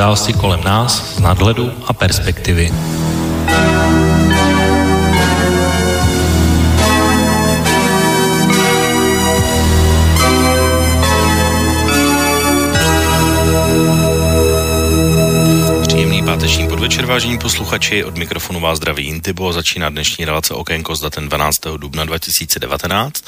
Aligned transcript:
události 0.00 0.32
kolem 0.32 0.64
nás 0.64 1.16
z 1.16 1.20
nadhledu 1.20 1.72
a 1.86 1.92
perspektivy. 1.92 2.72
Páteční 16.40 16.68
podvečer, 16.68 17.06
vážení 17.06 17.38
posluchači. 17.38 18.04
Od 18.04 18.18
mikrofonu 18.18 18.60
vás 18.60 18.78
zdraví 18.78 19.04
Intibo. 19.04 19.52
Začíná 19.52 19.88
dnešní 19.88 20.24
relace 20.24 20.54
Okénko 20.54 20.96
s 20.96 21.00
datem 21.00 21.28
12. 21.28 21.56
dubna 21.76 22.04
2019. 22.04 23.24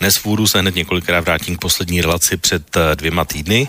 Dnes 0.00 0.16
v 0.16 0.26
úru 0.26 0.46
se 0.46 0.58
hned 0.58 0.74
několikrát 0.74 1.20
vrátím 1.20 1.56
k 1.56 1.60
poslední 1.60 2.00
relaci 2.00 2.36
před 2.36 2.76
eh, 2.76 2.96
dvěma 2.96 3.24
týdny. 3.24 3.66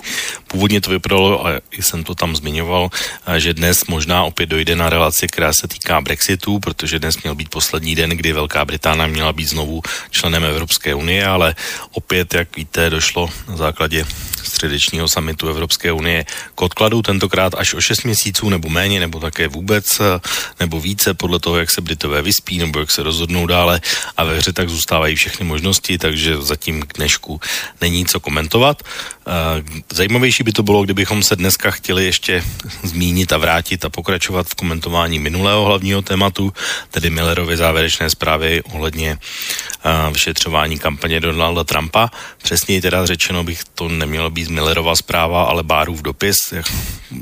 Původně 0.47 0.81
to 0.81 0.91
vypadalo, 0.91 1.47
a 1.47 1.61
jsem 1.71 2.03
to 2.03 2.15
tam 2.15 2.35
zmiňoval, 2.35 2.89
eh, 3.27 3.39
že 3.39 3.53
dnes 3.53 3.85
možná 3.85 4.23
opět 4.23 4.45
dojde 4.45 4.75
na 4.75 4.89
relaci, 4.89 5.27
která 5.27 5.51
se 5.53 5.67
týká 5.67 6.01
Brexitu, 6.01 6.59
protože 6.59 6.99
dnes 6.99 7.23
měl 7.23 7.35
být 7.35 7.49
poslední 7.49 7.95
den, 7.95 8.09
kdy 8.09 8.33
Velká 8.33 8.65
Británie 8.65 9.07
měla 9.07 9.33
být 9.33 9.49
znovu 9.49 9.81
členem 10.11 10.43
Evropské 10.43 10.95
unie, 10.95 11.27
ale 11.27 11.55
opět, 11.91 12.33
jak 12.33 12.55
víte, 12.55 12.89
došlo 12.89 13.29
na 13.47 13.57
základě 13.57 14.05
středečního 14.47 15.07
samitu 15.07 15.49
Evropské 15.49 15.91
unie 15.91 16.25
k 16.55 16.61
odkladu, 16.61 17.01
tentokrát 17.01 17.53
až 17.57 17.73
o 17.73 17.81
6 17.81 18.03
měsíců 18.03 18.49
nebo 18.49 18.69
méně, 18.69 18.99
nebo 18.99 19.19
také 19.19 19.47
vůbec, 19.47 19.99
eh, 19.99 20.19
nebo 20.59 20.79
více, 20.79 21.13
podle 21.13 21.39
toho, 21.39 21.57
jak 21.57 21.71
se 21.71 21.81
Britové 21.81 22.21
vyspí, 22.21 22.57
nebo 22.57 22.79
jak 22.79 22.91
se 22.91 23.03
rozhodnou 23.03 23.47
dále 23.47 23.81
a 24.17 24.23
ve 24.23 24.37
hře 24.37 24.53
tak 24.53 24.69
zůstávají 24.69 25.15
všechny 25.15 25.45
možnosti, 25.45 25.97
takže 25.97 26.37
zatím 26.41 26.81
k 26.81 26.93
dnešku 26.93 27.41
není 27.81 28.05
co 28.05 28.19
komentovat. 28.19 28.83
Eh, 28.83 29.63
zajímavější 29.93 30.43
by 30.43 30.51
to 30.51 30.63
bylo, 30.63 30.83
kdybychom 30.83 31.23
se 31.23 31.35
dneska 31.35 31.71
chtěli 31.71 32.05
ještě 32.05 32.43
zmínit 32.83 33.33
a 33.33 33.37
vrátit 33.37 33.85
a 33.85 33.89
pokračovat 33.89 34.47
v 34.47 34.55
komentování 34.55 35.19
minulého 35.19 35.65
hlavního 35.65 36.01
tématu, 36.01 36.53
tedy 36.91 37.09
Millerovy 37.09 37.57
závěrečné 37.57 38.09
zprávy 38.09 38.61
ohledně 38.63 39.17
eh, 39.17 40.11
vyšetřování 40.11 40.79
kampaně 40.79 41.19
Donalda 41.19 41.63
Trumpa. 41.63 42.11
Přesněji 42.43 42.81
teda 42.81 43.05
řečeno 43.05 43.43
bych 43.43 43.63
to 43.75 43.89
nemělo 43.89 44.29
být 44.35 44.49
Millerova 44.49 44.95
zpráva, 44.95 45.43
ale 45.43 45.63
Bárův 45.63 46.01
dopis, 46.01 46.35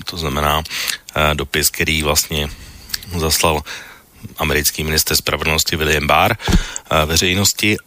to 0.05 0.17
znamená 0.17 0.63
eh, 1.15 1.35
dopis, 1.35 1.69
který 1.69 2.03
vlastně 2.03 2.49
zaslal 3.17 3.61
americký 4.37 4.83
minister 4.83 5.17
spravedlnosti 5.17 5.75
William 5.75 6.07
Barr 6.07 6.35
veřejnosti 7.05 7.77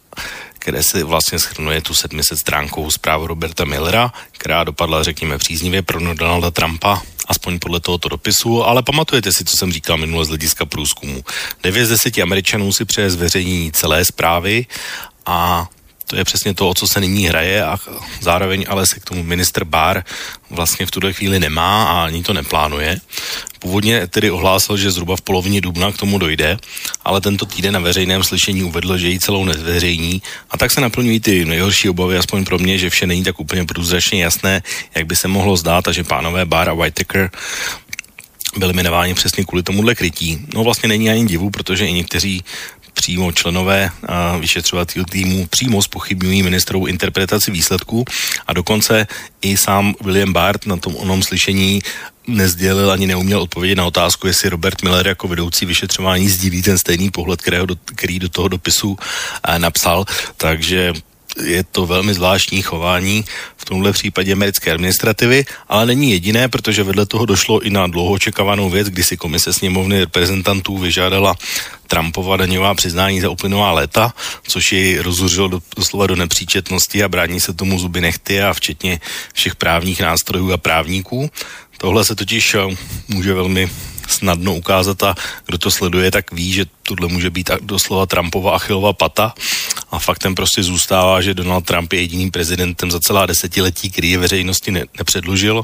které 0.67 0.83
se 0.83 1.03
vlastně 1.03 1.39
schrnuje 1.39 1.81
tu 1.81 1.95
700 1.95 2.37
stránkovou 2.39 2.91
zprávu 2.91 3.27
Roberta 3.27 3.65
Millera, 3.65 4.13
která 4.31 4.63
dopadla, 4.63 5.03
řekněme, 5.03 5.37
příznivě 5.37 5.81
pro 5.81 6.13
Donalda 6.13 6.51
Trumpa, 6.51 7.01
aspoň 7.27 7.59
podle 7.59 7.79
tohoto 7.79 8.09
dopisu, 8.09 8.63
ale 8.63 8.83
pamatujete 8.83 9.31
si, 9.31 9.45
co 9.45 9.57
jsem 9.57 9.71
říkal 9.71 9.97
minule 9.97 10.25
z 10.25 10.27
hlediska 10.27 10.65
průzkumu. 10.65 11.23
9 11.63 11.85
z 11.85 11.89
10 11.89 12.17
Američanů 12.17 12.73
si 12.73 12.85
přeje 12.85 13.09
zveřejnění 13.09 13.71
celé 13.71 14.05
zprávy 14.05 14.65
a 15.25 15.67
to 16.07 16.15
je 16.15 16.23
přesně 16.23 16.53
to, 16.53 16.69
o 16.69 16.73
co 16.73 16.87
se 16.87 16.99
nyní 16.99 17.27
hraje 17.27 17.65
a 17.65 17.77
zároveň 18.21 18.65
ale 18.69 18.87
se 18.87 18.99
k 18.99 19.03
tomu 19.03 19.23
minister 19.23 19.63
Bar 19.63 20.03
vlastně 20.49 20.85
v 20.85 20.91
tuto 20.91 21.13
chvíli 21.13 21.39
nemá 21.39 21.83
a 21.83 22.05
ani 22.05 22.23
to 22.23 22.33
neplánuje. 22.33 22.99
Původně 23.59 24.07
tedy 24.07 24.31
ohlásil, 24.31 24.77
že 24.77 24.91
zhruba 24.91 25.15
v 25.15 25.21
polovině 25.21 25.61
dubna 25.61 25.91
k 25.91 25.97
tomu 25.97 26.17
dojde, 26.17 26.57
ale 27.05 27.21
tento 27.21 27.45
týden 27.45 27.73
na 27.73 27.79
veřejném 27.79 28.23
slyšení 28.23 28.63
uvedl, 28.63 28.97
že 28.97 29.09
ji 29.09 29.19
celou 29.19 29.45
nezveřejní 29.45 30.21
a 30.51 30.57
tak 30.57 30.71
se 30.71 30.81
naplňují 30.81 31.19
ty 31.19 31.45
nejhorší 31.45 31.89
obavy, 31.89 32.17
aspoň 32.17 32.45
pro 32.45 32.59
mě, 32.59 32.77
že 32.77 32.89
vše 32.89 33.07
není 33.07 33.23
tak 33.23 33.39
úplně 33.39 33.65
průzračně 33.65 34.23
jasné, 34.23 34.63
jak 34.95 35.05
by 35.05 35.15
se 35.15 35.27
mohlo 35.27 35.57
zdát 35.57 35.87
a 35.87 35.91
že 35.91 36.03
pánové 36.03 36.45
Bar 36.45 36.69
a 36.69 36.73
Whitaker 36.73 37.29
byli 38.57 38.73
jmenováni 38.73 39.13
přesně 39.13 39.45
kvůli 39.45 39.63
tomuhle 39.63 39.95
krytí. 39.95 40.39
No 40.53 40.63
vlastně 40.63 40.89
není 40.89 41.09
ani 41.09 41.25
divu, 41.25 41.49
protože 41.49 41.87
i 41.87 41.93
někteří 41.93 42.43
přímo 42.97 43.31
členové 43.31 43.91
vyšetřovacího 44.39 45.05
týmu 45.05 45.47
přímo 45.47 45.81
spochybňují 45.81 46.43
ministrovou 46.43 46.85
interpretaci 46.85 47.51
výsledků 47.51 48.05
a 48.47 48.53
dokonce 48.53 49.07
i 49.41 49.57
sám 49.57 49.93
William 50.01 50.33
Bart 50.33 50.65
na 50.65 50.77
tom 50.77 50.95
onom 50.95 51.23
slyšení 51.23 51.81
nezdělil 52.27 52.91
ani 52.91 53.07
neuměl 53.07 53.41
odpovědět 53.41 53.75
na 53.75 53.85
otázku, 53.85 54.27
jestli 54.27 54.49
Robert 54.49 54.83
Miller 54.83 55.07
jako 55.07 55.27
vedoucí 55.27 55.65
vyšetřování 55.65 56.29
sdílí 56.29 56.61
ten 56.61 56.77
stejný 56.77 57.09
pohled, 57.11 57.39
do, 57.65 57.75
který 57.85 58.19
do 58.19 58.29
toho 58.29 58.47
dopisu 58.47 58.97
napsal. 59.57 60.05
Takže 60.37 60.93
je 61.43 61.63
to 61.63 61.85
velmi 61.85 62.13
zvláštní 62.13 62.61
chování 62.61 63.25
v 63.57 63.65
tomhle 63.65 63.91
případě 63.91 64.33
americké 64.33 64.71
administrativy, 64.71 65.45
ale 65.69 65.85
není 65.85 66.11
jediné, 66.11 66.47
protože 66.49 66.83
vedle 66.83 67.05
toho 67.05 67.25
došlo 67.25 67.61
i 67.61 67.69
na 67.69 67.87
dlouho 67.87 68.11
očekávanou 68.11 68.69
věc, 68.69 68.89
kdy 68.89 69.03
si 69.03 69.17
komise 69.17 69.53
sněmovny 69.53 69.99
reprezentantů 69.99 70.77
vyžádala 70.77 71.35
Trumpova 71.87 72.37
daňová 72.37 72.73
přiznání 72.73 73.21
za 73.21 73.29
uplynulá 73.29 73.71
léta, 73.71 74.13
což 74.47 74.71
ji 74.71 74.99
rozhořilo 74.99 75.47
do, 75.47 75.59
doslova 75.75 76.07
do 76.07 76.15
nepříčetnosti 76.15 77.03
a 77.03 77.09
brání 77.09 77.39
se 77.39 77.53
tomu 77.53 77.79
zuby 77.79 78.01
nechty 78.01 78.41
a 78.41 78.53
včetně 78.53 78.99
všech 79.33 79.55
právních 79.55 80.01
nástrojů 80.01 80.51
a 80.51 80.57
právníků. 80.57 81.31
Tohle 81.77 82.05
se 82.05 82.15
totiž 82.15 82.55
eh, 82.55 82.77
může 83.07 83.33
velmi 83.33 83.69
snadno 84.07 84.55
ukázat 84.55 85.03
a 85.03 85.15
kdo 85.45 85.57
to 85.57 85.71
sleduje, 85.71 86.11
tak 86.11 86.31
ví, 86.31 86.53
že 86.53 86.65
tohle 86.83 87.07
může 87.07 87.29
být 87.29 87.49
doslova 87.61 88.05
Trumpova 88.05 88.55
achilová 88.55 88.93
pata 88.93 89.33
a 89.91 89.99
faktem 89.99 90.35
prostě 90.35 90.63
zůstává, 90.63 91.21
že 91.21 91.33
Donald 91.33 91.65
Trump 91.65 91.93
je 91.93 92.01
jediným 92.01 92.31
prezidentem 92.31 92.91
za 92.91 92.99
celá 92.99 93.25
desetiletí, 93.25 93.89
který 93.89 94.11
je 94.11 94.17
veřejnosti 94.17 94.71
ne- 94.71 94.85
nepředložil. 94.97 95.63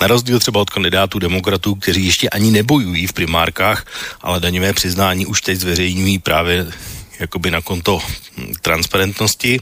Na 0.00 0.06
rozdíl 0.06 0.38
třeba 0.38 0.60
od 0.60 0.70
kandidátů 0.70 1.18
demokratů, 1.18 1.74
kteří 1.74 2.06
ještě 2.06 2.28
ani 2.28 2.50
nebojují 2.50 3.06
v 3.06 3.12
primárkách, 3.12 3.86
ale 4.22 4.40
daňové 4.40 4.72
přiznání 4.72 5.26
už 5.26 5.40
teď 5.40 5.58
zveřejňují 5.58 6.18
právě 6.18 6.66
jakoby 7.20 7.50
na 7.50 7.60
konto 7.60 8.00
transparentnosti 8.62 9.60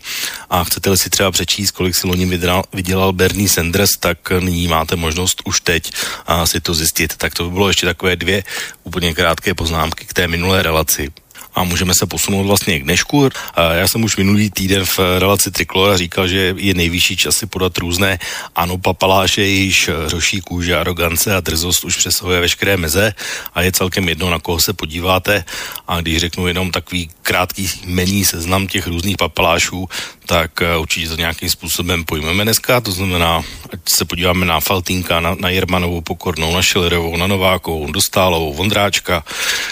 a 0.51 0.65
chcete-li 0.65 0.99
si 0.99 1.11
třeba 1.11 1.31
přečíst, 1.31 1.71
kolik 1.71 1.95
si 1.95 2.07
loni 2.07 2.27
vydělal, 2.27 2.65
vydělal 2.73 3.13
Bernie 3.13 3.49
Sanders, 3.49 3.91
tak 4.01 4.31
nyní 4.31 4.69
máte 4.69 4.97
možnost 4.97 5.43
už 5.45 5.61
teď 5.61 5.93
a 6.27 6.47
si 6.47 6.61
to 6.61 6.75
zjistit. 6.75 7.17
Tak 7.17 7.35
to 7.35 7.45
by 7.45 7.51
bylo 7.51 7.69
ještě 7.69 7.87
takové 7.87 8.17
dvě 8.17 8.45
úplně 8.85 9.15
krátké 9.15 9.55
poznámky 9.55 10.05
k 10.05 10.13
té 10.13 10.29
minulé 10.29 10.63
relaci 10.63 11.13
a 11.55 11.65
můžeme 11.65 11.95
se 11.95 12.07
posunout 12.07 12.45
vlastně 12.45 12.79
k 12.79 12.83
dnešku. 12.83 13.29
Já 13.57 13.89
jsem 13.89 14.05
už 14.05 14.17
minulý 14.17 14.51
týden 14.51 14.85
v 14.85 14.99
relaci 15.19 15.51
Triklora 15.51 15.97
říkal, 15.97 16.29
že 16.29 16.55
je 16.57 16.75
nejvyšší 16.75 17.17
čas 17.17 17.37
si 17.37 17.47
podat 17.47 17.79
různé 17.79 18.19
ano 18.55 18.79
papaláše, 18.79 19.43
již 19.43 19.91
hroší 20.07 20.41
kůže, 20.41 20.77
arogance 20.77 21.37
a 21.37 21.41
drzost 21.41 21.85
už 21.85 21.97
přesahuje 21.97 22.41
veškeré 22.41 22.77
meze 22.77 23.15
a 23.55 23.63
je 23.63 23.73
celkem 23.73 24.09
jedno, 24.09 24.31
na 24.31 24.39
koho 24.39 24.61
se 24.61 24.73
podíváte 24.73 25.45
a 25.89 26.01
když 26.01 26.19
řeknu 26.19 26.47
jenom 26.47 26.71
takový 26.71 27.11
krátký 27.23 27.71
mení 27.85 28.25
seznam 28.25 28.67
těch 28.67 28.87
různých 28.87 29.17
papalášů, 29.17 29.89
tak 30.27 30.63
eh, 30.63 30.77
určitě 30.77 31.09
to 31.09 31.17
nějakým 31.17 31.51
způsobem 31.51 32.05
pojmeme 32.05 32.45
dneska, 32.45 32.81
to 32.81 32.93
znamená, 32.93 33.43
ať 33.73 33.81
se 33.89 34.05
podíváme 34.05 34.47
na 34.47 34.61
Faltínka, 34.61 35.21
na, 35.21 35.35
na 35.35 35.49
Jermanovou 35.49 36.01
Pokornou, 36.01 36.55
na 36.55 36.63
Šilerovou, 36.63 37.17
na 37.17 37.27
Novákovou, 37.27 37.93
Dostálovou, 37.93 38.55
Vondráčka, 38.55 39.25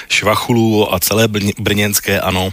Švachulu 0.09 0.95
a 0.95 1.01
celé 1.01 1.29
brněnské 1.59 2.21
ano, 2.21 2.53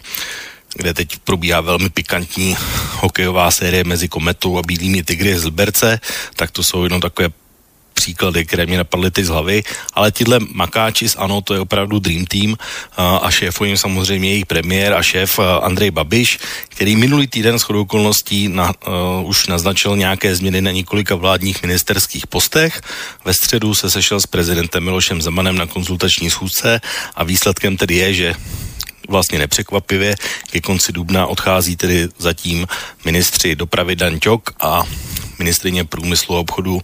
kde 0.75 0.93
teď 0.93 1.17
probíhá 1.19 1.61
velmi 1.61 1.89
pikantní 1.89 2.57
hokejová 2.91 3.51
série 3.51 3.83
mezi 3.83 4.07
Kometou 4.07 4.57
a 4.57 4.61
Bílými 4.61 5.03
tygry 5.03 5.39
z 5.39 5.45
Liberce, 5.45 5.99
tak 6.35 6.51
to 6.51 6.63
jsou 6.63 6.83
jenom 6.83 7.01
takové 7.01 7.29
příklady, 7.99 8.45
které 8.45 8.65
mě 8.65 8.77
napadly 8.77 9.11
teď 9.11 9.25
z 9.25 9.27
hlavy, 9.27 9.63
ale 9.93 10.11
tyhle 10.11 10.39
makáči 10.39 11.09
z 11.09 11.19
ANO, 11.19 11.41
to 11.43 11.53
je 11.53 11.59
opravdu 11.59 11.99
Dream 11.99 12.25
Team 12.25 12.55
a 12.95 13.27
šéfují 13.27 13.75
samozřejmě 13.75 14.29
jejich 14.29 14.45
premiér 14.45 14.93
a 14.95 15.03
šéf 15.03 15.39
Andrej 15.39 15.91
Babiš, 15.91 16.39
který 16.71 16.95
minulý 16.95 17.27
týden 17.27 17.59
s 17.59 17.67
chodou 17.67 17.81
okolností 17.81 18.47
na, 18.47 18.71
uh, 18.71 19.27
už 19.27 19.47
naznačil 19.51 19.97
nějaké 19.97 20.35
změny 20.35 20.61
na 20.61 20.71
několika 20.71 21.15
vládních 21.15 21.61
ministerských 21.61 22.27
postech. 22.27 22.81
Ve 23.25 23.33
středu 23.33 23.75
se 23.75 23.91
sešel 23.91 24.23
s 24.23 24.27
prezidentem 24.31 24.83
Milošem 24.83 25.21
Zemanem 25.21 25.57
na 25.57 25.67
konzultační 25.67 26.29
schůzce 26.29 26.81
a 27.15 27.23
výsledkem 27.23 27.77
tedy 27.77 27.95
je, 27.95 28.13
že 28.13 28.29
vlastně 29.09 29.39
nepřekvapivě 29.39 30.15
ke 30.51 30.61
konci 30.61 30.91
dubna 30.91 31.27
odchází 31.27 31.75
tedy 31.75 32.07
zatím 32.17 32.67
ministři 33.05 33.55
dopravy 33.55 33.95
Dan 33.95 34.19
Ťok 34.19 34.55
a 34.59 34.83
ministrině 35.39 35.83
průmyslu 35.83 36.35
a 36.35 36.39
obchodu 36.39 36.81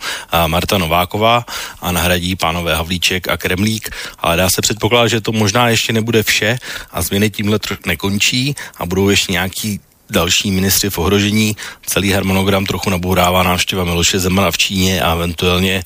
Marta 0.48 0.78
Nováková 0.78 1.46
a 1.82 1.92
nahradí 1.92 2.36
pánové 2.36 2.76
Havlíček 2.76 3.28
a 3.28 3.38
Kremlík, 3.38 3.90
ale 4.20 4.38
dá 4.38 4.50
se 4.50 4.62
předpokládat, 4.62 5.08
že 5.08 5.22
to 5.22 5.32
možná 5.32 5.70
ještě 5.70 5.94
nebude 5.94 6.24
vše 6.24 6.58
a 6.92 7.02
změny 7.02 7.30
tímhle 7.30 7.60
nekončí 7.86 8.56
a 8.78 8.86
budou 8.86 9.10
ještě 9.10 9.32
nějaký 9.32 9.80
další 10.10 10.52
ministři 10.52 10.90
v 10.90 10.98
ohrožení. 10.98 11.56
Celý 11.86 12.12
harmonogram 12.12 12.66
trochu 12.66 12.90
nabourává 12.90 13.44
návštěva 13.44 13.84
Miloše 13.84 14.20
Zemana 14.20 14.52
v 14.52 14.58
Číně 14.58 15.02
a 15.02 15.14
eventuálně 15.14 15.84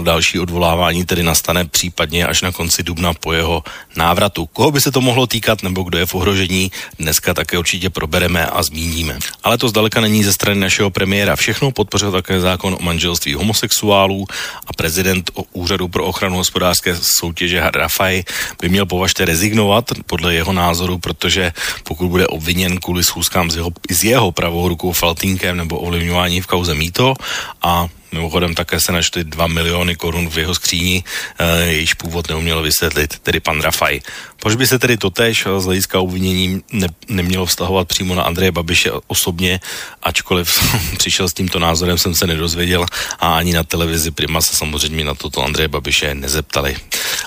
další 0.00 0.40
odvolávání 0.40 1.04
tedy 1.04 1.22
nastane 1.22 1.64
případně 1.64 2.26
až 2.26 2.42
na 2.42 2.52
konci 2.52 2.82
dubna 2.82 3.14
po 3.14 3.32
jeho 3.32 3.62
návratu. 3.96 4.46
Koho 4.46 4.70
by 4.70 4.80
se 4.80 4.92
to 4.92 5.00
mohlo 5.00 5.26
týkat 5.26 5.62
nebo 5.62 5.82
kdo 5.82 5.98
je 5.98 6.06
v 6.06 6.14
ohrožení, 6.14 6.72
dneska 6.98 7.34
také 7.34 7.58
určitě 7.58 7.90
probereme 7.90 8.46
a 8.46 8.62
zmíníme. 8.62 9.18
Ale 9.44 9.58
to 9.58 9.68
zdaleka 9.68 10.00
není 10.00 10.24
ze 10.24 10.32
strany 10.32 10.60
našeho 10.60 10.90
premiéra 10.90 11.36
všechno, 11.36 11.70
podpořil 11.70 12.12
také 12.12 12.40
zákon 12.40 12.76
o 12.80 12.82
manželství 12.82 13.34
homosexuálů 13.34 14.26
a 14.66 14.72
prezident 14.72 15.30
o 15.34 15.42
úřadu 15.52 15.88
pro 15.88 16.04
ochranu 16.04 16.36
hospodářské 16.36 16.96
soutěže 17.02 17.62
Rafaj 17.74 18.22
by 18.60 18.68
měl 18.68 18.86
považte 18.86 19.24
rezignovat 19.24 19.84
podle 20.06 20.34
jeho 20.34 20.52
názoru, 20.52 20.98
protože 20.98 21.52
pokud 21.82 22.08
bude 22.08 22.26
obviněn 22.26 22.78
kvůli 22.78 23.04
schůzkám 23.04 23.50
s 23.50 23.56
jeho, 23.56 23.70
s 23.90 24.04
jeho 24.04 24.32
pravou 24.32 24.68
rukou 24.68 24.92
Faltínkem 24.92 25.56
nebo 25.56 25.78
ovlivňování 25.78 26.40
v 26.40 26.46
kauze 26.46 26.74
Mýto 26.74 27.14
a 27.62 27.88
Mimochodem 28.12 28.54
také 28.54 28.80
se 28.80 28.92
našly 28.92 29.24
2 29.24 29.46
miliony 29.46 29.96
korun 29.96 30.30
v 30.30 30.38
jeho 30.38 30.54
skříni, 30.54 31.04
e, 31.38 31.60
jejíž 31.60 31.94
původ 31.94 32.28
neuměl 32.28 32.62
vysvětlit, 32.62 33.18
tedy 33.18 33.40
pan 33.40 33.60
Rafaj. 33.60 34.00
Proč 34.40 34.54
by 34.54 34.66
se 34.66 34.78
tedy 34.78 34.96
totéž 34.96 35.46
z 35.58 35.64
hlediska 35.64 36.00
obvinění 36.00 36.62
ne, 36.72 36.88
nemělo 37.08 37.46
vztahovat 37.46 37.88
přímo 37.88 38.14
na 38.14 38.22
Andreje 38.22 38.52
Babiše 38.52 38.90
osobně, 39.06 39.60
ačkoliv 40.02 40.58
přišel 40.98 41.28
s 41.28 41.34
tímto 41.34 41.58
názorem, 41.58 41.98
jsem 41.98 42.14
se 42.14 42.26
nedozvěděl 42.26 42.86
a 43.18 43.36
ani 43.36 43.52
na 43.52 43.64
televizi 43.64 44.10
Prima 44.10 44.40
se 44.40 44.56
samozřejmě 44.56 45.04
na 45.04 45.14
toto 45.14 45.44
Andreje 45.44 45.68
Babiše 45.68 46.14
nezeptali. 46.14 46.76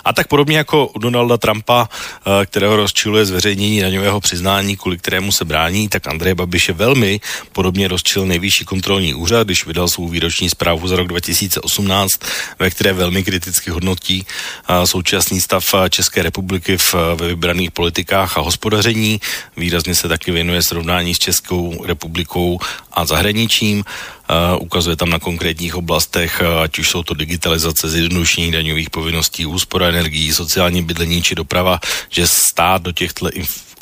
A 0.06 0.14
tak 0.14 0.28
podobně 0.28 0.58
jako 0.58 0.88
u 0.88 1.00
Donalda 1.00 1.38
Trumpa, 1.38 1.90
eh, 1.90 2.46
kterého 2.46 2.76
rozčiluje 2.76 3.26
zveřejnění 3.26 3.82
daňového 3.82 4.22
přiznání, 4.22 4.78
kvůli 4.78 4.98
kterému 4.98 5.32
se 5.32 5.46
brání, 5.46 5.90
tak 5.90 6.08
Andrej 6.08 6.34
Babiše 6.34 6.74
velmi 6.74 7.20
podobně 7.52 7.88
rozčil 7.88 8.26
nejvyšší 8.26 8.66
kontrolní 8.66 9.14
úřad, 9.14 9.48
když 9.48 9.66
vydal 9.66 9.88
svou 9.88 10.08
výroční 10.08 10.50
zprávu 10.50 10.88
za 10.88 10.96
rok 10.96 11.08
2018, 11.08 12.12
ve 12.60 12.70
které 12.70 12.94
velmi 12.94 13.24
kriticky 13.24 13.70
hodnotí 13.70 14.26
eh, 14.26 14.88
současný 14.88 15.42
stav 15.42 15.66
eh, 15.74 15.90
České 15.90 16.24
republiky 16.24 16.78
v, 16.78 16.96
ve 17.16 17.28
vybraných 17.28 17.72
politikách 17.72 18.38
a 18.38 18.42
hospodaření. 18.42 19.22
Výrazně 19.58 19.96
se 19.96 20.08
taky 20.08 20.32
věnuje 20.32 20.64
srovnání 20.64 21.16
s 21.16 21.20
Českou 21.20 21.86
republikou 21.86 22.60
a 22.92 23.06
zahraničím. 23.06 23.84
Uh, 24.32 24.64
ukazuje 24.64 24.96
tam 24.96 25.10
na 25.10 25.20
konkrétních 25.20 25.76
oblastech, 25.76 26.42
uh, 26.42 26.62
ať 26.62 26.80
už 26.80 26.90
jsou 26.90 27.04
to 27.04 27.14
digitalizace, 27.14 27.90
zjednodušení 27.90 28.52
daňových 28.52 28.90
povinností, 28.90 29.46
úspora 29.46 29.88
energií, 29.88 30.34
sociální 30.34 30.84
bydlení 30.84 31.22
či 31.22 31.36
doprava, 31.36 31.80
že 32.10 32.28
stát 32.28 32.82
do 32.82 32.92
těchto 32.92 33.30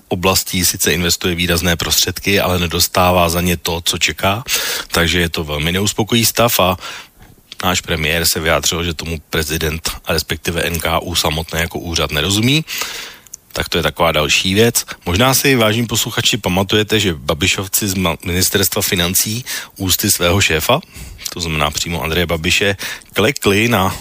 oblastí 0.08 0.66
sice 0.66 0.94
investuje 0.94 1.36
výrazné 1.36 1.76
prostředky, 1.76 2.40
ale 2.40 2.60
nedostává 2.60 3.30
za 3.30 3.42
ně 3.42 3.58
to, 3.58 3.82
co 3.82 3.98
čeká, 3.98 4.44
takže 4.92 5.20
je 5.20 5.30
to 5.30 5.44
velmi 5.44 5.72
neuspokojivý 5.72 6.26
stav 6.26 6.60
a 6.60 6.78
náš 7.64 7.82
premiér 7.82 8.26
se 8.26 8.40
vyjádřil, 8.40 8.84
že 8.84 8.94
tomu 8.94 9.22
prezident 9.30 9.92
a 10.06 10.14
respektive 10.14 10.70
NKU 10.70 11.16
samotné 11.16 11.60
jako 11.60 11.80
úřad 11.80 12.12
nerozumí 12.12 12.66
tak 13.60 13.70
to 13.70 13.78
je 13.78 13.84
taková 13.84 14.12
další 14.12 14.54
věc. 14.54 14.86
Možná 15.06 15.34
si, 15.34 15.56
vážní 15.56 15.88
posluchači, 15.88 16.38
pamatujete, 16.38 17.00
že 17.00 17.14
Babišovci 17.14 17.88
z 17.88 17.96
ministerstva 18.26 18.82
financí 18.82 19.46
ústy 19.76 20.08
svého 20.12 20.42
šéfa, 20.42 20.80
to 21.34 21.40
znamená 21.40 21.72
přímo 21.72 22.04
Andreje 22.04 22.26
Babiše, 22.26 22.78
klekli 23.14 23.68
na 23.68 23.96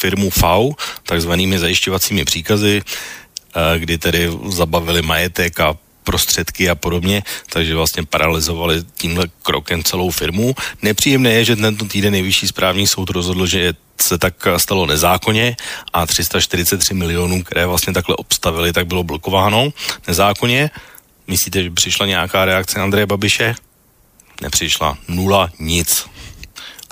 firmu 0.00 0.30
FAU 0.30 0.72
takzvanými 1.02 1.58
zajišťovacími 1.58 2.24
příkazy, 2.24 2.82
eh, 2.82 3.78
kdy 3.78 3.98
tedy 3.98 4.32
zabavili 4.48 5.02
majetek 5.02 5.60
a 5.60 5.76
prostředky 6.06 6.70
a 6.70 6.74
podobně, 6.74 7.22
takže 7.50 7.74
vlastně 7.74 8.06
paralizovali 8.06 8.82
tímhle 8.94 9.26
krokem 9.42 9.82
celou 9.82 10.10
firmu. 10.10 10.54
Nepříjemné 10.82 11.30
je, 11.34 11.44
že 11.44 11.56
tento 11.56 11.84
týden 11.84 12.12
nejvyšší 12.12 12.46
správní 12.46 12.86
soud 12.86 13.10
rozhodl, 13.10 13.46
že 13.46 13.74
se 14.00 14.18
tak 14.18 14.34
stalo 14.56 14.86
nezákonně 14.86 15.56
a 15.92 16.06
343 16.06 16.94
milionů, 16.94 17.42
které 17.42 17.66
vlastně 17.66 17.92
takhle 17.92 18.16
obstavili, 18.16 18.72
tak 18.72 18.86
bylo 18.86 19.02
blokováno 19.02 19.72
nezákonně. 20.08 20.70
Myslíte, 21.26 21.62
že 21.62 21.70
přišla 21.70 22.06
nějaká 22.06 22.44
reakce 22.44 22.80
Andreje 22.80 23.06
Babiše? 23.06 23.54
Nepřišla. 24.42 24.98
Nula, 25.08 25.50
nic. 25.58 26.06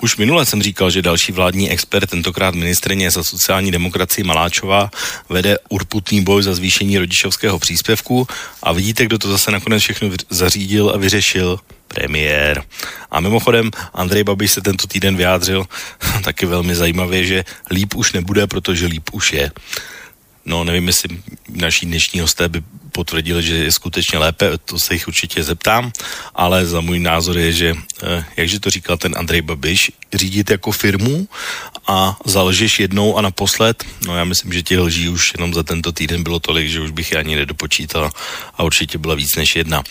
Už 0.01 0.17
minule 0.17 0.45
jsem 0.45 0.61
říkal, 0.61 0.91
že 0.91 1.01
další 1.01 1.31
vládní 1.31 1.71
expert, 1.71 2.09
tentokrát 2.09 2.55
ministrině 2.55 3.11
za 3.11 3.23
sociální 3.23 3.71
demokracii 3.71 4.23
Maláčová, 4.23 4.89
vede 5.29 5.57
urputný 5.69 6.21
boj 6.21 6.43
za 6.43 6.55
zvýšení 6.55 6.97
rodičovského 6.97 7.59
příspěvku 7.59 8.27
a 8.63 8.71
vidíte, 8.71 9.05
kdo 9.05 9.17
to 9.17 9.31
zase 9.31 9.51
nakonec 9.51 9.83
všechno 9.83 10.09
zařídil 10.29 10.89
a 10.89 10.97
vyřešil? 10.97 11.59
Premiér. 11.87 12.63
A 13.11 13.19
mimochodem, 13.19 13.71
Andrej 13.93 14.23
Babiš 14.23 14.51
se 14.51 14.61
tento 14.61 14.87
týden 14.87 15.15
vyjádřil 15.15 15.65
taky 16.23 16.45
velmi 16.45 16.75
zajímavě, 16.75 17.25
že 17.25 17.45
líp 17.71 17.95
už 17.95 18.13
nebude, 18.13 18.47
protože 18.47 18.85
líp 18.85 19.09
už 19.11 19.33
je. 19.33 19.51
No, 20.45 20.63
nevím, 20.63 20.87
jestli 20.87 21.09
naší 21.49 21.85
dnešní 21.85 22.19
hosté 22.19 22.49
by 22.49 22.61
potvrdili, 22.91 23.43
že 23.43 23.55
je 23.55 23.71
skutečně 23.71 24.17
lépe, 24.17 24.57
to 24.57 24.79
se 24.79 24.93
jich 24.93 25.07
určitě 25.07 25.43
zeptám, 25.43 25.91
ale 26.35 26.65
za 26.65 26.81
můj 26.81 26.99
názor 26.99 27.37
je, 27.37 27.51
že, 27.51 27.69
eh, 28.03 28.25
jakže 28.37 28.59
to 28.59 28.69
říkal 28.69 28.97
ten 28.97 29.15
Andrej 29.17 29.41
Babiš, 29.41 29.91
řídit 30.13 30.49
jako 30.49 30.71
firmu 30.71 31.27
a 31.87 32.17
zalžeš 32.25 32.79
jednou 32.79 33.17
a 33.17 33.21
naposled, 33.21 33.83
no 34.05 34.17
já 34.17 34.23
myslím, 34.23 34.53
že 34.53 34.63
těch 34.63 34.79
lží 34.79 35.09
už 35.09 35.33
jenom 35.37 35.53
za 35.53 35.63
tento 35.63 35.91
týden 35.91 36.23
bylo 36.23 36.39
tolik, 36.39 36.69
že 36.69 36.81
už 36.81 36.91
bych 36.91 37.11
je 37.11 37.17
ani 37.17 37.35
nedopočítal 37.35 38.11
a 38.57 38.63
určitě 38.63 38.97
byla 38.97 39.15
víc 39.15 39.35
než 39.35 39.55
jedna. 39.55 39.83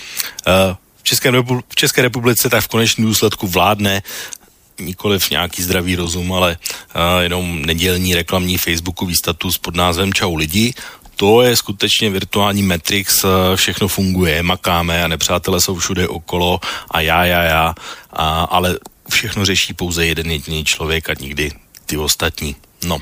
Eh, 0.46 0.76
v 1.02 1.06
České, 1.06 1.28
v 1.68 1.74
České 1.74 2.02
republice 2.02 2.48
tak 2.48 2.64
v 2.64 2.68
konečném 2.68 3.06
důsledku 3.06 3.46
vládne 3.46 4.02
nikoliv 4.80 5.30
nějaký 5.30 5.62
zdravý 5.62 5.96
rozum, 5.96 6.32
ale 6.32 6.56
uh, 6.56 7.22
jenom 7.22 7.62
nedělní 7.62 8.14
reklamní 8.14 8.58
facebookový 8.58 9.14
status 9.14 9.58
pod 9.58 9.74
názvem 9.74 10.12
Čau 10.12 10.34
lidi. 10.34 10.74
To 11.16 11.42
je 11.42 11.56
skutečně 11.56 12.10
virtuální 12.10 12.62
Matrix, 12.62 13.24
uh, 13.24 13.30
všechno 13.54 13.88
funguje, 13.88 14.42
makáme 14.42 15.04
a 15.04 15.08
nepřátelé 15.08 15.60
jsou 15.60 15.74
všude 15.78 16.08
okolo 16.08 16.60
a 16.90 17.00
já, 17.00 17.24
já, 17.24 17.42
já, 17.42 17.74
a, 18.12 18.44
ale 18.44 18.78
všechno 19.10 19.44
řeší 19.44 19.74
pouze 19.74 20.06
jeden 20.06 20.30
jediný 20.30 20.64
člověk 20.64 21.10
a 21.10 21.14
nikdy 21.20 21.52
ty 21.86 21.96
ostatní. 21.96 22.56
No. 22.84 22.98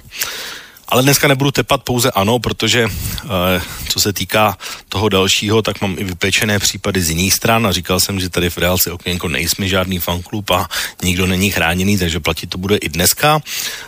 Ale 0.92 1.02
dneska 1.02 1.28
nebudu 1.28 1.50
tepat 1.50 1.82
pouze 1.82 2.10
ano, 2.10 2.38
protože 2.38 2.88
eh, 2.88 3.62
co 3.88 4.00
se 4.00 4.12
týká 4.12 4.58
toho 4.88 5.08
dalšího, 5.08 5.62
tak 5.62 5.80
mám 5.80 5.96
i 5.98 6.04
vypečené 6.04 6.58
případy 6.58 7.02
z 7.02 7.10
jiných 7.10 7.34
stran 7.34 7.66
a 7.66 7.72
říkal 7.72 8.00
jsem, 8.00 8.20
že 8.20 8.28
tady 8.28 8.50
v 8.50 8.58
Reálci 8.58 8.90
Okénko 8.90 9.28
nejsme 9.28 9.68
žádný 9.68 9.98
fanklub 9.98 10.50
a 10.50 10.68
nikdo 11.02 11.26
není 11.26 11.50
chráněný, 11.50 11.98
takže 11.98 12.20
platit 12.20 12.46
to 12.46 12.58
bude 12.58 12.76
i 12.76 12.88
dneska. 12.88 13.40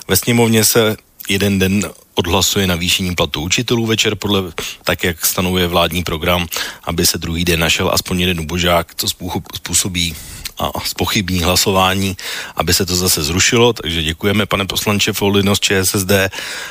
Ve 0.08 0.16
sněmovně 0.16 0.64
se 0.64 0.96
jeden 1.28 1.58
den 1.58 1.90
odhlasuje 2.14 2.66
navýšení 2.66 3.14
platu 3.14 3.40
učitelů 3.40 3.87
večer 3.87 4.14
podle 4.14 4.42
tak, 4.84 5.04
jak 5.04 5.26
stanovuje 5.26 5.66
vládní 5.66 6.02
program, 6.02 6.46
aby 6.84 7.06
se 7.06 7.18
druhý 7.18 7.44
den 7.44 7.61
našel 7.61 7.90
aspoň 7.92 8.20
jeden 8.20 8.40
ubožák, 8.40 8.94
co 8.94 9.08
způsobí 9.54 10.16
a 10.58 10.80
spochybní 10.84 11.42
hlasování, 11.42 12.16
aby 12.56 12.75
se 12.75 12.87
to 12.87 12.96
zase 12.96 13.23
zrušilo, 13.23 13.73
takže 13.73 14.02
děkujeme 14.02 14.46
pane 14.46 14.66
poslanče 14.66 15.12
Foldinos 15.12 15.61
ČSSD. 15.61 16.12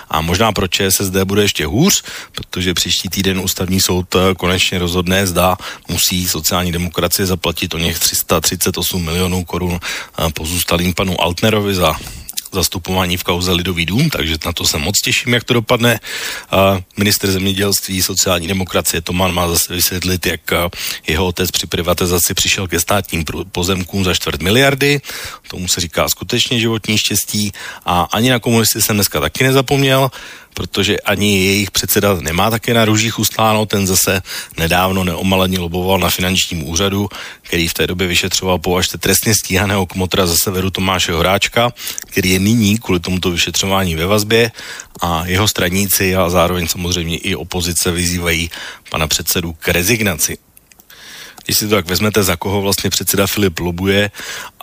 A 0.09 0.21
možná 0.21 0.51
pro 0.51 0.67
ČSSD 0.67 1.15
bude 1.23 1.41
ještě 1.41 1.65
hůř, 1.65 2.03
protože 2.31 2.73
příští 2.73 3.09
týden 3.09 3.39
ústavní 3.39 3.81
soud 3.81 4.15
eh, 4.15 4.35
konečně 4.35 4.79
rozhodne, 4.79 5.27
zda 5.27 5.57
musí 5.89 6.27
sociální 6.27 6.71
demokracie 6.71 7.25
zaplatit 7.25 7.73
o 7.73 7.77
něch 7.77 7.99
338 7.99 9.03
milionů 9.05 9.45
korun 9.45 9.79
eh, 9.79 10.31
pozůstalým 10.33 10.93
panu 10.93 11.21
Altnerovi 11.21 11.75
za 11.75 11.95
zastupování 12.53 13.17
v 13.17 13.23
kauze 13.23 13.51
Lidový 13.51 13.85
dům, 13.85 14.09
takže 14.09 14.35
na 14.45 14.53
to 14.53 14.65
se 14.65 14.77
moc 14.77 15.01
těším, 15.01 15.33
jak 15.33 15.43
to 15.43 15.53
dopadne. 15.53 15.99
Minister 16.97 17.31
zemědělství 17.31 18.01
sociální 18.01 18.47
demokracie 18.47 19.01
Toman 19.01 19.33
má 19.33 19.47
zase 19.47 19.73
vysvětlit, 19.73 20.25
jak 20.25 20.41
jeho 21.07 21.25
otec 21.25 21.51
při 21.51 21.67
privatizaci 21.67 22.33
přišel 22.33 22.67
ke 22.67 22.79
státním 22.79 23.25
pozemkům 23.51 24.03
za 24.03 24.13
čtvrt 24.13 24.41
miliardy. 24.41 25.01
Tomu 25.47 25.67
se 25.67 25.81
říká 25.81 26.09
skutečně 26.09 26.59
životní 26.59 26.97
štěstí 26.97 27.51
a 27.85 28.01
ani 28.11 28.29
na 28.29 28.39
komunisty 28.39 28.81
jsem 28.81 28.95
dneska 28.95 29.19
taky 29.19 29.43
nezapomněl 29.43 30.11
protože 30.53 30.99
ani 30.99 31.45
jejich 31.45 31.71
předseda 31.71 32.13
nemá 32.21 32.49
také 32.49 32.73
na 32.73 32.85
růžích 32.85 33.19
ustláno, 33.19 33.65
ten 33.65 33.87
zase 33.87 34.21
nedávno 34.57 35.03
neomaleně 35.03 35.59
loboval 35.59 35.99
na 35.99 36.09
finančním 36.09 36.69
úřadu, 36.69 37.09
který 37.41 37.67
v 37.67 37.73
té 37.73 37.87
době 37.87 38.07
vyšetřoval 38.07 38.59
považte 38.59 38.97
trestně 38.97 39.35
stíhaného 39.35 39.85
kmotra 39.85 40.27
ze 40.27 40.37
severu 40.37 40.69
Tomáše 40.69 41.11
Horáčka, 41.11 41.73
který 42.05 42.29
je 42.29 42.39
nyní 42.39 42.77
kvůli 42.77 42.99
tomuto 42.99 43.31
vyšetřování 43.31 43.95
ve 43.95 44.05
vazbě 44.05 44.51
a 45.01 45.23
jeho 45.25 45.47
straníci 45.47 46.15
a 46.15 46.29
zároveň 46.29 46.67
samozřejmě 46.67 47.17
i 47.17 47.35
opozice 47.35 47.91
vyzývají 47.91 48.49
pana 48.89 49.07
předsedu 49.07 49.53
k 49.53 49.67
rezignaci. 49.67 50.37
Když 51.45 51.57
si 51.57 51.67
to 51.67 51.75
tak 51.75 51.89
vezmete, 51.89 52.23
za 52.23 52.35
koho 52.35 52.61
vlastně 52.61 52.89
předseda 52.89 53.27
Filip 53.27 53.59
lobuje 53.59 54.11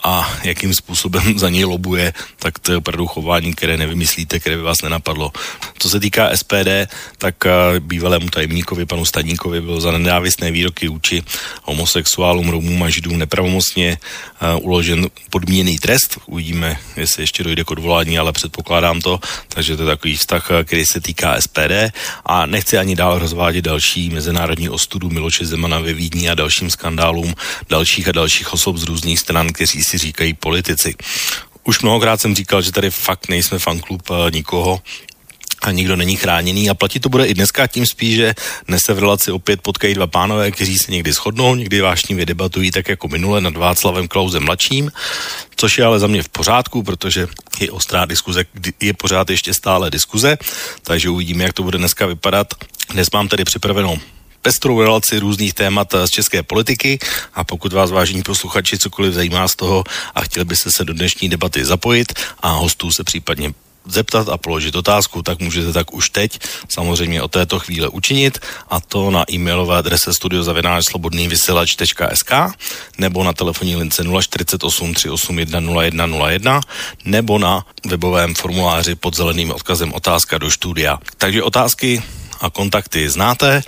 a 0.03 0.33
jakým 0.43 0.73
způsobem 0.73 1.39
za 1.39 1.49
něj 1.49 1.63
lobuje, 1.63 2.13
tak 2.39 2.59
to 2.59 2.71
je 2.71 2.77
opravdu 2.77 3.07
chování, 3.07 3.53
které 3.53 3.77
nevymyslíte, 3.77 4.39
které 4.39 4.55
by 4.55 4.61
vás 4.61 4.81
nenapadlo. 4.81 5.31
Co 5.77 5.89
se 5.89 5.99
týká 5.99 6.37
SPD, 6.37 6.89
tak 7.17 7.45
eh, 7.45 7.79
bývalému 7.79 8.29
tajemníkovi, 8.29 8.85
panu 8.85 9.05
Staníkovi, 9.05 9.61
byl 9.61 9.81
za 9.81 9.91
nenávistné 9.91 10.51
výroky 10.51 10.87
vůči 10.87 11.23
homosexuálům, 11.63 12.49
Romům 12.49 12.83
a 12.83 12.89
Židům 12.89 13.17
nepravomocně 13.17 13.97
uh, 14.41 14.65
uložen 14.65 15.07
podmíněný 15.29 15.79
trest. 15.79 16.17
Uvidíme, 16.25 16.77
jestli 16.97 17.23
ještě 17.23 17.43
dojde 17.43 17.63
k 17.63 17.71
odvolání, 17.71 18.19
ale 18.19 18.31
předpokládám 18.31 19.01
to. 19.01 19.19
Takže 19.47 19.77
to 19.77 19.83
je 19.83 19.87
takový 19.87 20.17
vztah, 20.17 20.51
eh, 20.51 20.63
který 20.63 20.85
se 20.85 21.01
týká 21.01 21.35
SPD. 21.41 21.91
A 22.25 22.45
nechci 22.45 22.77
ani 22.77 22.95
dál 22.95 23.19
rozvádět 23.19 23.65
další 23.65 24.09
mezinárodní 24.09 24.69
ostudu 24.69 25.09
Miloše 25.09 25.45
Zemana 25.45 25.79
ve 25.79 25.93
Vídni 25.93 26.29
a 26.29 26.35
dalším 26.35 26.69
skandálům 26.71 27.33
dalších 27.69 28.07
a 28.07 28.11
dalších 28.11 28.53
osob 28.53 28.77
z 28.77 28.83
různých 28.83 29.19
stran, 29.19 29.53
kteří 29.53 29.83
si 29.83 29.97
říkají 29.97 30.33
politici. 30.33 30.95
Už 31.63 31.81
mnohokrát 31.81 32.21
jsem 32.21 32.35
říkal, 32.35 32.61
že 32.61 32.71
tady 32.71 32.91
fakt 32.91 33.29
nejsme 33.29 33.59
fanklub 33.59 34.01
eh, 34.11 34.31
nikoho, 34.31 34.81
a 35.61 35.71
nikdo 35.71 35.95
není 35.95 36.15
chráněný 36.15 36.69
a 36.69 36.73
platí 36.73 36.99
to 36.99 37.09
bude 37.09 37.25
i 37.25 37.33
dneska 37.33 37.67
tím 37.67 37.85
spíš, 37.85 38.15
že 38.15 38.33
dnes 38.67 38.81
se 38.85 38.93
v 38.93 38.99
relaci 38.99 39.31
opět 39.31 39.61
potkají 39.61 39.93
dva 39.93 40.07
pánové, 40.07 40.51
kteří 40.51 40.77
se 40.77 40.91
někdy 40.91 41.13
shodnou, 41.13 41.55
někdy 41.55 41.81
vášnivě 41.81 42.25
debatují 42.25 42.71
tak 42.71 42.89
jako 42.89 43.07
minule 43.07 43.41
nad 43.41 43.57
Václavem 43.57 44.07
Klausem 44.07 44.43
mladším, 44.43 44.91
což 45.55 45.77
je 45.77 45.85
ale 45.85 45.99
za 45.99 46.07
mě 46.07 46.23
v 46.23 46.29
pořádku, 46.29 46.83
protože 46.83 47.27
je 47.59 47.71
ostrá 47.71 48.05
diskuze, 48.05 48.45
je 48.81 48.93
pořád 48.93 49.29
ještě 49.29 49.53
stále 49.53 49.91
diskuze, 49.91 50.37
takže 50.83 51.09
uvidíme, 51.09 51.43
jak 51.43 51.53
to 51.53 51.63
bude 51.63 51.77
dneska 51.77 52.05
vypadat. 52.05 52.53
Dnes 52.89 53.11
mám 53.11 53.27
tady 53.27 53.43
připravenou 53.43 53.99
pestrou 54.41 54.81
relaci 54.81 55.19
různých 55.19 55.53
témat 55.53 55.93
z 56.05 56.09
české 56.09 56.43
politiky 56.43 56.99
a 57.33 57.43
pokud 57.43 57.73
vás 57.73 57.91
vážení 57.91 58.23
posluchači 58.23 58.77
cokoliv 58.77 59.13
zajímá 59.13 59.47
z 59.47 59.55
toho 59.55 59.83
a 60.15 60.21
chtěli 60.21 60.45
byste 60.45 60.71
se 60.71 60.85
do 60.85 60.93
dnešní 60.93 61.29
debaty 61.29 61.65
zapojit 61.65 62.13
a 62.39 62.49
hostů 62.49 62.91
se 62.91 63.03
případně 63.03 63.53
zeptat 63.85 64.29
a 64.29 64.37
položit 64.37 64.75
otázku, 64.75 65.23
tak 65.23 65.39
můžete 65.39 65.73
tak 65.73 65.93
už 65.93 66.09
teď 66.09 66.39
samozřejmě 66.69 67.21
o 67.21 67.27
této 67.27 67.59
chvíle 67.59 67.87
učinit 67.87 68.39
a 68.69 68.79
to 68.79 69.11
na 69.11 69.25
e-mailové 69.31 69.77
adrese 69.77 70.13
studiozavináčslobodnývysílač.sk 70.13 72.31
nebo 72.97 73.23
na 73.23 73.33
telefonní 73.33 73.75
lince 73.75 74.03
048 74.21 74.93
381 74.93 75.59
0101 75.59 76.61
nebo 77.05 77.39
na 77.39 77.65
webovém 77.85 78.35
formuláři 78.35 78.95
pod 78.95 79.15
zeleným 79.15 79.51
odkazem 79.51 79.93
otázka 79.93 80.37
do 80.37 80.51
studia. 80.51 80.99
Takže 81.17 81.43
otázky 81.43 82.03
a 82.41 82.49
kontakty 82.49 83.09
znáte, 83.09 83.63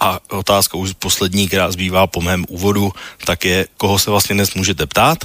a 0.00 0.18
otázka 0.30 0.78
už 0.78 0.92
poslední, 0.92 1.48
která 1.48 1.70
zbývá 1.70 2.06
po 2.06 2.20
mém 2.20 2.44
úvodu, 2.48 2.92
tak 3.26 3.44
je, 3.44 3.66
koho 3.76 3.98
se 3.98 4.10
vlastně 4.10 4.34
dnes 4.34 4.54
můžete 4.54 4.86
ptát. 4.86 5.18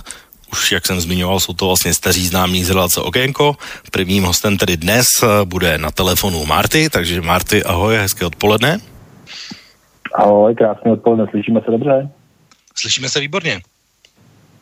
Už, 0.52 0.72
jak 0.72 0.86
jsem 0.86 1.00
zmiňoval, 1.00 1.40
jsou 1.40 1.54
to 1.54 1.68
vlastně 1.68 1.94
staří 1.94 2.28
známí 2.28 2.64
z 2.64 2.70
relace 2.70 3.02
Okénko. 3.02 3.56
Prvním 3.92 4.24
hostem 4.24 4.58
tedy 4.58 4.78
dnes 4.78 5.06
eh, 5.24 5.46
bude 5.46 5.78
na 5.78 5.92
telefonu 5.92 6.46
Marty, 6.46 6.90
takže 6.90 7.22
Marty, 7.22 7.64
ahoj, 7.64 7.96
hezké 7.96 8.26
odpoledne. 8.26 8.80
Ahoj, 10.16 10.56
krásné 10.56 10.92
odpoledne, 10.92 11.26
slyšíme 11.30 11.62
se 11.62 11.72
dobře? 11.72 12.10
Slyšíme 12.76 13.10
se 13.10 13.20
výborně. 13.20 13.62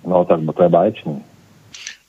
No 0.07 0.25
tak 0.25 0.39
to 0.57 0.63
je 0.63 0.69
báječný. 0.69 1.23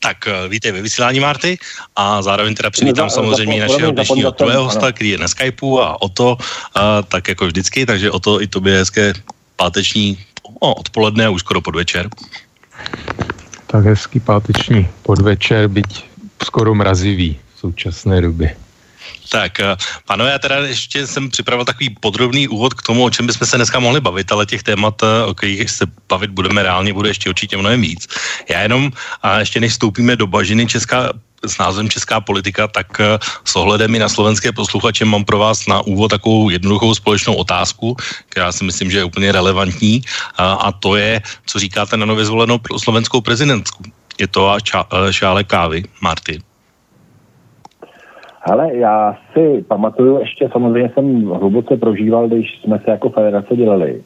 Tak 0.06 0.26
eh, 0.26 0.48
vítej 0.48 0.72
ve 0.72 0.82
vysílání 0.82 1.20
Marty 1.20 1.58
a 1.96 2.22
zároveň 2.22 2.54
teda 2.54 2.70
přivítám 2.70 3.10
samozřejmě 3.10 3.60
našeho 3.60 3.90
dnešního 3.90 4.32
tvého 4.32 4.64
hosta, 4.64 4.92
který 4.92 5.10
je 5.10 5.18
na 5.18 5.28
Skypeu 5.28 5.78
a 5.78 6.02
o 6.02 6.08
to, 6.08 6.38
a, 6.74 7.02
tak 7.02 7.28
jako 7.28 7.46
vždycky, 7.46 7.86
takže 7.86 8.10
o 8.10 8.18
to 8.18 8.42
i 8.42 8.46
tobě 8.46 8.78
hezké 8.78 9.12
páteční 9.56 10.18
o, 10.60 10.74
odpoledne 10.74 11.26
a 11.26 11.30
už 11.30 11.40
skoro 11.40 11.60
podvečer. 11.60 12.08
Tak 13.66 13.84
hezký 13.84 14.20
páteční 14.20 14.88
podvečer, 15.02 15.68
byť 15.68 16.04
skoro 16.42 16.74
mrazivý 16.74 17.38
v 17.54 17.58
současné 17.58 18.20
době. 18.20 18.65
Tak, 19.28 19.60
eh, 19.60 19.76
pánové, 20.06 20.30
já 20.30 20.38
teda 20.38 20.56
ještě 20.56 21.06
jsem 21.06 21.30
připravil 21.30 21.64
takový 21.64 21.90
podrobný 22.00 22.48
úvod 22.48 22.74
k 22.74 22.82
tomu, 22.82 23.04
o 23.04 23.10
čem 23.10 23.26
bychom 23.26 23.46
se 23.46 23.56
dneska 23.56 23.78
mohli 23.78 24.00
bavit, 24.00 24.32
ale 24.32 24.46
těch 24.46 24.62
témat, 24.62 25.02
eh, 25.02 25.24
o 25.24 25.34
kterých 25.34 25.70
se 25.70 25.86
bavit 26.08 26.30
budeme 26.30 26.62
reálně, 26.62 26.92
bude 26.92 27.10
ještě 27.10 27.30
určitě 27.30 27.56
mnohem 27.56 27.80
víc. 27.80 28.06
Já 28.50 28.60
jenom, 28.60 28.92
a 29.22 29.38
ještě 29.38 29.60
než 29.60 29.72
vstoupíme 29.72 30.16
do 30.16 30.26
bažiny 30.26 30.66
Česká, 30.66 31.12
s 31.44 31.58
názvem 31.58 31.90
Česká 31.90 32.20
politika, 32.20 32.68
tak 32.68 33.00
eh, 33.00 33.18
s 33.44 33.56
ohledem 33.56 33.94
i 33.94 33.98
na 33.98 34.08
slovenské 34.08 34.52
posluchače 34.52 35.04
mám 35.04 35.24
pro 35.24 35.38
vás 35.38 35.66
na 35.66 35.80
úvod 35.80 36.10
takovou 36.10 36.50
jednoduchou 36.50 36.94
společnou 36.94 37.34
otázku, 37.34 37.96
která 38.28 38.52
si 38.52 38.64
myslím, 38.64 38.90
že 38.90 38.98
je 38.98 39.04
úplně 39.04 39.32
relevantní 39.32 40.02
a, 40.36 40.52
a 40.52 40.72
to 40.72 40.96
je, 40.96 41.22
co 41.46 41.58
říkáte 41.58 41.96
na 41.96 42.06
nově 42.06 42.24
zvolenou 42.24 42.60
slovenskou 42.78 43.20
prezidentku. 43.20 43.82
Je 44.18 44.26
to 44.26 44.56
šále 45.10 45.44
kávy, 45.44 45.84
Martin. 46.00 46.45
Ale 48.50 48.76
já 48.76 49.16
si 49.32 49.64
pamatuju, 49.68 50.18
ještě 50.18 50.48
samozřejmě 50.52 50.90
jsem 50.94 51.24
hluboce 51.24 51.76
prožíval, 51.76 52.28
když 52.28 52.60
jsme 52.60 52.78
se 52.78 52.90
jako 52.90 53.08
federace 53.10 53.56
dělali. 53.56 54.02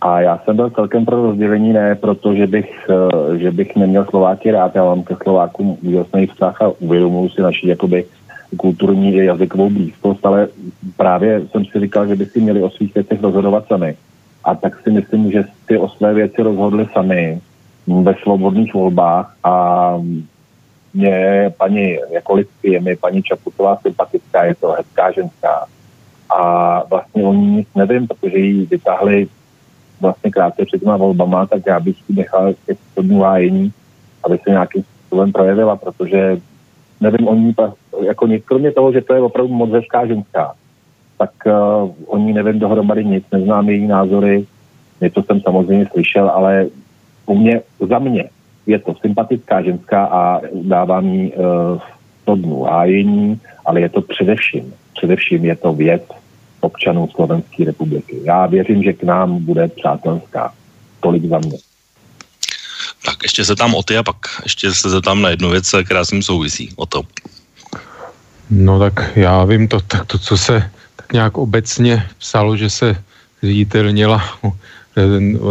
A 0.00 0.20
já 0.20 0.38
jsem 0.38 0.56
byl 0.56 0.70
celkem 0.70 1.04
pro 1.04 1.22
rozdělení, 1.22 1.72
ne 1.72 1.94
proto, 1.94 2.34
že 2.34 2.46
bych, 2.46 2.90
eh, 2.90 3.38
že 3.38 3.50
bych 3.50 3.76
neměl 3.76 4.04
Slováky 4.04 4.50
rád, 4.50 4.74
já 4.74 4.84
mám 4.84 5.02
ke 5.02 5.16
Slovákům 5.22 5.76
úžasný 5.82 6.26
vztah 6.26 6.62
a 6.62 6.72
uvědomuji 6.78 7.28
si 7.28 7.42
naši 7.42 7.68
jakoby 7.68 8.04
kulturní 8.56 9.14
i 9.14 9.24
jazykovou 9.24 9.70
blízkost, 9.70 10.26
ale 10.26 10.48
právě 10.96 11.42
jsem 11.50 11.64
si 11.64 11.80
říkal, 11.80 12.06
že 12.06 12.16
by 12.16 12.26
si 12.26 12.40
měli 12.40 12.62
o 12.62 12.70
svých 12.70 12.94
věcech 12.94 13.22
rozhodovat 13.22 13.66
sami. 13.66 13.96
A 14.44 14.54
tak 14.54 14.80
si 14.80 14.90
myslím, 14.90 15.32
že 15.32 15.44
si 15.66 15.78
o 15.78 15.88
své 15.88 16.14
věci 16.14 16.42
rozhodli 16.42 16.86
sami 16.92 17.40
ve 17.86 18.14
svobodných 18.14 18.74
volbách 18.74 19.34
a 19.44 19.94
mě 20.94 21.50
paní, 21.56 21.98
jako 22.10 22.34
lidsky 22.34 22.72
je 22.72 22.80
mi 22.80 22.96
paní 22.96 23.22
Čaputová 23.22 23.76
sympatická, 23.76 24.44
je 24.44 24.54
to 24.54 24.68
hezká 24.68 25.12
ženská. 25.12 25.66
A 26.30 26.82
vlastně 26.90 27.24
o 27.24 27.32
ní 27.32 27.46
nic 27.46 27.68
nevím, 27.74 28.06
protože 28.06 28.38
ji 28.38 28.66
vytáhli 28.66 29.28
vlastně 30.00 30.30
krátce 30.30 30.64
před 30.64 30.80
těma 30.80 30.96
volbama, 30.96 31.46
tak 31.46 31.62
já 31.66 31.80
bych 31.80 31.96
ji 32.08 32.16
nechal 32.16 32.54
těch 32.66 32.78
dnů 32.96 33.20
hájení, 33.20 33.72
aby 34.24 34.38
se 34.38 34.50
nějakým 34.50 34.82
způsobem 34.82 35.32
projevila, 35.32 35.76
protože 35.76 36.36
nevím 37.00 37.28
o 37.28 37.34
ní, 37.34 37.54
jako 38.02 38.26
nic, 38.26 38.44
kromě 38.44 38.72
toho, 38.72 38.92
že 38.92 39.00
to 39.00 39.14
je 39.14 39.20
opravdu 39.20 39.54
moc 39.54 39.70
hezká 39.70 40.06
ženská, 40.06 40.54
tak 41.18 41.30
uh, 41.46 41.90
o 42.06 42.18
ní 42.18 42.32
nevím 42.32 42.58
dohromady 42.58 43.04
nic, 43.04 43.24
neznám 43.32 43.68
její 43.68 43.86
názory, 43.86 44.46
něco 45.00 45.22
jsem 45.22 45.40
samozřejmě 45.40 45.86
slyšel, 45.92 46.28
ale 46.28 46.66
u 47.26 47.38
mě, 47.38 47.60
za 47.88 47.98
mě, 47.98 48.30
je 48.68 48.78
to 48.78 48.94
sympatická 49.00 49.62
ženská 49.62 50.04
a 50.04 50.40
dávám 50.54 51.08
jí 51.08 51.32
uh, 51.32 51.80
to 52.24 52.36
dnu 52.36 52.62
hájení, 52.62 53.40
ale 53.66 53.80
je 53.80 53.88
to 53.88 54.00
především, 54.02 54.74
především 54.92 55.44
je 55.44 55.56
to 55.56 55.72
věc 55.72 56.02
občanů 56.60 57.08
Slovenské 57.08 57.64
republiky. 57.64 58.20
Já 58.24 58.46
věřím, 58.46 58.82
že 58.82 58.92
k 58.92 59.02
nám 59.02 59.44
bude 59.44 59.68
přátelská. 59.68 60.52
Tolik 61.00 61.24
za 61.24 61.38
mě. 61.38 61.58
Tak 63.04 63.16
ještě 63.22 63.44
se 63.44 63.56
tam 63.56 63.74
o 63.74 63.82
ty 63.82 63.96
a 63.96 64.02
pak 64.02 64.16
ještě 64.42 64.74
se 64.74 64.90
zeptám 64.90 65.22
na 65.22 65.30
jednu 65.30 65.50
věc, 65.50 65.74
která 65.84 66.04
s 66.04 66.08
tím 66.08 66.22
souvisí. 66.22 66.72
O 66.76 66.86
to. 66.86 67.02
No 68.50 68.78
tak 68.78 69.16
já 69.16 69.44
vím 69.44 69.68
to, 69.68 69.80
tak 69.80 70.06
to, 70.06 70.18
co 70.18 70.38
se 70.38 70.70
tak 70.96 71.12
nějak 71.12 71.38
obecně 71.38 72.06
psalo, 72.18 72.56
že 72.56 72.70
se 72.70 72.96
zviditelnila 73.42 74.22
Eh, 74.44 74.52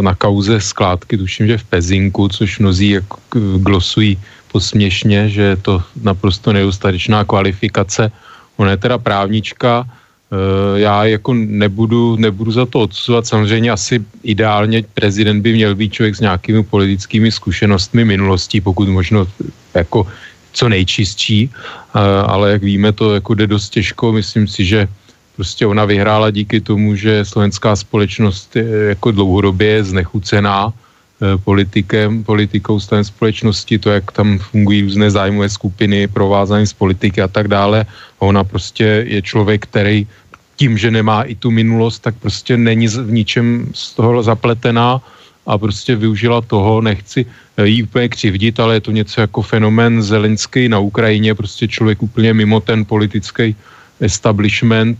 na 0.00 0.14
kauze 0.14 0.60
skládky, 0.60 1.18
tuším, 1.18 1.46
že 1.46 1.58
v 1.58 1.64
Pezinku, 1.64 2.28
což 2.28 2.58
mnozí 2.58 2.90
jako 2.90 3.16
glosují 3.58 4.18
posměšně, 4.52 5.28
že 5.28 5.42
je 5.42 5.56
to 5.56 5.82
naprosto 6.02 6.52
nedostatečná 6.52 7.24
kvalifikace. 7.24 8.12
Ona 8.56 8.70
je 8.70 8.76
teda 8.76 8.98
právnička, 8.98 9.84
eh, 9.84 10.80
já 10.80 11.04
jako 11.04 11.34
nebudu, 11.34 12.16
nebudu 12.16 12.50
za 12.52 12.66
to 12.66 12.80
odsuzovat. 12.88 13.26
Samozřejmě 13.26 13.70
asi 13.70 14.04
ideálně 14.22 14.84
prezident 14.94 15.42
by 15.42 15.52
měl 15.52 15.74
být 15.74 15.92
člověk 15.92 16.16
s 16.16 16.24
nějakými 16.24 16.62
politickými 16.64 17.32
zkušenostmi 17.32 18.04
minulostí, 18.04 18.60
pokud 18.60 18.88
možno 18.88 19.26
jako 19.74 20.06
co 20.52 20.64
nejčistší, 20.68 21.50
eh, 21.50 22.00
ale 22.26 22.58
jak 22.58 22.62
víme, 22.62 22.92
to 22.92 23.14
jako 23.14 23.34
jde 23.34 23.46
dost 23.46 23.68
těžko. 23.70 24.12
Myslím 24.12 24.48
si, 24.48 24.64
že 24.64 24.88
Prostě 25.38 25.70
ona 25.70 25.86
vyhrála 25.86 26.34
díky 26.34 26.58
tomu, 26.58 26.98
že 26.98 27.22
slovenská 27.22 27.76
společnost 27.78 28.56
je 28.58 28.98
jako 28.98 29.14
dlouhodobě 29.14 29.84
znechucená 29.86 30.74
eh, 30.74 31.38
politikem, 31.38 32.26
politikou 32.26 32.82
stran 32.82 33.06
společnosti, 33.06 33.78
to, 33.78 33.90
jak 33.90 34.10
tam 34.10 34.42
fungují 34.42 34.82
různé 34.82 35.14
zájmové 35.14 35.46
skupiny, 35.46 36.10
provázání 36.10 36.66
z 36.66 36.74
politiky 36.74 37.22
a 37.22 37.30
tak 37.30 37.46
dále. 37.46 37.86
A 38.18 38.20
ona 38.26 38.42
prostě 38.42 39.06
je 39.06 39.22
člověk, 39.22 39.70
který 39.70 40.10
tím, 40.58 40.74
že 40.74 40.90
nemá 40.90 41.22
i 41.22 41.38
tu 41.38 41.54
minulost, 41.54 42.02
tak 42.02 42.18
prostě 42.18 42.58
není 42.58 42.90
v 42.90 43.22
ničem 43.22 43.70
z 43.78 43.94
toho 43.94 44.18
zapletená 44.26 44.98
a 45.46 45.54
prostě 45.54 45.94
využila 45.94 46.42
toho, 46.42 46.82
nechci 46.82 47.22
eh, 47.22 47.66
jí 47.66 47.86
úplně 47.86 48.08
křivdit, 48.10 48.58
ale 48.58 48.82
je 48.82 48.90
to 48.90 48.90
něco 48.90 49.20
jako 49.20 49.42
fenomén 49.42 50.02
Zelenský 50.02 50.66
na 50.66 50.82
Ukrajině, 50.82 51.30
prostě 51.38 51.70
člověk 51.70 52.02
úplně 52.02 52.34
mimo 52.34 52.58
ten 52.58 52.82
politický 52.82 53.54
establishment, 54.02 54.98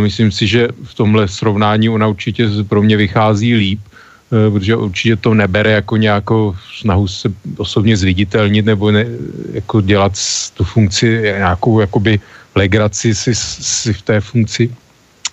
myslím 0.00 0.32
si, 0.32 0.46
že 0.46 0.68
v 0.82 0.94
tomhle 0.94 1.28
srovnání 1.28 1.88
ona 1.88 2.06
určitě 2.08 2.48
pro 2.68 2.82
mě 2.82 2.96
vychází 2.96 3.54
líp. 3.54 3.80
Eh, 4.26 4.50
protože 4.50 4.76
určitě 4.76 5.16
to 5.16 5.34
nebere 5.34 5.70
jako 5.70 5.96
nějakou 5.96 6.54
snahu 6.78 7.08
se 7.08 7.30
osobně 7.56 7.96
zviditelnit 7.96 8.66
nebo 8.66 8.90
ne, 8.90 9.06
jako 9.52 9.80
dělat 9.80 10.12
tu 10.54 10.64
funkci 10.64 11.06
nějakou 11.22 11.80
jakoby 11.80 12.20
legraci 12.54 13.14
si, 13.14 13.30
si 13.34 13.92
v 13.92 14.02
té 14.02 14.20
funkci, 14.20 14.66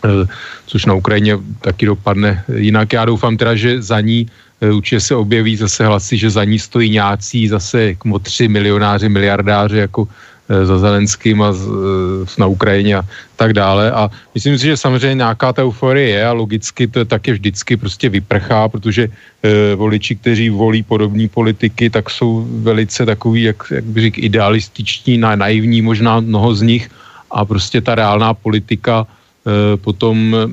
eh, 0.06 0.30
což 0.66 0.86
na 0.86 0.94
Ukrajině 0.94 1.42
taky 1.62 1.86
dopadne. 1.86 2.44
Jinak 2.54 2.94
já 2.94 3.06
doufám 3.06 3.38
teda, 3.38 3.56
že 3.58 3.82
za 3.82 3.98
ní 3.98 4.30
eh, 4.62 4.70
určitě 4.70 5.00
se 5.00 5.16
objeví 5.16 5.58
zase 5.58 5.86
hlasy, 5.90 6.14
že 6.18 6.30
za 6.30 6.44
ní 6.46 6.62
stojí 6.62 6.90
nějací 6.94 7.48
zase 7.50 7.98
jako 7.98 8.20
tři 8.20 8.46
milionáři, 8.48 9.10
miliardáři 9.10 9.90
jako 9.90 10.08
Eh, 10.50 10.66
za 10.66 10.76
Zelenským 10.76 11.42
a 11.42 11.56
eh, 11.56 12.26
na 12.38 12.48
Ukrajině 12.48 12.96
a 13.00 13.04
tak 13.44 13.54
dále. 13.54 13.92
A 13.92 14.08
myslím 14.32 14.56
si, 14.56 14.72
že 14.72 14.80
samozřejmě 14.80 15.28
nějaká 15.28 15.52
ta 15.54 15.68
euforie 15.68 16.16
je 16.16 16.24
a 16.24 16.32
logicky 16.32 16.88
to 16.88 17.04
taky 17.04 17.36
vždycky 17.36 17.76
prostě 17.76 18.08
vyprchá, 18.08 18.72
protože 18.72 19.12
e, 19.12 19.76
voliči, 19.76 20.16
kteří 20.16 20.48
volí 20.48 20.80
podobní 20.80 21.28
politiky, 21.28 21.92
tak 21.92 22.08
jsou 22.08 22.48
velice 22.64 23.04
takový, 23.04 23.52
jak, 23.52 23.60
jak 23.68 23.84
bych 23.84 24.04
řekl, 24.04 24.20
idealističní, 24.24 25.20
na, 25.20 25.36
naivní 25.36 25.84
možná 25.84 26.24
mnoho 26.24 26.56
z 26.56 26.62
nich 26.64 26.84
a 27.28 27.44
prostě 27.44 27.84
ta 27.84 28.00
reálná 28.00 28.32
politika 28.32 29.04
e, 29.04 29.76
potom 29.76 30.16
e, 30.32 30.48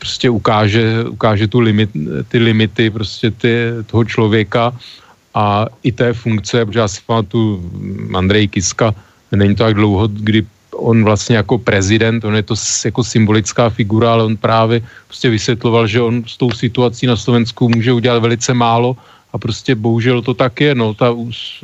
prostě 0.00 0.32
ukáže, 0.32 1.04
ukáže 1.12 1.44
tu 1.52 1.60
limit, 1.60 1.92
ty 2.32 2.40
limity 2.40 2.88
prostě 2.88 3.28
ty, 3.28 3.84
toho 3.92 4.08
člověka 4.08 4.72
a 5.36 5.68
i 5.84 5.92
té 5.92 6.16
funkce, 6.16 6.64
protože 6.64 6.80
já 6.80 6.88
si 6.88 7.00
pamatuju 7.04 7.60
Andrej 8.16 8.48
Kiska, 8.56 8.96
není 9.36 9.52
to 9.52 9.68
tak 9.68 9.76
dlouho, 9.76 10.08
kdy 10.08 10.48
on 10.76 11.04
vlastně 11.04 11.36
jako 11.36 11.58
prezident, 11.58 12.24
on 12.24 12.36
je 12.36 12.42
to 12.42 12.54
jako 12.84 13.04
symbolická 13.04 13.70
figura, 13.70 14.12
ale 14.12 14.24
on 14.24 14.36
právě 14.36 14.82
prostě 15.06 15.30
vysvětloval, 15.30 15.86
že 15.86 16.00
on 16.00 16.24
s 16.26 16.36
tou 16.36 16.50
situací 16.50 17.06
na 17.06 17.16
Slovensku 17.16 17.68
může 17.68 17.92
udělat 17.92 18.18
velice 18.18 18.54
málo 18.54 18.96
a 19.32 19.38
prostě 19.38 19.74
bohužel 19.74 20.22
to 20.22 20.34
tak 20.34 20.60
je, 20.60 20.74
no, 20.74 20.94
ta, 20.94 21.14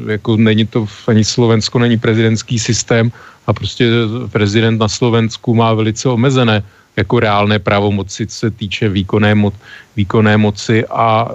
jako 0.06 0.36
není 0.36 0.66
to, 0.66 0.86
ani 1.06 1.24
Slovensko 1.24 1.78
není 1.78 1.98
prezidentský 1.98 2.58
systém 2.58 3.12
a 3.46 3.52
prostě 3.52 3.90
prezident 4.32 4.78
na 4.78 4.88
Slovensku 4.88 5.54
má 5.54 5.74
velice 5.74 6.08
omezené 6.08 6.62
jako 6.96 7.20
reálné 7.20 7.58
pravomoci, 7.58 8.26
co 8.26 8.36
se 8.36 8.50
týče 8.50 8.88
výkonné, 8.88 9.34
mo- 9.34 9.52
výkonné 9.96 10.36
moci 10.36 10.86
a 10.86 11.28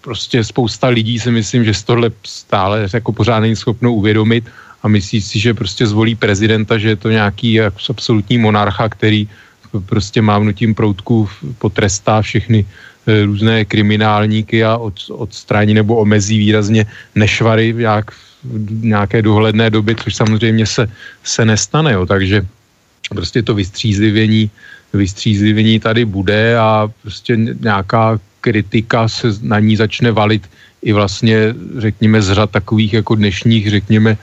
prostě 0.00 0.44
spousta 0.44 0.88
lidí 0.88 1.18
si 1.18 1.30
myslím, 1.30 1.64
že 1.64 1.74
z 1.74 1.82
tohle 1.82 2.10
stále 2.24 2.88
jako 2.92 3.12
pořád 3.12 3.40
není 3.40 3.56
schopno 3.56 3.92
uvědomit 3.92 4.44
a 4.82 4.88
myslí 4.88 5.20
si, 5.22 5.38
že 5.38 5.54
prostě 5.54 5.86
zvolí 5.86 6.14
prezidenta, 6.14 6.78
že 6.78 6.88
je 6.88 6.96
to 6.96 7.10
nějaký 7.10 7.60
absolutní 7.60 8.38
monarcha, 8.38 8.88
který 8.88 9.28
prostě 9.86 10.22
mávnutím 10.22 10.74
proutku 10.74 11.28
potrestá 11.58 12.22
všechny 12.22 12.64
e, 13.06 13.24
různé 13.24 13.64
kriminálníky 13.64 14.64
a 14.64 14.76
od, 14.76 14.94
odstraní 15.10 15.74
nebo 15.74 15.96
omezí 15.96 16.38
výrazně 16.38 16.86
nešvary 17.14 17.72
v 17.72 17.78
nějak, 17.78 18.10
v 18.44 18.84
nějaké 18.84 19.22
dohledné 19.22 19.70
doby, 19.70 19.94
což 19.94 20.14
samozřejmě 20.16 20.66
se, 20.66 20.90
se 21.24 21.44
nestane. 21.44 21.92
Jo. 21.92 22.06
Takže 22.06 22.46
prostě 23.08 23.42
to 23.42 23.54
vystřízlivění, 23.54 24.50
vystřízlivění 24.92 25.80
tady 25.80 26.04
bude 26.04 26.58
a 26.58 26.88
prostě 27.02 27.36
nějaká 27.36 28.20
kritika 28.40 29.08
se 29.08 29.28
na 29.42 29.58
ní 29.58 29.76
začne 29.76 30.12
valit 30.12 30.48
i 30.82 30.92
vlastně, 30.92 31.54
řekněme, 31.78 32.22
z 32.22 32.32
řad 32.32 32.50
takových 32.50 32.92
jako 32.92 33.14
dnešních, 33.14 33.70
řekněme, 33.70 34.16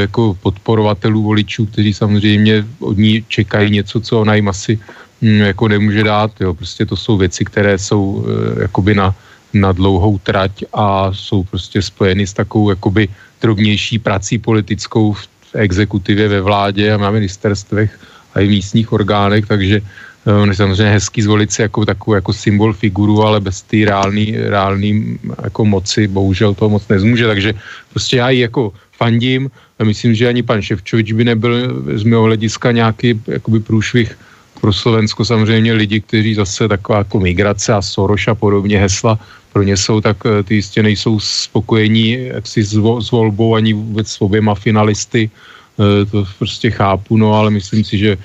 jako 0.00 0.36
podporovatelů 0.42 1.22
voličů, 1.22 1.66
kteří 1.66 1.94
samozřejmě 1.94 2.64
od 2.80 2.98
ní 2.98 3.24
čekají 3.28 3.70
něco, 3.70 4.00
co 4.00 4.20
ona 4.20 4.34
jim 4.34 4.48
asi 4.48 4.78
hm, 5.22 5.40
jako 5.40 5.68
nemůže 5.68 6.04
dát. 6.04 6.30
Jo. 6.40 6.54
Prostě 6.54 6.86
to 6.86 6.96
jsou 6.96 7.16
věci, 7.16 7.44
které 7.44 7.78
jsou 7.78 8.26
eh, 8.26 8.62
jakoby 8.62 8.94
na, 8.94 9.14
na 9.52 9.72
dlouhou 9.72 10.18
trať 10.18 10.64
a 10.72 11.12
jsou 11.12 11.42
prostě 11.42 11.82
spojeny 11.82 12.26
s 12.26 12.32
takovou 12.32 12.70
jakoby 12.70 13.08
drobnější 13.40 13.98
prací 13.98 14.38
politickou 14.38 15.12
v 15.12 15.28
exekutivě 15.54 16.28
ve 16.28 16.40
vládě 16.40 16.92
a 16.92 16.96
na 16.96 17.10
ministerstvech 17.10 18.00
a 18.34 18.40
i 18.40 18.46
v 18.46 18.50
místních 18.50 18.92
orgánech, 18.92 19.46
takže 19.46 19.80
Eh, 20.26 20.32
on 20.32 20.48
je 20.48 20.54
samozřejmě 20.54 20.92
hezký 20.92 21.22
zvolit 21.22 21.52
si 21.52 21.62
jako 21.62 21.86
takovou 21.86 22.14
jako 22.14 22.32
symbol 22.32 22.72
figuru, 22.72 23.22
ale 23.22 23.40
bez 23.40 23.62
té 23.62 23.86
reálný, 23.86 24.34
reálný 24.36 25.18
jako 25.42 25.64
moci 25.64 26.08
bohužel 26.08 26.54
to 26.54 26.68
moc 26.68 26.88
nezmůže, 26.88 27.26
takže 27.26 27.54
prostě 27.90 28.16
já 28.16 28.30
ji 28.30 28.40
jako 28.40 28.72
fandím 28.96 29.50
a 29.78 29.84
myslím, 29.84 30.14
že 30.14 30.28
ani 30.28 30.42
pan 30.42 30.62
Ševčovič 30.62 31.12
by 31.12 31.24
nebyl 31.24 31.52
z 31.98 32.04
mého 32.04 32.22
hlediska 32.22 32.72
nějaký 32.72 33.20
jakoby 33.26 33.60
průšvih 33.60 34.18
pro 34.60 34.72
Slovensko 34.72 35.24
samozřejmě 35.24 35.72
lidi, 35.72 36.00
kteří 36.00 36.34
zase 36.34 36.68
taková 36.68 36.98
jako 36.98 37.20
migrace 37.20 37.72
a 37.72 37.82
Soros 37.82 38.28
a 38.28 38.34
podobně 38.34 38.78
hesla 38.78 39.18
pro 39.52 39.62
ně 39.62 39.76
jsou, 39.76 40.00
tak 40.00 40.16
eh, 40.24 40.42
ty 40.42 40.54
jistě 40.54 40.82
nejsou 40.82 41.20
spokojení 41.20 42.28
jaksi 42.36 42.64
s, 42.64 42.76
s 42.76 43.10
volbou 43.10 43.54
ani 43.54 43.72
vůbec 43.72 44.08
s 44.08 44.20
oběma 44.20 44.54
finalisty, 44.54 45.30
eh, 45.30 46.04
to 46.04 46.24
prostě 46.38 46.70
chápu, 46.70 47.16
no 47.16 47.32
ale 47.32 47.50
myslím 47.50 47.84
si, 47.84 47.98
že 47.98 48.16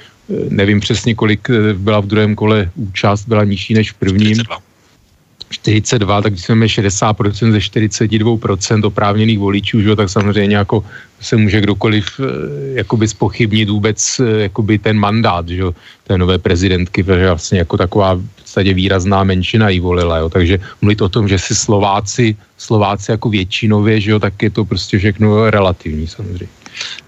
nevím 0.50 0.80
přesně, 0.80 1.16
kolik 1.16 1.50
eh, 1.50 1.74
byla 1.74 2.00
v 2.00 2.06
druhém 2.06 2.36
kole 2.36 2.72
účast, 2.76 3.28
byla 3.28 3.44
nižší 3.44 3.74
než 3.74 3.92
v 3.92 3.96
prvním. 3.96 4.36
42. 4.44 4.71
42, 5.52 6.22
tak 6.22 6.34
když 6.34 6.46
jsme 6.46 6.66
60% 6.66 7.52
ze 7.52 7.58
42% 7.58 8.86
oprávněných 8.86 9.40
voličů, 9.40 9.82
že, 9.82 9.96
tak 9.96 10.10
samozřejmě 10.10 10.56
jako 10.56 10.84
se 11.22 11.38
může 11.38 11.62
kdokoliv 11.62 12.06
eh, 12.20 12.24
jakoby 12.74 13.08
spochybnit 13.08 13.70
vůbec 13.70 14.20
eh, 14.20 14.42
jakoby 14.50 14.80
ten 14.80 14.98
mandát 14.98 15.48
že, 15.50 15.64
té 16.04 16.18
nové 16.18 16.38
prezidentky, 16.38 17.04
protože 17.04 17.28
vlastně 17.28 17.60
jako 17.60 17.78
taková 17.78 18.14
v 18.16 18.24
podstatě 18.42 18.74
výrazná 18.74 19.24
menšina 19.24 19.70
ji 19.70 19.80
volila. 19.80 20.18
Jo. 20.18 20.30
Takže 20.30 20.60
mluvit 20.82 21.02
o 21.02 21.10
tom, 21.10 21.28
že 21.28 21.40
si 21.40 21.56
Slováci, 21.56 22.36
Slováci 22.58 23.12
jako 23.12 23.30
většinově, 23.30 24.02
že, 24.02 24.20
tak 24.20 24.36
je 24.44 24.50
to 24.50 24.66
prostě 24.66 24.98
všechno 24.98 25.50
relativní 25.50 26.08
samozřejmě. 26.08 26.48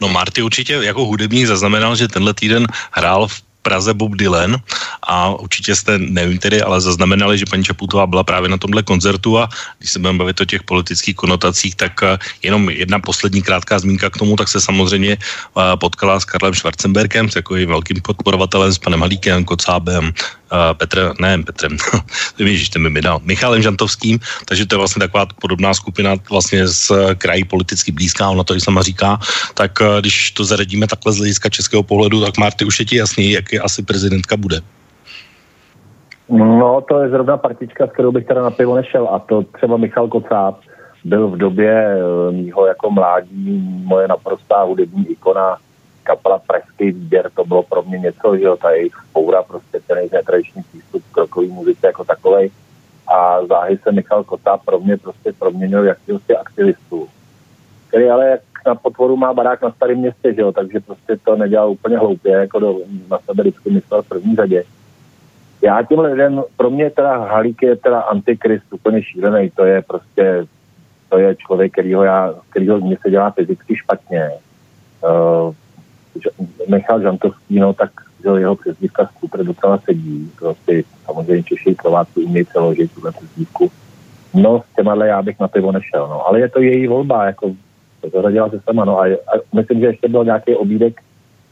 No 0.02 0.10
Marty 0.10 0.42
určitě 0.42 0.74
jako 0.74 1.06
hudebník 1.06 1.48
zaznamenal, 1.48 1.96
že 1.96 2.08
tenhle 2.08 2.34
týden 2.34 2.68
hrál 2.92 3.28
v 3.28 3.42
Praze 3.64 3.94
Bob 3.94 4.16
Dylan. 4.16 4.60
A 5.08 5.34
určitě 5.40 5.76
jste, 5.76 5.98
nevím 5.98 6.38
tedy, 6.38 6.62
ale 6.62 6.82
zaznamenali, 6.82 7.38
že 7.38 7.50
paní 7.50 7.64
Čaputová 7.64 8.08
byla 8.08 8.24
právě 8.24 8.50
na 8.50 8.58
tomhle 8.58 8.84
koncertu 8.84 9.40
a 9.40 9.50
když 9.80 9.92
se 9.92 10.00
budeme 10.00 10.20
bavit 10.20 10.42
o 10.42 10.46
těch 10.46 10.64
politických 10.64 11.16
konotacích, 11.16 11.76
tak 11.76 12.04
eh, 12.04 12.18
jenom 12.44 12.70
jedna 12.70 13.00
poslední 13.00 13.42
krátká 13.42 13.80
zmínka 13.80 14.10
k 14.10 14.20
tomu, 14.20 14.36
tak 14.36 14.48
se 14.48 14.62
samozřejmě 14.62 15.18
eh, 15.18 15.62
potkala 15.80 16.20
s 16.20 16.26
Karlem 16.26 16.54
Schwarzenbergem, 16.54 17.32
s 17.32 17.36
jako 17.36 17.56
velkým 17.56 18.02
podporovatelem, 18.02 18.74
s 18.74 18.78
panem 18.78 19.00
Halíkem, 19.00 19.46
Kocábem, 19.48 20.14
uh, 20.54 20.78
Petr, 20.78 21.14
ne 21.20 21.44
Petrem, 21.44 21.78
víš, 22.40 22.70
ten 22.70 22.84
by 22.84 22.90
mi 22.90 23.02
dal, 23.02 23.20
Michalem 23.24 23.62
Žantovským, 23.62 24.20
takže 24.46 24.66
to 24.66 24.76
je 24.76 24.78
vlastně 24.78 25.00
taková 25.00 25.26
podobná 25.42 25.74
skupina 25.74 26.16
vlastně 26.30 26.68
z 26.68 26.92
krají 27.18 27.44
politicky 27.44 27.92
blízká, 27.92 28.30
ona 28.30 28.44
to 28.44 28.56
i 28.56 28.62
sama 28.62 28.82
říká, 28.82 29.20
tak 29.54 29.72
uh, 29.82 30.00
když 30.00 30.32
to 30.32 30.46
zaradíme 30.46 30.88
takhle 30.88 31.14
z 31.14 31.18
hlediska 31.18 31.50
českého 31.50 31.84
pohledu, 31.84 32.22
tak 32.26 32.38
Marty 32.38 32.66
už 32.66 32.80
je 32.80 32.86
ti 32.86 32.96
jasný, 32.98 33.32
jak 33.32 33.54
je 33.54 33.60
asi 33.60 33.84
prezidentka 33.84 34.38
bude. 34.38 34.62
No, 36.30 36.82
to 36.90 37.00
je 37.04 37.10
zrovna 37.10 37.38
partička, 37.38 37.88
s 37.88 37.92
kterou 37.92 38.12
bych 38.12 38.26
teda 38.26 38.42
na 38.42 38.52
pivo 38.52 38.76
nešel 38.76 39.08
a 39.12 39.20
to 39.20 39.44
třeba 39.44 39.78
Michal 39.78 40.08
Kocáb 40.08 40.56
byl 41.04 41.28
v 41.28 41.38
době 41.38 41.72
eh, 41.72 42.32
mýho 42.32 42.66
jako 42.66 42.92
mládí 42.92 43.64
moje 43.84 44.08
naprostá 44.08 44.64
hudební 44.64 45.12
ikona 45.12 45.58
kapela 46.04 46.40
Pražský 46.40 46.92
výběr, 46.92 47.30
to 47.36 47.46
bylo 47.46 47.64
pro 47.64 47.84
mě 47.84 48.00
něco, 48.00 48.38
že 48.38 48.44
jo, 48.44 48.58
ta 48.58 48.72
jejich 48.72 48.94
spoura, 49.10 49.44
prostě 49.44 49.80
ten 49.88 49.98
jejich 49.98 50.12
netradiční 50.12 50.64
přístup 50.64 51.04
k 51.12 51.18
rokový 51.18 51.48
muzice 51.48 51.88
jako 51.88 52.04
takovej. 52.04 52.52
A 53.08 53.46
záhy 53.46 53.78
se 53.78 53.92
Michal 53.92 54.24
Kota 54.24 54.58
pro 54.58 54.80
mě 54.80 54.98
prostě 54.98 55.34
proměnil 55.40 55.84
jakýhosi 55.84 56.36
aktivistů, 56.36 57.08
který 57.88 58.10
ale 58.10 58.30
jak 58.30 58.42
na 58.68 58.76
potvoru 58.76 59.18
má 59.18 59.34
barák 59.34 59.62
na 59.62 59.72
starém 59.72 59.98
městě, 59.98 60.34
že 60.34 60.42
jo, 60.42 60.52
takže 60.52 60.80
prostě 60.80 61.18
to 61.26 61.36
nedělal 61.36 61.72
úplně 61.72 61.98
hloupě, 61.98 62.32
jako 62.32 62.60
do, 62.60 62.80
na 63.10 63.20
sebe 63.20 63.44
vždycky 63.44 63.70
myslel 63.70 64.02
v 64.02 64.10
první 64.10 64.36
řadě. 64.36 64.64
Já 65.62 65.84
tím 65.84 66.00
lidem, 66.00 66.44
pro 66.58 66.70
mě 66.70 66.90
teda 66.90 67.18
Halík 67.18 67.64
je 67.64 67.76
teda 67.76 68.02
antikrist 68.02 68.74
úplně 68.74 69.04
šílený, 69.04 69.50
to 69.50 69.66
je 69.66 69.82
prostě, 69.82 70.46
to 71.10 71.18
je 71.18 71.36
člověk, 71.36 71.72
kterýho 71.72 72.04
já, 72.04 72.34
kterýho 72.50 72.80
mě 72.80 72.98
se 73.02 73.10
dělá 73.10 73.32
fyzicky 73.32 73.76
špatně. 73.76 74.32
Uh, 75.04 75.54
Michal 76.68 77.02
Žantovský, 77.02 77.60
no 77.60 77.74
tak 77.74 77.92
že 78.24 78.40
jeho 78.40 78.56
přezdívka 78.56 79.10
Scooter 79.18 79.46
docela 79.46 79.80
sedí. 79.86 80.32
Si 80.66 80.86
samozřejmě 81.06 81.44
Češi 81.44 81.70
i 81.70 81.76
Slováci 81.82 82.20
umějí 82.20 82.46
přeložit 82.46 82.92
tuhle 82.92 83.12
přezdívku. 83.12 83.72
No, 84.34 84.64
s 84.72 84.76
těma 84.76 85.06
já 85.06 85.22
bych 85.22 85.40
na 85.40 85.48
pivo 85.48 85.72
nešel, 85.72 86.08
no. 86.08 86.28
Ale 86.28 86.40
je 86.40 86.50
to 86.50 86.62
její 86.62 86.88
volba, 86.88 87.26
jako 87.26 87.52
to 88.02 88.10
zaradila 88.10 88.50
se 88.50 88.60
sama, 88.60 88.86
no. 88.86 89.00
A, 89.00 89.06
a 89.06 89.56
myslím, 89.56 89.80
že 89.80 89.86
ještě 89.86 90.08
byl 90.08 90.26
nějaký 90.26 90.56
obídek 90.56 91.02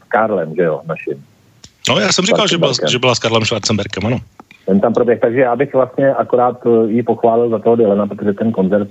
s 0.04 0.08
Karlem, 0.08 0.54
že 0.54 0.62
jo, 0.62 0.80
naším. 0.86 1.24
No, 1.88 1.98
já 1.98 2.12
jsem 2.12 2.24
říkal, 2.24 2.48
že 2.48 2.58
byla, 2.58 2.72
že 2.90 2.98
byla 2.98 3.14
s 3.14 3.18
Karlem 3.18 3.44
Schwarzenbergem, 3.44 4.06
ano. 4.06 4.18
Ten 4.66 4.80
tam 4.80 4.94
proběh, 4.94 5.20
takže 5.20 5.40
já 5.40 5.56
bych 5.56 5.74
vlastně 5.74 6.14
akorát 6.14 6.56
eh, 6.66 6.90
jí 6.92 7.02
pochválil 7.02 7.48
za 7.48 7.58
toho 7.58 7.76
Dylana, 7.76 8.06
protože 8.06 8.32
ten 8.32 8.52
koncert 8.52 8.88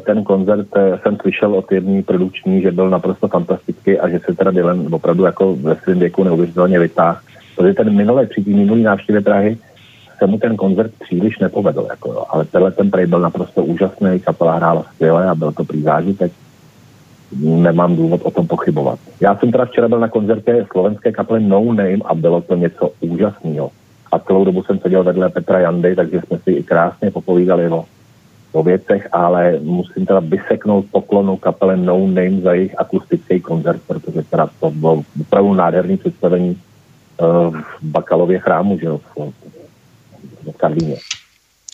ten 0.00 0.24
koncert 0.24 0.66
eh, 0.76 0.98
jsem 1.02 1.16
slyšel 1.16 1.54
od 1.54 1.72
jedné 1.72 2.02
produkční, 2.02 2.62
že 2.62 2.72
byl 2.72 2.90
naprosto 2.90 3.28
fantastický 3.28 3.98
a 3.98 4.08
že 4.08 4.20
se 4.24 4.34
teda 4.34 4.50
Dylan 4.50 4.94
opravdu 4.94 5.24
jako 5.24 5.56
ve 5.56 5.76
svém 5.76 5.98
věku 5.98 6.24
neuvěřitelně 6.24 6.78
vytáhl. 6.78 7.18
Protože 7.56 7.74
ten 7.74 7.96
minulý, 7.96 8.26
při 8.26 8.44
té 8.44 8.50
minulý 8.50 8.82
návštěvě 8.82 9.20
Prahy 9.20 9.58
se 10.18 10.26
mu 10.26 10.38
ten 10.38 10.56
koncert 10.56 10.92
příliš 10.98 11.38
nepovedl, 11.38 11.86
jako 11.90 12.12
jo. 12.12 12.24
ale 12.28 12.44
tenhle 12.44 12.70
ten 12.72 12.90
prej 12.90 13.06
byl 13.06 13.20
naprosto 13.20 13.64
úžasný, 13.64 14.20
kapela 14.20 14.54
hrála 14.54 14.82
skvěle 14.94 15.28
a 15.28 15.34
byl 15.34 15.52
to 15.52 15.64
prý 15.64 15.82
zážitek. 15.82 16.32
Nemám 17.42 17.96
důvod 17.96 18.20
o 18.24 18.30
tom 18.30 18.46
pochybovat. 18.46 18.98
Já 19.20 19.36
jsem 19.36 19.52
teda 19.52 19.64
včera 19.64 19.88
byl 19.88 20.00
na 20.00 20.08
koncertě 20.08 20.66
slovenské 20.72 21.12
kapely 21.12 21.40
No 21.40 21.64
Name 21.64 21.98
a 22.04 22.14
bylo 22.14 22.40
to 22.40 22.54
něco 22.54 22.90
úžasného. 23.00 23.70
A 24.12 24.18
celou 24.18 24.44
dobu 24.44 24.62
jsem 24.62 24.78
seděl 24.78 25.04
vedle 25.04 25.28
Petra 25.28 25.58
Jandy, 25.58 25.96
takže 25.96 26.20
jsme 26.20 26.38
si 26.38 26.50
i 26.50 26.62
krásně 26.62 27.10
popovídali 27.10 27.68
o, 27.68 27.84
o 28.52 28.62
věcech, 28.62 29.08
ale 29.12 29.58
musím 29.60 30.06
teda 30.06 30.20
vyseknout 30.20 30.86
poklonu 30.90 31.36
kapele 31.36 31.76
No 31.76 32.06
Name 32.06 32.40
za 32.40 32.52
jejich 32.54 32.80
akustický 32.80 33.40
koncert, 33.40 33.82
protože 33.86 34.22
teda 34.22 34.50
to 34.60 34.70
bylo 34.70 35.02
opravdu 35.20 35.54
nádherný 35.54 35.96
představení 35.96 36.60
uh, 37.20 37.56
v 37.56 37.82
Bakalově 37.82 38.38
chrámu, 38.38 38.78
že 38.78 38.86
jo, 38.86 39.00
v, 39.16 39.32
v 40.52 40.56
Karlíně. 40.56 40.96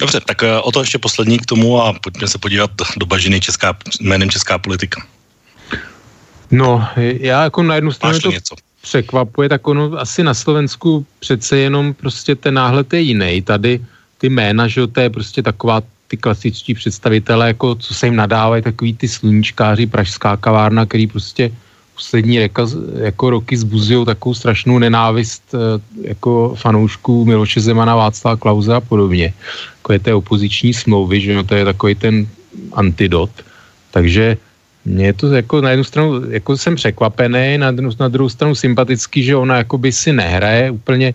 Dobře, 0.01 0.21
tak 0.27 0.43
eh, 0.43 0.61
o 0.61 0.73
to 0.73 0.81
ještě 0.81 0.99
poslední 0.99 1.39
k 1.39 1.47
tomu 1.47 1.83
a 1.83 1.93
pojďme 2.03 2.29
se 2.29 2.39
podívat 2.39 2.71
do 2.97 3.07
bažiny 3.07 3.41
česká, 3.41 3.77
jménem 4.01 4.31
Česká 4.31 4.59
politika. 4.59 5.07
No, 6.51 6.87
já 6.97 7.45
jako 7.45 7.63
na 7.63 7.75
jednu 7.75 7.93
stranu 7.93 8.19
to 8.21 8.31
něco? 8.31 8.55
překvapuje, 8.83 9.49
tak 9.49 9.69
ono 9.69 9.99
asi 9.99 10.23
na 10.23 10.35
Slovensku 10.35 11.07
přece 11.19 11.59
jenom 11.59 11.95
prostě 11.95 12.35
ten 12.35 12.55
náhled 12.55 12.93
je 12.93 13.01
jiný. 13.01 13.43
Tady 13.43 13.81
ty 14.19 14.29
jména, 14.29 14.69
že 14.69 14.87
to 14.87 15.01
je 15.01 15.11
prostě 15.11 15.43
taková 15.43 15.83
ty 16.15 16.23
klasičtí 16.23 16.75
představitelé, 16.79 17.59
jako 17.59 17.75
co 17.75 17.91
se 17.95 18.07
jim 18.07 18.17
nadávají, 18.17 18.63
takový 18.63 18.95
ty 18.95 19.11
sluníčkáři, 19.11 19.91
pražská 19.91 20.39
kavárna, 20.39 20.87
který 20.87 21.11
prostě 21.11 21.51
poslední 21.95 22.39
reka, 22.39 22.67
jako 23.11 23.25
roky 23.31 23.55
zbuzují 23.59 24.07
takovou 24.07 24.35
strašnou 24.35 24.79
nenávist 24.79 25.43
eh, 25.55 25.59
jako 26.15 26.55
fanoušků 26.55 27.27
Miloše 27.27 27.61
Zemana, 27.61 27.99
Václava 27.99 28.39
Klauze 28.39 28.75
a 28.75 28.81
podobně. 28.81 29.35
Jako 29.83 29.93
je 29.93 29.99
té 29.99 30.13
opoziční 30.15 30.71
smlouvy, 30.75 31.21
že 31.21 31.35
no, 31.35 31.43
to 31.43 31.55
je 31.55 31.65
takový 31.67 31.95
ten 31.95 32.15
antidot. 32.79 33.31
Takže 33.91 34.39
mně 34.87 35.05
je 35.07 35.15
to 35.19 35.27
jako 35.35 35.55
na 35.61 35.71
jednu 35.75 35.85
stranu, 35.85 36.31
jako 36.31 36.51
jsem 36.57 36.75
překvapený, 36.79 37.59
na, 37.59 37.75
na 37.75 38.09
druhou 38.09 38.31
stranu 38.31 38.55
sympatický, 38.55 39.23
že 39.23 39.37
ona 39.37 39.67
jakoby 39.67 39.91
si 39.91 40.13
nehraje 40.15 40.71
úplně 40.71 41.15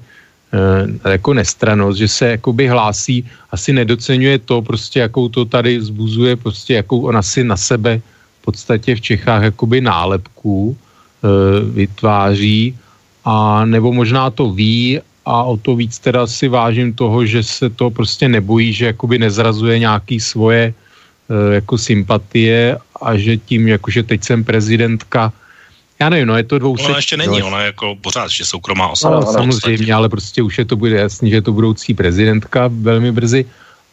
jako 1.10 1.34
nestranost, 1.34 1.98
že 1.98 2.08
se 2.08 2.28
jakoby 2.28 2.68
hlásí, 2.68 3.26
asi 3.52 3.74
nedocenuje 3.74 4.40
to 4.40 4.62
prostě, 4.62 5.00
jakou 5.00 5.30
to 5.30 5.46
tady 5.46 5.82
zbuzuje, 5.82 6.36
prostě 6.36 6.74
jakou 6.74 7.02
ona 7.02 7.22
si 7.22 7.44
na 7.44 7.58
sebe 7.58 8.02
v 8.42 8.46
podstatě 8.46 8.96
v 8.96 9.02
Čechách 9.02 9.44
jakoby 9.44 9.82
nálepku 9.82 10.74
e, 10.74 10.78
vytváří 11.72 12.78
a 13.26 13.66
nebo 13.66 13.94
možná 13.94 14.30
to 14.30 14.52
ví 14.52 15.00
a 15.26 15.44
o 15.44 15.58
to 15.58 15.76
víc 15.76 16.00
teda 16.00 16.28
si 16.28 16.48
vážím 16.48 16.94
toho, 16.94 17.26
že 17.26 17.44
se 17.44 17.70
to 17.70 17.90
prostě 17.90 18.30
nebojí, 18.30 18.74
že 18.74 18.86
jakoby 18.86 19.20
nezrazuje 19.20 19.80
nějaký 19.80 20.20
svoje 20.20 20.74
e, 20.74 20.74
jako 21.54 21.78
sympatie 21.78 22.78
a 23.02 23.18
že 23.18 23.38
tím, 23.38 23.68
jakože 23.68 24.04
teď 24.04 24.24
jsem 24.24 24.44
prezidentka, 24.44 25.34
já 26.02 26.10
nevím, 26.10 26.28
no 26.28 26.38
je 26.38 26.44
to 26.44 26.60
dvou 26.60 26.76
Ona 26.86 26.96
ještě 26.96 27.18
není, 27.18 27.44
ona 27.44 27.60
je 27.60 27.66
jako 27.66 27.96
pořád 28.02 28.24
ještě 28.24 28.46
soukromá 28.46 28.88
osoba. 28.88 29.20
No, 29.20 29.34
samozřejmě, 29.34 29.94
ale 29.94 30.10
prostě 30.10 30.42
už 30.42 30.58
je 30.58 30.66
to 30.66 30.76
bude 30.76 30.96
jasný, 30.96 31.30
že 31.30 31.36
je 31.36 31.42
to 31.42 31.54
budoucí 31.54 31.94
prezidentka 31.94 32.70
velmi 32.72 33.12
brzy 33.12 33.46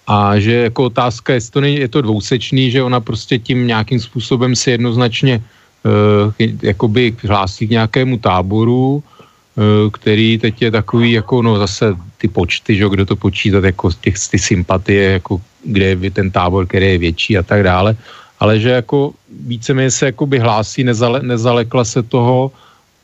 a 0.06 0.38
že 0.38 0.70
jako 0.70 0.84
otázka, 0.84 1.34
jestli 1.34 1.50
to 1.50 1.60
není, 1.60 1.76
je 1.76 1.88
to 1.88 2.02
dvousečný, 2.02 2.70
že 2.70 2.82
ona 2.82 3.00
prostě 3.00 3.38
tím 3.38 3.66
nějakým 3.66 4.00
způsobem 4.00 4.56
si 4.56 4.70
jednoznačně 4.70 5.42
uh, 5.42 6.32
jakoby 6.62 7.16
hlásí 7.26 7.66
k 7.66 7.70
nějakému 7.70 8.18
táboru, 8.18 9.02
uh, 9.02 9.90
který 9.90 10.38
teď 10.38 10.62
je 10.62 10.70
takový 10.70 11.12
jako 11.12 11.42
no 11.42 11.58
zase 11.58 11.94
ty 12.18 12.28
počty, 12.28 12.76
že 12.76 12.86
kdo 12.88 13.06
to 13.06 13.16
počítat 13.16 13.64
jako 13.64 13.90
těch, 14.00 14.14
ty 14.30 14.38
sympatie, 14.38 15.10
jako 15.10 15.40
kde 15.64 15.96
je 16.00 16.10
ten 16.10 16.30
tábor, 16.30 16.66
který 16.66 16.86
je 16.86 16.98
větší 16.98 17.38
a 17.38 17.42
tak 17.42 17.62
dále 17.62 17.96
ale 18.40 18.60
že 18.60 18.70
jako 18.70 19.12
víceméně 19.30 19.90
se 19.90 20.06
jako 20.06 20.26
by 20.26 20.38
hlásí, 20.38 20.84
nezale, 20.84 21.20
nezalekla 21.22 21.84
se 21.84 22.02
toho 22.02 22.52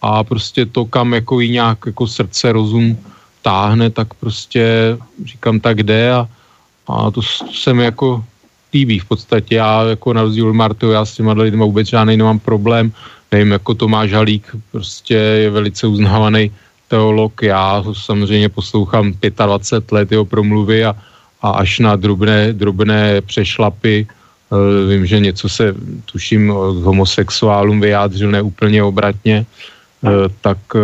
a 0.03 0.25
prostě 0.25 0.67
to, 0.67 0.85
kam 0.85 1.15
jako 1.15 1.41
jí 1.41 1.51
nějak 1.51 1.79
jako 1.87 2.07
srdce, 2.07 2.53
rozum 2.53 2.99
táhne, 3.43 3.91
tak 3.91 4.15
prostě 4.15 4.97
říkám, 5.25 5.61
tak 5.61 5.83
jde 5.83 6.13
a, 6.13 6.29
a 6.89 7.11
to, 7.11 7.21
to 7.21 7.53
se 7.53 7.75
mi 7.75 7.85
jako 7.85 8.25
líbí 8.75 8.99
v 8.99 9.05
podstatě. 9.05 9.55
Já 9.55 9.83
jako 9.83 10.13
na 10.13 10.23
rozdíl 10.23 10.53
Martu, 10.53 10.91
já 10.91 11.05
s 11.05 11.15
těma 11.15 11.33
lidmi 11.33 11.65
vůbec 11.65 11.89
žádný 11.89 12.17
nemám 12.17 12.39
problém. 12.39 12.93
Nevím, 13.33 13.51
jako 13.51 13.75
Tomáš 13.75 14.13
Halík 14.13 14.57
prostě 14.73 15.15
je 15.15 15.51
velice 15.51 15.87
uznávaný 15.87 16.51
teolog. 16.89 17.43
Já 17.43 17.85
samozřejmě 17.93 18.49
poslouchám 18.49 19.13
25 19.47 19.93
let 19.93 20.13
jeho 20.13 20.25
promluvy 20.25 20.85
a, 20.85 20.97
a 21.43 21.51
až 21.51 21.79
na 21.79 21.97
drobné, 21.97 22.53
drobné 22.53 23.21
přešlapy 23.21 24.07
vím, 24.89 25.07
že 25.07 25.21
něco 25.21 25.49
se, 25.49 25.75
tuším, 26.13 26.49
k 26.49 26.85
homosexuálům 26.85 27.81
vyjádřil 27.81 28.31
neúplně 28.31 28.83
obratně, 28.83 29.47
eh, 29.47 30.09
tak 30.41 30.59
eh, 30.75 30.81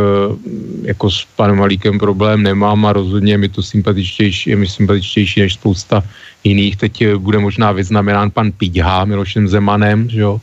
jako 0.83 1.11
s 1.11 1.27
panem 1.37 1.57
Malíkem 1.57 1.99
problém 1.99 2.43
nemám 2.43 2.87
a 2.87 2.93
rozhodně 2.93 3.33
je 3.33 3.39
mi 3.39 3.49
to 3.49 3.63
sympatičtější, 3.63 4.51
je 4.51 4.57
mi 4.57 4.67
sympatičtější 4.67 5.41
než 5.41 5.55
spousta 5.55 6.03
jiných. 6.45 6.77
Teď 6.77 6.95
bude 7.17 7.39
možná 7.39 7.73
vyznamenán 7.73 8.31
pan 8.31 8.53
Píďha 8.53 9.05
Milošem 9.05 9.49
Zemanem, 9.49 10.09
že 10.09 10.21
jo, 10.21 10.41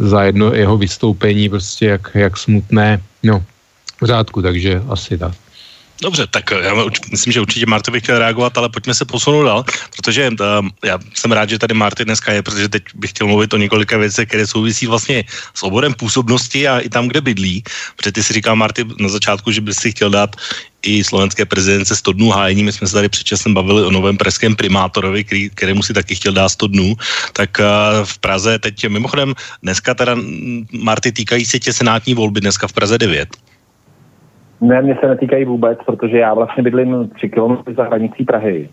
za 0.00 0.22
jedno 0.22 0.54
jeho 0.54 0.78
vystoupení, 0.78 1.48
prostě 1.48 1.86
jak, 1.86 2.10
jak 2.14 2.36
smutné, 2.36 3.02
no, 3.22 3.42
v 4.00 4.04
řádku, 4.06 4.42
takže 4.42 4.82
asi 4.88 5.18
tak. 5.18 5.45
Dobře, 6.02 6.26
tak 6.26 6.50
já 6.50 6.74
myslím, 7.10 7.32
že 7.32 7.40
určitě 7.40 7.66
Marty 7.66 7.90
bych 7.90 8.02
chtěl 8.02 8.18
reagovat, 8.18 8.58
ale 8.58 8.68
pojďme 8.68 8.94
se 8.94 9.04
posunout 9.04 9.44
dál, 9.44 9.64
protože 9.96 10.30
uh, 10.30 10.68
já 10.84 10.98
jsem 11.14 11.32
rád, 11.32 11.48
že 11.48 11.58
tady 11.58 11.74
Marty 11.74 12.04
dneska 12.04 12.32
je, 12.32 12.42
protože 12.42 12.68
teď 12.68 12.82
bych 12.94 13.10
chtěl 13.10 13.26
mluvit 13.26 13.54
o 13.54 13.56
několika 13.56 13.96
věcech, 13.96 14.28
které 14.28 14.46
souvisí 14.46 14.86
vlastně 14.86 15.24
s 15.54 15.62
oborem 15.62 15.94
působnosti 15.94 16.68
a 16.68 16.78
i 16.78 16.88
tam, 16.88 17.08
kde 17.08 17.20
bydlí. 17.20 17.64
Protože 17.96 18.12
ty 18.12 18.22
si 18.22 18.32
říkal, 18.32 18.56
Marty, 18.56 18.84
na 18.98 19.08
začátku, 19.08 19.52
že 19.52 19.60
bys 19.60 19.76
si 19.76 19.90
chtěl 19.90 20.10
dát 20.10 20.36
i 20.82 21.04
slovenské 21.04 21.44
prezidence 21.44 21.96
100 21.96 22.12
dnů 22.12 22.30
hájení. 22.30 22.64
My 22.64 22.72
jsme 22.72 22.86
se 22.86 22.92
tady 22.92 23.08
předčasem 23.08 23.54
bavili 23.54 23.82
o 23.82 23.90
novém 23.90 24.16
pražském 24.16 24.56
primátorovi, 24.56 25.24
který, 25.24 25.50
kterému 25.50 25.82
si 25.82 25.92
taky 25.92 26.14
chtěl 26.14 26.32
dát 26.32 26.48
100 26.48 26.66
dnů. 26.66 26.94
Tak 27.32 27.50
uh, 27.58 27.64
v 28.04 28.18
Praze 28.18 28.58
teď 28.58 28.88
mimochodem 28.88 29.34
dneska 29.62 29.94
teda 29.94 30.16
Marty 30.72 31.12
týkají 31.12 31.44
se 31.44 31.58
tě 31.58 31.72
senátní 31.72 32.14
volby 32.14 32.40
dneska 32.40 32.68
v 32.68 32.72
Praze 32.72 32.98
9. 32.98 33.28
Ne, 34.60 34.82
mě 34.82 34.96
se 35.00 35.08
netýkají 35.08 35.44
vůbec, 35.44 35.78
protože 35.86 36.18
já 36.18 36.34
vlastně 36.34 36.62
bydlím 36.62 37.10
tři 37.14 37.28
kilometry 37.28 37.74
za 37.74 37.84
hranicí 37.84 38.24
Prahy, 38.24 38.68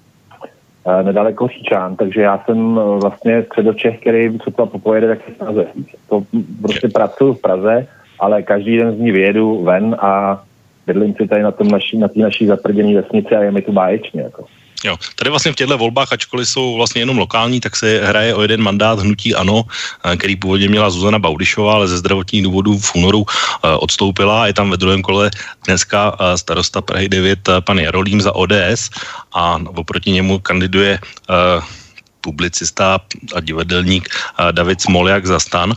eh, 0.88 1.04
nedaleko 1.04 1.48
Říčán, 1.48 1.96
takže 1.96 2.22
já 2.22 2.44
jsem 2.46 2.80
eh, 2.80 3.00
vlastně 3.02 3.44
středočech, 3.44 4.00
který 4.00 4.40
co 4.40 4.52
to 4.52 4.66
popojede, 4.66 5.08
tak 5.08 5.20
v 5.20 5.38
Praze. 5.38 5.66
To 6.10 6.24
prostě 6.62 6.88
pracuji 6.88 7.34
v 7.34 7.42
Praze, 7.42 7.88
ale 8.20 8.44
každý 8.44 8.78
den 8.78 8.96
z 8.96 9.00
ní 9.00 9.12
vyjedu 9.12 9.64
ven 9.64 9.96
a 10.00 10.44
bydlím 10.88 11.16
si 11.16 11.28
tady 11.28 11.44
na 11.44 11.52
tom 11.52 11.68
naší, 11.68 11.98
na 11.98 12.08
té 12.08 12.20
naší 12.20 12.46
zatvrděné 12.46 13.02
vesnici 13.02 13.36
a 13.36 13.44
je 13.44 13.52
mi 13.52 13.62
tu 13.62 13.72
báječně. 13.72 14.22
Jako. 14.22 14.46
Jo, 14.84 14.98
tady 15.16 15.30
vlastně 15.30 15.52
v 15.52 15.56
těchto 15.56 15.78
volbách, 15.78 16.14
ačkoliv 16.14 16.50
jsou 16.50 16.76
vlastně 16.76 17.02
jenom 17.02 17.18
lokální, 17.18 17.60
tak 17.60 17.76
se 17.76 18.02
hraje 18.04 18.36
o 18.36 18.42
jeden 18.42 18.62
mandát 18.62 19.00
hnutí 19.00 19.36
ANO, 19.36 19.64
eh, 20.04 20.18
který 20.18 20.36
původně 20.36 20.70
měla 20.70 20.90
Zuzana 20.90 21.20
Baudišová, 21.20 21.74
ale 21.74 21.88
ze 21.88 21.98
zdravotních 21.98 22.44
důvodů 22.44 22.80
v 22.80 22.96
únoru 22.96 23.26
eh, 23.26 23.68
odstoupila. 23.80 24.48
Je 24.48 24.54
tam 24.54 24.70
ve 24.70 24.78
druhém 24.78 25.02
kole 25.02 25.32
dneska 25.66 26.16
eh, 26.20 26.38
starosta 26.38 26.82
Prahy 26.82 27.10
9 27.10 27.50
pan 27.64 27.80
Jarolím 27.80 28.22
za 28.22 28.36
ODS 28.36 28.90
a 29.34 29.60
oproti 29.76 30.12
němu 30.12 30.40
kandiduje 30.40 31.00
publicista 32.24 33.00
a 33.36 33.40
divadelník 33.40 34.10
David 34.52 34.82
Smoljak 34.82 35.26
za 35.26 35.40
stan. 35.40 35.74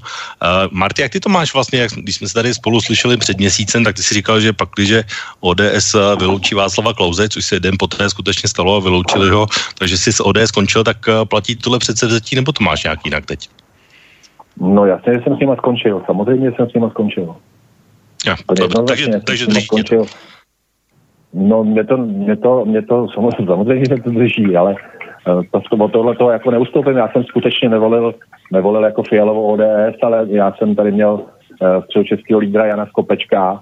Marty, 0.71 1.03
jak 1.03 1.13
ty 1.13 1.21
to 1.21 1.29
máš 1.29 1.55
vlastně, 1.55 1.79
jak, 1.81 1.91
když 1.93 2.17
jsme 2.17 2.29
se 2.29 2.35
tady 2.35 2.55
spolu 2.55 2.81
slyšeli 2.81 3.17
před 3.17 3.39
měsícem, 3.39 3.85
tak 3.85 3.97
ty 3.97 4.03
si 4.03 4.15
říkal, 4.15 4.41
že 4.41 4.53
pak, 4.53 4.69
když 4.77 4.93
ODS 5.41 5.97
vyloučí 6.19 6.55
Václava 6.55 6.95
Klauze, 6.95 7.29
což 7.29 7.45
se 7.45 7.61
den 7.61 7.75
poté 7.79 8.11
skutečně 8.11 8.49
stalo 8.49 8.77
a 8.77 8.81
vyloučili 8.81 9.31
ho, 9.31 9.47
takže 9.79 9.99
jsi 9.99 10.13
z 10.13 10.21
ODS 10.21 10.49
skončil, 10.55 10.85
tak 10.85 10.97
platí 11.29 11.57
tohle 11.57 11.79
předsevzetí, 11.79 12.37
nebo 12.37 12.53
to 12.53 12.65
máš 12.65 12.85
nějak 12.85 13.01
jinak 13.05 13.27
teď? 13.27 13.49
No 14.61 14.87
jasně, 14.87 15.15
že 15.15 15.21
jsem 15.25 15.37
s 15.37 15.39
nima 15.39 15.57
skončil. 15.57 16.03
Samozřejmě 16.07 16.53
jsem 16.53 16.71
s 16.71 16.75
nima 16.75 16.91
skončil. 16.91 17.37
Ja, 18.27 18.37
dobře, 18.55 18.79
takže, 18.87 19.07
takže 19.27 19.47
drží 19.47 19.65
skončil. 19.65 20.07
No, 21.35 21.65
mě 21.65 21.85
to, 21.85 21.97
mě 21.97 22.37
to, 22.37 22.65
mě 22.65 22.83
to 22.83 23.07
samozřejmě, 23.15 23.47
samozřejmě, 23.47 24.03
to 24.03 24.11
drží, 24.11 24.57
ale 24.57 24.75
Eh, 24.75 24.96
to, 25.27 25.61
to, 25.61 25.89
tohle 25.89 26.17
toho 26.17 26.31
jako 26.31 26.51
neustoupím. 26.51 26.97
Já 26.97 27.09
jsem 27.09 27.25
skutečně 27.25 27.69
nevolil, 27.69 28.15
nevolil 28.53 28.85
jako 28.85 29.03
Fialovou 29.03 29.47
ODS, 29.47 29.99
ale 30.03 30.27
já 30.29 30.53
jsem 30.53 30.75
tady 30.75 30.93
měl 30.93 31.13
uh, 31.13 31.85
středočeského 31.85 32.41
lídra 32.41 32.67
Jana 32.67 32.87
Skopečka 32.87 33.61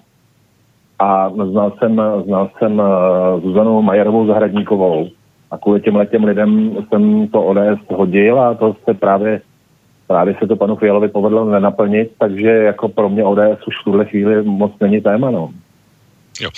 a 0.98 1.30
znal 1.30 1.72
jsem, 1.78 2.02
znal 2.24 2.50
jsem 2.58 2.78
uh, 2.78 3.42
Zuzanu 3.42 3.82
Majerovou 3.82 4.26
Zahradníkovou 4.26 5.08
a 5.50 5.58
kvůli 5.58 5.80
těm 5.80 6.06
těm 6.10 6.24
lidem 6.24 6.76
jsem 6.88 7.28
to 7.28 7.42
ODS 7.42 7.80
hodil 7.88 8.40
a 8.40 8.54
to 8.54 8.76
se 8.84 8.94
právě 8.94 9.40
právě 10.06 10.36
se 10.38 10.46
to 10.46 10.56
panu 10.56 10.76
Fialovi 10.76 11.08
povedlo 11.08 11.44
nenaplnit, 11.44 12.12
takže 12.18 12.48
jako 12.48 12.88
pro 12.88 13.08
mě 13.08 13.24
ODS 13.24 13.66
už 13.66 13.74
v 13.80 13.84
tuhle 13.84 14.04
chvíli 14.04 14.42
moc 14.42 14.72
není 14.80 15.00
téma, 15.00 15.30
no. 15.30 15.50
Jo. 16.40 16.50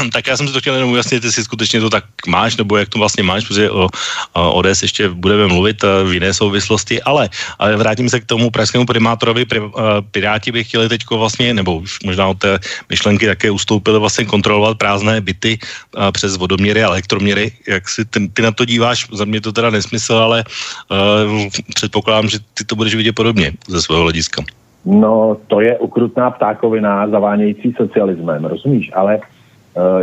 tak 0.12 0.26
já 0.26 0.36
jsem 0.36 0.46
si 0.46 0.52
to 0.52 0.60
chtěl 0.60 0.74
jenom 0.74 0.90
ujasnit, 0.90 1.24
jestli 1.24 1.44
skutečně 1.44 1.80
to 1.80 1.90
tak 1.90 2.04
máš, 2.28 2.56
nebo 2.56 2.76
jak 2.76 2.88
to 2.88 2.98
vlastně 2.98 3.22
máš, 3.22 3.48
protože 3.48 3.70
o, 3.70 3.88
o 4.32 4.52
ODS 4.52 4.82
ještě 4.82 5.08
budeme 5.08 5.46
mluvit 5.46 5.84
eh, 5.84 6.04
v 6.04 6.12
jiné 6.12 6.34
souvislosti, 6.34 7.02
ale, 7.02 7.28
ale 7.58 7.76
vrátím 7.76 8.08
se 8.08 8.20
k 8.20 8.24
tomu 8.24 8.50
pražskému 8.50 8.86
primátorovi. 8.86 9.44
Pri, 9.44 9.60
uh, 9.60 9.70
Piráti 10.10 10.52
by 10.52 10.64
chtěli 10.64 10.88
teď 10.88 11.00
vlastně, 11.10 11.54
nebo 11.54 11.76
už 11.76 12.00
možná 12.04 12.26
od 12.26 12.38
té 12.38 12.58
myšlenky 12.88 13.26
také 13.26 13.50
ustoupili 13.50 13.98
vlastně 13.98 14.24
kontrolovat 14.24 14.78
prázdné 14.78 15.20
byty 15.20 15.58
uh, 15.58 16.10
přes 16.10 16.36
vodoměry 16.36 16.82
a 16.82 16.86
elektroměry. 16.86 17.52
Jak 17.68 17.88
si 17.88 18.04
ty, 18.04 18.28
ty 18.28 18.42
na 18.42 18.52
to 18.52 18.64
díváš? 18.64 19.06
Za 19.12 19.24
mě 19.24 19.40
to 19.40 19.52
teda 19.52 19.70
nesmysl, 19.70 20.14
ale 20.14 20.44
uh, 20.90 21.48
předpokládám, 21.74 22.28
že 22.28 22.38
ty 22.54 22.64
to 22.64 22.76
budeš 22.76 22.94
vidět 22.94 23.12
podobně 23.12 23.52
ze 23.68 23.82
svého 23.82 24.02
hlediska. 24.02 24.42
No, 24.84 25.36
to 25.46 25.60
je 25.60 25.78
ukrutná 25.78 26.30
ptákovina 26.30 27.08
zavánějící 27.08 27.74
socialismem, 27.76 28.44
rozumíš? 28.44 28.90
Ale 28.94 29.20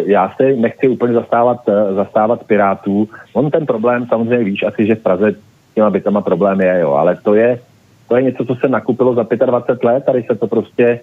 já 0.05 0.33
se 0.37 0.55
nechci 0.55 0.87
úplně 0.87 1.13
zastávat, 1.13 1.57
uh, 1.67 1.95
zastávat 1.95 2.43
pirátů. 2.43 3.09
On 3.33 3.51
ten 3.51 3.65
problém 3.65 4.05
samozřejmě 4.09 4.45
víš 4.45 4.63
asi, 4.63 4.85
že 4.85 4.95
v 4.95 5.03
Praze 5.03 5.35
těma 5.75 5.89
bytama 5.89 6.21
problém 6.21 6.61
je, 6.61 6.79
jo, 6.79 6.91
ale 6.91 7.17
to 7.23 7.33
je, 7.33 7.59
to 8.07 8.15
je 8.15 8.21
něco, 8.21 8.45
co 8.45 8.55
se 8.55 8.67
nakupilo 8.67 9.15
za 9.15 9.25
25 9.45 9.83
let, 9.83 10.03
tady 10.05 10.23
se 10.23 10.35
to 10.35 10.47
prostě 10.47 10.99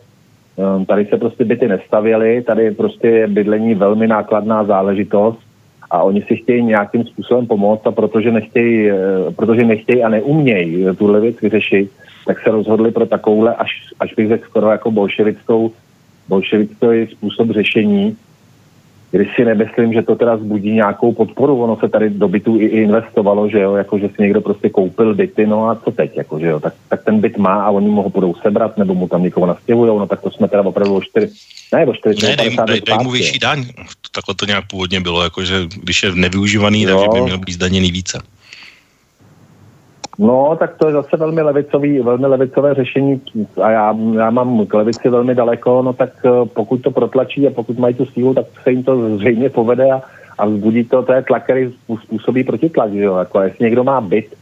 um, 0.56 0.84
tady 0.84 1.06
se 1.06 1.16
prostě 1.16 1.44
byty 1.44 1.68
nestavěly, 1.68 2.42
tady 2.42 2.70
prostě 2.70 3.08
je 3.08 3.26
bydlení 3.26 3.74
velmi 3.74 4.06
nákladná 4.06 4.64
záležitost 4.64 5.38
a 5.90 6.02
oni 6.02 6.22
si 6.22 6.36
chtějí 6.36 6.62
nějakým 6.62 7.04
způsobem 7.04 7.46
pomoct 7.46 7.86
a 7.86 7.92
protože 7.92 8.32
nechtějí, 8.32 8.90
protože 9.36 9.64
nechtějí 9.64 10.02
a 10.02 10.08
neumějí 10.08 10.86
tuhle 10.98 11.20
věc 11.20 11.40
vyřešit, 11.40 11.90
tak 12.26 12.42
se 12.42 12.50
rozhodli 12.50 12.90
pro 12.90 13.06
takovouhle, 13.06 13.54
až, 13.54 13.70
až 14.00 14.14
bych 14.14 14.28
řekl 14.28 14.48
skoro 14.48 14.70
jako 14.70 14.90
bolševickou, 14.90 15.72
bolševický 16.28 17.06
způsob 17.10 17.50
řešení, 17.50 18.16
když 19.16 19.28
si 19.36 19.44
nemyslím, 19.44 19.92
že 19.92 20.02
to 20.02 20.14
teda 20.16 20.36
zbudí 20.36 20.72
nějakou 20.72 21.12
podporu, 21.12 21.62
ono 21.62 21.76
se 21.76 21.88
tady 21.88 22.10
do 22.10 22.28
bytů 22.28 22.60
i 22.60 22.66
investovalo, 22.66 23.48
že 23.48 23.60
jo, 23.60 23.74
jako 23.74 23.98
že 23.98 24.08
si 24.08 24.22
někdo 24.22 24.40
prostě 24.40 24.68
koupil 24.70 25.14
byty, 25.14 25.46
no 25.46 25.68
a 25.68 25.74
co 25.74 25.90
teď, 25.90 26.16
jako 26.16 26.38
že 26.38 26.46
jo, 26.46 26.60
tak, 26.60 26.74
tak 26.88 27.04
ten 27.04 27.20
byt 27.20 27.38
má 27.38 27.62
a 27.62 27.70
oni 27.70 27.88
mu 27.88 28.02
ho 28.02 28.10
budou 28.10 28.34
sebrat, 28.34 28.78
nebo 28.78 28.94
mu 28.94 29.08
tam 29.08 29.22
někoho 29.22 29.46
nastěhují, 29.46 29.98
no 29.98 30.06
tak 30.06 30.20
to 30.20 30.30
jsme 30.30 30.48
teda 30.48 30.62
opravdu 30.62 30.94
o 30.94 31.00
čtyři, 31.00 31.32
ne 31.72 31.86
o 31.86 31.94
čtyři, 31.94 32.26
ne, 32.26 32.36
dej, 32.36 32.56
dej, 32.66 32.80
dej 32.80 32.96
mu 33.02 33.10
vyšší 33.10 33.38
daň, 33.38 33.64
takhle 34.14 34.34
to 34.34 34.46
nějak 34.46 34.64
původně 34.66 35.00
bylo, 35.00 35.22
jako 35.22 35.44
že 35.44 35.54
když 35.82 36.02
je 36.02 36.14
nevyužívaný, 36.14 36.86
takže 36.86 37.06
by 37.12 37.20
měl 37.20 37.38
být 37.38 37.52
zdaněný 37.52 37.90
více. 37.90 38.18
No, 40.18 40.56
tak 40.58 40.76
to 40.76 40.86
je 40.86 40.92
zase 40.92 41.16
velmi 41.16 41.42
levicový, 41.42 42.00
velmi 42.00 42.26
levicové 42.26 42.74
řešení. 42.74 43.20
A 43.62 43.70
já, 43.70 43.96
já 44.14 44.30
mám 44.30 44.66
k 44.66 44.74
levici 44.74 45.08
velmi 45.08 45.34
daleko, 45.34 45.82
no 45.82 45.92
tak 45.92 46.10
eh, 46.24 46.28
pokud 46.54 46.82
to 46.82 46.90
protlačí 46.90 47.46
a 47.46 47.50
pokud 47.50 47.78
mají 47.78 47.94
tu 47.94 48.06
sílu, 48.06 48.34
tak 48.34 48.46
se 48.62 48.70
jim 48.70 48.82
to 48.82 49.16
zřejmě 49.16 49.50
povede 49.50 49.92
a, 49.92 50.02
a 50.38 50.46
vzbudí 50.46 50.84
to, 50.84 51.02
to 51.02 51.12
je 51.12 51.22
tlak, 51.22 51.44
který 51.44 51.74
způsobí 52.02 52.44
protitlak, 52.44 52.92
že 52.92 53.02
jo, 53.02 53.16
jako 53.16 53.40
jestli 53.40 53.64
někdo 53.64 53.84
má 53.84 54.00
byt 54.00 54.34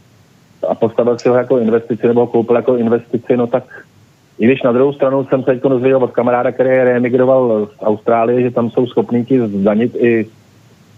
a 0.69 0.75
postavil 0.75 1.19
si 1.19 1.29
ho 1.29 1.35
jako 1.35 1.59
investici 1.59 2.07
nebo 2.07 2.21
ho 2.21 2.27
koupil 2.27 2.57
jako 2.57 2.77
investici, 2.77 3.37
no 3.37 3.47
tak 3.47 3.65
i 4.39 4.47
když 4.47 4.63
na 4.63 4.73
druhou 4.73 4.93
stranu 4.93 5.25
jsem 5.25 5.41
se 5.43 5.47
teď 5.47 5.63
dozvěděl 5.63 6.05
od 6.05 6.11
kamaráda, 6.11 6.53
který 6.53 6.69
reemigroval 6.69 7.67
z 7.67 7.83
Austrálie, 7.83 8.43
že 8.43 8.51
tam 8.51 8.71
jsou 8.71 8.87
schopní 8.87 9.25
ti 9.25 9.41
zdanit 9.47 9.97
i 9.97 10.27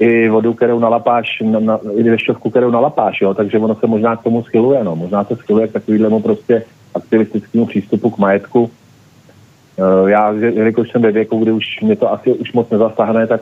i 0.00 0.28
vodu, 0.28 0.54
kterou 0.54 0.78
nalapáš, 0.78 1.42
na, 1.44 1.60
na, 1.60 1.78
i 1.96 2.02
dešťovku, 2.02 2.50
kterou 2.50 2.70
nalapáš, 2.70 3.20
jo, 3.20 3.34
takže 3.34 3.58
ono 3.58 3.74
se 3.74 3.86
možná 3.86 4.16
k 4.16 4.22
tomu 4.22 4.42
schyluje, 4.42 4.84
no, 4.84 4.96
možná 4.96 5.24
se 5.24 5.36
schyluje 5.36 5.68
k 5.68 5.72
takovýhlemu 5.72 6.20
prostě 6.20 6.64
aktivistickému 6.94 7.66
přístupu 7.66 8.10
k 8.10 8.18
majetku. 8.18 8.70
Uh, 9.76 10.08
já, 10.08 10.32
jelikož 10.32 10.90
jsem 10.90 11.02
ve 11.02 11.12
věku, 11.12 11.38
kdy 11.38 11.52
už 11.52 11.80
mě 11.82 11.96
to 11.96 12.12
asi 12.12 12.32
už 12.32 12.52
moc 12.52 12.70
nezasáhne, 12.70 13.26
tak 13.26 13.40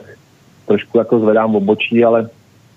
trošku 0.65 0.97
jako 0.97 1.19
zvedám 1.19 1.55
obočí, 1.55 2.05
ale 2.05 2.29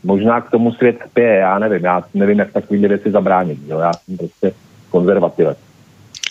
možná 0.04 0.40
k 0.40 0.50
tomu 0.50 0.72
svět 0.72 0.98
spěje, 1.10 1.36
já 1.36 1.58
nevím, 1.58 1.84
já 1.84 2.02
nevím, 2.14 2.38
jak 2.38 2.52
takovýhle 2.52 2.88
věci 2.88 3.10
zabránit, 3.10 3.58
jo, 3.68 3.78
já 3.78 3.92
jsem 3.92 4.16
prostě 4.16 4.52
konzervativec. 4.90 5.58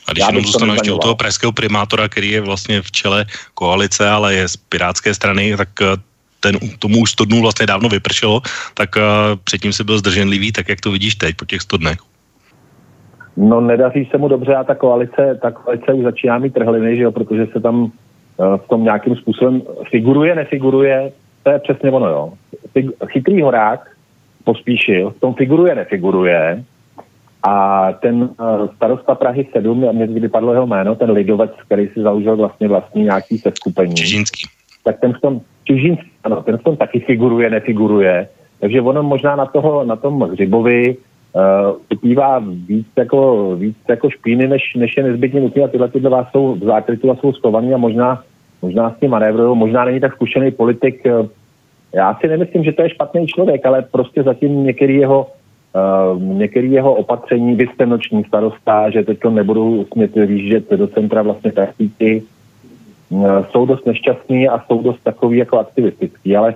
A 0.08 0.12
když 0.12 0.28
jenom 0.28 0.44
zůstanu 0.44 0.74
ještě 0.74 0.92
u 0.92 0.98
toho 0.98 1.16
pražského 1.16 1.52
primátora, 1.52 2.10
který 2.10 2.32
je 2.32 2.42
vlastně 2.42 2.82
v 2.82 2.92
čele 2.92 3.26
koalice, 3.54 4.10
ale 4.10 4.34
je 4.34 4.48
z 4.48 4.58
pirátské 4.58 5.14
strany, 5.14 5.58
tak 5.58 5.70
eh, 5.82 5.86
ten, 6.46 6.56
tomu 6.80 7.02
už 7.02 7.12
100 7.12 7.26
dnů 7.26 7.42
vlastně 7.42 7.66
dávno 7.66 7.90
vypršelo, 7.90 8.42
tak 8.74 8.90
uh, 8.96 9.04
předtím 9.44 9.74
se 9.74 9.84
byl 9.84 9.98
zdrženlivý, 9.98 10.52
tak 10.52 10.70
jak 10.70 10.82
to 10.82 10.92
vidíš 10.92 11.16
teď 11.16 11.36
po 11.36 11.46
těch 11.46 11.62
100 11.62 11.78
dnech? 11.78 11.98
No 13.38 13.62
nedaří 13.62 14.08
se 14.12 14.18
mu 14.18 14.28
dobře 14.28 14.56
a 14.56 14.64
ta 14.64 14.76
koalice, 14.76 15.40
ta 15.42 15.52
koalice 15.52 15.94
už 15.94 16.04
začíná 16.04 16.38
mít 16.38 16.54
trhliny, 16.54 16.96
že 16.96 17.04
jo, 17.04 17.12
protože 17.12 17.48
se 17.54 17.60
tam 17.60 17.84
uh, 17.84 17.90
v 18.58 18.68
tom 18.70 18.84
nějakým 18.84 19.16
způsobem 19.16 19.62
figuruje, 19.90 20.36
nefiguruje, 20.36 21.12
to 21.44 21.52
je 21.52 21.60
přesně 21.60 21.92
ono, 21.92 22.08
jo. 22.08 22.34
Fig, 22.74 22.86
chytrý 23.08 23.42
horák 23.42 23.90
pospíšil, 24.44 25.10
v 25.12 25.20
tom 25.20 25.34
figuruje, 25.34 25.76
nefiguruje 25.76 26.64
a 27.44 27.54
ten 27.94 28.16
uh, 28.22 28.30
starosta 28.76 29.16
Prahy 29.16 29.48
7, 29.52 29.94
mě 29.94 30.08
vypadlo 30.08 30.54
jeho 30.54 30.68
jméno, 30.68 30.96
ten 30.96 31.12
lidovec, 31.12 31.52
který 31.66 31.88
si 31.88 32.02
založil 32.02 32.38
vlastně 32.38 32.68
vlastní 32.68 33.04
nějaký 33.04 33.38
seskupení. 33.38 33.96
Čižínský. 33.96 34.48
Tak 34.84 35.00
ten 35.00 35.14
v 35.14 35.22
tom, 35.22 35.42
Čižínský, 35.64 36.12
ano, 36.26 36.42
ten 36.42 36.58
v 36.58 36.64
tom 36.64 36.78
taky 36.78 37.00
figuruje, 37.00 37.50
nefiguruje. 37.50 38.28
Takže 38.60 38.82
ono 38.82 39.04
možná 39.04 39.36
na, 39.36 39.46
toho, 39.46 39.84
na 39.84 39.96
tom 39.96 40.22
hřibovi 40.22 40.98
uh, 40.98 42.46
víc 42.68 42.88
jako, 42.98 43.56
víc 43.56 43.78
jako 43.90 44.10
špíny, 44.10 44.48
než, 44.48 44.74
než 44.76 44.98
je 44.98 45.04
nezbytně 45.04 45.42
nutné 45.42 45.64
a 45.64 45.68
tyhle 45.68 45.88
tyhle 45.88 46.10
vás 46.10 46.28
jsou 46.32 46.56
v 46.56 46.64
zákrytu 46.64 47.12
a 47.12 47.16
jsou 47.16 47.34
schovaný 47.34 47.74
a 47.74 47.78
možná, 47.78 48.24
možná 48.62 48.90
s 48.90 49.00
tím 49.00 49.12
manévrují, 49.12 49.58
možná 49.58 49.86
není 49.86 50.00
tak 50.00 50.14
zkušený 50.14 50.52
politik. 50.52 51.02
Uh, 51.06 51.28
já 51.94 52.16
si 52.16 52.28
nemyslím, 52.28 52.64
že 52.64 52.72
to 52.72 52.82
je 52.82 52.90
špatný 52.90 53.28
člověk, 53.28 53.66
ale 53.66 53.82
prostě 53.82 54.24
zatím 54.24 54.64
některý 54.64 54.96
jeho, 54.96 55.28
uh, 55.28 56.22
některý 56.22 56.72
jeho 56.72 56.94
opatření, 56.94 57.56
vy 57.56 57.68
jste 57.68 57.88
starosta, 58.28 58.90
že 58.90 59.04
teď 59.04 59.20
to 59.20 59.30
nebudou 59.30 59.86
smět 59.94 60.16
výjíždět 60.16 60.70
do 60.70 60.88
centra 60.88 61.22
vlastně 61.22 61.52
taxíky, 61.52 62.24
Eh, 62.24 62.35
jsou 63.52 63.66
dost 63.66 63.86
nešťastní 63.86 64.48
a 64.50 64.64
jsou 64.66 64.82
dost 64.82 65.00
takový 65.04 65.38
jako 65.38 65.60
aktivistický, 65.60 66.36
ale, 66.36 66.54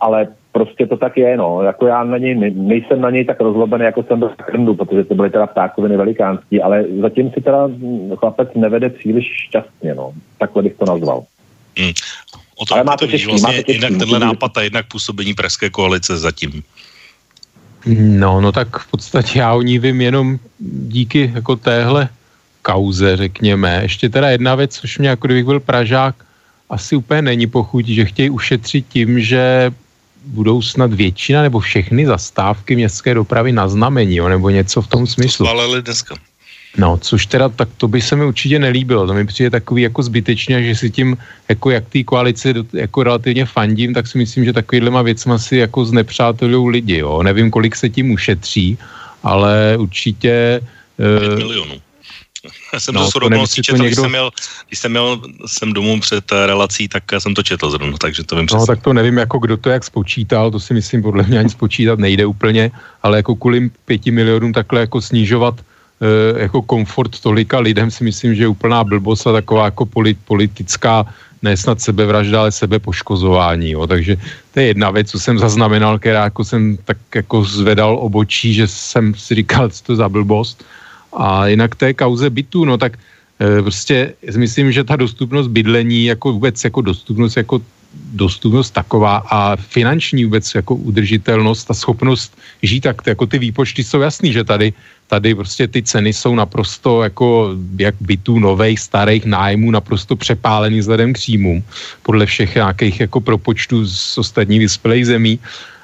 ale 0.00 0.28
prostě 0.52 0.86
to 0.86 0.96
tak 0.96 1.16
je, 1.16 1.36
no. 1.36 1.62
Jako 1.62 1.86
já 1.86 2.04
na 2.04 2.18
něj, 2.18 2.52
nejsem 2.54 3.00
na 3.00 3.10
něj 3.10 3.24
tak 3.24 3.40
rozlobený, 3.40 3.84
jako 3.84 4.02
jsem 4.02 4.18
byl 4.18 4.28
v 4.28 4.36
Krndu, 4.36 4.74
protože 4.74 5.04
to 5.04 5.14
byly 5.14 5.30
teda 5.30 5.46
ptákoviny 5.46 5.96
velikánský, 5.96 6.62
ale 6.62 6.84
zatím 7.00 7.30
si 7.30 7.40
teda 7.40 7.68
chlapec 8.16 8.48
nevede 8.54 8.88
příliš 8.88 9.26
šťastně, 9.48 9.94
no. 9.94 10.12
Takhle 10.38 10.62
bych 10.62 10.74
to 10.74 10.84
nazval. 10.84 11.24
Hmm. 11.78 11.92
O 12.56 12.66
tom 12.66 12.74
ale 12.74 12.84
má 12.84 12.96
to 12.96 13.06
těžký, 13.06 13.28
vlastně 13.28 13.52
má 13.52 13.56
to 13.56 13.62
těžký, 13.62 13.72
jednak 13.72 13.98
tenhle 13.98 14.18
nápad 14.18 14.56
a 14.56 14.62
jednak 14.62 14.86
působení 14.86 15.34
Pražské 15.34 15.70
koalice 15.70 16.18
zatím. 16.18 16.62
No, 17.96 18.40
no 18.40 18.52
tak 18.52 18.78
v 18.78 18.90
podstatě 18.90 19.38
já 19.38 19.54
o 19.54 19.62
ní 19.62 19.78
vím 19.78 20.00
jenom 20.00 20.38
díky 20.58 21.32
jako 21.34 21.56
téhle 21.56 22.08
kauze, 22.72 23.16
řekněme. 23.16 23.78
Ještě 23.82 24.08
teda 24.08 24.30
jedna 24.30 24.54
věc, 24.54 24.74
což 24.74 24.98
mě 24.98 25.08
jako 25.08 25.26
kdybych 25.26 25.44
byl 25.44 25.60
Pražák, 25.60 26.14
asi 26.70 26.96
úplně 26.96 27.22
není 27.22 27.46
pochutí, 27.46 27.94
že 27.94 28.04
chtějí 28.04 28.30
ušetřit 28.30 28.84
tím, 28.88 29.20
že 29.20 29.72
budou 30.24 30.62
snad 30.62 30.92
většina 30.92 31.42
nebo 31.42 31.60
všechny 31.60 32.06
zastávky 32.06 32.76
městské 32.76 33.14
dopravy 33.14 33.52
na 33.52 33.68
znamení, 33.68 34.16
jo, 34.16 34.28
nebo 34.28 34.50
něco 34.50 34.82
v 34.82 34.86
tom 34.86 35.06
smyslu. 35.06 35.46
To 35.46 35.80
dneska. 35.80 36.14
No, 36.76 36.98
což 37.00 37.26
teda, 37.26 37.48
tak 37.48 37.68
to 37.76 37.88
by 37.88 38.00
se 38.00 38.16
mi 38.16 38.24
určitě 38.24 38.58
nelíbilo. 38.58 39.06
To 39.06 39.14
mi 39.14 39.24
přijde 39.24 39.50
takový 39.50 39.82
jako 39.82 40.02
zbytečně, 40.02 40.62
že 40.62 40.74
si 40.76 40.90
tím, 40.90 41.16
jako 41.48 41.70
jak 41.70 41.88
té 41.88 42.04
koalici 42.04 42.54
jako 42.72 43.02
relativně 43.02 43.44
fandím, 43.46 43.94
tak 43.94 44.06
si 44.06 44.18
myslím, 44.18 44.44
že 44.44 44.52
takovýhlema 44.52 45.02
věcma 45.02 45.38
si 45.38 45.56
jako 45.56 45.84
znepřátelují 45.84 46.70
lidi, 46.70 46.96
jo. 46.98 47.22
Nevím, 47.22 47.50
kolik 47.50 47.76
se 47.76 47.88
tím 47.88 48.10
ušetří, 48.10 48.78
ale 49.24 49.76
určitě... 49.80 50.60
5 50.96 51.32
uh, 51.32 51.38
milionů. 51.38 51.87
Já 52.72 52.80
jsem 52.80 52.94
no, 52.94 53.04
to 53.04 53.10
shodou 53.10 53.46
četl, 53.46 53.72
někdo... 53.72 53.86
když, 53.86 53.96
jsem 53.96 54.10
měl, 54.10 54.30
když 54.68 54.78
jsem 54.78 54.90
měl 54.90 55.20
jsem 55.46 55.72
domů 55.72 56.00
před 56.00 56.32
eh, 56.32 56.46
relací, 56.46 56.88
tak 56.88 57.02
jsem 57.18 57.34
to 57.34 57.42
četl 57.42 57.70
zrovna, 57.70 57.98
takže 57.98 58.24
to 58.24 58.36
vím 58.36 58.46
No, 58.52 58.66
tak 58.66 58.82
to 58.82 58.92
nevím, 58.92 59.18
jako 59.18 59.38
kdo 59.38 59.56
to 59.56 59.70
jak 59.70 59.84
spočítal, 59.84 60.50
to 60.50 60.60
si 60.60 60.74
myslím, 60.74 61.02
podle 61.02 61.22
mě 61.22 61.38
ani 61.38 61.50
spočítat 61.50 61.98
nejde 61.98 62.26
úplně, 62.26 62.70
ale 63.02 63.16
jako 63.16 63.34
kvůli 63.34 63.70
pěti 63.84 64.10
milionům 64.10 64.52
takhle 64.52 64.80
jako 64.80 65.00
snižovat 65.00 65.60
e, 66.00 66.42
jako 66.42 66.62
komfort 66.62 67.20
tolika 67.20 67.58
lidem 67.58 67.90
si 67.90 68.04
myslím, 68.04 68.34
že 68.34 68.42
je 68.42 68.48
úplná 68.48 68.84
blbost 68.84 69.26
a 69.26 69.32
taková 69.32 69.64
jako 69.64 69.86
polit, 69.86 70.18
politická 70.24 71.06
ne 71.42 71.56
snad 71.56 71.80
sebevražda, 71.80 72.40
ale 72.40 72.52
sebepoškozování. 72.52 73.70
Jo. 73.70 73.86
Takže 73.86 74.16
to 74.54 74.60
je 74.60 74.66
jedna 74.66 74.90
věc, 74.90 75.10
co 75.10 75.18
jsem 75.18 75.38
zaznamenal, 75.38 75.98
která 75.98 76.24
jako 76.24 76.44
jsem 76.44 76.78
tak 76.84 76.98
jako 77.14 77.44
zvedal 77.44 77.98
obočí, 78.00 78.54
že 78.54 78.66
jsem 78.68 79.14
si 79.14 79.34
říkal, 79.34 79.68
co 79.68 79.84
to 79.84 79.96
za 79.96 80.08
blbost. 80.08 80.64
A 81.12 81.46
jinak 81.46 81.74
té 81.74 81.94
kauze 81.94 82.30
bytu, 82.30 82.64
no 82.64 82.78
tak 82.78 82.98
e, 83.40 83.62
prostě 83.62 84.14
myslím, 84.36 84.72
že 84.72 84.84
ta 84.84 84.96
dostupnost 84.96 85.48
bydlení, 85.48 86.04
jako 86.04 86.32
vůbec 86.32 86.64
jako 86.64 86.80
dostupnost 86.80 87.36
jako 87.36 87.60
dostupnost 87.94 88.70
taková 88.70 89.16
a 89.30 89.56
finanční 89.56 90.24
vůbec 90.24 90.54
jako 90.54 90.74
udržitelnost 90.74 91.70
a 91.70 91.74
schopnost 91.74 92.38
žít, 92.62 92.80
tak 92.80 93.06
jako 93.06 93.26
ty 93.26 93.38
výpočty 93.38 93.84
jsou 93.84 94.00
jasný, 94.00 94.32
že 94.32 94.44
tady, 94.44 94.72
tady 95.06 95.34
prostě 95.34 95.68
ty 95.68 95.82
ceny 95.82 96.12
jsou 96.12 96.34
naprosto 96.34 97.02
jako 97.02 97.56
jak 97.78 97.94
bytů 98.00 98.38
nových, 98.38 98.80
starých 98.80 99.24
nájmů 99.24 99.70
naprosto 99.70 100.16
přepálený 100.16 100.78
vzhledem 100.78 101.12
k 101.12 101.16
příjmům 101.16 101.64
podle 102.02 102.26
všech 102.26 102.54
nějakých 102.54 103.00
jako 103.00 103.20
propočtů 103.20 103.86
z 103.86 104.18
ostatních 104.18 104.60
vyspělých 104.60 105.06
zemí. 105.06 105.38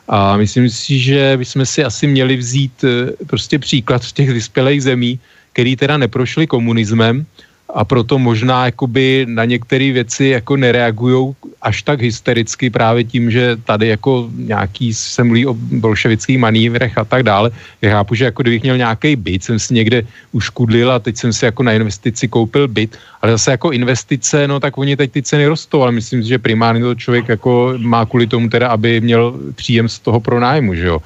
A 0.09 0.37
myslím 0.37 0.69
si, 0.69 0.99
že 0.99 1.37
bychom 1.37 1.67
si 1.67 1.85
asi 1.85 2.07
měli 2.07 2.37
vzít 2.37 2.85
eh, 2.85 3.13
prostě 3.27 3.59
příklad 3.59 4.05
z 4.05 4.13
těch 4.13 4.31
vyspělých 4.31 4.83
zemí, 4.83 5.21
který 5.53 5.77
teda 5.77 5.97
neprošli 5.97 6.47
komunismem, 6.47 7.27
a 7.75 7.85
proto 7.85 8.19
možná 8.19 8.67
jakoby 8.67 9.27
na 9.29 9.45
některé 9.45 9.93
věci 9.93 10.25
jako 10.39 10.57
nereagují 10.57 11.35
až 11.63 11.83
tak 11.83 12.01
hystericky 12.01 12.71
právě 12.71 13.05
tím, 13.05 13.31
že 13.31 13.57
tady 13.65 13.89
jako 13.89 14.31
nějaký 14.37 14.95
se 14.95 15.25
mluví 15.25 15.47
o 15.47 15.55
bolševických 15.55 16.39
manívrech 16.39 16.99
a 16.99 17.05
tak 17.05 17.23
dále. 17.23 17.51
Já 17.83 17.91
chápu, 17.91 18.15
že 18.15 18.25
jako 18.25 18.43
kdybych 18.43 18.63
měl 18.63 18.77
nějaký 18.77 19.17
byt, 19.17 19.45
jsem 19.45 19.59
si 19.59 19.75
někde 19.75 20.07
uškudlil 20.33 20.93
a 20.93 20.99
teď 20.99 21.17
jsem 21.17 21.33
si 21.33 21.45
jako 21.45 21.63
na 21.63 21.73
investici 21.73 22.29
koupil 22.29 22.69
byt, 22.69 22.99
ale 23.23 23.33
zase 23.33 23.51
jako 23.51 23.73
investice, 23.73 24.49
no 24.49 24.61
tak 24.61 24.79
oni 24.79 24.97
teď 24.97 25.13
ty 25.13 25.23
ceny 25.23 25.47
rostou, 25.47 25.83
ale 25.83 25.93
myslím 25.93 26.23
si, 26.23 26.29
že 26.29 26.39
primárně 26.39 26.83
to 26.83 26.95
člověk 26.95 27.29
jako 27.29 27.75
má 27.79 28.07
kvůli 28.07 28.27
tomu 28.27 28.49
teda, 28.49 28.69
aby 28.69 29.01
měl 29.01 29.35
příjem 29.55 29.89
z 29.89 29.99
toho 29.99 30.21
pronájmu, 30.21 30.75
že 30.75 30.87
jo. 30.87 30.99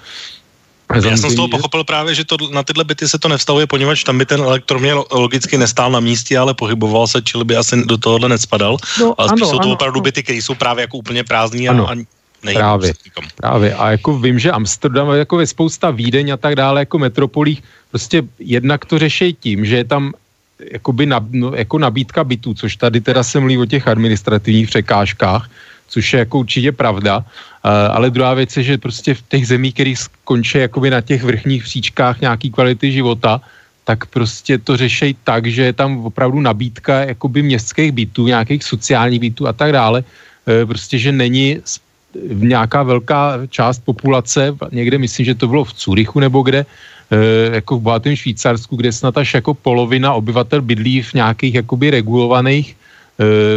Já 0.94 1.16
jsem 1.16 1.30
z 1.30 1.34
toho 1.34 1.48
pochopil 1.48 1.84
právě, 1.84 2.14
že 2.14 2.24
to, 2.24 2.36
na 2.52 2.62
tyhle 2.62 2.84
byty 2.84 3.08
se 3.08 3.18
to 3.18 3.28
nevstavuje, 3.28 3.66
poněvadž 3.66 4.04
tam 4.04 4.18
by 4.18 4.26
ten 4.26 4.40
elektroměr 4.40 4.96
logicky 5.10 5.58
nestál 5.58 5.90
na 5.90 6.00
místě, 6.00 6.38
ale 6.38 6.54
pohyboval 6.54 7.06
se, 7.06 7.22
čili 7.22 7.44
by 7.44 7.56
asi 7.56 7.84
do 7.84 7.98
tohohle 7.98 8.28
nespadal. 8.28 8.76
No, 9.00 9.14
ale 9.18 9.28
spíš 9.28 9.42
ano, 9.42 9.50
jsou 9.50 9.58
to 9.58 9.68
ano, 9.68 9.72
opravdu 9.72 10.00
byty, 10.00 10.22
které 10.22 10.38
jsou 10.38 10.54
právě 10.54 10.82
jako 10.82 10.96
úplně 10.96 11.24
prázdní 11.24 11.68
ano. 11.68 11.88
a, 11.88 11.92
a 11.92 11.96
Právě, 12.54 12.92
právě. 13.36 13.74
A 13.74 13.90
jako 13.90 14.18
vím, 14.18 14.38
že 14.38 14.50
Amsterdam, 14.50 15.10
jako 15.10 15.40
je 15.40 15.46
spousta 15.46 15.90
Vídeň 15.90 16.30
a 16.30 16.36
tak 16.36 16.54
dále, 16.56 16.80
jako 16.80 16.98
metropolích, 16.98 17.62
prostě 17.90 18.22
jednak 18.38 18.86
to 18.86 18.98
řeší 18.98 19.36
tím, 19.40 19.64
že 19.64 19.76
je 19.76 19.84
tam 19.84 20.12
jakoby 20.72 21.06
nab, 21.06 21.24
no, 21.30 21.54
jako 21.54 21.78
nabídka 21.78 22.24
bytů, 22.24 22.54
což 22.54 22.76
tady 22.76 23.00
teda 23.00 23.22
se 23.22 23.40
mluví 23.40 23.58
o 23.58 23.66
těch 23.66 23.88
administrativních 23.88 24.68
překážkách, 24.68 25.50
což 25.88 26.12
je 26.12 26.18
jako 26.18 26.38
určitě 26.38 26.72
pravda, 26.72 27.24
ale 27.68 28.10
druhá 28.10 28.34
věc 28.34 28.56
je, 28.56 28.62
že 28.62 28.78
prostě 28.78 29.14
v 29.14 29.22
těch 29.28 29.46
zemích, 29.46 29.74
které 29.74 29.94
skončí 29.96 30.58
jakoby 30.58 30.90
na 30.90 31.00
těch 31.00 31.22
vrchních 31.22 31.62
příčkách 31.62 32.20
nějaký 32.20 32.50
kvality 32.50 32.92
života, 32.92 33.40
tak 33.84 34.06
prostě 34.06 34.58
to 34.58 34.76
řešejí 34.76 35.16
tak, 35.24 35.46
že 35.46 35.62
je 35.62 35.72
tam 35.72 36.04
opravdu 36.04 36.40
nabídka 36.40 37.00
jakoby 37.00 37.42
městských 37.42 37.92
bytů, 37.92 38.26
nějakých 38.26 38.64
sociálních 38.64 39.20
bytů 39.20 39.48
a 39.48 39.52
tak 39.52 39.72
dále. 39.72 40.04
E, 40.48 40.66
prostě, 40.66 40.98
že 40.98 41.12
není 41.12 41.60
nějaká 42.28 42.82
velká 42.82 43.48
část 43.48 43.84
populace, 43.84 44.56
někde 44.72 44.98
myslím, 44.98 45.26
že 45.26 45.34
to 45.34 45.48
bylo 45.48 45.64
v 45.64 45.72
Curychu 45.72 46.20
nebo 46.20 46.42
kde, 46.42 46.64
e, 46.64 47.56
jako 47.64 47.78
v 47.78 47.82
bohatém 47.82 48.16
Švýcarsku, 48.16 48.76
kde 48.76 48.92
snad 48.92 49.16
až 49.18 49.34
jako 49.34 49.54
polovina 49.54 50.12
obyvatel 50.12 50.60
bydlí 50.62 51.02
v 51.02 51.14
nějakých 51.14 51.54
jakoby 51.54 51.90
regulovaných 51.90 52.76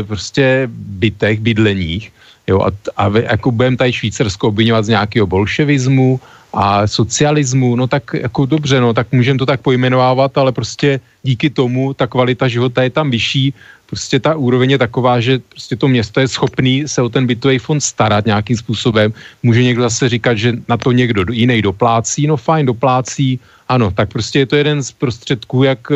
prostě 0.09 0.65
bytech, 0.73 1.39
bydleních 1.39 2.11
Jo, 2.47 2.61
a, 2.61 2.71
a 2.97 3.11
jako 3.17 3.51
budeme 3.51 3.77
tady 3.77 3.93
Švýcarsko 3.93 4.47
obvinovat 4.47 4.85
z 4.85 4.87
nějakého 4.87 5.27
bolševismu 5.27 6.19
a 6.53 6.87
socialismu, 6.87 7.75
no 7.75 7.87
tak 7.87 8.03
jako 8.13 8.45
dobře, 8.45 8.81
no 8.81 8.93
tak 8.93 9.11
můžeme 9.11 9.39
to 9.39 9.45
tak 9.45 9.61
pojmenovávat, 9.61 10.37
ale 10.37 10.51
prostě 10.51 10.99
díky 11.23 11.49
tomu 11.49 11.93
ta 11.93 12.07
kvalita 12.07 12.47
života 12.47 12.83
je 12.83 12.89
tam 12.89 13.11
vyšší, 13.11 13.53
prostě 13.87 14.19
ta 14.19 14.35
úroveň 14.35 14.71
je 14.71 14.77
taková, 14.77 15.19
že 15.19 15.39
prostě 15.39 15.75
to 15.75 15.87
město 15.87 16.19
je 16.19 16.27
schopný 16.27 16.87
se 16.87 17.01
o 17.01 17.09
ten 17.09 17.27
bytový 17.27 17.59
fond 17.59 17.81
starat 17.81 18.25
nějakým 18.25 18.57
způsobem. 18.57 19.13
Může 19.43 19.63
někdo 19.63 19.83
zase 19.83 20.09
říkat, 20.09 20.35
že 20.37 20.53
na 20.67 20.77
to 20.77 20.91
někdo 20.91 21.23
jiný 21.31 21.61
doplácí, 21.61 22.27
no 22.27 22.37
fajn, 22.37 22.65
doplácí, 22.65 23.39
ano, 23.67 23.91
tak 23.91 24.11
prostě 24.11 24.39
je 24.39 24.45
to 24.45 24.55
jeden 24.55 24.83
z 24.83 24.91
prostředků, 24.91 25.63
jak 25.63 25.79
eh, 25.91 25.95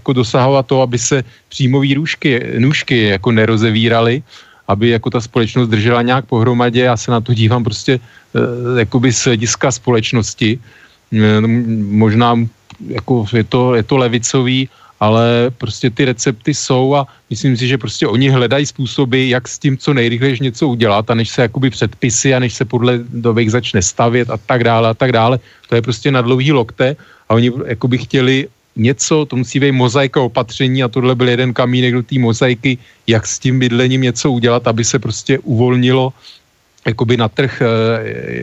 jako 0.00 0.12
dosahovat 0.12 0.66
to, 0.66 0.80
aby 0.80 0.98
se 0.98 1.24
příjmové 1.48 1.96
nůžky, 1.96 2.56
nůžky 2.58 3.16
jako 3.16 3.32
nerozevíraly 3.32 4.22
aby 4.68 4.88
jako 4.88 5.10
ta 5.10 5.20
společnost 5.20 5.68
držela 5.68 6.02
nějak 6.02 6.24
pohromadě. 6.26 6.80
Já 6.80 6.96
se 6.96 7.10
na 7.10 7.20
to 7.20 7.34
dívám 7.34 7.64
prostě 7.64 7.92
e, 7.94 8.00
jakoby 8.78 9.12
z 9.12 9.24
hlediska 9.24 9.72
společnosti. 9.72 10.58
E, 11.12 11.40
možná 11.90 12.38
jako 12.88 13.26
je 13.32 13.44
to, 13.44 13.74
je 13.74 13.82
to 13.82 13.96
levicový, 13.96 14.68
ale 15.02 15.50
prostě 15.58 15.90
ty 15.90 16.04
recepty 16.04 16.54
jsou 16.54 16.94
a 16.94 17.06
myslím 17.30 17.56
si, 17.56 17.66
že 17.66 17.78
prostě 17.78 18.06
oni 18.06 18.30
hledají 18.30 18.66
způsoby, 18.66 19.28
jak 19.28 19.48
s 19.48 19.58
tím 19.58 19.74
co 19.78 19.94
nejrychleji 19.94 20.38
něco 20.40 20.68
udělat 20.68 21.10
a 21.10 21.14
než 21.14 21.28
se 21.28 21.42
jakoby 21.42 21.70
předpisy 21.70 22.34
a 22.34 22.38
než 22.38 22.54
se 22.54 22.64
podle 22.64 23.02
dobých 23.02 23.50
začne 23.50 23.82
stavět 23.82 24.30
a 24.30 24.38
tak 24.38 24.64
dále 24.64 24.88
a 24.88 24.94
tak 24.94 25.12
dále. 25.12 25.40
To 25.68 25.74
je 25.74 25.82
prostě 25.82 26.10
na 26.10 26.22
dlouhý 26.22 26.52
lokte 26.52 26.96
a 27.28 27.34
oni 27.34 27.50
jakoby 27.66 27.98
chtěli 27.98 28.48
něco, 28.76 29.24
to 29.24 29.36
musí 29.36 29.60
být 29.60 29.72
mozaika 29.72 30.20
opatření 30.20 30.82
a 30.82 30.88
tohle 30.88 31.14
byl 31.14 31.28
jeden 31.28 31.52
kamínek 31.52 31.94
do 31.94 32.02
té 32.02 32.18
mozaiky, 32.18 32.78
jak 33.06 33.26
s 33.26 33.38
tím 33.38 33.58
bydlením 33.58 34.00
něco 34.00 34.30
udělat, 34.30 34.68
aby 34.68 34.84
se 34.84 34.98
prostě 34.98 35.38
uvolnilo 35.38 36.12
jakoby 36.86 37.16
na 37.16 37.28
trh 37.28 37.62
e, 37.62 37.66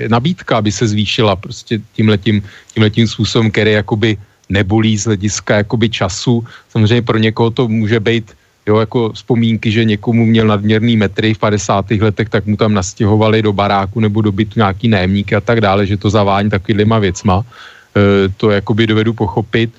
nabídka, 0.10 0.58
aby 0.58 0.72
se 0.72 0.88
zvýšila 0.88 1.36
prostě 1.36 1.82
tímhletím, 1.94 2.44
tímhletím 2.74 3.08
způsobem, 3.08 3.52
který 3.52 3.72
jakoby 3.72 4.18
nebolí 4.50 4.98
z 4.98 5.06
hlediska 5.06 5.56
jakoby 5.56 5.90
času. 5.90 6.46
Samozřejmě 6.70 7.02
pro 7.02 7.18
někoho 7.18 7.50
to 7.52 7.68
může 7.68 8.00
být 8.00 8.32
jo, 8.68 8.80
jako 8.80 9.12
vzpomínky, 9.14 9.72
že 9.72 9.86
někomu 9.86 10.26
měl 10.26 10.48
nadměrný 10.48 10.98
metry 10.98 11.34
v 11.34 11.38
50. 11.38 11.92
letech, 11.92 12.30
tak 12.30 12.46
mu 12.46 12.58
tam 12.58 12.74
nastěhovali 12.74 13.42
do 13.42 13.54
baráku 13.54 14.00
nebo 14.00 14.22
do 14.22 14.32
bytu 14.32 14.60
nějaký 14.60 14.88
nájemníky 14.88 15.36
a 15.36 15.42
tak 15.42 15.62
dále, 15.62 15.86
že 15.86 15.98
to 15.98 16.10
zavání 16.10 16.50
takovýma 16.50 17.00
věcma. 17.00 17.42
E, 17.42 18.30
to 18.38 18.52
jakoby 18.52 18.88
dovedu 18.88 19.14
pochopit 19.14 19.74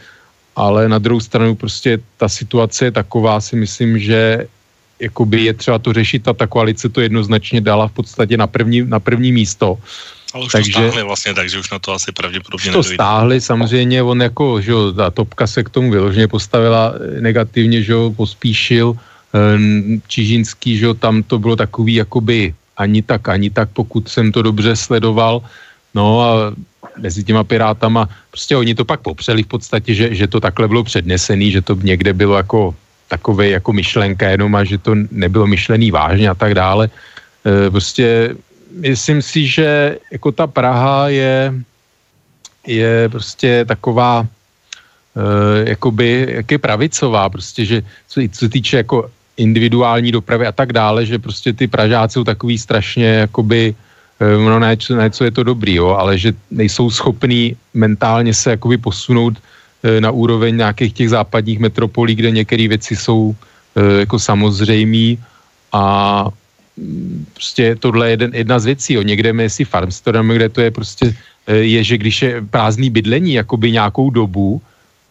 ale 0.61 0.89
na 0.89 0.99
druhou 1.01 1.21
stranu 1.21 1.57
prostě 1.57 1.99
ta 2.21 2.29
situace 2.29 2.85
je 2.85 2.93
taková, 2.93 3.41
si 3.41 3.57
myslím, 3.57 3.99
že 3.99 4.45
jakoby 5.01 5.49
je 5.49 5.55
třeba 5.55 5.79
to 5.79 5.93
řešit 5.93 6.29
a 6.29 6.37
ta 6.37 6.47
koalice 6.47 6.89
to 6.89 7.01
jednoznačně 7.01 7.61
dala 7.61 7.89
v 7.89 8.05
podstatě 8.05 8.37
na 8.37 8.47
první, 8.47 8.85
na 8.85 9.01
první 9.01 9.33
místo. 9.33 9.81
Ale 10.35 10.47
už 10.47 10.53
takže, 10.53 10.73
to 10.73 10.79
stáhli 10.79 11.03
vlastně, 11.03 11.35
takže 11.35 11.59
už 11.59 11.71
na 11.71 11.79
to 11.79 11.93
asi 11.93 12.13
pravděpodobně 12.13 12.73
to 12.73 12.83
stáhli, 12.83 13.41
samozřejmě 13.41 14.03
on 14.03 14.23
jako, 14.23 14.61
že 14.61 14.71
jo, 14.71 14.93
ta 14.93 15.11
topka 15.11 15.47
se 15.47 15.65
k 15.65 15.69
tomu 15.69 15.91
vyloženě 15.91 16.29
postavila 16.29 16.95
negativně, 17.21 17.83
že 17.83 17.93
jo, 17.93 18.13
pospíšil 18.17 18.95
ehm, 19.35 20.03
Čižinský, 20.07 20.79
že 20.79 20.85
jo, 20.87 20.95
tam 20.95 21.23
to 21.23 21.39
bylo 21.39 21.57
takový 21.57 21.95
jakoby 22.05 22.55
ani 22.77 23.03
tak, 23.03 23.29
ani 23.29 23.51
tak, 23.51 23.69
pokud 23.73 24.09
jsem 24.09 24.33
to 24.33 24.43
dobře 24.43 24.77
sledoval, 24.77 25.43
no 25.95 26.21
a 26.21 26.55
mezi 26.97 27.25
těma 27.25 27.45
pirátama, 27.45 28.09
prostě 28.31 28.57
oni 28.57 28.75
to 28.75 28.85
pak 28.85 29.01
popřeli 29.01 29.43
v 29.43 29.47
podstatě, 29.47 29.95
že, 29.95 30.15
že 30.15 30.27
to 30.27 30.41
takhle 30.41 30.69
bylo 30.69 30.85
přednesený, 30.85 31.51
že 31.51 31.63
to 31.63 31.75
někde 31.75 32.13
bylo 32.13 32.37
jako 32.37 32.75
takové 33.09 33.49
jako 33.49 33.73
myšlenka 33.73 34.29
jenom 34.29 34.55
a 34.55 34.65
že 34.65 34.79
to 34.79 34.95
nebylo 35.11 35.47
myšlený 35.47 35.91
vážně 35.91 36.29
a 36.31 36.35
tak 36.35 36.55
dále. 36.55 36.87
E, 37.43 37.71
prostě 37.71 38.35
myslím 38.71 39.23
si, 39.23 39.47
že 39.47 39.99
jako 40.15 40.33
ta 40.33 40.47
Praha 40.47 41.09
je, 41.09 41.55
je 42.67 43.09
prostě 43.09 43.65
taková 43.65 44.23
e, 44.23 45.71
jakoby, 45.71 46.27
jak 46.31 46.47
je 46.51 46.59
pravicová, 46.59 47.29
prostě, 47.29 47.65
že 47.65 47.83
co, 48.09 48.21
co 48.31 48.49
týče 48.49 48.77
jako 48.77 49.11
individuální 49.37 50.13
dopravy 50.13 50.47
a 50.47 50.53
tak 50.53 50.73
dále, 50.73 51.07
že 51.07 51.19
prostě 51.19 51.53
ty 51.53 51.67
Pražáci 51.67 52.15
jsou 52.15 52.25
takový 52.25 52.59
strašně 52.59 53.27
jakoby 53.27 53.75
Eh, 54.21 54.37
no 54.37 54.59
ne, 54.59 54.77
ne, 54.77 55.11
co 55.11 55.25
je 55.25 55.31
to 55.31 55.43
dobrý, 55.43 55.75
jo, 55.75 55.97
ale 55.97 56.19
že 56.19 56.33
nejsou 56.51 56.91
schopní 56.91 57.57
mentálně 57.75 58.35
se 58.35 58.51
jakoby 58.51 58.77
posunout 58.77 59.41
e, 59.83 60.01
na 60.01 60.11
úroveň 60.11 60.57
nějakých 60.57 60.93
těch 60.93 61.11
západních 61.11 61.59
metropolí, 61.59 62.15
kde 62.15 62.31
některé 62.31 62.69
věci 62.69 62.97
jsou 62.97 63.33
e, 63.33 64.01
jako 64.05 64.19
samozřejmé 64.19 65.17
a 65.73 65.85
mm, 66.77 67.27
prostě 67.33 67.77
tohle 67.81 68.07
je 68.07 68.11
jeden, 68.13 68.31
jedna 68.35 68.59
z 68.59 68.65
věcí, 68.65 68.91
jo. 68.95 69.03
někde 69.03 69.33
mezi 69.33 69.65
Farmsterdam, 69.65 70.29
kde 70.29 70.49
to 70.49 70.61
je 70.61 70.71
prostě, 70.71 71.05
je, 71.49 71.81
že 71.85 71.99
když 71.99 72.23
je 72.23 72.33
prázdný 72.45 72.91
bydlení 72.91 73.41
jakoby 73.41 73.73
nějakou 73.73 74.11
dobu, 74.11 74.61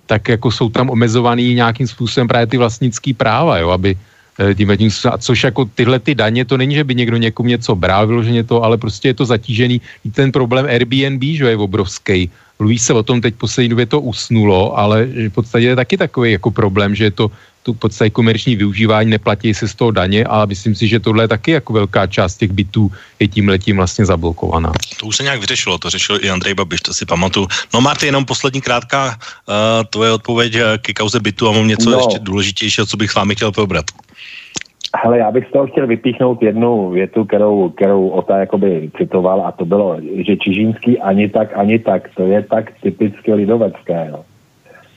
tak 0.06 0.30
jako 0.30 0.52
jsou 0.52 0.69
tam 0.69 0.89
omezovaný 0.89 1.54
nějakým 1.54 1.88
způsobem 1.88 2.28
právě 2.28 2.48
ty 2.48 2.58
vlastnický 2.58 3.13
práva, 3.13 3.58
jo, 3.58 3.69
aby 3.69 3.98
Eh, 4.39 4.56
tím, 4.56 4.71
tím, 4.78 4.89
což 5.19 5.43
jako 5.43 5.65
tyhle 5.75 5.99
ty 5.99 6.15
daně, 6.15 6.45
to 6.45 6.58
není, 6.58 6.75
že 6.75 6.84
by 6.84 6.95
někdo 6.95 7.17
někomu 7.17 7.49
něco 7.49 7.75
bral 7.75 8.08
vyloženě 8.08 8.43
to, 8.43 8.63
ale 8.63 8.78
prostě 8.78 9.12
je 9.12 9.13
to 9.13 9.25
zatížený. 9.25 9.82
I 10.06 10.12
ten 10.12 10.32
problém 10.32 10.65
Airbnb, 10.65 11.23
že 11.23 11.49
je 11.49 11.58
obrovský. 11.58 12.32
Mluví 12.60 12.80
se 12.80 12.93
o 12.93 13.04
tom, 13.04 13.21
teď 13.21 13.36
poslední 13.36 13.69
době 13.69 13.86
to 13.86 13.99
usnulo, 13.99 14.78
ale 14.80 15.06
v 15.06 15.30
podstatě 15.30 15.65
je 15.65 15.75
taky 15.75 15.97
takový 15.97 16.32
jako 16.32 16.52
problém, 16.52 16.95
že 16.95 17.04
je 17.04 17.12
to 17.12 17.32
tu 17.63 17.73
podstatě 17.73 18.10
komerční 18.10 18.56
využívání, 18.56 19.10
neplatí 19.10 19.54
se 19.54 19.67
z 19.67 19.75
toho 19.75 19.91
daně, 19.91 20.23
ale 20.25 20.47
myslím 20.47 20.75
si, 20.75 20.88
že 20.88 20.99
tohle 20.99 21.23
je 21.23 21.28
taky 21.28 21.52
jako 21.52 21.73
velká 21.73 22.08
část 22.08 22.38
těch 22.38 22.52
bytů 22.52 22.91
je 23.19 23.28
tím 23.28 23.49
letím 23.49 23.75
vlastně 23.75 24.06
zablokovaná. 24.06 24.71
To 24.99 25.06
už 25.06 25.15
se 25.15 25.23
nějak 25.23 25.39
vyřešilo, 25.39 25.78
to 25.78 25.89
řešil 25.89 26.19
i 26.23 26.30
Andrej 26.30 26.54
Babiš, 26.54 26.82
to 26.82 26.93
si 26.93 27.06
pamatuju. 27.06 27.47
No 27.73 27.82
Marty, 27.82 28.06
jenom 28.06 28.25
poslední 28.25 28.62
krátká 28.62 29.08
uh, 29.12 29.83
tvoje 29.90 30.12
odpověď 30.12 30.81
ke 30.81 30.94
kauze 30.94 31.19
bytu 31.19 31.48
a 31.48 31.52
mám 31.52 31.67
něco 31.67 31.90
no. 31.90 31.98
ještě 31.98 32.19
důležitějšího, 32.19 32.85
co 32.87 32.98
bych 32.98 33.12
s 33.12 33.15
vámi 33.15 33.35
chtěl 33.35 33.52
probrat. 33.52 33.85
Hele, 35.04 35.17
já 35.17 35.32
bych 35.32 35.48
z 35.48 35.52
toho 35.52 35.67
chtěl 35.67 35.88
vypíchnout 35.88 36.44
jednu 36.44 36.90
větu, 36.90 37.26
kterou, 37.26 37.70
kterou 37.70 38.08
Ota 38.08 38.38
jakoby 38.38 38.92
citoval 38.98 39.42
a 39.46 39.52
to 39.52 39.65
bylo, 39.65 39.98
že 40.28 40.38
Čižínský 40.38 41.00
ani 41.00 41.30
tak, 41.30 41.58
ani 41.58 41.80
tak, 41.80 42.10
to 42.15 42.24
je 42.24 42.44
tak 42.44 42.72
typicky 42.82 43.34
lidovecké. 43.34 44.08
Jo. 44.10 44.26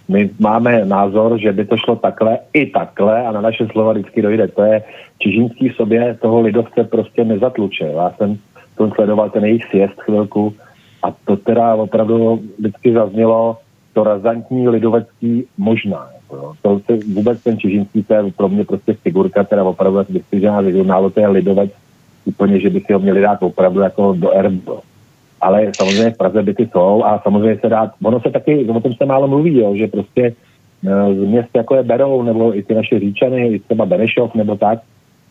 My 0.08 0.30
máme 0.40 0.84
názor, 0.84 1.38
že 1.38 1.52
by 1.52 1.64
to 1.64 1.76
šlo 1.76 1.96
takhle 1.96 2.38
i 2.52 2.66
takhle 2.66 3.26
a 3.26 3.32
na 3.32 3.40
naše 3.40 3.66
slova 3.66 3.92
vždycky 3.92 4.22
dojde. 4.22 4.48
To 4.48 4.62
je 4.62 4.82
Čižínský 5.18 5.68
v 5.68 5.76
sobě 5.76 6.18
toho 6.20 6.40
lidovce 6.40 6.84
prostě 6.84 7.24
nezatluče. 7.24 7.84
Já 7.84 8.10
jsem 8.10 8.38
to 8.76 8.90
sledoval 8.90 9.30
ten 9.30 9.44
jejich 9.44 9.64
sjezd 9.64 10.00
chvilku 10.00 10.54
a 11.02 11.12
to 11.24 11.36
teda 11.36 11.74
opravdu 11.74 12.42
vždycky 12.58 12.92
zaznělo 12.92 13.58
to 13.92 14.04
razantní 14.04 14.68
lidovecký 14.68 15.44
možná. 15.58 16.08
Jo. 16.12 16.21
To 16.62 16.80
se 16.86 16.98
vůbec 17.14 17.42
ten 17.42 17.58
Čižinský, 17.58 18.02
to 18.02 18.14
je 18.14 18.32
pro 18.36 18.48
mě 18.48 18.64
prostě 18.64 18.94
figurka, 18.94 19.44
která 19.44 19.64
opravdu 19.64 20.00
vystřižená 20.08 20.60
regionálu, 20.60 21.10
to 21.10 21.20
je 21.20 21.28
lidovec 21.28 21.70
úplně, 22.24 22.60
že 22.60 22.70
by 22.70 22.80
si 22.80 22.92
ho 22.92 22.98
měli 22.98 23.20
dát 23.20 23.42
opravdu 23.42 23.80
jako 23.80 24.14
do 24.18 24.30
erbo. 24.30 24.80
Ale 25.40 25.72
samozřejmě 25.76 26.10
v 26.10 26.16
Praze 26.16 26.42
byty 26.42 26.68
jsou 26.72 27.04
a 27.04 27.20
samozřejmě 27.22 27.58
se 27.58 27.68
dá, 27.68 27.92
ono 28.02 28.20
se 28.20 28.30
taky, 28.30 28.64
o 28.64 28.80
tom 28.80 28.94
se 28.94 29.06
málo 29.06 29.28
mluví, 29.28 29.58
jo, 29.58 29.76
že 29.76 29.86
prostě 29.86 30.22
e, 30.22 31.14
z 31.14 31.18
měst 31.18 31.48
jako 31.56 31.74
je 31.74 31.82
Berou, 31.82 32.22
nebo 32.22 32.56
i 32.56 32.62
ty 32.62 32.74
naše 32.74 33.00
Říčany, 33.00 33.48
i 33.48 33.58
třeba 33.58 33.86
Benešov, 33.86 34.34
nebo 34.34 34.56
tak, 34.56 34.78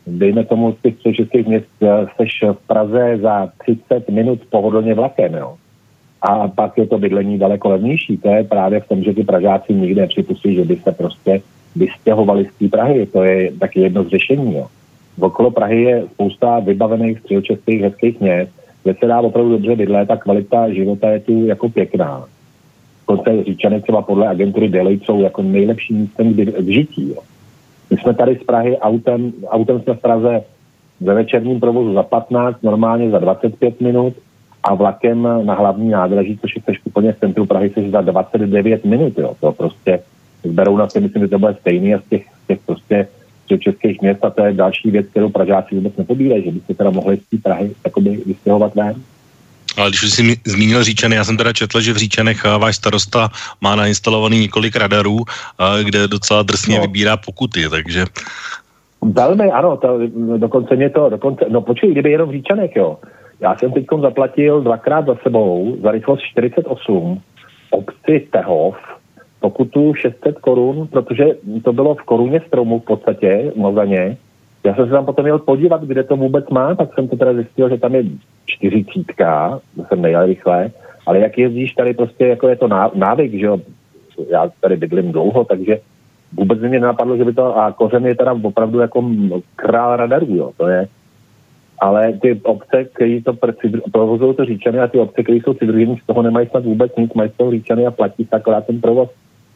dejme 0.07 0.45
tomu 0.45 0.71
z 0.71 0.81
těch 0.81 1.15
českých 1.15 1.47
měst, 1.47 1.67
e, 1.81 2.07
seš 2.15 2.43
v 2.51 2.67
Praze 2.67 3.17
za 3.21 3.49
30 3.63 4.09
minut 4.09 4.39
pohodlně 4.49 4.93
vlakem, 4.93 5.33
jo 5.33 5.55
a 6.21 6.47
pak 6.47 6.77
je 6.77 6.87
to 6.87 6.97
bydlení 6.97 7.37
daleko 7.37 7.69
levnější. 7.69 8.17
To 8.17 8.29
je 8.29 8.43
právě 8.43 8.79
v 8.79 8.87
tom, 8.87 9.03
že 9.03 9.13
ty 9.13 9.23
Pražáci 9.23 9.73
nikdy 9.73 10.01
nepřipustí, 10.01 10.55
že 10.55 10.65
by 10.65 10.75
se 10.75 10.91
prostě 10.91 11.41
vystěhovali 11.75 12.45
z 12.45 12.59
té 12.59 12.67
Prahy. 12.67 13.05
To 13.05 13.23
je 13.23 13.51
taky 13.59 13.79
jedno 13.79 14.03
z 14.03 14.07
řešení. 14.07 14.55
Jo. 14.55 14.67
Okolo 15.19 15.51
Prahy 15.51 15.81
je 15.83 16.03
spousta 16.13 16.59
vybavených 16.59 17.19
středočeských 17.19 17.81
hezkých 17.81 18.19
měst, 18.19 18.51
kde 18.83 18.95
se 18.99 19.07
dá 19.07 19.21
opravdu 19.21 19.51
dobře 19.51 19.75
bydlet 19.75 20.11
a 20.11 20.17
kvalita 20.17 20.73
života 20.73 21.09
je 21.09 21.19
tu 21.19 21.45
jako 21.45 21.69
pěkná. 21.69 22.25
Dokonce 23.07 23.43
říčany 23.43 23.81
třeba 23.81 24.01
podle 24.01 24.27
agentury 24.27 24.69
Delay 24.69 24.99
jsou 24.99 25.21
jako 25.21 25.41
nejlepší 25.41 25.93
místem 25.93 26.33
k 26.33 26.67
žití. 26.67 27.09
Jo. 27.09 27.21
My 27.89 27.97
jsme 27.97 28.13
tady 28.13 28.35
z 28.35 28.43
Prahy 28.43 28.77
autem, 28.77 29.33
autem 29.47 29.81
jsme 29.81 29.93
v 29.93 30.01
Praze 30.01 30.41
ve 31.01 31.13
večerním 31.13 31.59
provozu 31.59 31.93
za 31.93 32.03
15, 32.03 32.63
normálně 32.63 33.09
za 33.09 33.19
25 33.19 33.81
minut, 33.81 34.13
a 34.63 34.73
vlakem 34.73 35.27
na 35.45 35.53
hlavní 35.53 35.89
nádraží, 35.89 36.39
což 36.41 36.55
je 36.55 36.61
úplně 36.83 37.13
v 37.13 37.19
centru 37.19 37.45
Prahy, 37.45 37.69
se 37.69 37.89
za 37.89 38.01
29 38.01 38.85
minut. 38.85 39.17
Jo. 39.17 39.35
To 39.39 39.51
prostě 39.51 39.99
zberou 40.43 40.77
na 40.77 40.89
si, 40.89 40.99
myslím, 40.99 41.23
že 41.23 41.27
to 41.27 41.39
bude 41.39 41.55
stejný 41.61 41.95
a 41.95 41.99
z 41.99 42.09
těch, 42.09 42.25
z 42.43 42.47
těch 42.47 42.59
prostě 42.65 43.07
českých 43.59 44.01
měst 44.01 44.25
a 44.25 44.29
to 44.29 44.45
je 44.45 44.53
další 44.53 44.91
věc, 44.91 45.07
kterou 45.07 45.29
Pražáci 45.29 45.75
vůbec 45.75 45.97
nepobírají, 45.97 46.43
že 46.43 46.51
by 46.51 46.59
se 46.59 46.73
teda 46.73 46.89
mohli 46.89 47.17
z 47.17 47.29
té 47.29 47.37
Prahy 47.37 47.71
jakoby 47.85 48.21
vystěhovat 48.25 48.75
ven. 48.75 48.95
Ale 49.77 49.89
když 49.89 50.03
už 50.03 50.09
jsi 50.09 50.35
zmínil 50.45 50.83
Říčany, 50.83 51.15
já 51.15 51.23
jsem 51.23 51.37
teda 51.37 51.53
četl, 51.53 51.81
že 51.81 51.93
v 51.93 51.97
Říčanech 51.97 52.45
eh, 52.45 52.57
váš 52.57 52.75
starosta 52.75 53.29
má 53.61 53.75
nainstalovaný 53.75 54.39
několik 54.39 54.75
radarů, 54.75 55.17
eh, 55.19 55.83
kde 55.83 56.07
docela 56.07 56.43
drsně 56.43 56.75
no. 56.75 56.81
vybírá 56.81 57.17
pokuty, 57.17 57.69
takže... 57.69 58.05
Velmi, 59.01 59.51
ano, 59.51 59.77
to, 59.77 59.99
dokonce 60.37 60.75
mě 60.75 60.89
to, 60.89 61.09
dokonce, 61.09 61.45
no 61.49 61.61
počkej, 61.61 61.91
kdyby 61.91 62.11
jenom 62.11 62.29
v 62.29 62.31
Říčanech, 62.31 62.75
jo, 62.75 62.97
já 63.41 63.55
jsem 63.55 63.71
teď 63.71 63.85
zaplatil 64.01 64.61
dvakrát 64.61 65.05
za 65.05 65.15
sebou 65.15 65.77
za 65.83 65.91
rychlost 65.91 66.21
48 66.21 67.21
obci 67.71 68.27
Tehov 68.31 68.75
pokutu 69.39 69.93
600 69.93 70.39
korun, 70.39 70.87
protože 70.87 71.25
to 71.63 71.73
bylo 71.73 71.95
v 71.95 72.01
koruně 72.01 72.41
stromu 72.47 72.79
v 72.79 72.85
podstatě, 72.85 73.51
Mozaně. 73.55 74.17
Já 74.63 74.75
jsem 74.75 74.85
se 74.85 74.91
tam 74.91 75.05
potom 75.05 75.25
měl 75.25 75.39
podívat, 75.39 75.83
kde 75.83 76.03
to 76.03 76.15
vůbec 76.15 76.49
má, 76.49 76.75
tak 76.75 76.93
jsem 76.93 77.07
to 77.07 77.17
teda 77.17 77.33
zjistil, 77.33 77.69
že 77.69 77.77
tam 77.77 77.95
je 77.95 78.03
čtyřicítka, 78.45 79.59
jsem 79.87 80.01
nejel 80.01 80.25
rychle, 80.25 80.71
ale 81.05 81.19
jak 81.19 81.37
jezdíš 81.37 81.73
tady 81.73 81.93
prostě, 81.93 82.27
jako 82.27 82.47
je 82.47 82.55
to 82.55 82.67
návyk, 82.95 83.31
že 83.31 83.45
jo, 83.45 83.57
já 84.29 84.49
tady 84.61 84.77
bydlím 84.77 85.11
dlouho, 85.11 85.43
takže 85.43 85.79
vůbec 86.33 86.59
mě 86.59 86.69
nenapadlo, 86.69 87.17
že 87.17 87.25
by 87.25 87.33
to, 87.33 87.57
a 87.57 87.71
kořen 87.71 88.05
je 88.05 88.15
teda 88.15 88.35
opravdu 88.43 88.79
jako 88.79 89.09
král 89.55 89.95
radarů, 89.95 90.35
jo, 90.35 90.51
to 90.57 90.67
je, 90.67 90.87
ale 91.81 92.13
ty 92.13 92.41
obce, 92.43 92.83
které 92.93 93.21
to 93.21 93.33
provozují 93.91 94.35
to 94.35 94.45
říčany 94.45 94.79
a 94.79 94.87
ty 94.87 94.99
obce, 94.99 95.23
které 95.23 95.37
jsou 95.37 95.53
přidružené, 95.53 95.95
z 96.03 96.05
toho 96.05 96.21
nemají 96.21 96.47
snad 96.47 96.65
vůbec 96.65 96.91
nic, 96.97 97.13
mají 97.13 97.29
z 97.29 97.37
toho 97.37 97.51
říčany 97.51 97.85
a 97.85 97.91
platí 97.91 98.25
se 98.25 98.35
akorát 98.35 98.65
ten 98.65 98.81
provoz. 98.81 99.09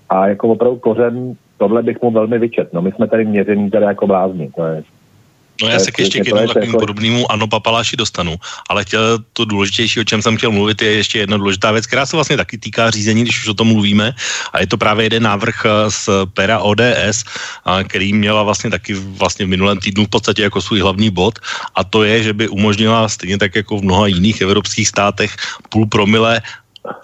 A 0.09 0.27
jako 0.27 0.49
opravdu 0.49 0.79
kořen, 0.79 1.33
tohle 1.57 1.83
bych 1.83 2.01
mu 2.01 2.11
velmi 2.11 2.39
vyčet. 2.39 2.73
No 2.73 2.81
my 2.81 2.91
jsme 2.91 3.07
tady 3.07 3.25
měření 3.25 3.69
teda 3.69 3.87
jako 3.87 4.07
blázni, 4.07 4.49
to 4.55 4.65
je 4.65 4.83
No 5.61 5.67
já 5.67 5.79
se 5.79 5.91
k 5.91 5.99
ještě 5.99 6.19
k 6.19 6.27
jednomu 6.27 6.47
takovým 6.47 6.69
jako... 6.69 6.79
podobnému 6.79 7.31
ano 7.31 7.47
papaláši 7.47 7.95
dostanu, 7.95 8.35
ale 8.69 8.83
chtěl 8.83 9.19
to 9.33 9.45
důležitější, 9.45 9.99
o 9.99 10.03
čem 10.03 10.21
jsem 10.21 10.37
chtěl 10.37 10.51
mluvit, 10.51 10.81
je 10.81 10.91
ještě 10.91 11.19
jedna 11.19 11.37
důležitá 11.37 11.71
věc, 11.71 11.87
která 11.87 12.05
se 12.05 12.17
vlastně 12.17 12.37
taky 12.37 12.57
týká 12.57 12.91
řízení, 12.91 13.21
když 13.23 13.39
už 13.39 13.47
o 13.47 13.53
tom 13.53 13.67
mluvíme, 13.67 14.13
a 14.53 14.59
je 14.59 14.67
to 14.67 14.77
právě 14.77 15.05
jeden 15.05 15.23
návrh 15.23 15.65
eh, 15.65 15.91
z 15.91 16.09
pera 16.33 16.59
ODS, 16.59 17.23
který 17.87 18.13
měla 18.13 18.43
vlastně 18.43 18.69
taky 18.69 18.93
vlastně 18.93 19.45
v 19.45 19.49
minulém 19.49 19.79
týdnu 19.79 20.05
v 20.05 20.09
podstatě 20.09 20.43
jako 20.43 20.61
svůj 20.61 20.79
hlavní 20.79 21.09
bod, 21.09 21.39
a 21.75 21.83
to 21.83 22.03
je, 22.03 22.23
že 22.23 22.33
by 22.33 22.47
umožnila 22.47 23.09
stejně 23.09 23.37
tak 23.37 23.55
jako 23.55 23.77
v 23.77 23.83
mnoha 23.83 24.07
jiných 24.07 24.41
evropských 24.41 24.87
státech 24.87 25.35
půl 25.69 25.85
promile 25.85 26.41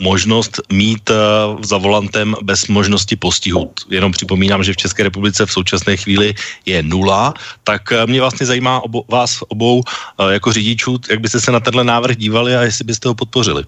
možnost 0.02 0.62
mít 0.72 1.10
uh, 1.10 1.16
za 1.62 1.78
volantem 1.78 2.36
bez 2.44 2.68
možnosti 2.68 3.16
postihu. 3.16 3.72
Jenom 3.90 4.12
připomínám, 4.12 4.64
že 4.64 4.74
v 4.74 4.78
České 4.78 5.04
republice 5.04 5.46
v 5.46 5.52
současné 5.52 5.98
chvíli 5.98 6.34
je 6.66 6.84
nula, 6.84 7.34
tak 7.64 7.82
uh, 7.92 8.10
mě 8.10 8.20
vlastně 8.20 8.46
zajímá 8.46 8.84
obo, 8.84 9.04
vás 9.10 9.42
obou 9.48 9.78
uh, 9.80 10.30
jako 10.30 10.54
řidičů, 10.54 10.98
jak 11.10 11.20
byste 11.20 11.40
se 11.42 11.52
na 11.52 11.60
tenhle 11.60 11.84
návrh 11.84 12.18
dívali 12.18 12.56
a 12.56 12.62
jestli 12.62 12.86
byste 12.86 13.08
ho 13.08 13.16
podpořili. 13.16 13.64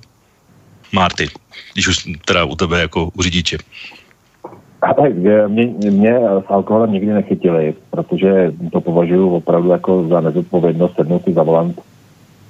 Marty, 0.91 1.29
když 1.73 1.87
už 1.87 1.97
teda 2.25 2.43
u 2.45 2.55
tebe 2.55 2.81
jako 2.81 3.09
u 3.13 3.21
řidiče. 3.21 3.57
A 4.81 4.93
tak 4.93 5.13
mě, 5.47 5.65
mě 5.89 6.19
s 6.47 6.49
alkoholem 6.49 6.91
nikdy 6.91 7.13
nechytili, 7.13 7.73
protože 7.89 8.53
to 8.71 8.81
považuji 8.81 9.29
opravdu 9.29 9.69
jako 9.69 10.07
za 10.07 10.21
nezodpovědnost 10.21 10.95
sednout 10.95 11.23
si 11.23 11.33
za 11.33 11.43
volant 11.43 11.81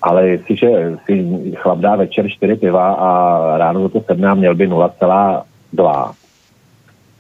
ale 0.04 0.28
jestliže 0.28 0.98
si 1.06 1.42
chlap 1.56 1.80
dá 1.80 1.96
večer 1.96 2.30
čtyři 2.30 2.56
piva 2.56 2.94
a 2.94 3.58
ráno 3.58 3.82
za 3.82 3.90
to 3.90 4.02
sedne 4.02 4.36
měl 4.36 4.56
by 4.56 4.70
0,2, 4.70 6.12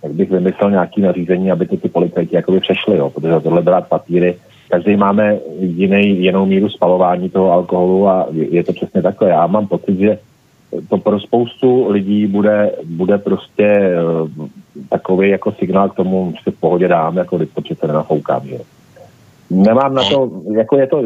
tak 0.02 0.12
bych 0.12 0.32
vymyslel 0.32 0.72
nějaký 0.72 1.02
nařízení, 1.02 1.52
aby 1.52 1.66
to 1.68 1.78
ty 1.78 1.90
policajti 1.90 2.36
jakoby 2.36 2.60
přešli, 2.60 2.98
jo, 2.98 3.10
protože 3.10 3.40
tohle 3.40 3.62
brát 3.62 3.88
papíry, 3.88 4.36
každý 4.70 4.96
máme 4.96 5.38
jiný, 5.60 6.24
jinou 6.24 6.46
míru 6.46 6.70
spalování 6.70 7.30
toho 7.30 7.52
alkoholu 7.52 8.08
a 8.08 8.28
je, 8.32 8.56
je 8.56 8.64
to 8.64 8.74
přesně 8.74 9.02
takhle. 9.02 9.30
Já 9.30 9.48
mám 9.48 9.68
pocit, 9.68 10.00
že 10.00 10.18
to 10.90 10.98
pro 10.98 11.20
spoustu 11.20 11.90
lidí 11.90 12.28
bude, 12.28 12.72
bude 12.84 13.18
prostě 13.18 13.96
uh, 14.40 14.48
takový 14.90 15.30
jako 15.30 15.52
signál 15.52 15.90
k 15.90 15.96
tomu, 15.96 16.34
že 16.46 16.52
v 16.52 16.60
pohodě 16.60 16.88
dám, 16.88 17.18
jako 17.18 17.38
když 17.38 17.50
to 17.56 17.62
přece 17.62 17.88
nenafoukám, 17.88 18.42
že 18.48 18.58
Nemám 19.50 19.94
na 19.94 20.04
to, 20.04 20.32
jako 20.54 20.78
je 20.78 20.88
to, 20.88 21.04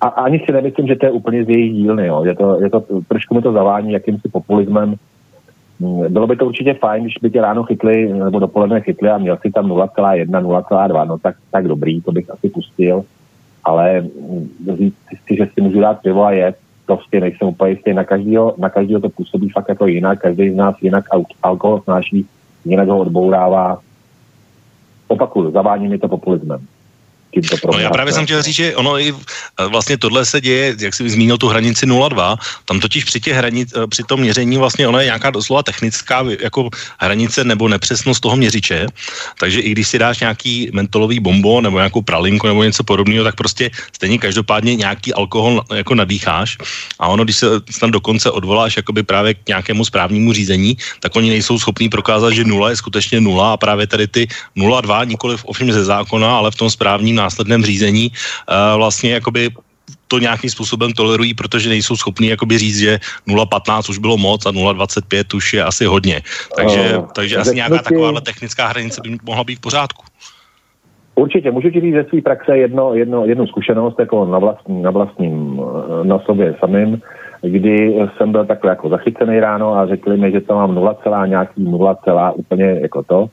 a 0.00 0.06
ani 0.06 0.38
si 0.38 0.52
nemyslím, 0.52 0.86
že 0.86 0.96
to 0.96 1.06
je 1.06 1.12
úplně 1.12 1.44
z 1.44 1.48
jejich 1.48 1.72
dílny. 1.72 2.06
Jo. 2.06 2.24
Je 2.24 2.34
to, 2.34 2.60
je 2.60 2.70
to, 2.70 2.84
trošku 3.08 3.34
mi 3.34 3.42
to 3.42 3.52
zavání 3.52 3.92
jakýmsi 3.92 4.28
populismem. 4.28 4.94
Bylo 6.08 6.26
by 6.26 6.36
to 6.36 6.46
určitě 6.46 6.74
fajn, 6.74 7.02
když 7.02 7.14
by 7.22 7.30
tě 7.30 7.40
ráno 7.40 7.62
chytli, 7.62 8.12
nebo 8.12 8.38
dopoledne 8.38 8.80
chytli 8.80 9.10
a 9.10 9.18
měl 9.18 9.36
si 9.36 9.50
tam 9.50 9.68
0,1, 9.68 10.26
0,2, 10.26 11.06
no 11.06 11.18
tak, 11.18 11.36
tak 11.50 11.68
dobrý, 11.68 12.00
to 12.00 12.12
bych 12.12 12.30
asi 12.30 12.48
pustil. 12.48 13.04
Ale 13.64 14.00
mm, 14.00 14.48
říct 14.78 14.96
si, 15.26 15.36
že 15.36 15.48
si 15.54 15.60
můžu 15.60 15.80
dát 15.80 16.02
pivo 16.02 16.24
a 16.24 16.32
jet, 16.32 16.56
to 16.86 16.96
prostě 16.96 17.20
nejsem 17.20 17.48
úplně 17.48 17.70
jistý. 17.70 17.94
Na 17.94 18.04
každého, 18.04 18.54
na 18.58 18.70
každého 18.70 19.00
to 19.00 19.08
působí 19.08 19.48
fakt 19.48 19.68
jako 19.68 19.86
jinak, 19.86 20.18
každý 20.18 20.50
z 20.50 20.56
nás 20.56 20.76
jinak 20.82 21.04
alkohol 21.42 21.80
snáší, 21.80 22.26
jinak 22.64 22.88
ho 22.88 22.98
odbourává. 22.98 23.78
Opakuju, 25.08 25.50
zavání 25.50 25.88
mi 25.88 25.98
to 25.98 26.08
populismem 26.08 26.66
tímto 27.34 27.56
No 27.72 27.78
já 27.78 27.90
právě 27.90 28.12
jsem 28.12 28.24
chtěl 28.24 28.42
říct, 28.42 28.54
že 28.54 28.76
ono 28.76 28.98
i 29.00 29.08
e, 29.08 29.66
vlastně 29.66 29.98
tohle 29.98 30.24
se 30.24 30.40
děje, 30.40 30.76
jak 30.80 30.94
jsi 30.94 31.10
zmínil 31.10 31.38
tu 31.38 31.48
hranici 31.48 31.86
0,2, 31.86 32.36
tam 32.64 32.80
totiž 32.80 33.04
při, 33.04 33.20
těch 33.20 33.36
hranic, 33.36 33.72
e, 33.76 33.86
při 33.86 34.02
tom 34.02 34.20
měření 34.20 34.56
vlastně 34.58 34.88
ono 34.88 34.98
je 34.98 35.04
nějaká 35.04 35.30
doslova 35.30 35.62
technická 35.62 36.24
jako 36.40 36.68
hranice 36.98 37.44
nebo 37.44 37.68
nepřesnost 37.68 38.20
toho 38.20 38.36
měřiče, 38.36 38.86
takže 39.38 39.60
i 39.60 39.70
když 39.72 39.88
si 39.88 39.98
dáš 39.98 40.20
nějaký 40.20 40.70
mentolový 40.72 41.20
bombo 41.20 41.60
nebo 41.60 41.78
nějakou 41.78 42.02
pralinku 42.02 42.46
nebo 42.46 42.62
něco 42.62 42.84
podobného, 42.84 43.24
tak 43.24 43.34
prostě 43.34 43.70
stejně 43.92 44.18
každopádně 44.18 44.76
nějaký 44.76 45.14
alkohol 45.14 45.64
jako 45.74 45.94
nadýcháš. 45.94 46.58
A 46.98 47.08
ono, 47.08 47.24
když 47.24 47.36
se 47.36 47.46
tam 47.80 47.90
dokonce 47.90 48.30
odvoláš 48.30 48.76
jakoby 48.76 49.02
právě 49.02 49.34
k 49.34 49.48
nějakému 49.48 49.84
správnímu 49.84 50.32
řízení, 50.32 50.76
tak 51.00 51.16
oni 51.16 51.30
nejsou 51.30 51.58
schopní 51.58 51.88
prokázat, 51.88 52.32
že 52.32 52.44
nula 52.44 52.70
je 52.70 52.76
skutečně 52.76 53.20
nula 53.20 53.52
a 53.52 53.56
právě 53.56 53.86
tady 53.86 54.06
ty 54.08 54.22
0,2 54.56 55.06
nikoliv 55.06 55.44
ovšem 55.44 55.72
ze 55.72 55.84
zákona, 55.84 56.36
ale 56.36 56.50
v 56.50 56.56
tom 56.56 56.70
správním 56.70 57.21
následném 57.22 57.62
řízení 57.62 58.10
uh, 58.10 58.76
vlastně 58.76 59.12
jakoby 59.12 59.50
to 60.08 60.18
nějakým 60.18 60.50
způsobem 60.50 60.92
tolerují, 60.92 61.34
protože 61.34 61.68
nejsou 61.68 61.96
schopní 61.96 62.28
jakoby 62.28 62.58
říct, 62.58 62.78
že 62.78 62.92
0,15 63.28 63.90
už 63.90 63.98
bylo 63.98 64.16
moc 64.16 64.46
a 64.46 64.52
0,25 64.52 65.36
už 65.36 65.54
je 65.54 65.64
asi 65.64 65.84
hodně. 65.84 66.20
Takže, 66.56 66.98
uh, 66.98 67.06
takže 67.14 67.36
asi 67.36 67.54
nějaká 67.54 67.82
taková 67.82 68.20
technická 68.20 68.66
hranice 68.66 69.00
by 69.00 69.16
mohla 69.24 69.44
být 69.44 69.58
v 69.58 69.60
pořádku. 69.60 70.04
Určitě, 71.14 71.50
můžu 71.50 71.70
ti 71.70 71.80
říct 71.80 71.94
ze 71.94 72.04
své 72.04 72.20
praxe 72.20 72.58
jedno, 72.58 72.94
jedno, 72.94 73.24
jednu 73.26 73.46
zkušenost 73.46 73.98
jako 73.98 74.24
na, 74.24 74.38
vlastní, 74.38 74.82
na 74.82 74.90
vlastním, 74.90 75.60
eh, 75.60 76.04
na 76.04 76.18
sobě 76.18 76.54
samým, 76.60 77.00
kdy 77.42 77.96
jsem 78.16 78.32
byl 78.32 78.46
takhle 78.46 78.70
jako 78.70 78.88
zachycený 78.88 79.40
ráno 79.40 79.74
a 79.76 79.86
řekli 79.86 80.16
mi, 80.16 80.32
že 80.32 80.40
to 80.40 80.54
mám 80.54 80.74
0, 80.74 81.26
nějaký 81.26 81.64
0, 81.64 81.96
úplně 82.32 82.64
jako 82.64 83.02
to. 83.02 83.26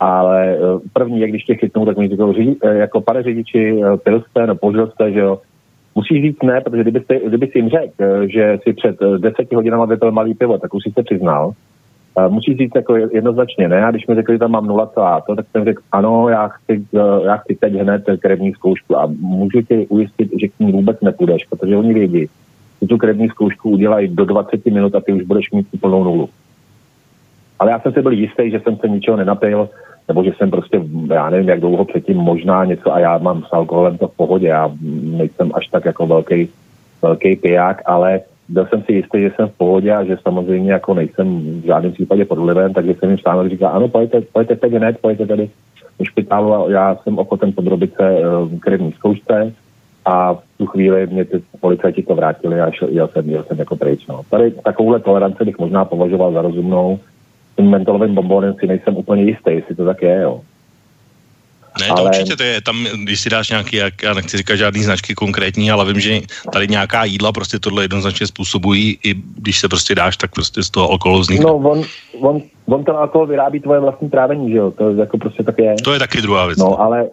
Ale 0.00 0.56
eh, 0.56 0.58
první, 0.92 1.20
jak 1.20 1.30
když 1.30 1.44
tě 1.44 1.54
chytnou, 1.54 1.86
tak 1.86 1.98
mi 1.98 2.08
říkali, 2.08 2.56
eh, 2.64 2.74
jako 2.74 3.00
pane 3.00 3.22
řidiči, 3.22 3.80
pil 4.04 4.22
jste, 4.22 4.46
no 4.46 4.56
požil 4.56 4.90
jste, 4.90 5.12
že 5.12 5.20
jo. 5.20 5.38
Musíš 5.94 6.22
říct 6.22 6.42
ne, 6.42 6.60
protože 6.60 6.82
kdyby, 6.82 7.00
jste, 7.00 7.20
kdyby 7.26 7.46
si 7.46 7.58
jim 7.58 7.68
řekl, 7.68 8.28
že 8.28 8.58
si 8.62 8.72
před 8.72 8.96
deseti 9.18 9.54
hodinama 9.54 9.84
vypil 9.84 10.12
malý 10.12 10.34
pivo, 10.34 10.58
tak 10.58 10.74
už 10.74 10.82
si 10.82 10.90
se 10.90 11.02
přiznal 11.02 11.52
Musí 12.28 12.56
říct 12.56 12.72
jako 12.76 12.96
jednoznačně 12.96 13.68
ne. 13.68 13.84
A 13.84 13.90
když 13.90 14.06
mi 14.06 14.14
řekli, 14.14 14.34
že 14.34 14.38
tam 14.38 14.50
mám 14.50 14.66
0, 14.66 14.86
to, 15.26 15.36
tak 15.36 15.46
jsem 15.50 15.64
řekl, 15.64 15.82
ano, 15.92 16.28
já 16.28 16.48
chci, 16.48 16.84
eh, 16.94 17.26
já 17.26 17.36
chci 17.36 17.54
teď 17.60 17.74
hned 17.74 18.04
krevní 18.20 18.52
zkoušku 18.52 18.98
a 18.98 19.06
můžu 19.20 19.62
tě 19.62 19.86
ujistit, 19.88 20.30
že 20.40 20.48
k 20.48 20.58
ní 20.58 20.72
vůbec 20.72 21.00
nepůjdeš, 21.00 21.44
protože 21.44 21.76
oni 21.76 21.94
vědí, 21.94 22.26
že 22.82 22.88
tu 22.88 22.98
krevní 22.98 23.28
zkoušku 23.28 23.70
udělají 23.70 24.08
do 24.08 24.24
20 24.24 24.66
minut 24.66 24.94
a 24.94 25.00
ty 25.00 25.12
už 25.12 25.22
budeš 25.22 25.50
mít 25.50 25.66
plnou 25.80 26.04
nulu. 26.04 26.28
Ale 27.58 27.70
já 27.70 27.80
jsem 27.80 27.92
si 27.92 28.02
byl 28.02 28.12
jistý, 28.12 28.50
že 28.50 28.60
jsem 28.60 28.76
se 28.76 28.88
ničeho 28.88 29.16
nenapil, 29.16 29.68
nebo 30.08 30.24
že 30.24 30.32
jsem 30.36 30.50
prostě, 30.50 30.82
já 31.14 31.30
nevím, 31.30 31.48
jak 31.48 31.60
dlouho 31.60 31.84
předtím 31.84 32.16
možná 32.16 32.64
něco 32.64 32.94
a 32.94 32.98
já 32.98 33.18
mám 33.18 33.42
s 33.42 33.52
alkoholem 33.52 33.98
to 33.98 34.08
v 34.08 34.16
pohodě, 34.16 34.46
já 34.46 34.70
nejsem 35.02 35.50
až 35.54 35.68
tak 35.68 35.84
jako 35.84 36.06
velký, 36.06 36.48
velký 37.02 37.36
piják, 37.36 37.82
ale 37.86 38.20
byl 38.48 38.66
jsem 38.66 38.82
si 38.82 38.92
jistý, 38.92 39.20
že 39.20 39.30
jsem 39.36 39.48
v 39.48 39.56
pohodě 39.56 39.92
a 39.92 40.04
že 40.04 40.16
samozřejmě 40.22 40.72
jako 40.72 40.94
nejsem 40.94 41.60
v 41.60 41.66
žádném 41.66 41.92
případě 41.92 42.24
pod 42.24 42.38
vlivem, 42.38 42.74
takže 42.74 42.94
jsem 42.94 43.08
jim 43.08 43.18
stále 43.18 43.48
říkal, 43.48 43.70
ano, 43.74 43.88
pojďte, 43.88 44.20
pojďte 44.20 44.56
teď 44.56 44.72
hned, 44.72 44.98
pojďte 45.00 45.26
tady 45.26 45.50
do 45.98 46.04
špitálu 46.04 46.54
a 46.54 46.70
já 46.70 46.96
jsem 46.96 47.18
ochoten 47.18 47.52
podrobit 47.52 47.94
se 47.94 48.20
uh, 48.20 48.58
krevní 48.58 48.92
zkoušce 48.92 49.52
a 50.04 50.34
v 50.34 50.40
tu 50.58 50.66
chvíli 50.66 51.06
mě 51.06 51.24
ty 51.24 51.42
policajti 51.60 52.02
to 52.02 52.14
vrátili 52.14 52.60
a 52.60 52.70
šel, 52.70 52.88
jel, 52.88 53.08
jsem, 53.08 53.30
jel 53.30 53.44
jsem 53.44 53.58
jako 53.58 53.76
pryč. 53.76 54.06
No. 54.06 54.20
Tady 54.30 54.50
takovouhle 54.50 55.00
toleranci 55.00 55.44
bych 55.44 55.58
možná 55.58 55.84
považoval 55.84 56.32
za 56.32 56.42
rozumnou. 56.42 56.98
Tím 57.56 57.70
mentolovým 57.70 58.14
bombonem 58.14 58.54
si 58.60 58.66
nejsem 58.66 58.96
úplně 58.96 59.22
jistý, 59.22 59.50
jestli 59.50 59.74
to 59.74 59.84
tak 59.84 60.02
je, 60.02 60.20
jo. 60.22 60.40
Ne, 61.80 61.86
to 61.86 61.98
ale... 61.98 62.10
určitě 62.10 62.36
to 62.36 62.42
je, 62.42 62.60
tam, 62.60 62.84
když 63.02 63.20
si 63.20 63.30
dáš 63.30 63.50
nějaký, 63.50 63.76
jak, 63.76 64.02
já 64.02 64.14
nechci 64.14 64.36
říkat 64.36 64.56
žádný 64.56 64.82
značky 64.82 65.14
konkrétní, 65.14 65.70
ale 65.70 65.92
vím, 65.92 66.00
že 66.00 66.20
tady 66.52 66.68
nějaká 66.68 67.04
jídla 67.04 67.32
prostě 67.32 67.58
tohle 67.58 67.84
jednoznačně 67.84 68.26
způsobují, 68.26 68.98
i 69.04 69.14
když 69.14 69.60
se 69.60 69.68
prostě 69.68 69.94
dáš, 69.94 70.16
tak 70.16 70.32
prostě 70.32 70.62
z 70.62 70.70
toho 70.70 70.90
alkoholu 70.90 71.20
vznikne. 71.20 71.44
No, 71.44 71.56
on, 71.56 71.82
on, 72.20 72.42
on 72.66 72.84
ten 72.84 72.96
alkohol 72.96 73.26
vyrábí 73.26 73.60
tvoje 73.60 73.80
vlastní 73.80 74.10
trávení, 74.10 74.50
že 74.50 74.56
jo, 74.56 74.70
to 74.70 74.90
je 74.90 75.00
jako 75.00 75.18
prostě 75.18 75.42
tak 75.42 75.58
je. 75.58 75.74
To 75.84 75.92
je 75.92 75.98
taky 75.98 76.22
druhá 76.22 76.46
věc. 76.46 76.58
No, 76.58 76.80
ale 76.80 77.06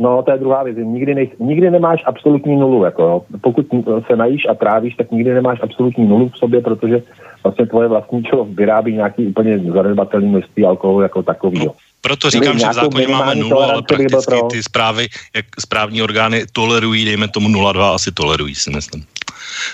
No, 0.00 0.22
to 0.22 0.30
je 0.30 0.38
druhá 0.38 0.62
věc. 0.62 0.76
Nikdy, 0.80 1.14
nej, 1.14 1.30
nikdy 1.38 1.70
nemáš 1.70 2.02
absolutní 2.06 2.56
nulu. 2.56 2.84
Jako, 2.84 3.02
jo. 3.02 3.22
Pokud 3.40 3.66
se 4.06 4.16
najíš 4.16 4.46
a 4.50 4.54
trávíš, 4.54 4.94
tak 4.94 5.10
nikdy 5.10 5.34
nemáš 5.34 5.58
absolutní 5.62 6.06
nulu 6.06 6.28
v 6.28 6.38
sobě, 6.38 6.60
protože 6.60 7.02
vlastně 7.42 7.66
tvoje 7.66 7.88
vlastní 7.88 8.22
tělo 8.22 8.44
vyrábí 8.44 8.92
nějaký 8.92 9.26
úplně 9.26 9.58
zanedbatelný 9.58 10.28
množství 10.28 10.64
alkoholu 10.64 11.00
jako 11.00 11.22
takový. 11.22 11.58
No, 11.58 11.72
proto 12.00 12.30
říkám, 12.30 12.58
že 12.58 12.68
v 12.68 12.72
zákoně 12.72 13.08
máme 13.08 13.34
nulu, 13.34 13.60
ale 13.60 13.82
prakticky 13.82 14.34
ty 14.50 14.62
zprávy, 14.62 15.08
jak 15.36 15.46
správní 15.60 16.02
orgány 16.02 16.44
tolerují, 16.52 17.04
dejme 17.04 17.28
tomu 17.28 17.48
0,2 17.48 17.94
asi 17.94 18.12
tolerují, 18.12 18.54
si 18.54 18.70
myslím. 18.70 19.04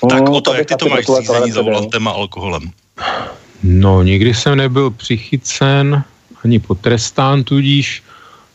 Mm, 0.03 0.09
tak 0.09 0.29
o 0.29 0.41
to, 0.41 0.55
jak 0.55 0.67
ty 0.67 0.75
to 0.75 0.89
máš 0.89 1.05
řízení 1.21 1.53
za 1.53 1.63
volantem 1.63 2.09
a 2.09 2.11
alkoholem? 2.11 2.63
No, 3.63 4.03
nikdy 4.03 4.35
jsem 4.35 4.57
nebyl 4.57 4.91
přichycen 4.91 6.05
ani 6.45 6.59
potrestán, 6.59 7.45
tudíž 7.45 8.03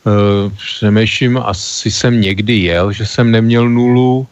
uh, 0.04 0.52
přemýšlím, 0.56 1.38
asi 1.38 1.90
jsem 1.90 2.20
někdy 2.20 2.56
jel, 2.56 2.92
že 2.92 3.06
jsem 3.06 3.30
neměl 3.30 3.68
nulu, 3.68 4.26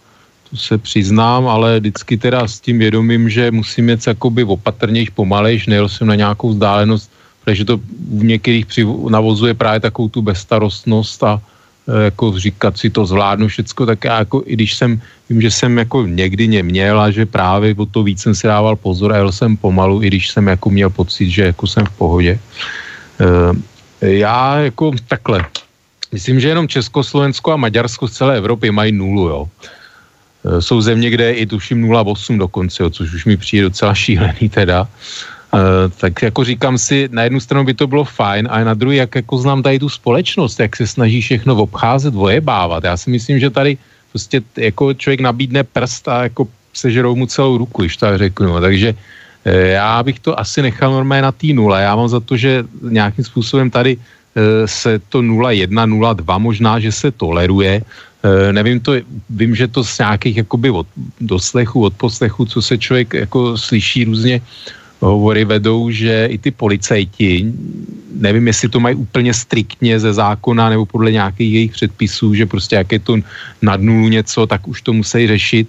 to 0.51 0.57
se 0.57 0.79
přiznám, 0.79 1.49
ale 1.49 1.81
vždycky 1.81 2.17
teda 2.17 2.49
s 2.49 2.61
tím 2.61 2.79
vědomím, 2.79 3.31
že 3.31 3.51
musím 3.51 3.89
jet 3.89 4.07
jakoby 4.07 4.45
opatrnějš, 4.45 5.11
pomalejš, 5.11 5.67
nejel 5.67 5.89
jsem 5.89 6.07
na 6.07 6.15
nějakou 6.15 6.49
vzdálenost 6.49 7.11
takže 7.49 7.65
to 7.65 7.81
v 8.21 8.25
některých 8.25 8.67
navozuje 9.09 9.57
právě 9.57 9.81
takovou 9.81 10.09
tu 10.09 10.21
bezstarostnost 10.23 11.17
a 11.25 11.41
e, 11.41 12.13
jako 12.13 12.37
říkat 12.37 12.77
si 12.77 12.93
to 12.93 13.09
zvládnu 13.09 13.49
všecko, 13.49 13.87
tak 13.87 14.05
já 14.05 14.19
jako, 14.19 14.45
i 14.45 14.53
když 14.53 14.77
jsem, 14.77 15.01
vím, 15.33 15.41
že 15.41 15.51
jsem 15.51 15.73
jako 15.79 16.05
někdy 16.05 16.61
neměl 16.61 17.01
a 17.01 17.09
že 17.09 17.25
právě 17.25 17.73
o 17.73 17.89
to 17.89 18.05
víc 18.05 18.21
jsem 18.21 18.37
si 18.37 18.45
dával 18.45 18.77
pozor 18.77 19.17
a 19.17 19.17
jel 19.17 19.33
jsem 19.33 19.57
pomalu, 19.57 20.05
i 20.05 20.13
když 20.13 20.29
jsem 20.29 20.45
jako 20.47 20.71
měl 20.71 20.91
pocit, 20.93 21.33
že 21.33 21.57
jako 21.57 21.65
jsem 21.67 21.89
v 21.89 21.97
pohodě. 21.97 22.33
E, 22.37 24.13
já 24.21 24.69
jako 24.69 24.93
takhle, 25.09 25.41
myslím, 26.13 26.41
že 26.41 26.53
jenom 26.53 26.69
Československo 26.69 27.57
a 27.57 27.65
Maďarsko 27.65 28.09
z 28.09 28.13
celé 28.13 28.37
Evropy 28.37 28.69
mají 28.69 28.93
nulu, 28.93 29.29
jo. 29.29 29.49
E, 30.45 30.63
jsou 30.63 30.81
země, 30.81 31.11
kde 31.11 31.25
je 31.25 31.35
i 31.35 31.47
tuším 31.47 31.89
0,8 31.89 32.39
dokonce, 32.39 32.83
jo, 32.83 32.91
což 32.91 33.15
už 33.15 33.25
mi 33.25 33.37
přijde 33.37 33.63
docela 33.63 33.95
šílený 33.95 34.49
teda. 34.49 34.89
Uh, 35.49 35.89
tak 35.97 36.23
jako 36.23 36.45
říkám 36.45 36.79
si, 36.79 37.09
na 37.13 37.25
jednu 37.25 37.41
stranu 37.41 37.65
by 37.65 37.75
to 37.75 37.87
bylo 37.87 38.05
fajn, 38.05 38.49
a 38.51 38.65
na 38.65 38.75
druhou, 38.75 38.93
jak 38.93 39.15
jako 39.15 39.39
znám 39.39 39.63
tady 39.63 39.79
tu 39.79 39.89
společnost, 39.89 40.61
jak 40.61 40.77
se 40.77 40.87
snaží 40.87 41.21
všechno 41.21 41.57
obcházet, 41.57 42.15
vojebávat. 42.15 42.85
Já 42.85 42.97
si 42.97 43.11
myslím, 43.11 43.41
že 43.41 43.51
tady 43.51 43.79
prostě 44.13 44.43
jako 44.57 44.95
člověk 44.95 45.21
nabídne 45.21 45.65
prst 45.65 46.09
a 46.09 46.23
jako 46.23 46.49
sežerou 46.75 47.17
mu 47.17 47.27
celou 47.27 47.59
ruku, 47.59 47.83
když 47.83 47.97
to 47.97 48.19
řeknu. 48.19 48.61
Takže 48.61 48.93
uh, 48.93 49.53
já 49.53 50.03
bych 50.03 50.21
to 50.21 50.41
asi 50.41 50.63
nechal 50.63 50.93
normálně 50.93 51.23
na 51.23 51.33
té 51.33 51.47
nule. 51.47 51.83
Já 51.83 51.97
mám 51.97 52.09
za 52.09 52.21
to, 52.21 52.37
že 52.37 52.65
nějakým 52.83 53.25
způsobem 53.25 53.71
tady 53.71 53.97
uh, 53.97 54.03
se 54.67 55.01
to 55.09 55.25
0,1, 55.25 55.65
0,2 55.65 56.39
možná, 56.39 56.77
že 56.77 56.93
se 56.93 57.11
toleruje. 57.11 57.83
Uh, 58.25 58.53
nevím 58.53 58.81
to, 58.81 58.93
vím, 59.31 59.55
že 59.55 59.69
to 59.69 59.85
z 59.85 59.99
nějakých 59.99 60.37
jakoby 60.37 60.71
od 60.71 60.87
doslechu, 61.21 61.83
od 61.83 61.95
poslechu, 61.95 62.45
co 62.45 62.63
se 62.63 62.79
člověk 62.79 63.15
jako 63.15 63.59
slyší 63.59 64.05
různě, 64.05 64.41
hovory 65.01 65.45
vedou, 65.45 65.91
že 65.91 66.27
i 66.27 66.39
ty 66.39 66.51
policajti, 66.51 67.53
nevím, 68.15 68.47
jestli 68.47 68.69
to 68.69 68.81
mají 68.81 68.95
úplně 68.95 69.35
striktně 69.35 70.01
ze 70.01 70.13
zákona 70.13 70.71
nebo 70.71 70.87
podle 70.87 71.13
nějakých 71.13 71.53
jejich 71.55 71.73
předpisů, 71.73 72.35
že 72.35 72.47
prostě 72.47 72.77
jak 72.77 72.93
je 72.93 72.99
to 72.99 73.17
nad 73.63 73.81
nulu 73.81 74.09
něco, 74.09 74.47
tak 74.47 74.69
už 74.69 74.83
to 74.83 74.93
musí 74.93 75.27
řešit. 75.27 75.69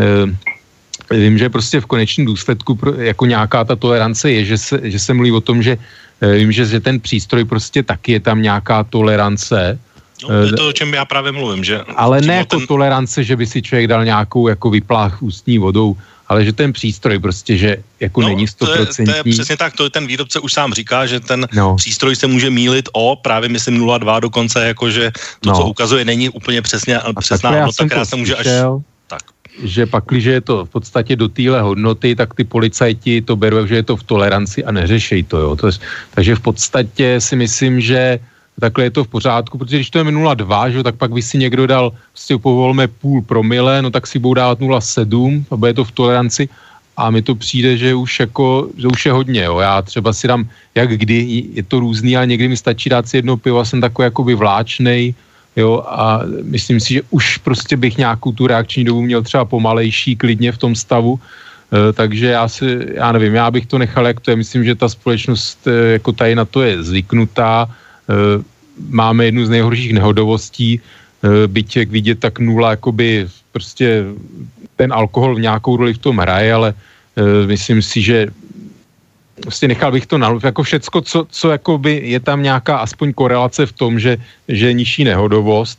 E, 0.00 1.16
vím, 1.16 1.38
že 1.38 1.48
prostě 1.48 1.80
v 1.80 1.86
konečném 1.86 2.26
důsledku 2.26 2.78
jako 2.98 3.26
nějaká 3.26 3.64
ta 3.64 3.76
tolerance 3.76 4.30
je, 4.30 4.44
že 4.44 4.58
se, 4.58 4.80
že 4.82 4.98
se 4.98 5.14
mluví 5.14 5.32
o 5.32 5.40
tom, 5.40 5.62
že 5.62 5.76
e, 6.20 6.34
vím, 6.38 6.52
že, 6.52 6.64
že 6.64 6.80
ten 6.80 7.00
přístroj 7.00 7.44
prostě 7.44 7.82
taky 7.82 8.12
je 8.12 8.20
tam 8.20 8.42
nějaká 8.42 8.84
tolerance, 8.84 9.78
No, 10.22 10.28
to 10.28 10.34
je 10.34 10.52
to, 10.52 10.68
o 10.68 10.72
čem 10.72 10.94
já 10.94 11.04
právě 11.04 11.32
mluvím, 11.32 11.64
že... 11.64 11.80
Ale 11.96 12.20
ne 12.20 12.36
jako 12.36 12.58
ten... 12.58 12.66
tolerance, 12.66 13.24
že 13.24 13.36
by 13.36 13.46
si 13.46 13.62
člověk 13.62 13.86
dal 13.86 14.04
nějakou 14.04 14.48
jako 14.48 14.70
vyplách 14.70 15.22
ústní 15.22 15.58
vodou, 15.58 15.96
ale 16.28 16.44
že 16.44 16.52
ten 16.52 16.72
přístroj 16.72 17.18
prostě, 17.18 17.56
že 17.56 17.76
jako 18.00 18.20
no, 18.20 18.28
není 18.28 18.46
stoprocentní. 18.46 19.06
To, 19.06 19.12
to 19.12 19.28
je 19.28 19.32
přesně 19.34 19.56
tak, 19.56 19.76
to 19.76 19.90
ten 19.90 20.06
výrobce 20.06 20.40
už 20.40 20.52
sám 20.52 20.72
říká, 20.72 21.06
že 21.06 21.20
ten 21.20 21.48
no. 21.52 21.76
přístroj 21.76 22.16
se 22.16 22.26
může 22.26 22.50
mílit 22.50 22.88
o 22.92 23.16
právě 23.16 23.48
myslím 23.48 23.82
0,2 23.82 24.20
dokonce, 24.20 24.66
jakože 24.66 25.10
to, 25.40 25.50
no. 25.50 25.56
co 25.56 25.64
ukazuje, 25.64 26.04
není 26.04 26.28
úplně 26.28 26.62
přesně, 26.62 26.98
a 26.98 27.12
přesná 27.12 27.50
hodnota, 27.50 27.86
která 27.86 28.04
se 28.04 28.16
může 28.16 28.36
až... 28.36 28.46
Tak. 29.06 29.22
Že 29.62 29.86
pak, 29.86 30.04
když 30.06 30.24
je 30.24 30.40
to 30.40 30.64
v 30.64 30.68
podstatě 30.68 31.16
do 31.16 31.28
téhle 31.28 31.60
hodnoty, 31.60 32.14
tak 32.14 32.34
ty 32.34 32.44
policajti 32.44 33.22
to 33.22 33.36
berou, 33.36 33.66
že 33.66 33.74
je 33.74 33.82
to 33.82 33.96
v 33.96 34.02
toleranci 34.02 34.64
a 34.64 34.72
neřešej 34.72 35.22
to, 35.22 35.38
jo. 35.38 35.56
To 35.56 35.66
je, 35.66 35.72
takže 36.14 36.34
v 36.34 36.40
podstatě 36.40 37.20
si 37.20 37.36
myslím, 37.36 37.80
že 37.80 38.20
takhle 38.60 38.84
je 38.84 38.90
to 38.90 39.04
v 39.04 39.08
pořádku, 39.08 39.58
protože 39.58 39.76
když 39.76 39.90
to 39.90 39.98
je 39.98 40.04
0,2, 40.04 40.68
že, 40.68 40.82
tak 40.82 40.94
pak 40.96 41.12
by 41.12 41.22
si 41.22 41.38
někdo 41.38 41.66
dal, 41.66 41.92
prostě 42.12 42.38
povolme 42.38 42.88
půl 42.88 43.22
promile, 43.22 43.82
no 43.82 43.90
tak 43.90 44.06
si 44.06 44.18
budou 44.18 44.34
dávat 44.34 44.60
0,7 44.60 45.44
a 45.50 45.56
bude 45.56 45.74
to 45.74 45.84
v 45.84 45.92
toleranci. 45.92 46.48
A 46.96 47.10
mi 47.10 47.22
to 47.22 47.34
přijde, 47.34 47.76
že 47.76 47.94
už 47.94 48.20
jako, 48.20 48.68
že 48.76 48.86
už 48.88 49.06
je 49.06 49.12
hodně, 49.12 49.42
jo. 49.44 49.58
Já 49.58 49.82
třeba 49.82 50.12
si 50.12 50.28
dám, 50.28 50.48
jak 50.74 50.90
kdy, 50.98 51.48
je 51.52 51.62
to 51.62 51.80
různý, 51.80 52.16
ale 52.16 52.26
někdy 52.26 52.48
mi 52.48 52.56
stačí 52.56 52.88
dát 52.90 53.08
si 53.08 53.16
jedno 53.16 53.36
pivo 53.36 53.58
a 53.58 53.64
jsem 53.64 53.80
takový 53.80 54.04
jakoby 54.04 54.34
vláčnej, 54.34 55.14
jo, 55.56 55.82
a 55.88 56.20
myslím 56.42 56.80
si, 56.80 56.94
že 56.94 57.02
už 57.10 57.36
prostě 57.36 57.76
bych 57.76 57.96
nějakou 57.96 58.32
tu 58.32 58.46
reakční 58.46 58.84
dobu 58.84 59.02
měl 59.02 59.22
třeba 59.22 59.44
pomalejší, 59.44 60.16
klidně 60.16 60.52
v 60.52 60.58
tom 60.58 60.74
stavu, 60.74 61.16
e, 61.16 61.92
takže 61.92 62.26
já 62.26 62.48
si, 62.48 62.78
já 62.94 63.12
nevím, 63.12 63.34
já 63.34 63.50
bych 63.50 63.66
to 63.66 63.78
nechal, 63.78 64.06
jak 64.06 64.20
to 64.20 64.30
je, 64.30 64.36
myslím, 64.36 64.64
že 64.64 64.74
ta 64.74 64.88
společnost 64.88 65.66
e, 65.66 65.92
jako 65.92 66.12
tady 66.12 66.34
na 66.34 66.44
to 66.44 66.62
je 66.62 66.82
zvyknutá, 66.82 67.68
máme 68.88 69.24
jednu 69.24 69.44
z 69.46 69.50
nejhorších 69.50 69.92
nehodovostí, 69.92 70.80
eh, 70.80 71.46
byť 71.46 71.76
jak 71.76 71.88
vidět, 71.90 72.18
tak 72.20 72.38
nula, 72.38 72.70
jakoby 72.70 73.28
prostě 73.52 74.04
ten 74.76 74.92
alkohol 74.92 75.36
nějakou 75.36 75.76
roli 75.76 75.94
v 75.94 76.04
tom 76.08 76.16
hraje, 76.24 76.54
ale 76.54 76.72
uh, 76.72 77.44
myslím 77.44 77.82
si, 77.84 78.00
že 78.00 78.32
prostě 79.42 79.68
nechal 79.68 79.92
bych 79.92 80.06
to 80.06 80.16
na 80.16 80.32
jako 80.40 80.62
všecko, 80.62 81.00
co, 81.00 81.18
co 81.28 81.50
jakoby 81.50 82.00
je 82.04 82.20
tam 82.20 82.40
nějaká 82.40 82.80
aspoň 82.80 83.12
korelace 83.12 83.66
v 83.66 83.72
tom, 83.76 84.00
že, 84.00 84.16
že 84.48 84.66
je 84.66 84.72
nižší 84.72 85.04
nehodovost, 85.04 85.76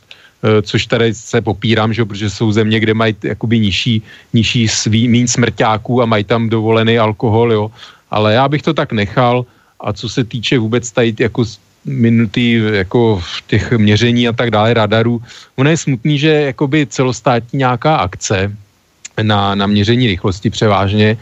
což 0.62 0.86
tady 0.86 1.14
se 1.14 1.40
popírám, 1.40 1.90
že, 1.90 2.04
protože 2.04 2.30
jsou 2.30 2.52
země, 2.52 2.78
kde 2.80 2.94
mají 2.94 3.16
jakoby 3.22 3.58
nižší, 3.58 4.02
nižší 4.32 4.68
svý, 4.68 5.08
mín 5.08 5.26
smrťáků 5.26 6.02
a 6.02 6.06
mají 6.06 6.24
tam 6.24 6.46
dovolený 6.46 6.98
alkohol, 6.98 7.52
jo. 7.52 7.64
Ale 8.10 8.34
já 8.34 8.48
bych 8.48 8.62
to 8.62 8.74
tak 8.74 8.92
nechal. 8.92 9.46
A 9.80 9.92
co 9.92 10.08
se 10.08 10.24
týče 10.24 10.58
vůbec 10.58 10.90
tady 10.92 11.14
jako 11.18 11.44
minutý 11.84 12.62
jako 12.72 13.22
v 13.24 13.42
těch 13.46 13.72
měření 13.72 14.28
a 14.28 14.32
tak 14.32 14.50
dále 14.50 14.74
radarů. 14.74 15.22
Ono 15.56 15.70
je 15.70 15.76
smutný, 15.76 16.18
že 16.18 16.28
jakoby 16.28 16.86
celostátní 16.86 17.58
nějaká 17.58 17.96
akce 17.96 18.56
na, 19.22 19.54
na 19.54 19.66
měření 19.66 20.06
rychlosti 20.06 20.50
převážně 20.50 21.18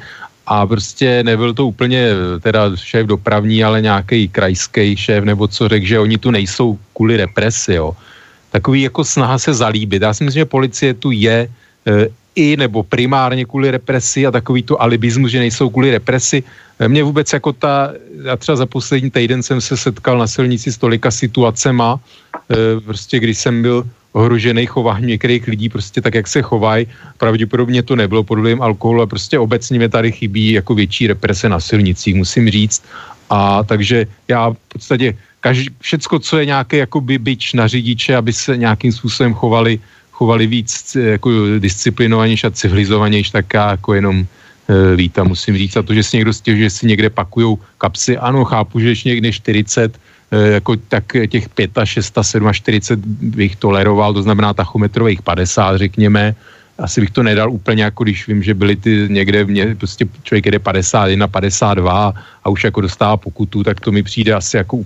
a 0.46 0.66
prostě 0.66 1.22
nebyl 1.22 1.54
to 1.54 1.66
úplně 1.66 2.10
teda 2.40 2.76
šéf 2.76 3.06
dopravní, 3.06 3.64
ale 3.64 3.82
nějaký 3.82 4.28
krajský 4.28 4.96
šéf 4.96 5.24
nebo 5.24 5.48
co 5.48 5.68
řekl, 5.68 5.86
že 5.86 5.98
oni 5.98 6.18
tu 6.18 6.30
nejsou 6.30 6.78
kvůli 6.94 7.16
represi, 7.16 7.74
jo. 7.74 7.96
Takový 8.50 8.82
jako 8.82 9.04
snaha 9.04 9.38
se 9.38 9.54
zalíbit. 9.54 10.02
Já 10.02 10.14
si 10.14 10.24
myslím, 10.24 10.40
že 10.40 10.44
policie 10.44 10.94
tu 10.94 11.10
je 11.10 11.46
e, 11.86 12.08
i 12.40 12.56
nebo 12.56 12.82
primárně 12.82 13.44
kvůli 13.44 13.70
represi 13.70 14.24
a 14.24 14.32
takový 14.32 14.62
tu 14.64 14.80
alibismus, 14.80 15.30
že 15.30 15.44
nejsou 15.44 15.68
kvůli 15.68 15.90
represi. 16.00 16.42
Mě 16.80 17.04
vůbec 17.04 17.28
jako 17.32 17.52
ta, 17.52 17.92
já 18.24 18.36
třeba 18.36 18.56
za 18.56 18.66
poslední 18.66 19.10
týden 19.12 19.42
jsem 19.44 19.60
se 19.60 19.76
setkal 19.76 20.16
na 20.16 20.26
silnici 20.26 20.72
s 20.72 20.80
tolika 20.80 21.12
situacema, 21.12 22.00
e, 22.00 22.80
prostě 22.80 23.20
když 23.20 23.38
jsem 23.38 23.62
byl 23.62 23.84
ohrožený 24.12 24.66
chování 24.66 25.06
některých 25.06 25.46
lidí, 25.46 25.68
prostě 25.68 26.00
tak, 26.00 26.14
jak 26.14 26.26
se 26.26 26.40
chovají. 26.42 26.88
Pravděpodobně 27.20 27.82
to 27.84 27.96
nebylo 27.96 28.24
pod 28.24 28.40
vlivem 28.40 28.62
alkoholu 28.64 29.04
a 29.04 29.06
prostě 29.06 29.38
obecně 29.38 29.78
mi 29.78 29.88
tady 29.88 30.12
chybí 30.12 30.56
jako 30.56 30.74
větší 30.74 31.06
represe 31.12 31.48
na 31.48 31.60
silnicích, 31.60 32.16
musím 32.16 32.50
říct. 32.50 32.82
A 33.30 33.62
takže 33.62 34.08
já 34.28 34.50
v 34.50 34.56
podstatě 34.72 35.14
každý, 35.40 35.68
všecko, 35.80 36.18
co 36.18 36.38
je 36.38 36.44
nějaké 36.46 36.76
jako 36.76 37.00
by 37.00 37.18
byč 37.18 37.52
na 37.52 37.68
řidiče, 37.68 38.16
aby 38.16 38.32
se 38.32 38.56
nějakým 38.56 38.92
způsobem 38.92 39.34
chovali, 39.34 39.78
chovali 40.20 40.46
víc 40.46 40.96
jako 41.00 41.30
disciplinovanější 41.58 42.46
a 42.46 42.50
civilizovanější, 42.50 43.32
tak 43.32 43.54
já 43.54 43.70
jako 43.70 43.94
jenom 43.94 44.16
e, 44.20 44.96
vítám, 44.96 45.32
musím 45.32 45.56
říct. 45.56 45.76
A 45.76 45.82
to, 45.82 45.96
že 45.96 46.02
si 46.04 46.20
někdo 46.20 46.32
stěžuje, 46.36 46.68
že 46.68 46.76
si 46.76 46.86
někde 46.86 47.08
pakujou 47.10 47.56
kapsy, 47.80 48.20
ano, 48.20 48.44
chápu, 48.44 48.84
že 48.84 48.88
ještě 48.92 49.08
někde 49.08 49.32
40, 49.32 49.96
e, 49.96 50.60
jako 50.60 50.76
tak 50.76 51.04
těch 51.28 51.48
5, 51.48 51.70
6, 51.84 52.12
7 52.20 52.48
a 52.48 52.52
40 52.52 53.00
bych 53.40 53.56
toleroval, 53.56 54.12
to 54.12 54.20
znamená 54.22 54.52
tachometrových 54.52 55.24
50, 55.24 55.88
řekněme, 55.88 56.36
asi 56.76 57.00
bych 57.00 57.16
to 57.16 57.24
nedal 57.24 57.48
úplně 57.48 57.88
jako 57.88 58.04
když 58.04 58.28
vím, 58.28 58.44
že 58.44 58.52
byly 58.52 58.76
ty 58.76 59.08
někde, 59.08 59.44
mě, 59.48 59.72
prostě 59.72 60.04
člověk 60.22 60.46
jede 60.52 60.58
51, 60.60 61.28
52 61.28 62.12
a 62.44 62.46
už 62.48 62.64
jako 62.64 62.80
dostává 62.80 63.16
pokutu, 63.16 63.64
tak 63.64 63.80
to 63.80 63.88
mi 63.88 64.04
přijde 64.04 64.36
asi 64.36 64.60
jako 64.60 64.84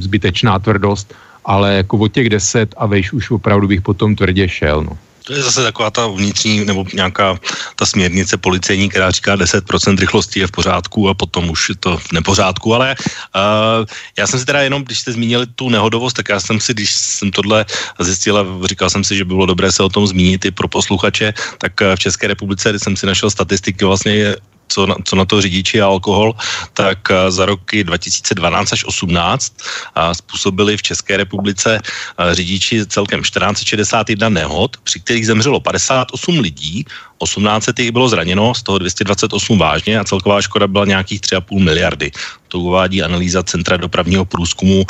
zbytečná 0.00 0.60
tvrdost, 0.60 1.16
ale 1.44 1.74
jako 1.74 1.98
od 1.98 2.12
těch 2.12 2.28
10 2.28 2.74
a 2.76 2.86
vejš 2.86 3.12
už 3.12 3.30
opravdu 3.30 3.68
bych 3.68 3.80
potom 3.80 4.16
tvrdě 4.16 4.48
šel, 4.48 4.84
no. 4.84 4.98
To 5.24 5.32
je 5.32 5.42
zase 5.42 5.62
taková 5.62 5.90
ta 5.90 6.06
vnitřní 6.06 6.64
nebo 6.64 6.84
nějaká 6.94 7.38
ta 7.76 7.86
směrnice 7.86 8.36
policejní, 8.36 8.88
která 8.88 9.10
říká 9.10 9.36
10% 9.36 9.98
rychlosti 9.98 10.40
je 10.40 10.46
v 10.46 10.50
pořádku 10.50 11.08
a 11.08 11.14
potom 11.14 11.50
už 11.50 11.68
je 11.68 11.74
to 11.74 11.96
v 11.96 12.12
nepořádku, 12.12 12.74
ale 12.74 12.96
uh, 13.00 13.86
já 14.18 14.26
jsem 14.26 14.40
si 14.40 14.44
teda 14.46 14.62
jenom, 14.62 14.84
když 14.84 14.98
jste 14.98 15.12
zmínili 15.12 15.46
tu 15.46 15.68
nehodovost, 15.68 16.16
tak 16.16 16.28
já 16.28 16.40
jsem 16.40 16.60
si, 16.60 16.74
když 16.74 16.92
jsem 16.92 17.30
tohle 17.30 17.64
zjistil 17.98 18.36
a 18.38 18.44
říkal 18.68 18.90
jsem 18.90 19.04
si, 19.04 19.16
že 19.16 19.24
by 19.24 19.34
bylo 19.34 19.46
dobré 19.46 19.72
se 19.72 19.82
o 19.82 19.88
tom 19.88 20.06
zmínit 20.06 20.44
i 20.44 20.50
pro 20.50 20.68
posluchače, 20.68 21.34
tak 21.58 21.80
v 21.80 21.98
České 21.98 22.26
republice, 22.26 22.78
jsem 22.78 22.96
si 22.96 23.06
našel 23.06 23.30
statistiky, 23.30 23.84
vlastně 23.84 24.36
co 24.74 24.86
na, 24.86 24.94
co 25.04 25.16
na 25.16 25.24
to 25.24 25.38
řidiči 25.40 25.78
a 25.78 25.86
alkohol, 25.86 26.34
tak 26.74 26.98
eh, 27.10 27.30
za 27.30 27.46
roky 27.46 27.84
2012 27.86 28.72
až 28.72 28.80
2018 28.82 29.54
eh, 29.62 30.14
způsobili 30.14 30.76
v 30.76 30.82
České 30.82 31.16
republice 31.16 31.78
eh, 31.78 32.34
řidiči 32.34 32.86
celkem 32.86 33.22
1461 33.22 34.28
nehod, 34.28 34.76
při 34.82 35.00
kterých 35.00 35.26
zemřelo 35.26 35.60
58 35.60 36.38
lidí, 36.38 36.84
18 37.24 37.80
jich 37.80 37.92
bylo 37.92 38.08
zraněno, 38.08 38.54
z 38.54 38.62
toho 38.62 38.78
228 38.78 39.58
vážně 39.58 39.98
a 39.98 40.04
celková 40.04 40.44
škoda 40.44 40.68
byla 40.68 40.84
nějakých 40.84 41.20
3,5 41.20 41.64
miliardy. 41.64 42.12
To 42.48 42.60
uvádí 42.60 43.02
analýza 43.02 43.42
Centra 43.42 43.76
dopravního 43.76 44.24
průzkumu 44.24 44.84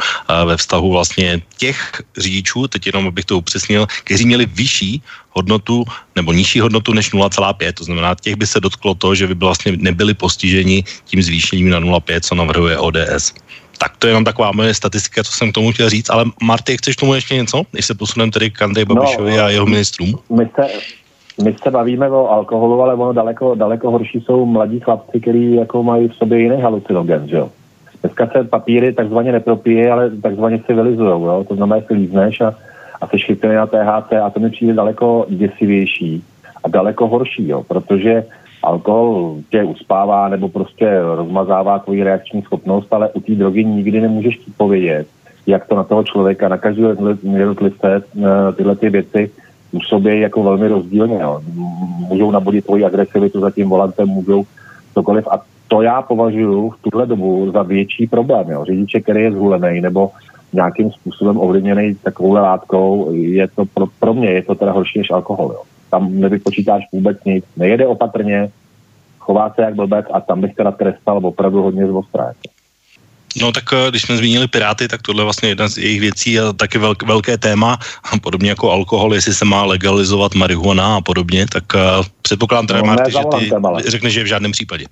ve 0.45 0.57
vztahu 0.57 0.91
vlastně 0.93 1.41
těch 1.57 2.03
řidičů, 2.19 2.69
teď 2.69 2.87
jenom 2.87 3.07
abych 3.07 3.25
to 3.25 3.39
upřesnil, 3.39 3.87
kteří 4.05 4.27
měli 4.27 4.47
vyšší 4.47 5.03
hodnotu 5.31 5.85
nebo 6.17 6.33
nižší 6.33 6.61
hodnotu 6.61 6.93
než 6.93 7.15
0,5. 7.15 7.73
To 7.73 7.85
znamená, 7.85 8.15
těch 8.15 8.37
by 8.37 8.47
se 8.47 8.61
dotklo 8.61 8.95
to, 8.95 9.15
že 9.15 9.27
by 9.27 9.35
vlastně 9.35 9.79
nebyli 9.79 10.15
postiženi 10.15 10.85
tím 11.05 11.23
zvýšením 11.23 11.71
na 11.71 11.81
0,5, 11.81 12.21
co 12.21 12.35
navrhuje 12.35 12.79
ODS. 12.79 13.33
Tak 13.79 13.97
to 13.97 14.07
je 14.07 14.11
jenom 14.11 14.25
taková 14.25 14.53
moje 14.53 14.75
statistika, 14.75 15.25
co 15.25 15.33
jsem 15.33 15.51
k 15.51 15.55
tomu 15.55 15.73
chtěl 15.73 15.91
říct. 15.91 16.11
Ale 16.11 16.25
Marty, 16.43 16.77
chceš 16.77 16.97
tomu 16.97 17.15
ještě 17.15 17.35
něco, 17.35 17.63
než 17.73 17.87
se 17.87 17.95
posuneme 17.95 18.33
tedy 18.33 18.51
k 18.51 18.63
Andrej 18.63 18.85
Babišovi 18.85 19.37
no, 19.37 19.45
a 19.45 19.49
jeho 19.51 19.67
ministrům? 19.67 20.19
My 20.31 20.45
se, 20.55 20.69
my 21.43 21.55
se 21.63 21.71
bavíme 21.71 22.11
o 22.11 22.31
alkoholu, 22.31 22.83
ale 22.83 22.95
ono 22.95 23.13
daleko, 23.13 23.55
daleko 23.55 23.91
horší 23.91 24.21
jsou 24.21 24.47
mladí 24.47 24.81
chlapci, 24.81 25.21
kteří 25.21 25.55
jako 25.55 25.83
mají 25.83 26.09
v 26.09 26.15
sobě 26.15 26.39
jiný 26.39 26.61
halucinogen, 26.61 27.29
že 27.29 27.37
jo. 27.37 27.49
Dneska 28.01 28.27
se 28.27 28.45
papíry 28.45 28.93
takzvaně 28.93 29.33
nepropíje, 29.33 29.93
ale 29.93 30.11
takzvaně 30.11 30.63
si 30.67 30.75
vylizují, 30.75 31.11
jo. 31.11 31.45
To 31.49 31.55
znamená, 31.57 31.81
že 31.81 31.95
lízneš 31.95 32.41
a 32.41 32.55
a 33.05 33.07
se 33.07 33.19
chycený 33.19 33.55
na 33.55 33.67
THC 33.67 34.13
a 34.13 34.31
to 34.31 34.41
mi 34.41 34.51
přijde 34.51 34.75
daleko 34.75 35.27
děsivější 35.29 36.25
a 36.65 36.69
daleko 36.69 37.09
horší, 37.09 37.49
jo, 37.49 37.63
protože 37.69 38.25
alkohol 38.63 39.37
tě 39.51 39.65
uspává 39.65 40.29
nebo 40.29 40.49
prostě 40.49 41.01
rozmazává 41.17 41.79
tvoji 41.79 42.03
reakční 42.03 42.43
schopnost, 42.43 42.93
ale 42.93 43.09
u 43.09 43.21
té 43.21 43.33
drogy 43.33 43.65
nikdy 43.65 44.01
nemůžeš 44.01 44.41
povědět, 44.57 45.07
jak 45.47 45.67
to 45.67 45.77
na 45.77 45.85
toho 45.85 46.05
člověka, 46.05 46.49
na 46.49 46.59
každého 46.59 46.97
jednotlivce 47.37 48.03
eh, 48.03 48.53
tyhle 48.57 48.77
ty 48.77 48.91
věci 48.91 49.31
působí 49.75 50.21
jako 50.21 50.43
velmi 50.43 50.69
rozdílně. 50.69 51.19
Jo. 51.21 51.41
Můžou 52.09 52.31
nabodit 52.31 52.65
tvoji 52.65 52.85
agresivitu 52.85 53.41
za 53.41 53.51
tím 53.51 53.69
volantem, 53.69 54.09
můžou 54.09 54.45
cokoliv. 54.95 55.29
A 55.29 55.43
to 55.69 55.83
já 55.83 56.03
považuji 56.03 56.71
v 56.71 56.83
tuhle 56.83 57.07
dobu 57.07 57.51
za 57.51 57.63
větší 57.63 58.07
problém. 58.07 58.51
Jo. 58.51 58.65
Řidiče, 58.65 59.01
který 59.01 59.23
je 59.23 59.33
zhulený 59.33 59.81
nebo 59.81 60.11
nějakým 60.53 60.91
způsobem 60.91 61.41
ovlivněný 61.41 61.95
takovou 61.95 62.33
látkou, 62.33 63.09
je 63.13 63.49
to 63.49 63.65
pro, 63.75 63.87
pro 64.01 64.15
mě 64.15 64.31
je 64.31 64.43
to 64.43 64.55
teda 64.55 64.73
horší 64.73 64.99
než 64.99 65.11
alkohol. 65.11 65.51
Jo. 65.53 65.63
Tam 65.91 66.21
nevypočítáš 66.21 66.83
vůbec 66.93 67.19
nic, 67.25 67.45
nejede 67.57 67.87
opatrně, 67.87 68.49
chová 69.19 69.51
se 69.51 69.63
jak 69.63 69.75
blbec 69.75 70.07
a 70.13 70.21
tam 70.21 70.41
bych 70.41 70.55
teda 70.55 70.71
trestal 70.71 71.21
opravdu 71.27 71.63
hodně 71.63 71.87
zvostrá. 71.87 72.33
No 73.41 73.53
tak 73.53 73.65
eh, 73.73 73.91
když 73.91 74.03
jsme 74.03 74.17
zmínili 74.17 74.49
Piráty, 74.49 74.89
tak 74.89 75.03
tohle 75.03 75.21
je 75.21 75.25
vlastně 75.25 75.49
jedna 75.49 75.69
z 75.69 75.79
jejich 75.79 76.01
věcí 76.01 76.41
a 76.41 76.53
taky 76.53 76.79
velk, 76.79 77.03
velké 77.03 77.39
téma, 77.39 77.79
podobně 78.23 78.49
jako 78.49 78.71
alkohol, 78.71 79.15
jestli 79.15 79.35
se 79.35 79.45
má 79.45 79.65
legalizovat 79.65 80.35
marihuana 80.35 80.97
a 80.97 81.01
podobně, 81.01 81.47
tak 81.53 81.65
uh, 81.75 81.81
předpokládám 82.23 82.67
teda, 82.67 82.81
no, 82.81 82.87
Marty, 82.87 83.11
že 83.11 83.19
ty 83.39 83.51
řekneš, 83.91 84.13
že 84.13 84.23
v 84.23 84.27
žádném 84.27 84.53
případě. 84.53 84.85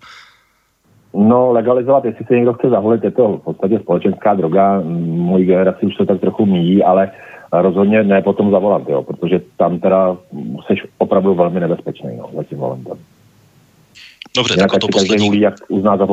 No, 1.15 1.53
legalizovat, 1.53 2.05
jestli 2.05 2.25
se 2.25 2.35
někdo 2.35 2.53
chce 2.53 2.71
zavolit, 2.71 3.05
je 3.05 3.11
to 3.11 3.29
v 3.29 3.45
podstatě 3.45 3.79
společenská 3.79 4.35
droga. 4.35 4.81
Mojí 5.07 5.45
generaci 5.45 5.87
už 5.87 5.97
se 5.97 6.07
tak 6.07 6.21
trochu 6.21 6.47
míjí, 6.47 6.83
ale 6.83 7.11
rozhodně 7.53 8.03
ne 8.03 8.23
potom 8.23 8.51
zavolat, 8.51 8.83
jo, 8.89 9.03
protože 9.03 9.41
tam 9.57 9.81
teda 9.81 10.17
jsi 10.67 10.75
opravdu 10.99 11.35
velmi 11.35 11.61
nebezpečný 11.61 12.17
no, 12.17 12.31
za 12.37 12.45
tím 12.45 12.59
volantem. 12.59 12.99
Dobře, 14.37 14.55
Jinak 14.55 14.71
tak 14.71 14.81
to 14.81 14.89
poslední. 14.93 15.27
Hulí, 15.27 15.41
jak 15.41 15.55
uzná 15.69 15.97
za 15.97 16.07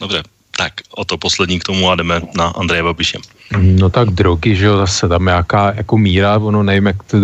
Dobře, 0.00 0.22
tak 0.58 0.72
o 0.96 1.04
to 1.04 1.18
poslední 1.18 1.58
k 1.58 1.64
tomu 1.64 1.90
a 1.90 1.94
jdeme 1.94 2.20
na 2.36 2.46
Andreje 2.46 2.82
Babiše. 2.82 3.18
No 3.60 3.90
tak 3.90 4.10
drogy, 4.10 4.56
že 4.56 4.66
jo, 4.66 4.76
zase 4.76 5.08
tam 5.08 5.24
nějaká 5.24 5.72
jako 5.76 5.98
míra, 5.98 6.38
ono 6.38 6.62
nevím, 6.62 6.86
jak 6.86 7.02
to 7.02 7.16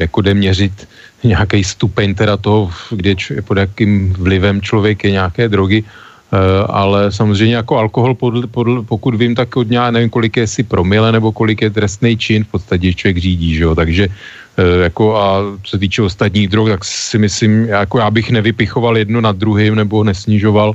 jako 0.00 0.20
jde 0.20 0.34
měřit 0.34 0.88
nějaký 1.24 1.64
stupeň 1.64 2.14
teda 2.14 2.36
toho, 2.36 2.70
kde 2.90 3.14
pod 3.44 3.56
jakým 3.58 4.12
vlivem 4.12 4.60
člověk 4.60 5.04
je 5.04 5.10
nějaké 5.10 5.48
drogy, 5.48 5.84
Eh, 6.34 6.66
ale 6.66 7.12
samozřejmě 7.12 7.56
jako 7.56 7.78
alkohol, 7.78 8.14
podl, 8.14 8.46
podl, 8.46 8.82
pokud 8.82 9.14
vím, 9.14 9.34
tak 9.34 9.56
od 9.56 9.70
nějak 9.70 9.92
nevím, 9.92 10.10
kolik 10.10 10.36
je 10.36 10.46
si 10.46 10.62
promile 10.62 11.12
nebo 11.12 11.32
kolik 11.32 11.62
je 11.62 11.70
trestný 11.70 12.16
čin, 12.16 12.44
v 12.44 12.58
podstatě 12.58 12.94
člověk 12.94 13.18
řídí, 13.18 13.54
že 13.54 13.62
jo, 13.62 13.74
takže 13.74 14.08
eh, 14.10 14.82
jako 14.90 15.16
a 15.16 15.42
co 15.62 15.70
se 15.70 15.78
týče 15.78 16.02
ostatních 16.02 16.48
drog, 16.48 16.68
tak 16.68 16.84
si 16.84 17.18
myslím, 17.18 17.64
jako 17.70 17.98
já 17.98 18.10
bych 18.10 18.30
nevypichoval 18.30 18.98
jedno 18.98 19.20
nad 19.20 19.36
druhým 19.36 19.74
nebo 19.74 20.04
nesnižoval, 20.04 20.74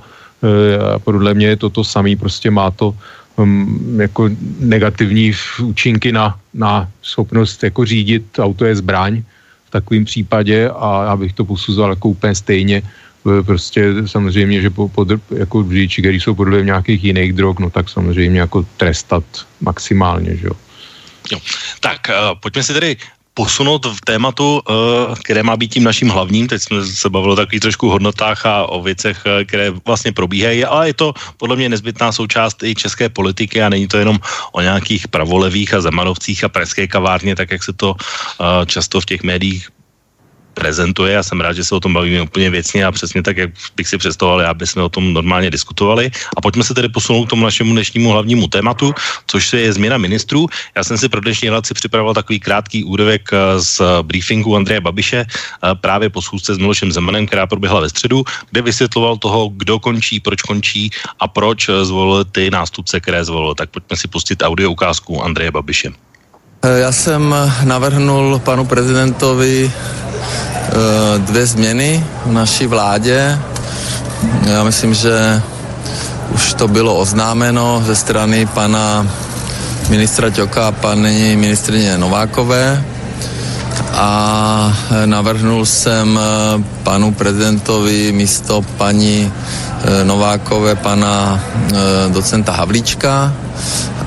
a 0.95 0.99
podle 0.99 1.33
mě 1.33 1.47
je 1.47 1.57
to 1.57 1.69
to 1.69 1.83
samé, 1.83 2.15
prostě 2.15 2.51
má 2.51 2.71
to 2.71 2.95
um, 3.35 4.01
jako 4.01 4.29
negativní 4.59 5.33
účinky 5.61 6.11
na, 6.11 6.39
na 6.53 6.87
schopnost 7.01 7.63
jako 7.63 7.85
řídit, 7.85 8.23
auto 8.39 8.65
je 8.65 8.75
zbraň 8.75 9.23
v 9.65 9.71
takovém 9.71 10.05
případě 10.05 10.69
a 10.69 11.03
já 11.05 11.15
bych 11.15 11.33
to 11.33 11.45
posuzoval 11.45 11.91
jako 11.91 12.09
úplně 12.09 12.35
stejně, 12.35 12.81
prostě 13.45 13.93
samozřejmě, 14.05 14.61
že 14.61 14.69
po, 14.69 14.89
po, 14.89 15.05
jako 15.35 15.63
řidiči, 15.69 16.01
kteří 16.01 16.19
jsou 16.19 16.35
podle 16.35 16.63
nějakých 16.63 17.03
jiných 17.03 17.33
drog, 17.33 17.59
no 17.59 17.69
tak 17.69 17.89
samozřejmě 17.89 18.39
jako 18.39 18.65
trestat 18.77 19.23
maximálně, 19.61 20.35
že 20.35 20.47
jo. 20.47 20.55
jo. 21.31 21.39
Tak 21.79 21.99
uh, 22.09 22.39
pojďme 22.39 22.63
si 22.63 22.73
tedy 22.73 22.97
posunout 23.39 23.87
v 23.87 24.01
tématu, 24.03 24.59
uh, 24.59 25.15
které 25.15 25.47
má 25.47 25.55
být 25.55 25.79
tím 25.79 25.87
naším 25.87 26.11
hlavním. 26.11 26.51
Teď 26.51 26.59
jsme 26.59 26.83
se 26.83 27.07
bavili 27.07 27.33
o 27.33 27.39
takových 27.39 27.71
trošku 27.71 27.87
hodnotách 27.87 28.43
a 28.43 28.67
o 28.67 28.83
věcech, 28.83 29.23
uh, 29.23 29.47
které 29.47 29.71
vlastně 29.87 30.11
probíhají, 30.11 30.67
ale 30.67 30.91
je 30.91 30.95
to 30.99 31.07
podle 31.39 31.55
mě 31.55 31.71
nezbytná 31.71 32.11
součást 32.11 32.59
i 32.67 32.75
české 32.75 33.07
politiky 33.07 33.63
a 33.63 33.71
není 33.71 33.87
to 33.87 33.95
jenom 33.95 34.19
o 34.51 34.59
nějakých 34.59 35.07
pravolevých 35.07 35.73
a 35.73 35.87
zemanovcích 35.87 36.43
a 36.43 36.51
pražské 36.51 36.91
kavárně, 36.91 37.31
tak 37.39 37.55
jak 37.55 37.63
se 37.63 37.71
to 37.71 37.95
uh, 37.95 38.67
často 38.67 38.99
v 38.99 39.07
těch 39.15 39.23
médiích 39.23 39.78
prezentuje. 40.59 41.15
Já 41.15 41.23
jsem 41.23 41.39
rád, 41.39 41.55
že 41.55 41.63
se 41.63 41.71
o 41.75 41.79
tom 41.79 41.95
bavíme 41.95 42.21
úplně 42.21 42.49
věcně 42.49 42.85
a 42.85 42.91
přesně 42.91 43.23
tak, 43.23 43.37
jak 43.37 43.49
bych 43.75 43.87
si 43.87 43.97
představoval, 43.97 44.43
aby 44.51 44.67
jsme 44.67 44.83
o 44.83 44.91
tom 44.91 45.13
normálně 45.15 45.49
diskutovali. 45.49 46.11
A 46.37 46.41
pojďme 46.43 46.63
se 46.63 46.73
tedy 46.75 46.91
posunout 46.91 47.25
k 47.25 47.29
tomu 47.29 47.47
našemu 47.47 47.71
dnešnímu 47.71 48.09
hlavnímu 48.11 48.47
tématu, 48.51 48.93
což 49.27 49.53
je 49.53 49.73
změna 49.73 49.97
ministrů. 49.97 50.47
Já 50.75 50.83
jsem 50.83 50.97
si 50.97 51.09
pro 51.09 51.21
dnešní 51.21 51.49
relaci 51.49 51.73
připravoval 51.73 52.13
takový 52.13 52.39
krátký 52.39 52.83
úryvek 52.83 53.29
eh, 53.31 53.59
z 53.63 53.81
briefingu 54.03 54.55
Andreje 54.55 54.81
Babiše 54.81 55.23
eh, 55.23 55.75
právě 55.79 56.09
po 56.09 56.21
schůzce 56.21 56.55
s 56.55 56.57
Milošem 56.57 56.91
Zemanem, 56.91 57.27
která 57.27 57.47
proběhla 57.47 57.79
ve 57.79 57.89
středu, 57.89 58.23
kde 58.51 58.61
vysvětloval 58.61 59.17
toho, 59.17 59.49
kdo 59.55 59.79
končí, 59.79 60.19
proč 60.19 60.41
končí 60.41 60.91
a 61.19 61.27
proč 61.27 61.69
eh, 61.69 61.85
zvolil 61.85 62.25
ty 62.25 62.51
nástupce, 62.51 62.99
které 62.99 63.23
zvolil. 63.23 63.55
Tak 63.55 63.69
pojďme 63.69 63.95
si 63.97 64.07
pustit 64.07 64.43
audio 64.43 64.71
ukázku 64.71 65.23
Andreje 65.23 65.51
Babiše. 65.51 66.08
Já 66.63 66.91
jsem 66.91 67.35
navrhnul 67.63 68.39
panu 68.39 68.65
prezidentovi 68.65 69.71
dvě 71.17 71.45
změny 71.45 72.05
v 72.25 72.31
naší 72.31 72.67
vládě. 72.67 73.39
Já 74.43 74.63
myslím, 74.63 74.93
že 74.93 75.41
už 76.29 76.53
to 76.53 76.67
bylo 76.67 76.95
oznámeno 76.95 77.83
ze 77.85 77.95
strany 77.95 78.45
pana 78.45 79.07
ministra 79.89 80.29
Ťoka 80.29 80.67
a 80.67 80.71
paní 80.71 81.35
ministrině 81.35 81.97
Novákové 81.97 82.83
a 83.93 84.77
navrhnul 85.05 85.65
jsem 85.65 86.19
panu 86.83 87.13
prezidentovi 87.13 88.11
místo 88.11 88.61
paní 88.61 89.31
Novákové 90.03 90.75
pana 90.75 91.39
docenta 92.09 92.51
Havlíčka 92.51 93.33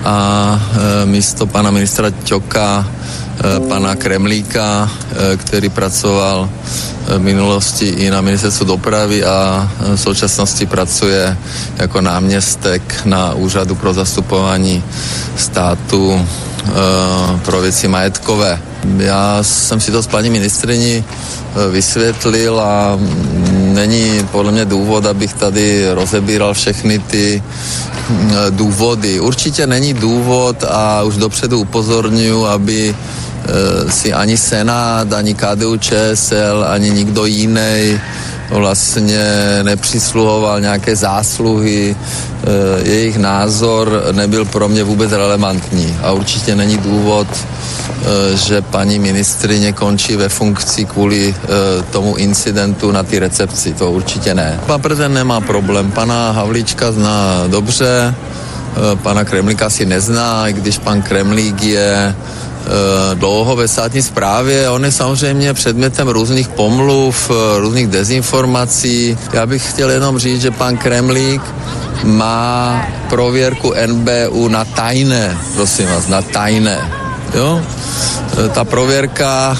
a 0.04 0.60
e, 1.02 1.06
místo 1.06 1.46
pana 1.46 1.70
ministra 1.70 2.10
Ťoka 2.10 2.86
pana 3.68 3.96
Kremlíka, 3.96 4.90
který 5.36 5.68
pracoval 5.68 6.48
v 7.06 7.18
minulosti 7.18 7.88
i 7.88 8.10
na 8.10 8.20
ministerstvu 8.20 8.66
dopravy 8.66 9.24
a 9.24 9.68
v 9.94 9.96
současnosti 9.96 10.66
pracuje 10.66 11.36
jako 11.78 12.00
náměstek 12.00 13.02
na 13.04 13.34
úřadu 13.34 13.74
pro 13.74 13.94
zastupování 13.94 14.84
státu 15.36 16.14
e, 16.14 16.70
pro 17.38 17.60
věci 17.60 17.88
majetkové. 17.88 18.60
Já 18.98 19.38
jsem 19.42 19.80
si 19.80 19.90
to 19.90 20.02
s 20.02 20.06
paní 20.06 20.30
ministriní 20.30 21.04
e, 21.04 21.04
vysvětlil 21.70 22.60
a 22.60 22.98
není 23.72 24.28
podle 24.32 24.52
mě 24.52 24.64
důvod, 24.64 25.06
abych 25.06 25.32
tady 25.32 25.94
rozebíral 25.94 26.54
všechny 26.54 26.98
ty 26.98 27.42
e, 27.42 28.50
důvody. 28.50 29.20
Určitě 29.20 29.66
není 29.66 29.94
důvod 29.94 30.64
a 30.68 31.02
už 31.02 31.16
dopředu 31.16 31.60
upozorňuji, 31.60 32.46
aby 32.46 32.94
Eh, 33.42 33.90
si 33.90 34.12
ani 34.14 34.38
Senát, 34.38 35.12
ani 35.12 35.34
KDU 35.34 35.76
ČSL, 35.76 36.64
ani 36.68 36.90
nikdo 36.90 37.26
jiný 37.26 38.00
vlastně 38.52 39.20
nepřisluhoval 39.62 40.60
nějaké 40.60 40.96
zásluhy, 40.96 41.96
eh, 41.96 42.88
jejich 42.88 43.18
názor 43.18 44.02
nebyl 44.12 44.44
pro 44.44 44.68
mě 44.68 44.84
vůbec 44.84 45.12
relevantní. 45.12 45.96
A 46.02 46.12
určitě 46.12 46.56
není 46.56 46.78
důvod, 46.78 47.28
eh, 47.32 48.36
že 48.36 48.62
paní 48.62 48.98
ministrině 48.98 49.72
končí 49.72 50.16
ve 50.16 50.28
funkci 50.28 50.84
kvůli 50.84 51.34
tomu 51.90 52.16
incidentu 52.16 52.92
na 52.92 53.02
ty 53.02 53.18
recepci, 53.18 53.74
to 53.74 53.90
určitě 53.90 54.34
ne. 54.34 54.60
Pan 54.66 54.80
prezident 54.80 55.14
nemá 55.14 55.40
problém, 55.40 55.90
pana 55.90 56.30
Havlíčka 56.30 56.92
zná 56.92 57.44
dobře, 57.46 58.14
pana 59.02 59.24
Kremlíka 59.24 59.70
si 59.70 59.86
nezná, 59.86 60.48
i 60.48 60.52
když 60.52 60.78
pan 60.78 61.02
Kremlík 61.02 61.62
je 61.62 62.14
dlouho 63.14 63.56
ve 63.56 63.68
státní 63.68 64.02
správě. 64.02 64.70
On 64.70 64.84
je 64.84 64.92
samozřejmě 64.92 65.54
předmětem 65.54 66.08
různých 66.08 66.48
pomluv, 66.48 67.30
eh, 67.30 67.60
různých 67.60 67.86
dezinformací. 67.86 69.18
Já 69.32 69.46
bych 69.46 69.70
chtěl 69.70 69.90
jenom 69.90 70.18
říct, 70.18 70.42
že 70.42 70.50
pan 70.50 70.76
Kremlík 70.76 71.42
má 72.04 72.86
prověrku 73.08 73.72
NBU 73.86 74.48
na 74.48 74.64
tajné, 74.64 75.38
prosím 75.54 75.86
vás, 75.88 76.08
na 76.08 76.22
tajné. 76.22 76.90
Jo? 77.34 77.60
Eh, 77.60 78.48
ta 78.48 78.64
prověrka 78.64 79.58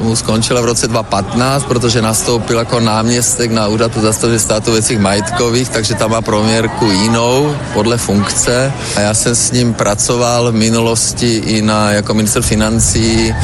mu 0.00 0.16
skončila 0.16 0.60
v 0.60 0.64
roce 0.64 0.88
2015, 0.88 1.64
protože 1.64 2.02
nastoupil 2.02 2.58
jako 2.58 2.80
náměstek 2.80 3.50
na 3.50 3.68
úřad 3.68 3.92
pro 3.92 4.00
zastavení 4.00 4.38
státu 4.38 4.72
věcích 4.72 4.98
majetkových, 4.98 5.68
takže 5.68 5.94
tam 5.94 6.10
má 6.10 6.20
proměrku 6.20 6.90
jinou 6.90 7.56
podle 7.72 7.98
funkce. 7.98 8.72
A 8.96 9.00
já 9.00 9.14
jsem 9.14 9.34
s 9.34 9.52
ním 9.52 9.74
pracoval 9.74 10.52
v 10.52 10.54
minulosti 10.54 11.36
i 11.36 11.62
na, 11.62 11.90
jako 11.90 12.14
minister 12.14 12.42
financí 12.42 13.34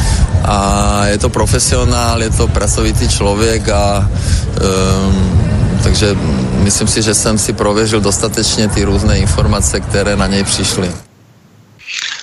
a 0.44 1.06
je 1.06 1.18
to 1.18 1.28
profesionál, 1.28 2.22
je 2.22 2.30
to 2.30 2.48
pracovitý 2.48 3.08
člověk 3.08 3.68
a 3.68 4.10
um, 5.08 5.80
takže 5.82 6.16
myslím 6.52 6.88
si, 6.88 7.02
že 7.02 7.14
jsem 7.14 7.38
si 7.38 7.52
prověřil 7.52 8.00
dostatečně 8.00 8.68
ty 8.68 8.84
různé 8.84 9.18
informace, 9.18 9.80
které 9.80 10.16
na 10.16 10.26
něj 10.26 10.44
přišly. 10.44 10.90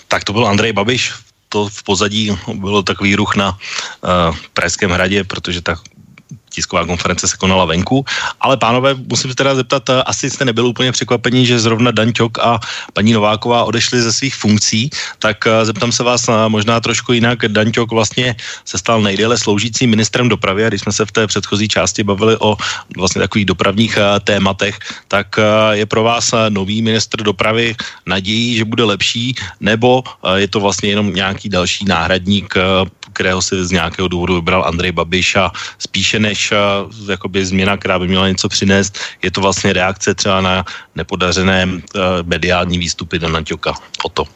Tak 0.08 0.24
to 0.24 0.34
byl 0.34 0.48
Andrej 0.48 0.74
Babiš 0.74 1.25
to 1.56 1.72
v 1.72 1.84
pozadí 1.84 2.24
bylo 2.60 2.84
takový 2.84 3.16
ruch 3.16 3.40
na 3.40 3.56
uh, 3.56 4.36
Pražském 4.52 4.92
hradě, 4.92 5.24
protože 5.24 5.64
ta 5.64 5.80
tisková 6.56 6.86
konference 6.88 7.28
se 7.28 7.38
konala 7.38 7.66
venku. 7.66 8.06
Ale 8.40 8.58
pánové, 8.58 8.96
musím 8.96 9.32
se 9.32 9.36
teda 9.36 9.56
zeptat, 9.56 9.84
eh, 9.90 10.04
asi 10.04 10.30
jste 10.30 10.46
nebyl 10.46 10.68
úplně 10.72 10.92
překvapení, 10.92 11.46
že 11.46 11.60
zrovna 11.60 11.92
Danťok 11.92 12.40
a 12.40 12.60
paní 12.94 13.14
Nováková 13.14 13.64
odešli 13.64 14.02
ze 14.02 14.14
svých 14.14 14.36
funkcí, 14.36 14.90
tak 15.20 15.44
eh, 15.48 15.66
zeptám 15.66 15.92
se 15.92 16.04
vás 16.04 16.30
možná 16.48 16.80
trošku 16.80 17.14
jinak. 17.14 17.44
Danťok 17.48 17.92
vlastně 17.92 18.36
se 18.66 18.78
stal 18.78 19.02
nejdéle 19.02 19.38
sloužícím 19.38 19.90
ministrem 19.90 20.30
dopravy 20.30 20.66
a 20.66 20.70
když 20.70 20.82
jsme 20.82 20.94
se 20.96 21.06
v 21.06 21.12
té 21.12 21.28
předchozí 21.28 21.68
části 21.68 22.04
bavili 22.04 22.38
o 22.40 22.56
vlastně 22.96 23.22
takových 23.22 23.46
dopravních 23.46 23.98
eh, 23.98 24.20
tématech, 24.24 24.80
tak 25.08 25.38
je 25.72 25.86
pro 25.86 26.04
vás 26.04 26.34
nový 26.50 26.82
ministr 26.82 27.22
dopravy 27.24 27.76
nadějí, 28.06 28.58
že 28.58 28.66
bude 28.66 28.84
lepší, 28.84 29.36
nebo 29.60 30.04
je 30.36 30.48
to 30.48 30.60
vlastně 30.60 30.90
jenom 30.90 31.14
nějaký 31.14 31.50
další 31.50 31.86
náhradník 31.86 32.54
kterého 33.16 33.40
si 33.42 33.56
z 33.66 33.72
nějakého 33.72 34.08
důvodu 34.08 34.36
vybral 34.36 34.68
Andrej 34.68 34.92
Babiš 34.92 35.36
a 35.36 35.52
spíše 35.80 36.20
než 36.20 36.54
jakoby 37.08 37.46
změna, 37.46 37.80
která 37.80 38.00
by 38.00 38.08
měla 38.08 38.28
něco 38.28 38.50
přinést, 38.52 39.00
je 39.24 39.32
to 39.32 39.42
vlastně 39.42 39.74
reakce 39.74 40.14
třeba 40.14 40.42
na 40.42 40.66
nepodařené 40.96 41.66
uh, 41.66 41.82
mediální 42.28 42.78
výstupy 42.78 43.20
Dana 43.20 43.42
Ťoka. 43.42 43.74
O 44.04 44.10
to. 44.10 44.28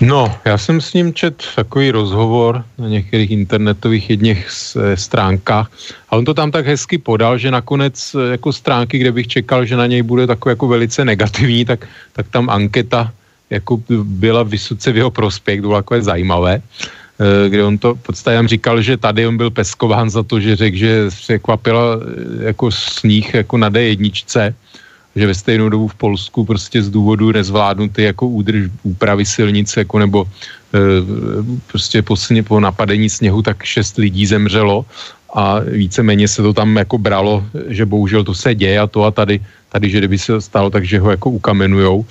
No, 0.00 0.30
já 0.44 0.58
jsem 0.58 0.80
s 0.80 0.94
ním 0.94 1.14
čet 1.14 1.42
takový 1.56 1.90
rozhovor 1.90 2.64
na 2.78 2.88
některých 2.88 3.30
internetových 3.30 4.10
jedných 4.10 4.46
e, 4.46 4.96
stránkách 4.96 5.66
a 6.10 6.16
on 6.16 6.24
to 6.24 6.34
tam 6.34 6.50
tak 6.54 6.66
hezky 6.66 6.98
podal, 6.98 7.38
že 7.38 7.50
nakonec 7.50 8.16
jako 8.30 8.52
stránky, 8.52 8.98
kde 8.98 9.12
bych 9.12 9.28
čekal, 9.28 9.66
že 9.66 9.76
na 9.76 9.86
něj 9.86 10.02
bude 10.02 10.26
takový 10.26 10.54
jako 10.54 10.68
velice 10.68 11.04
negativní, 11.04 11.64
tak, 11.64 11.88
tak 12.12 12.26
tam 12.30 12.50
anketa 12.50 13.10
jako 13.50 13.82
byla 13.90 14.42
vysoce 14.42 14.92
v 14.92 14.96
jeho 14.96 15.10
prospěch, 15.10 15.60
to 15.60 15.66
bylo 15.66 15.78
takové 15.82 16.02
zajímavé. 16.02 16.62
Eh, 17.18 17.48
kde 17.48 17.64
on 17.64 17.78
to 17.78 17.94
podstatě 17.94 18.48
říkal, 18.48 18.82
že 18.82 18.96
tady 18.96 19.26
on 19.26 19.36
byl 19.36 19.50
peskován 19.50 20.10
za 20.10 20.22
to, 20.22 20.40
že 20.40 20.56
řekl, 20.56 20.76
že 20.76 21.10
překvapila 21.10 21.98
eh, 21.98 22.54
jako 22.54 22.70
sníh 22.70 23.34
jako 23.34 23.58
na 23.58 23.70
D1, 23.70 24.54
že 25.16 25.26
ve 25.26 25.34
stejnou 25.34 25.68
dobu 25.68 25.88
v 25.88 25.94
Polsku 25.94 26.44
prostě 26.44 26.82
z 26.82 26.90
důvodu 26.90 27.32
nezvládnuty 27.32 28.02
jako 28.02 28.26
údrž 28.26 28.70
úpravy 28.82 29.26
silnice 29.26 29.80
jako 29.80 29.98
nebo 29.98 30.18
e, 30.24 30.78
prostě 31.66 32.02
po, 32.02 32.14
po 32.46 32.60
napadení 32.60 33.10
sněhu 33.10 33.42
tak 33.42 33.62
šest 33.62 33.98
lidí 33.98 34.26
zemřelo 34.26 34.86
a 35.34 35.58
víceméně 35.58 36.28
se 36.28 36.42
to 36.42 36.54
tam 36.54 36.76
jako 36.76 36.98
bralo, 36.98 37.44
že 37.66 37.86
bohužel 37.86 38.24
to 38.24 38.34
se 38.34 38.54
děje 38.54 38.78
a 38.78 38.86
to 38.86 39.04
a 39.04 39.10
tady, 39.10 39.40
tady 39.68 39.90
že 39.90 39.98
kdyby 39.98 40.18
se 40.18 40.40
stalo, 40.40 40.70
takže 40.70 41.00
ho 41.00 41.10
jako 41.10 41.30
ukamenujou. 41.30 42.06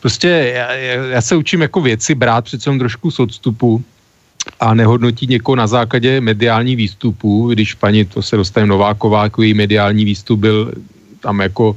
Prostě 0.00 0.52
já, 0.54 0.72
já 1.18 1.20
se 1.22 1.36
učím 1.36 1.66
jako 1.66 1.80
věci 1.80 2.14
brát 2.14 2.44
přece 2.44 2.70
trošku 2.78 3.10
z 3.10 3.20
odstupu, 3.20 3.82
a 4.60 4.74
nehodnotí 4.74 5.26
někoho 5.26 5.56
na 5.56 5.66
základě 5.66 6.20
mediální 6.20 6.76
výstupu, 6.76 7.48
když 7.52 7.74
paní, 7.74 8.04
to 8.04 8.22
se 8.22 8.36
dostane 8.36 8.66
Nováková, 8.66 9.22
jako 9.22 9.42
její 9.42 9.54
mediální 9.54 10.04
výstup 10.04 10.40
byl 10.40 10.72
tam 11.20 11.40
jako 11.40 11.76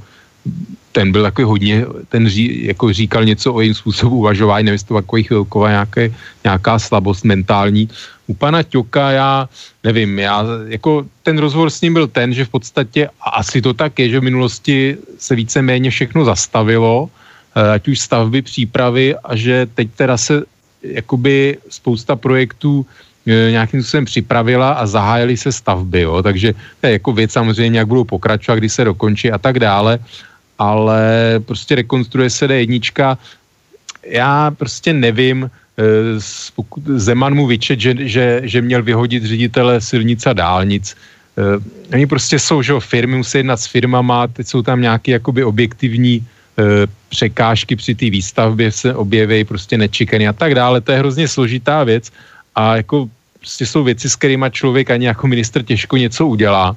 ten 0.92 1.12
byl 1.12 1.24
takový 1.24 1.46
hodně, 1.46 1.86
ten 2.10 2.30
ří, 2.30 2.66
jako 2.66 2.94
říkal 2.94 3.26
něco 3.26 3.54
o 3.54 3.60
jejím 3.62 3.74
způsobu 3.74 4.16
uvažování, 4.16 4.66
nevím, 4.66 4.80
to 4.88 4.94
takový 4.94 5.24
chvilková 5.24 5.70
nějaké, 5.70 6.12
nějaká 6.44 6.80
slabost 6.80 7.26
mentální. 7.26 7.90
U 8.28 8.34
pana 8.34 8.64
Ťoka 8.64 9.12
já 9.12 9.50
nevím, 9.84 10.20
já, 10.20 10.46
jako 10.68 11.06
ten 11.24 11.38
rozhovor 11.38 11.70
s 11.70 11.82
ním 11.82 11.94
byl 11.94 12.08
ten, 12.08 12.34
že 12.34 12.46
v 12.46 12.50
podstatě, 12.50 13.10
a 13.22 13.30
asi 13.30 13.62
to 13.62 13.74
tak 13.74 14.00
je, 14.00 14.10
že 14.10 14.20
v 14.20 14.24
minulosti 14.24 14.98
se 15.18 15.36
více-méně 15.36 15.90
všechno 15.90 16.26
zastavilo, 16.26 17.10
eh, 17.56 17.72
ať 17.72 17.88
už 17.88 18.00
stavby, 18.00 18.42
přípravy 18.42 19.16
a 19.16 19.36
že 19.36 19.68
teď 19.76 19.88
teda 19.96 20.18
se 20.18 20.44
jakoby 20.84 21.58
spousta 21.70 22.16
projektů 22.16 22.86
e, 23.28 23.52
nějakým 23.52 23.84
způsobem 23.84 24.06
připravila 24.06 24.72
a 24.72 24.88
zahájily 24.88 25.38
se 25.38 25.52
stavby, 25.52 26.02
jo? 26.02 26.24
takže 26.24 26.54
to 26.82 26.88
je 26.88 26.94
jako 26.94 27.12
věc 27.14 27.32
samozřejmě, 27.32 27.80
jak 27.80 27.88
budou 27.88 28.04
pokračovat, 28.04 28.58
kdy 28.58 28.70
se 28.70 28.84
dokončí 28.84 29.32
a 29.32 29.38
tak 29.38 29.60
dále, 29.60 30.00
ale 30.60 31.02
prostě 31.46 31.76
rekonstruuje 31.76 32.30
se 32.30 32.48
D1, 32.48 33.18
já 34.04 34.52
prostě 34.52 34.94
nevím, 34.94 35.50
Zeman 36.96 37.36
mu 37.36 37.48
vyčet, 37.48 37.80
že, 37.80 37.96
že, 38.00 38.42
že 38.44 38.62
měl 38.62 38.84
vyhodit 38.84 39.24
ředitele 39.24 39.82
silnic 39.82 40.28
a 40.28 40.34
dálnic. 40.34 40.96
Oni 41.94 42.08
prostě 42.08 42.40
jsou, 42.40 42.62
že 42.62 42.74
firmy 42.80 43.18
musí 43.18 43.38
jednat 43.38 43.58
s 43.58 43.68
firmama, 43.68 44.28
teď 44.28 44.48
jsou 44.48 44.62
tam 44.62 44.82
nějaké 44.82 45.12
jakoby 45.12 45.44
objektivní 45.44 46.28
překážky 47.10 47.76
při 47.76 47.96
té 47.96 48.10
výstavbě 48.10 48.72
se 48.72 48.96
objeví 48.96 49.44
prostě 49.44 49.78
nečekaný 49.78 50.28
a 50.28 50.34
tak 50.34 50.56
dále. 50.56 50.82
To 50.82 50.92
je 50.92 50.98
hrozně 50.98 51.28
složitá 51.28 51.84
věc 51.84 52.12
a 52.56 52.76
jako 52.76 53.10
prostě 53.40 53.66
jsou 53.66 53.84
věci, 53.84 54.10
s 54.10 54.16
kterými 54.16 54.46
člověk 54.52 54.92
ani 54.92 55.06
jako 55.06 55.28
minister 55.28 55.64
těžko 55.64 55.98
něco 55.98 56.28
udělá. 56.28 56.76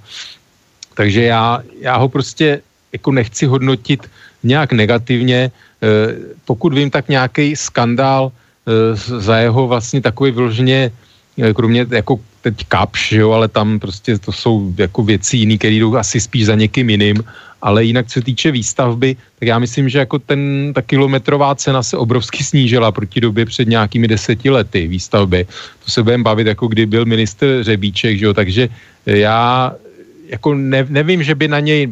Takže 0.95 1.23
já, 1.23 1.63
já 1.81 1.97
ho 1.97 2.09
prostě 2.09 2.61
jako 2.93 3.13
nechci 3.13 3.47
hodnotit 3.47 4.11
nějak 4.43 4.73
negativně. 4.73 5.51
Eh, 5.51 5.89
pokud 6.45 6.75
vím, 6.75 6.91
tak 6.91 7.09
nějaký 7.09 7.57
skandál 7.57 8.33
eh, 8.33 8.97
za 9.21 9.37
jeho 9.39 9.67
vlastně 9.67 10.01
takový 10.01 10.31
vyloženě, 10.31 10.93
eh, 11.43 11.55
kromě 11.55 11.87
jako 11.91 12.21
teď 12.43 12.67
kapš, 12.69 13.13
jo, 13.13 13.31
ale 13.31 13.49
tam 13.49 13.79
prostě 13.79 14.19
to 14.19 14.33
jsou 14.33 14.75
jako 14.79 15.03
věci 15.03 15.37
jiný, 15.37 15.59
které 15.59 15.75
jdou 15.75 15.97
asi 15.97 16.21
spíš 16.21 16.47
za 16.47 16.55
někým 16.55 16.91
jiným, 16.91 17.19
ale 17.63 17.85
jinak 17.85 18.07
co 18.11 18.21
týče 18.21 18.51
výstavby, 18.51 19.17
tak 19.39 19.47
já 19.47 19.59
myslím, 19.59 19.89
že 19.89 19.99
jako 19.99 20.19
ten, 20.19 20.73
ta 20.75 20.83
kilometrová 20.83 21.55
cena 21.55 21.83
se 21.83 21.97
obrovsky 21.97 22.45
snížila 22.45 22.93
proti 22.93 23.21
době 23.21 23.47
před 23.47 23.69
nějakými 23.69 24.09
deseti 24.09 24.51
lety 24.51 24.87
výstavby. 24.89 25.47
To 25.85 25.91
se 25.91 26.03
budeme 26.03 26.25
bavit, 26.25 26.47
jako 26.47 26.67
kdy 26.67 26.87
byl 26.87 27.05
minister 27.05 27.63
Řebíček, 27.63 28.19
že 28.19 28.25
jo, 28.27 28.35
takže 28.35 28.69
já 29.07 29.73
jako 30.27 30.55
ne, 30.55 30.87
nevím, 30.89 31.23
že 31.23 31.35
by 31.35 31.49
na 31.49 31.61
něj 31.61 31.89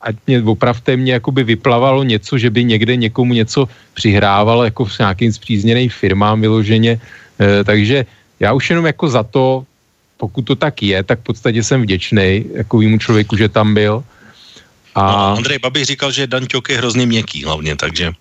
ať 0.00 0.16
mě 0.26 0.42
opravte 0.42 0.96
mě 0.96 1.12
jakoby 1.12 1.44
vyplavalo 1.44 2.04
něco, 2.04 2.38
že 2.38 2.50
by 2.50 2.64
někde 2.64 2.96
někomu 2.96 3.34
něco 3.34 3.68
přihrávalo 3.94 4.64
jako 4.64 4.86
s 4.86 4.98
nějakým 4.98 5.32
zpřízněným 5.32 5.90
firmám 5.90 6.40
vyloženě, 6.40 7.00
e, 7.40 7.64
takže 7.64 8.06
já 8.40 8.52
už 8.52 8.70
jenom 8.70 8.86
jako 8.86 9.08
za 9.08 9.22
to, 9.22 9.64
pokud 10.16 10.42
to 10.42 10.54
tak 10.54 10.82
je, 10.82 11.02
tak 11.02 11.18
v 11.20 11.22
podstatě 11.22 11.62
jsem 11.62 11.82
vděčný 11.82 12.44
takovýmu 12.56 12.98
člověku, 12.98 13.36
že 13.36 13.48
tam 13.48 13.74
byl. 13.74 14.04
A... 14.96 15.12
No, 15.12 15.36
Andrej 15.36 15.58
Babiš 15.58 15.86
říkal, 15.86 16.12
že 16.12 16.26
Dan 16.26 16.46
Ťok 16.46 16.68
je 16.68 16.78
hrozně 16.78 17.06
měkký 17.06 17.44
hlavně, 17.44 17.76
takže... 17.76 18.12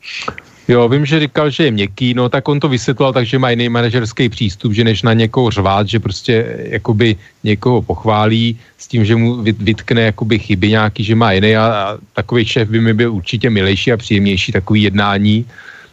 Jo, 0.68 0.90
vím, 0.90 1.06
že 1.06 1.20
říkal, 1.20 1.50
že 1.50 1.64
je 1.64 1.72
měkký, 1.72 2.14
no 2.14 2.30
tak 2.30 2.48
on 2.48 2.60
to 2.60 2.70
vysvětloval 2.70 3.14
tak, 3.14 3.26
že 3.26 3.40
má 3.40 3.50
jiný 3.50 3.70
manažerský 3.70 4.30
přístup, 4.30 4.74
že 4.74 4.84
než 4.84 5.02
na 5.02 5.14
někoho 5.14 5.52
řvát, 5.52 5.88
že 5.88 6.00
prostě 6.00 6.58
jakoby 6.58 7.16
někoho 7.44 7.82
pochválí 7.82 8.58
s 8.78 8.88
tím, 8.88 9.06
že 9.06 9.16
mu 9.16 9.44
vytkne 9.44 10.02
jakoby 10.02 10.40
chyby 10.40 10.70
nějaký, 10.70 11.04
že 11.04 11.16
má 11.16 11.32
jiný 11.32 11.56
a, 11.56 11.66
a 11.66 11.98
takový 12.14 12.46
šéf 12.46 12.70
by 12.70 12.82
mi 12.82 12.94
byl 12.94 13.14
určitě 13.14 13.50
milejší 13.50 13.92
a 13.92 13.98
příjemnější 13.98 14.52
takový 14.52 14.84
jednání, 14.84 15.46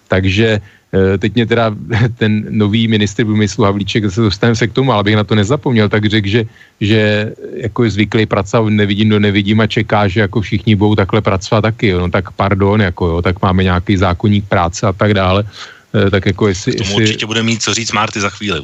takže 0.09 0.61
teď 1.19 1.35
mě 1.35 1.47
teda 1.47 1.75
ten 2.19 2.45
nový 2.51 2.89
ministr 2.89 3.25
průmyslu 3.25 3.65
Havlíček, 3.65 4.05
zase 4.05 4.21
dostaneme 4.21 4.57
se 4.57 4.67
k 4.67 4.73
tomu, 4.73 4.93
ale 4.93 5.05
bych 5.05 5.17
na 5.17 5.25
to 5.25 5.35
nezapomněl, 5.35 5.89
tak 5.89 6.07
řekl, 6.07 6.29
že, 6.29 6.45
že 6.81 7.33
jako 7.55 7.85
je 7.85 7.91
zvyklý 7.91 8.27
pracovat 8.27 8.71
nevidím 8.71 9.09
do 9.09 9.19
nevidím 9.19 9.61
a 9.61 9.67
čeká, 9.67 10.09
že 10.09 10.21
jako 10.21 10.41
všichni 10.41 10.77
budou 10.77 10.95
takhle 10.95 11.21
pracovat 11.21 11.61
taky, 11.63 11.89
jo. 11.89 12.01
no 12.01 12.11
tak 12.11 12.31
pardon, 12.31 12.81
jako 12.81 13.07
jo, 13.07 13.23
tak 13.23 13.43
máme 13.43 13.65
nějaký 13.65 13.97
zákonník 13.97 14.45
práce 14.49 14.87
a 14.87 14.93
tak 14.93 15.15
dále, 15.15 15.45
eh, 15.45 15.82
tak 16.11 16.27
jako 16.27 16.49
jestli... 16.49 16.73
K 16.73 16.79
tomu 16.79 16.91
jestli, 16.91 17.05
určitě 17.05 17.27
bude 17.27 17.43
mít 17.43 17.63
co 17.63 17.75
říct 17.75 17.93
Marty 17.93 18.21
za 18.21 18.31
chvíli. 18.31 18.61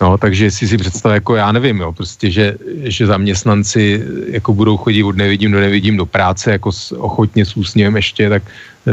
No, 0.00 0.18
takže 0.18 0.44
jestli 0.44 0.68
si 0.68 0.76
představ, 0.76 1.12
jako 1.12 1.36
já 1.36 1.52
nevím, 1.52 1.80
jo, 1.80 1.92
prostě, 1.92 2.30
že, 2.30 2.56
že 2.82 3.06
zaměstnanci 3.06 4.04
jako 4.30 4.54
budou 4.54 4.76
chodit 4.76 5.02
od 5.02 5.16
nevidím 5.16 5.52
do 5.52 5.60
nevidím 5.60 5.96
do 5.96 6.06
práce, 6.06 6.52
jako 6.52 6.72
s, 6.72 6.92
ochotně 6.92 7.44
s 7.44 7.56
úsměvem 7.56 7.96
ještě, 7.96 8.28
tak 8.28 8.42
e, 8.86 8.92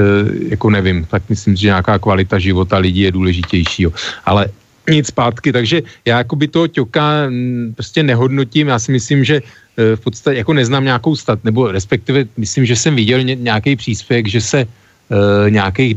jako 0.50 0.70
nevím, 0.70 1.06
tak 1.06 1.24
myslím, 1.30 1.56
že 1.56 1.68
nějaká 1.68 2.00
kvalita 2.00 2.40
života 2.40 2.78
lidí 2.78 3.00
je 3.00 3.12
důležitější, 3.12 3.84
jo. 3.84 3.92
Ale 4.26 4.50
nic 4.90 5.08
zpátky, 5.08 5.52
takže 5.52 5.82
já 6.06 6.18
jako 6.18 6.36
by 6.36 6.48
toho 6.48 6.68
ťoka 6.68 7.30
prostě 7.74 8.04
nehodnotím, 8.04 8.68
já 8.68 8.80
si 8.80 8.92
myslím, 8.92 9.24
že 9.24 9.36
e, 9.36 9.96
v 9.96 10.00
podstatě 10.00 10.38
jako 10.38 10.54
neznám 10.54 10.84
nějakou 10.84 11.16
stat, 11.16 11.40
nebo 11.44 11.72
respektive 11.72 12.26
myslím, 12.38 12.66
že 12.66 12.76
jsem 12.76 12.96
viděl 12.96 13.24
nějaký 13.24 13.76
příspěvek, 13.76 14.28
že 14.28 14.42
se 14.42 14.68
e, 15.10 15.50
nějakých 15.50 15.96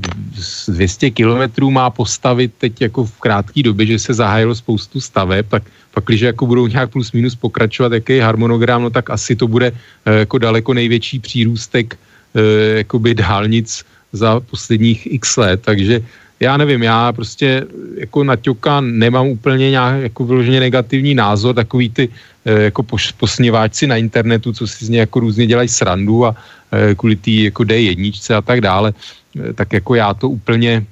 200 0.69 1.11
kilometrů 1.11 1.71
má 1.71 1.91
postavit 1.91 2.53
teď 2.59 2.81
jako 2.81 3.05
v 3.05 3.21
krátké 3.21 3.63
době, 3.63 3.87
že 3.87 3.99
se 3.99 4.15
zahájilo 4.15 4.55
spoustu 4.55 5.01
staveb, 5.01 5.47
tak 5.49 5.63
pak, 5.95 6.05
když 6.05 6.21
jako 6.21 6.47
budou 6.47 6.67
nějak 6.67 6.91
plus 6.91 7.13
minus 7.13 7.35
pokračovat, 7.35 7.93
jaký 7.93 8.13
je 8.13 8.25
harmonogram, 8.25 8.83
no 8.83 8.91
tak 8.91 9.11
asi 9.11 9.37
to 9.37 9.49
bude 9.49 9.73
e, 10.05 10.13
jako 10.19 10.39
daleko 10.39 10.75
největší 10.75 11.19
přírůstek 11.19 11.99
e, 12.35 12.41
jakoby 12.79 13.15
dálnic 13.15 13.85
za 14.13 14.41
posledních 14.41 15.13
x 15.13 15.37
let, 15.37 15.61
takže 15.65 16.01
já 16.41 16.57
nevím, 16.57 16.83
já 16.83 17.13
prostě 17.13 17.67
jako 17.97 18.25
na 18.25 18.37
Ťoka 18.37 18.81
nemám 18.81 19.27
úplně 19.27 19.71
nějak 19.71 20.03
jako 20.03 20.25
vyloženě 20.25 20.61
negativní 20.61 21.15
názor, 21.15 21.55
takový 21.55 21.91
ty 21.91 22.09
jako 22.45 22.83
posněváčci 23.19 23.87
na 23.87 23.97
internetu, 23.97 24.53
co 24.53 24.67
si 24.67 24.85
z 24.85 24.89
něj 24.89 24.99
jako 24.99 25.21
různě 25.21 25.47
dělají 25.47 25.69
srandu 25.69 26.27
a 26.27 26.33
Eh, 26.33 26.37
kvůli 26.97 27.17
té 27.17 27.31
jako 27.31 27.63
D1 27.63 28.37
a 28.37 28.43
tak 28.43 28.61
dále, 28.61 28.93
eh, 28.93 29.53
tak 29.53 29.73
jako 29.73 29.95
já 29.95 30.15
to 30.15 30.29
úplně, 30.29 30.85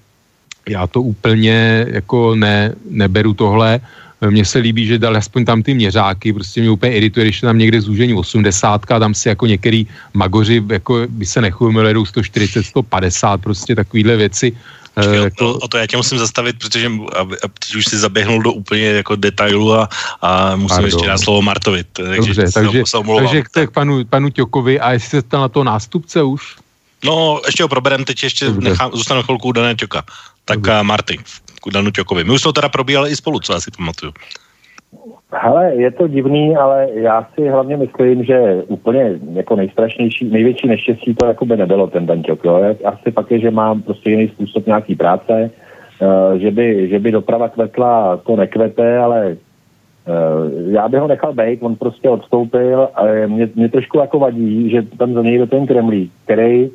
já 0.68 0.86
to 0.86 1.02
úplně 1.02 1.86
jako 1.88 2.34
ne, 2.34 2.74
neberu 2.90 3.34
tohle. 3.34 3.80
Eh, 4.20 4.30
mně 4.30 4.44
se 4.44 4.58
líbí, 4.58 4.86
že 4.86 4.98
dali 4.98 5.16
aspoň 5.16 5.44
tam 5.44 5.62
ty 5.62 5.74
měřáky, 5.74 6.32
prostě 6.32 6.60
mě 6.60 6.70
úplně 6.70 6.92
irituje, 6.92 7.26
když 7.26 7.40
tam 7.40 7.58
někde 7.58 7.80
zúžení 7.80 8.14
80, 8.14 8.92
a 8.92 8.98
tam 8.98 9.14
si 9.14 9.28
jako 9.28 9.46
některý 9.46 9.86
magoři 10.14 10.62
jako 10.68 11.06
by 11.08 11.26
se 11.26 11.40
nechumili, 11.40 11.94
jdou 11.94 12.04
140, 12.04 12.62
150, 12.62 13.40
prostě 13.40 13.74
takovýhle 13.74 14.16
věci 14.16 14.52
Počkej, 14.96 15.22
jako... 15.22 15.52
o, 15.52 15.68
to 15.68 15.76
já 15.76 15.86
tě 15.86 15.96
musím 15.96 16.18
zastavit, 16.18 16.58
protože 16.58 16.90
teď 17.58 17.74
už 17.74 17.84
si 17.84 17.98
zaběhnul 17.98 18.42
do 18.42 18.52
úplně 18.52 18.84
jako 18.84 19.16
detailu 19.16 19.74
a, 19.74 19.88
a 20.22 20.56
musím 20.56 20.68
Pardon. 20.68 20.84
ještě 20.84 21.06
dát 21.06 21.18
slovo 21.18 21.42
Martovi. 21.42 21.84
Takže, 21.84 22.16
Dobře, 22.16 22.52
takže, 22.52 22.82
takže 23.16 23.42
k 23.66 23.70
panu, 23.70 24.04
panu 24.04 24.30
Ťokovi 24.30 24.80
a 24.80 24.92
jestli 24.92 25.08
se 25.08 25.20
stal 25.20 25.40
na 25.40 25.48
to 25.48 25.64
nástupce 25.64 26.22
už? 26.22 26.56
No, 27.04 27.40
ještě 27.46 27.62
ho 27.62 27.68
proberem, 27.68 28.04
teď 28.04 28.22
ještě 28.22 28.50
nechám, 28.50 28.90
zůstanu 28.94 29.22
chvilku 29.22 29.48
u 29.48 29.52
Dané 29.52 29.74
Ťoka. 29.74 30.04
Tak 30.44 30.58
Dobře. 30.58 30.82
Marty, 30.82 31.18
k 31.68 31.72
Danu 31.72 31.90
Ťokovi. 31.90 32.24
My 32.24 32.32
už 32.32 32.40
jsme 32.40 32.48
to 32.48 32.52
teda 32.52 32.68
probíhali 32.68 33.10
i 33.10 33.16
spolu, 33.16 33.40
co 33.40 33.52
já 33.52 33.60
si 33.60 33.70
pamatuju. 33.70 34.12
Hele, 35.32 35.74
je 35.74 35.90
to 35.90 36.08
divný, 36.08 36.56
ale 36.56 36.88
já 36.92 37.26
si 37.34 37.48
hlavně 37.48 37.76
myslím, 37.76 38.24
že 38.24 38.62
úplně 38.68 39.18
jako 39.32 39.56
nejstrašnější, 39.56 40.30
největší 40.30 40.68
neštěstí 40.68 41.14
to 41.14 41.26
jako 41.26 41.46
by 41.46 41.56
nebylo 41.56 41.86
ten 41.86 42.06
Danťok, 42.06 42.44
jo. 42.44 42.74
Asi 42.84 43.10
pak 43.10 43.30
je, 43.30 43.38
že 43.38 43.50
mám 43.50 43.82
prostě 43.82 44.10
jiný 44.10 44.28
způsob 44.28 44.66
nějaký 44.66 44.94
práce, 44.94 45.50
uh, 46.00 46.38
že, 46.38 46.50
by, 46.50 46.88
že 46.88 46.98
by 46.98 47.10
doprava 47.10 47.48
kvetla, 47.48 48.16
to 48.16 48.36
nekvete, 48.36 48.98
ale 48.98 49.36
uh, 50.06 50.72
já 50.72 50.88
bych 50.88 51.00
ho 51.00 51.08
nechal 51.08 51.32
být, 51.32 51.62
on 51.62 51.76
prostě 51.76 52.08
odstoupil 52.08 52.88
a 52.94 53.04
mě, 53.26 53.48
mě 53.54 53.68
trošku 53.68 53.98
jako 53.98 54.18
vadí, 54.18 54.70
že 54.70 54.82
tam 54.82 55.14
za 55.14 55.22
něj 55.22 55.38
do 55.38 55.46
ten 55.46 55.66
Kremlík, 55.66 56.12
který 56.24 56.70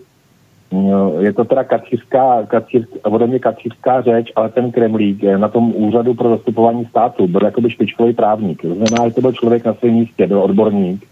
je 1.20 1.34
to 1.34 1.46
teda 1.46 1.64
kacířská, 1.64 2.46
kacířská, 2.48 3.00
ode 3.04 3.28
mě 3.28 3.40
kacířská 3.40 4.02
řeč, 4.02 4.32
ale 4.36 4.50
ten 4.50 4.72
Kremlík 4.72 5.24
na 5.24 5.48
tom 5.48 5.76
úřadu 5.76 6.14
pro 6.14 6.30
zastupování 6.30 6.86
státu 6.86 7.28
byl 7.28 7.42
jakoby 7.46 7.70
špičkový 7.70 8.14
právník. 8.14 8.62
To 8.62 8.76
znamená, 8.76 9.08
že 9.08 9.16
to 9.16 9.22
byl 9.22 9.34
člověk 9.34 9.66
na 9.66 9.74
svém 9.74 9.94
místě, 9.94 10.28
byl 10.28 10.42
odborník 10.42 11.06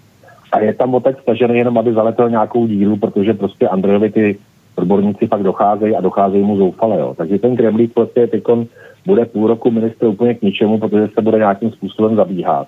a 0.51 0.59
je 0.59 0.73
tam 0.73 0.95
otec 0.95 1.17
stažený 1.17 1.57
jenom, 1.57 1.77
aby 1.77 1.93
zaletel 1.93 2.29
nějakou 2.29 2.67
dílu, 2.67 2.97
protože 2.97 3.33
prostě 3.33 3.67
Andrejovi 3.67 4.09
ty 4.09 4.37
odborníci 4.75 5.27
fakt 5.27 5.43
docházejí 5.43 5.95
a 5.95 6.01
docházejí 6.01 6.43
mu 6.43 6.57
zoufale. 6.57 6.99
Jo. 6.99 7.13
Takže 7.17 7.39
ten 7.39 7.55
Kremlík 7.55 7.93
prostě 7.93 8.27
teď 8.27 8.43
bude 9.05 9.25
půl 9.25 9.47
roku 9.47 9.71
ministr 9.71 10.05
úplně 10.05 10.33
k 10.33 10.41
ničemu, 10.41 10.79
protože 10.79 11.07
se 11.13 11.21
bude 11.21 11.37
nějakým 11.37 11.71
způsobem 11.71 12.15
zabíhat 12.15 12.67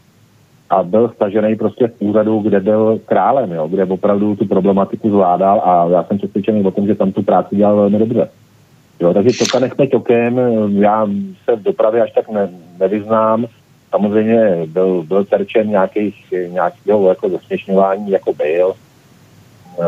a 0.71 0.83
byl 0.83 1.09
stažený 1.15 1.55
prostě 1.55 1.87
v 1.87 2.01
úřadu, 2.01 2.39
kde 2.39 2.59
byl 2.59 2.99
králem, 3.05 3.51
jo, 3.51 3.67
kde 3.67 3.85
opravdu 3.85 4.35
tu 4.35 4.45
problematiku 4.45 5.09
zvládal 5.09 5.61
a 5.65 5.87
já 5.89 6.03
jsem 6.03 6.17
přesvědčený 6.17 6.63
o 6.63 6.71
tom, 6.71 6.87
že 6.87 6.95
tam 6.95 7.11
tu 7.11 7.23
práci 7.23 7.55
dělal 7.55 7.75
velmi 7.75 7.99
dobře. 7.99 8.29
Jo, 8.99 9.13
takže 9.13 9.29
to 9.51 9.59
nechme 9.59 9.87
tokem, 9.87 10.39
já 10.69 11.07
se 11.43 11.55
v 11.55 11.63
dopravě 11.63 12.01
až 12.01 12.11
tak 12.11 12.29
ne, 12.29 12.49
nevyznám, 12.79 13.45
samozřejmě 13.89 14.67
byl, 14.67 15.03
byl 15.03 15.25
terčen 15.25 15.69
nějakých, 15.69 16.33
nějakého 16.47 17.09
jako 17.09 17.29
zesměšňování, 17.29 18.11
jako 18.11 18.33
byl. 18.33 18.73
Uh, 19.77 19.85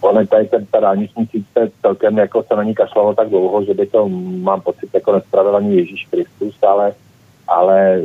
ono 0.00 0.26
tady 0.26 0.46
ten, 0.46 0.66
ta 0.66 0.80
dálniční 0.80 1.26
síce 1.26 1.70
celkem 1.80 2.18
jako 2.18 2.42
se 2.42 2.56
na 2.56 2.62
ní 2.62 2.74
kašlalo 2.74 3.14
tak 3.14 3.28
dlouho, 3.28 3.64
že 3.64 3.74
by 3.74 3.86
to, 3.86 4.08
mám 4.42 4.60
pocit, 4.60 4.94
jako 4.94 5.12
nespravedlný 5.12 5.76
Ježíš 5.76 6.06
Kristus, 6.10 6.62
ale, 6.62 6.92
ale 7.48 8.02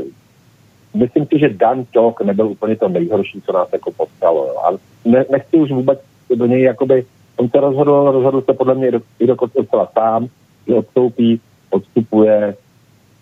myslím 0.96 1.26
si, 1.26 1.40
že 1.40 1.50
Dan 1.50 1.86
Tok 1.92 2.22
nebyl 2.22 2.48
úplně 2.48 2.76
to 2.76 2.90
nejhorší, 2.90 3.42
co 3.46 3.52
nás 3.52 3.68
jako 3.74 3.92
potkalo. 3.92 4.68
A 4.68 4.78
ne, 5.06 5.26
nechci 5.32 5.58
už 5.58 5.72
vůbec 5.72 6.00
do 6.36 6.46
něj, 6.46 6.62
jakoby, 6.62 7.06
on 7.36 7.50
se 7.50 7.60
rozhodl, 7.60 8.12
rozhodl 8.12 8.42
se 8.42 8.54
podle 8.54 8.76
mě 8.76 8.92
i 9.20 9.28
docela 9.28 9.92
sám, 9.94 10.28
že 10.68 10.74
odstoupí, 10.74 11.42
odstupuje, 11.70 12.56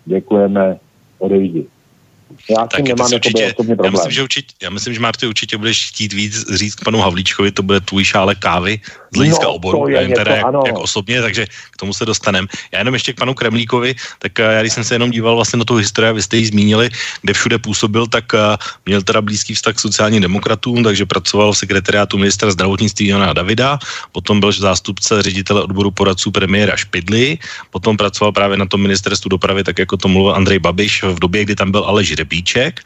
děkujeme, 0.04 0.78
odejdi. 1.18 1.66
Já 2.50 2.66
tak 2.66 2.80
nemám 2.80 3.10
určitě, 3.14 3.54
já 3.84 3.90
myslím, 3.90 4.12
že 4.12 4.22
určitě, 4.22 4.54
já 4.62 4.70
myslím, 4.70 4.94
že 4.94 5.00
Marty 5.00 5.26
určitě 5.26 5.56
budeš 5.56 5.88
chtít 5.88 6.12
víc 6.12 6.54
říct 6.54 6.74
k 6.74 6.84
panu 6.84 6.98
Havlíčkovi, 6.98 7.52
to 7.52 7.62
bude 7.62 7.80
tvůj 7.80 8.04
šále 8.04 8.34
kávy 8.34 8.80
z 9.14 9.16
hlediska 9.16 9.44
no, 9.44 9.54
oboru, 9.54 9.86
nevím 9.86 10.16
teda 10.16 10.36
jak, 10.36 10.46
jak 10.66 10.78
osobně, 10.78 11.22
takže 11.22 11.46
k 11.46 11.76
tomu 11.76 11.94
se 11.94 12.04
dostaneme. 12.06 12.48
Já 12.72 12.78
jenom 12.78 12.94
ještě 12.94 13.12
k 13.12 13.18
panu 13.18 13.34
Kremlíkovi, 13.34 13.94
tak 14.18 14.38
já 14.38 14.60
když 14.60 14.72
jsem 14.72 14.84
se 14.84 14.94
jenom 14.94 15.10
díval 15.10 15.34
vlastně 15.34 15.58
na 15.58 15.64
tu 15.64 15.74
historii, 15.76 16.12
vy 16.12 16.22
jste 16.22 16.36
ji 16.36 16.46
zmínili, 16.46 16.90
kde 17.22 17.32
všude 17.32 17.58
působil, 17.58 18.06
tak 18.06 18.24
měl 18.86 19.02
teda 19.02 19.22
blízký 19.22 19.54
vztah 19.54 19.74
k 19.74 19.80
sociálním 19.80 20.22
demokratům, 20.22 20.84
takže 20.84 21.06
pracoval 21.06 21.52
v 21.52 21.58
sekretariátu 21.58 22.18
ministra 22.18 22.50
zdravotnictví 22.50 23.06
Jana 23.06 23.32
Davida, 23.32 23.78
potom 24.12 24.40
byl 24.40 24.52
zástupce 24.52 25.22
ředitele 25.22 25.62
odboru 25.62 25.90
poradců 25.90 26.30
premiéra 26.30 26.76
Špidly, 26.76 27.38
potom 27.70 27.96
pracoval 27.96 28.32
právě 28.32 28.56
na 28.56 28.66
tom 28.66 28.80
ministerstvu 28.80 29.28
dopravy, 29.28 29.64
tak 29.64 29.78
jako 29.78 29.96
to 29.96 30.08
mluvil 30.08 30.34
Andrej 30.34 30.58
Babiš 30.58 31.02
v 31.02 31.18
době, 31.18 31.44
kdy 31.44 31.54
tam 31.54 31.70
byl 31.70 31.84
Aleš 31.84 32.12
Řebíček 32.14 32.80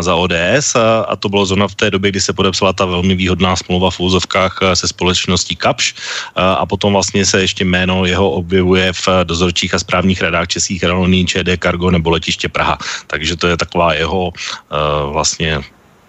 za 0.00 0.14
ODS 0.14 0.74
a, 0.74 1.00
a 1.08 1.16
to 1.16 1.28
bylo 1.28 1.46
zrovna 1.46 1.68
v 1.68 1.74
té 1.74 1.90
době, 1.90 2.10
kdy 2.10 2.20
se 2.20 2.32
podepsala 2.32 2.72
ta 2.72 2.84
velmi 2.84 3.14
výhodná 3.14 3.56
smlouva 3.56 3.90
v 3.90 4.00
úzovkách 4.00 4.58
se 4.74 4.88
společností 4.88 5.56
Kapš 5.66 5.94
a, 6.38 6.62
potom 6.62 6.94
vlastně 6.94 7.26
se 7.26 7.42
ještě 7.42 7.66
jméno 7.66 8.06
jeho 8.06 8.38
objevuje 8.38 8.94
v 8.94 9.26
dozorčích 9.26 9.74
a 9.74 9.82
správních 9.82 10.22
radách 10.22 10.54
Českých 10.54 10.86
aerolíní, 10.86 11.26
ČD 11.26 11.58
Cargo 11.58 11.90
nebo 11.90 12.14
letiště 12.14 12.46
Praha. 12.46 12.78
Takže 13.10 13.34
to 13.34 13.50
je 13.50 13.56
taková 13.58 13.98
jeho 13.98 14.30
uh, 14.30 15.10
vlastně 15.10 15.58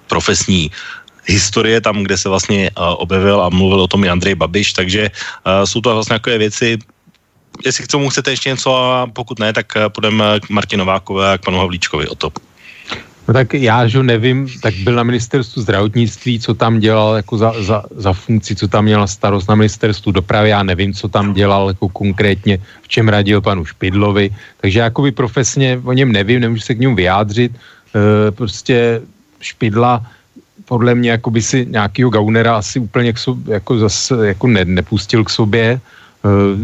profesní 0.05 0.69
historie 1.25 1.81
tam, 1.81 2.05
kde 2.05 2.17
se 2.21 2.29
vlastně 2.29 2.69
uh, 2.77 3.01
objevil 3.01 3.41
a 3.41 3.49
mluvil 3.49 3.81
o 3.81 3.89
tom 3.89 4.05
i 4.05 4.09
Andrej 4.13 4.35
Babiš, 4.37 4.77
takže 4.77 5.09
jsou 5.65 5.81
to 5.81 5.93
vlastně 5.93 6.21
takové 6.21 6.37
věci, 6.37 6.77
jestli 7.65 7.83
k 7.83 7.91
tomu 7.91 8.09
chcete 8.13 8.31
ještě 8.31 8.53
něco 8.53 8.69
a 8.77 9.07
pokud 9.09 9.39
ne, 9.39 9.49
tak 9.53 9.73
půjdeme 9.89 10.39
k 10.39 10.49
Martinovákové 10.49 11.33
a 11.33 11.37
k 11.37 11.49
panu 11.49 11.57
Havlíčkovi 11.57 12.07
o 12.07 12.15
to. 12.15 12.29
No 13.27 13.33
tak 13.33 13.53
já, 13.53 13.87
že 13.87 14.03
nevím, 14.03 14.47
tak 14.61 14.73
byl 14.73 14.95
na 14.95 15.03
ministerstvu 15.03 15.61
zdravotnictví, 15.61 16.39
co 16.39 16.53
tam 16.53 16.79
dělal 16.79 17.15
jako 17.15 17.37
za, 17.37 17.53
za, 17.59 17.83
za 17.95 18.13
funkci, 18.13 18.55
co 18.55 18.67
tam 18.67 18.85
měl 18.85 19.07
starost 19.07 19.49
na 19.49 19.55
ministerstvu 19.55 20.11
dopravy, 20.11 20.49
já 20.49 20.63
nevím, 20.63 20.93
co 20.93 21.07
tam 21.07 21.33
dělal 21.33 21.67
jako 21.67 21.89
konkrétně, 21.89 22.57
v 22.81 22.87
čem 22.87 23.09
radil 23.09 23.41
panu 23.41 23.65
Špidlovi, 23.65 24.31
takže 24.61 24.79
jakoby 24.79 25.11
profesně 25.11 25.81
o 25.83 25.93
něm 25.93 26.11
nevím, 26.11 26.39
nemůžu 26.39 26.61
se 26.61 26.75
k 26.75 26.79
němu 26.79 26.95
vyjádřit, 26.95 27.51
e, 27.51 28.31
prostě 28.31 29.01
Špidla 29.41 30.05
podle 30.65 30.95
mě 30.95 31.11
jako 31.11 31.31
by 31.31 31.41
si 31.41 31.65
nějakýho 31.69 32.09
Gaunera 32.09 32.57
asi 32.57 32.79
úplně 32.79 33.13
k 33.13 33.17
sobě, 33.17 33.53
jako 33.53 33.79
zase 33.79 34.27
jako 34.27 34.47
ne, 34.47 34.65
nepustil 34.65 35.23
k 35.23 35.29
sobě, 35.29 35.81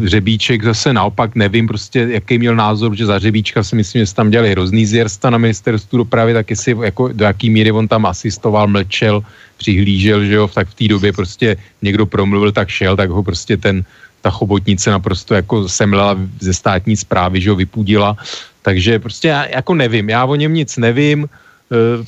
Řebíček 0.05 0.64
zase 0.64 0.93
naopak 0.93 1.36
nevím 1.36 1.68
prostě, 1.68 2.07
jaký 2.09 2.38
měl 2.38 2.55
názor, 2.55 2.95
že 2.95 3.05
za 3.05 3.20
Řebíčka 3.20 3.64
si 3.64 3.76
myslím, 3.76 3.99
že 4.01 4.07
se 4.07 4.16
tam 4.16 4.30
dělali 4.30 4.51
hrozný 4.51 4.86
zjersta 4.86 5.30
na 5.30 5.38
ministerstvu 5.38 5.97
dopravy, 5.97 6.34
tak 6.34 6.49
jestli 6.49 6.76
jako, 6.82 7.07
do 7.07 7.26
jaký 7.26 7.49
míry 7.49 7.72
on 7.72 7.88
tam 7.88 8.05
asistoval, 8.05 8.68
mlčel, 8.68 9.24
přihlížel, 9.57 10.26
že 10.26 10.34
jo, 10.34 10.47
tak 10.47 10.68
v 10.68 10.74
té 10.74 10.88
době 10.88 11.14
prostě 11.14 11.57
někdo 11.82 12.05
promluvil, 12.05 12.51
tak 12.51 12.70
šel, 12.70 12.95
tak 12.95 13.09
ho 13.09 13.24
prostě 13.24 13.57
ten, 13.57 13.84
ta 14.22 14.30
chobotnice 14.30 14.91
naprosto 14.91 15.36
jako 15.36 15.70
semlela 15.70 16.18
ze 16.39 16.53
státní 16.53 16.97
zprávy, 16.97 17.41
že 17.41 17.49
ho 17.49 17.55
vypudila, 17.55 18.18
takže 18.61 18.99
prostě 18.99 19.28
já 19.28 19.45
jako 19.45 19.74
nevím, 19.76 20.09
já 20.09 20.26
o 20.26 20.36
něm 20.36 20.53
nic 20.53 20.78
nevím, 20.78 21.28
eh, 21.72 22.05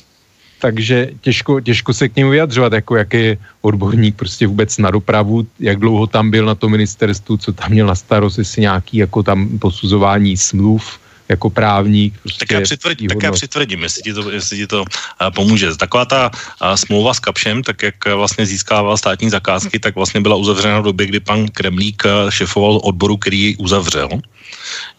takže 0.58 1.08
těžko, 1.20 1.60
těžko 1.60 1.94
se 1.94 2.08
k 2.08 2.16
němu 2.16 2.30
vyjadřovat, 2.30 2.72
jako 2.72 2.96
jaký 2.96 3.16
je 3.16 3.38
odborník 3.60 4.16
prostě 4.16 4.46
vůbec 4.46 4.78
na 4.78 4.90
dopravu, 4.90 5.46
jak 5.60 5.78
dlouho 5.78 6.06
tam 6.06 6.30
byl 6.30 6.44
na 6.46 6.54
tom 6.54 6.72
ministerstvu, 6.72 7.36
co 7.36 7.52
tam 7.52 7.70
měl 7.70 7.86
na 7.86 7.94
starost, 7.94 8.38
jestli 8.38 8.62
nějaký 8.62 8.96
jako 8.96 9.22
tam 9.22 9.58
posuzování 9.58 10.36
smluv, 10.36 10.98
jako 11.28 11.50
právník. 11.50 12.18
Prostě 12.22 12.46
tak, 12.46 12.50
já 12.50 12.60
přitvrdím, 12.60 13.08
tak 13.08 13.22
já 13.22 13.32
přitvrdím, 13.32 13.82
jestli 13.82 14.02
ti 14.02 14.14
to, 14.14 14.30
jestli 14.30 14.56
ti 14.56 14.66
to 14.66 14.80
uh, 14.80 14.86
pomůže. 15.34 15.76
Taková 15.76 16.04
ta 16.04 16.30
uh, 16.30 16.74
smlouva 16.74 17.14
s 17.14 17.20
Kapšem, 17.20 17.62
tak 17.62 17.82
jak 17.82 17.94
uh, 18.06 18.12
vlastně 18.12 18.46
získával 18.46 18.96
státní 18.96 19.30
zakázky, 19.30 19.78
tak 19.78 19.94
vlastně 19.94 20.20
byla 20.20 20.36
uzavřena 20.36 20.80
v 20.80 20.84
době, 20.84 21.06
kdy 21.06 21.20
pan 21.20 21.48
Kremlík 21.48 22.02
uh, 22.04 22.30
šefoval 22.30 22.80
odboru, 22.84 23.16
který 23.16 23.40
ji 23.40 23.56
uzavřel 23.56 24.08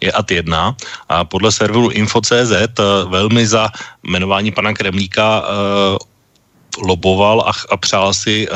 je 0.01 0.11
AT 0.11 0.31
1 0.31 0.75
a 1.09 1.23
podle 1.23 1.51
serveru 1.51 1.89
Info.cz 1.89 2.79
velmi 3.07 3.47
za 3.47 3.69
jmenování 4.03 4.51
pana 4.51 4.73
Kremlíka 4.73 5.43
loboval 6.77 7.41
a, 7.41 7.51
a 7.69 7.77
přál 7.77 8.13
si 8.13 8.47
uh, 8.47 8.55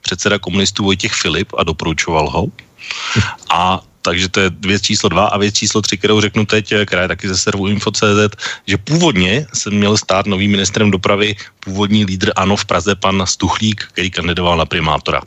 předseda 0.00 0.38
komunistů 0.38 0.84
Vojtěch 0.84 1.12
Filip 1.12 1.48
a 1.58 1.64
doporučoval 1.64 2.30
ho. 2.30 2.46
A 3.50 3.80
takže 4.02 4.28
to 4.28 4.40
je 4.40 4.50
věc 4.50 4.82
číslo 4.82 5.08
dva 5.08 5.26
a 5.26 5.38
věc 5.38 5.54
číslo 5.54 5.82
tři, 5.82 5.98
kterou 5.98 6.20
řeknu 6.20 6.46
teď, 6.46 6.72
eh, 6.72 6.86
která 6.86 7.02
je 7.02 7.08
taky 7.08 7.28
ze 7.28 7.38
servu 7.38 7.66
Info.cz, 7.66 8.36
že 8.66 8.76
původně 8.78 9.46
se 9.54 9.70
měl 9.70 9.96
stát 9.96 10.26
novým 10.26 10.50
ministrem 10.50 10.90
dopravy 10.90 11.36
původní 11.60 12.04
lídr 12.04 12.32
ANO 12.36 12.56
v 12.56 12.64
Praze, 12.64 12.94
pan 12.94 13.22
Stuchlík, 13.26 13.84
který 13.94 14.10
kandidoval 14.10 14.56
na 14.56 14.66
primátora. 14.66 15.22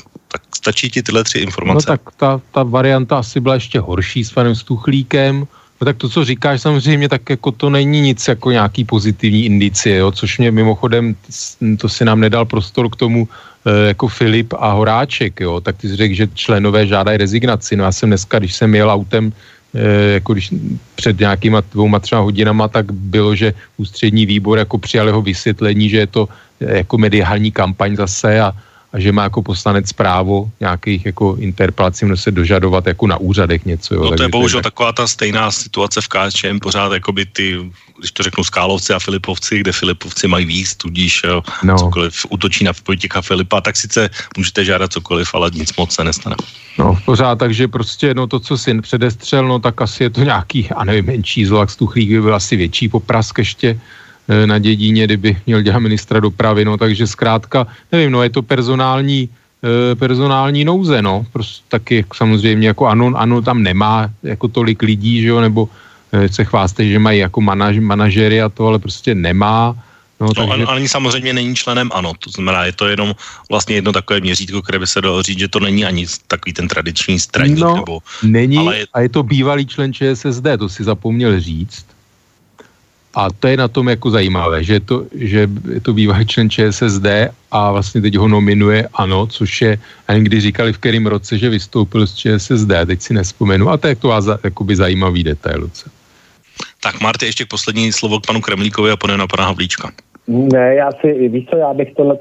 Stačí 0.66 0.89
ti 0.89 1.03
tyhle 1.03 1.24
tři 1.24 1.39
informace? 1.39 1.86
No 1.86 1.97
tak 1.97 2.01
ta, 2.18 2.41
ta 2.51 2.63
varianta 2.63 3.18
asi 3.18 3.39
byla 3.39 3.53
ještě 3.53 3.80
horší 3.80 4.26
s 4.26 4.34
panem 4.34 4.55
Stuchlíkem, 4.55 5.47
No 5.82 5.86
tak 5.86 5.97
to, 5.97 6.09
co 6.09 6.26
říkáš 6.26 6.61
samozřejmě, 6.61 7.09
tak 7.09 7.30
jako 7.30 7.51
to 7.51 7.70
není 7.70 8.01
nic 8.01 8.28
jako 8.28 8.51
nějaký 8.51 8.86
pozitivní 8.86 9.45
indicie, 9.45 9.97
jo, 9.97 10.11
což 10.11 10.38
mě 10.38 10.51
mimochodem, 10.51 11.16
to 11.78 11.89
si 11.89 12.05
nám 12.05 12.20
nedal 12.20 12.45
prostor 12.45 12.89
k 12.89 12.95
tomu, 12.95 13.28
Eh, 13.66 13.97
jako 13.97 14.07
Filip 14.07 14.53
a 14.53 14.78
Horáček, 14.78 15.41
jo, 15.41 15.57
tak 15.57 15.78
ty 15.78 15.89
jsi 15.89 15.95
řekl, 15.95 16.13
že 16.13 16.28
členové 16.34 16.88
žádají 16.88 17.18
rezignaci. 17.18 17.74
No 17.76 17.84
já 17.84 17.91
jsem 17.91 18.09
dneska, 18.09 18.39
když 18.39 18.53
jsem 18.53 18.70
jel 18.76 18.89
autem, 18.93 19.34
eh, 19.74 20.22
jako 20.22 20.34
když 20.34 20.53
před 20.95 21.20
nějakýma 21.20 21.66
dvouma 21.74 21.99
třeba 21.99 22.22
hodinama, 22.22 22.68
tak 22.70 22.93
bylo, 22.93 23.34
že 23.36 23.57
ústřední 23.82 24.26
výbor 24.26 24.61
jako 24.61 24.78
přijal 24.78 25.07
jeho 25.09 25.22
vysvětlení, 25.22 25.89
že 25.89 25.97
je 25.97 26.07
to 26.07 26.30
eh, 26.61 26.86
jako 26.86 26.97
mediální 26.97 27.49
kampaň 27.49 27.95
zase 27.97 28.38
a, 28.38 28.53
a 28.96 29.00
že 29.00 29.12
má 29.12 29.24
jako 29.24 29.41
poslanec 29.41 29.93
právo 29.93 30.50
nějakých 30.60 31.06
jako 31.06 31.36
interpelací 31.39 32.06
se 32.16 32.32
dožadovat 32.32 32.88
jako 32.88 33.08
na 33.08 33.18
úřadech 33.18 33.66
něco. 33.66 33.96
Jo. 33.96 34.04
No 34.04 34.12
to 34.12 34.24
je 34.24 34.30
bohužel 34.30 34.60
tak... 34.64 34.74
taková 34.74 34.91
ta 34.91 35.08
stejná 35.08 35.52
situace 35.52 36.02
v 36.02 36.08
KSČM, 36.08 36.60
pořád 36.60 36.93
jako 36.93 37.12
by 37.12 37.26
ty, 37.26 37.72
když 38.00 38.12
to 38.12 38.24
řeknu 38.24 38.43
Skálovci 38.43 38.93
a 38.93 39.00
Filipovci, 39.00 39.60
kde 39.60 39.72
Filipovci 39.72 40.28
mají 40.28 40.46
víc, 40.46 40.76
tudíž 40.76 41.22
eh, 41.24 41.41
no. 41.64 41.78
cokoliv 41.78 42.26
útočí 42.30 42.64
na 42.64 42.72
politika 42.74 43.22
Filipa, 43.22 43.62
tak 43.62 43.76
sice 43.76 44.10
můžete 44.38 44.66
žádat 44.66 44.93
cokoliv, 44.93 45.36
ale 45.36 45.52
nic 45.54 45.76
moc 45.76 45.91
se 45.91 46.04
nestane. 46.04 46.36
No 46.80 46.98
pořád, 47.06 47.36
takže 47.39 47.68
prostě 47.68 48.14
no 48.14 48.28
to, 48.28 48.39
co 48.39 48.58
syn 48.58 48.82
předestřel, 48.82 49.48
no 49.48 49.60
tak 49.60 49.82
asi 49.82 50.04
je 50.04 50.10
to 50.10 50.24
nějaký, 50.24 50.70
a 50.72 50.84
nevím, 50.84 51.06
menší 51.06 51.46
zlo, 51.46 51.60
jak 51.60 51.70
Stuchlík 51.70 52.10
by 52.10 52.22
byl 52.22 52.36
asi 52.36 52.56
větší 52.56 52.89
poprask 52.89 53.38
ještě, 53.38 53.80
na 54.45 54.59
dědíně, 54.59 55.03
kdyby 55.05 55.38
měl 55.45 55.61
dělat 55.61 55.80
ministra 55.80 56.19
dopravy, 56.19 56.65
no 56.65 56.78
takže 56.78 57.07
zkrátka, 57.07 57.67
nevím, 57.91 58.11
no 58.11 58.23
je 58.23 58.30
to 58.30 58.41
personální, 58.41 59.30
eh, 59.63 59.95
personální 59.95 60.65
nouze, 60.65 61.01
no, 61.01 61.26
prostě 61.34 61.63
taky 61.69 62.05
samozřejmě 62.15 62.67
jako 62.67 62.88
ano, 62.88 63.13
ano 63.15 63.41
tam 63.41 63.63
nemá 63.63 64.09
jako 64.23 64.47
tolik 64.47 64.82
lidí, 64.82 65.21
že 65.21 65.28
jo, 65.28 65.41
nebo 65.41 65.69
eh, 66.11 66.30
se 66.30 66.45
chváste, 66.45 66.86
že 66.86 66.99
mají 66.99 67.19
jako 67.19 67.41
manaž, 67.41 67.80
manažery 67.80 68.41
a 68.41 68.49
to, 68.49 68.67
ale 68.67 68.80
prostě 68.80 69.15
nemá, 69.15 69.76
No, 70.19 70.28
no 70.38 70.47
takže... 70.47 70.65
ani 70.65 70.89
samozřejmě 70.89 71.34
není 71.34 71.55
členem 71.55 71.91
ANO, 71.93 72.13
to 72.19 72.32
znamená, 72.32 72.65
je 72.65 72.71
to 72.71 72.88
jenom 72.88 73.15
vlastně 73.49 73.76
jedno 73.76 73.91
takové 73.91 74.19
měřítko, 74.19 74.61
které 74.61 74.80
by 74.80 74.88
se 74.88 75.01
dalo 75.01 75.23
říct, 75.23 75.39
že 75.39 75.47
to 75.47 75.59
není 75.59 75.86
ani 75.86 76.07
takový 76.28 76.53
ten 76.53 76.67
tradiční 76.67 77.19
straník. 77.19 77.59
No, 77.59 77.76
nebo, 77.76 77.99
není 78.23 78.57
ale 78.57 78.78
je... 78.78 78.88
a 78.93 79.01
je 79.01 79.09
to 79.09 79.23
bývalý 79.23 79.67
člen 79.67 79.93
ČSSD, 79.93 80.47
to 80.59 80.69
si 80.69 80.84
zapomněl 80.84 81.39
říct. 81.39 81.86
A 83.16 83.32
to 83.39 83.47
je 83.47 83.57
na 83.57 83.68
tom 83.68 83.88
jako 83.89 84.09
zajímavé, 84.09 84.63
že, 84.63 84.80
to, 84.80 85.05
že 85.16 85.47
je 85.72 85.82
to 85.82 85.93
bývalý 85.93 86.28
člen 86.28 86.49
ČSSD 86.49 87.32
a 87.51 87.72
vlastně 87.72 88.01
teď 88.01 88.16
ho 88.16 88.28
nominuje 88.28 88.88
ANO, 88.93 89.28
což 89.28 89.61
je, 89.61 89.78
ani 90.07 90.24
když 90.24 90.43
říkali 90.43 90.74
v 90.74 90.78
kterém 90.78 91.07
roce, 91.07 91.38
že 91.38 91.49
vystoupil 91.49 92.07
z 92.07 92.16
ČSSD, 92.16 92.72
teď 92.86 93.01
si 93.01 93.13
nespomenu. 93.13 93.70
A 93.70 93.78
to 93.78 93.88
je 93.88 93.95
to 93.95 94.11
jakoby 94.43 94.76
zajímavý 94.76 95.24
detail. 95.24 95.70
Tak 96.84 97.01
Marty, 97.01 97.26
ještě 97.26 97.45
poslední 97.45 97.91
slovo 97.91 98.20
k 98.20 98.28
panu 98.28 98.41
Kremlíkovi 98.41 98.91
a 98.91 98.97
půjde 98.97 99.18
na 99.18 99.28
pana 99.28 99.45
Havlíčka. 99.45 99.91
Ne, 100.28 100.76
já 100.76 100.91
si, 101.01 101.30
víš 101.30 101.45
co, 101.49 101.57
já 101.57 101.74
bych 101.74 101.93
tohle 101.93 102.18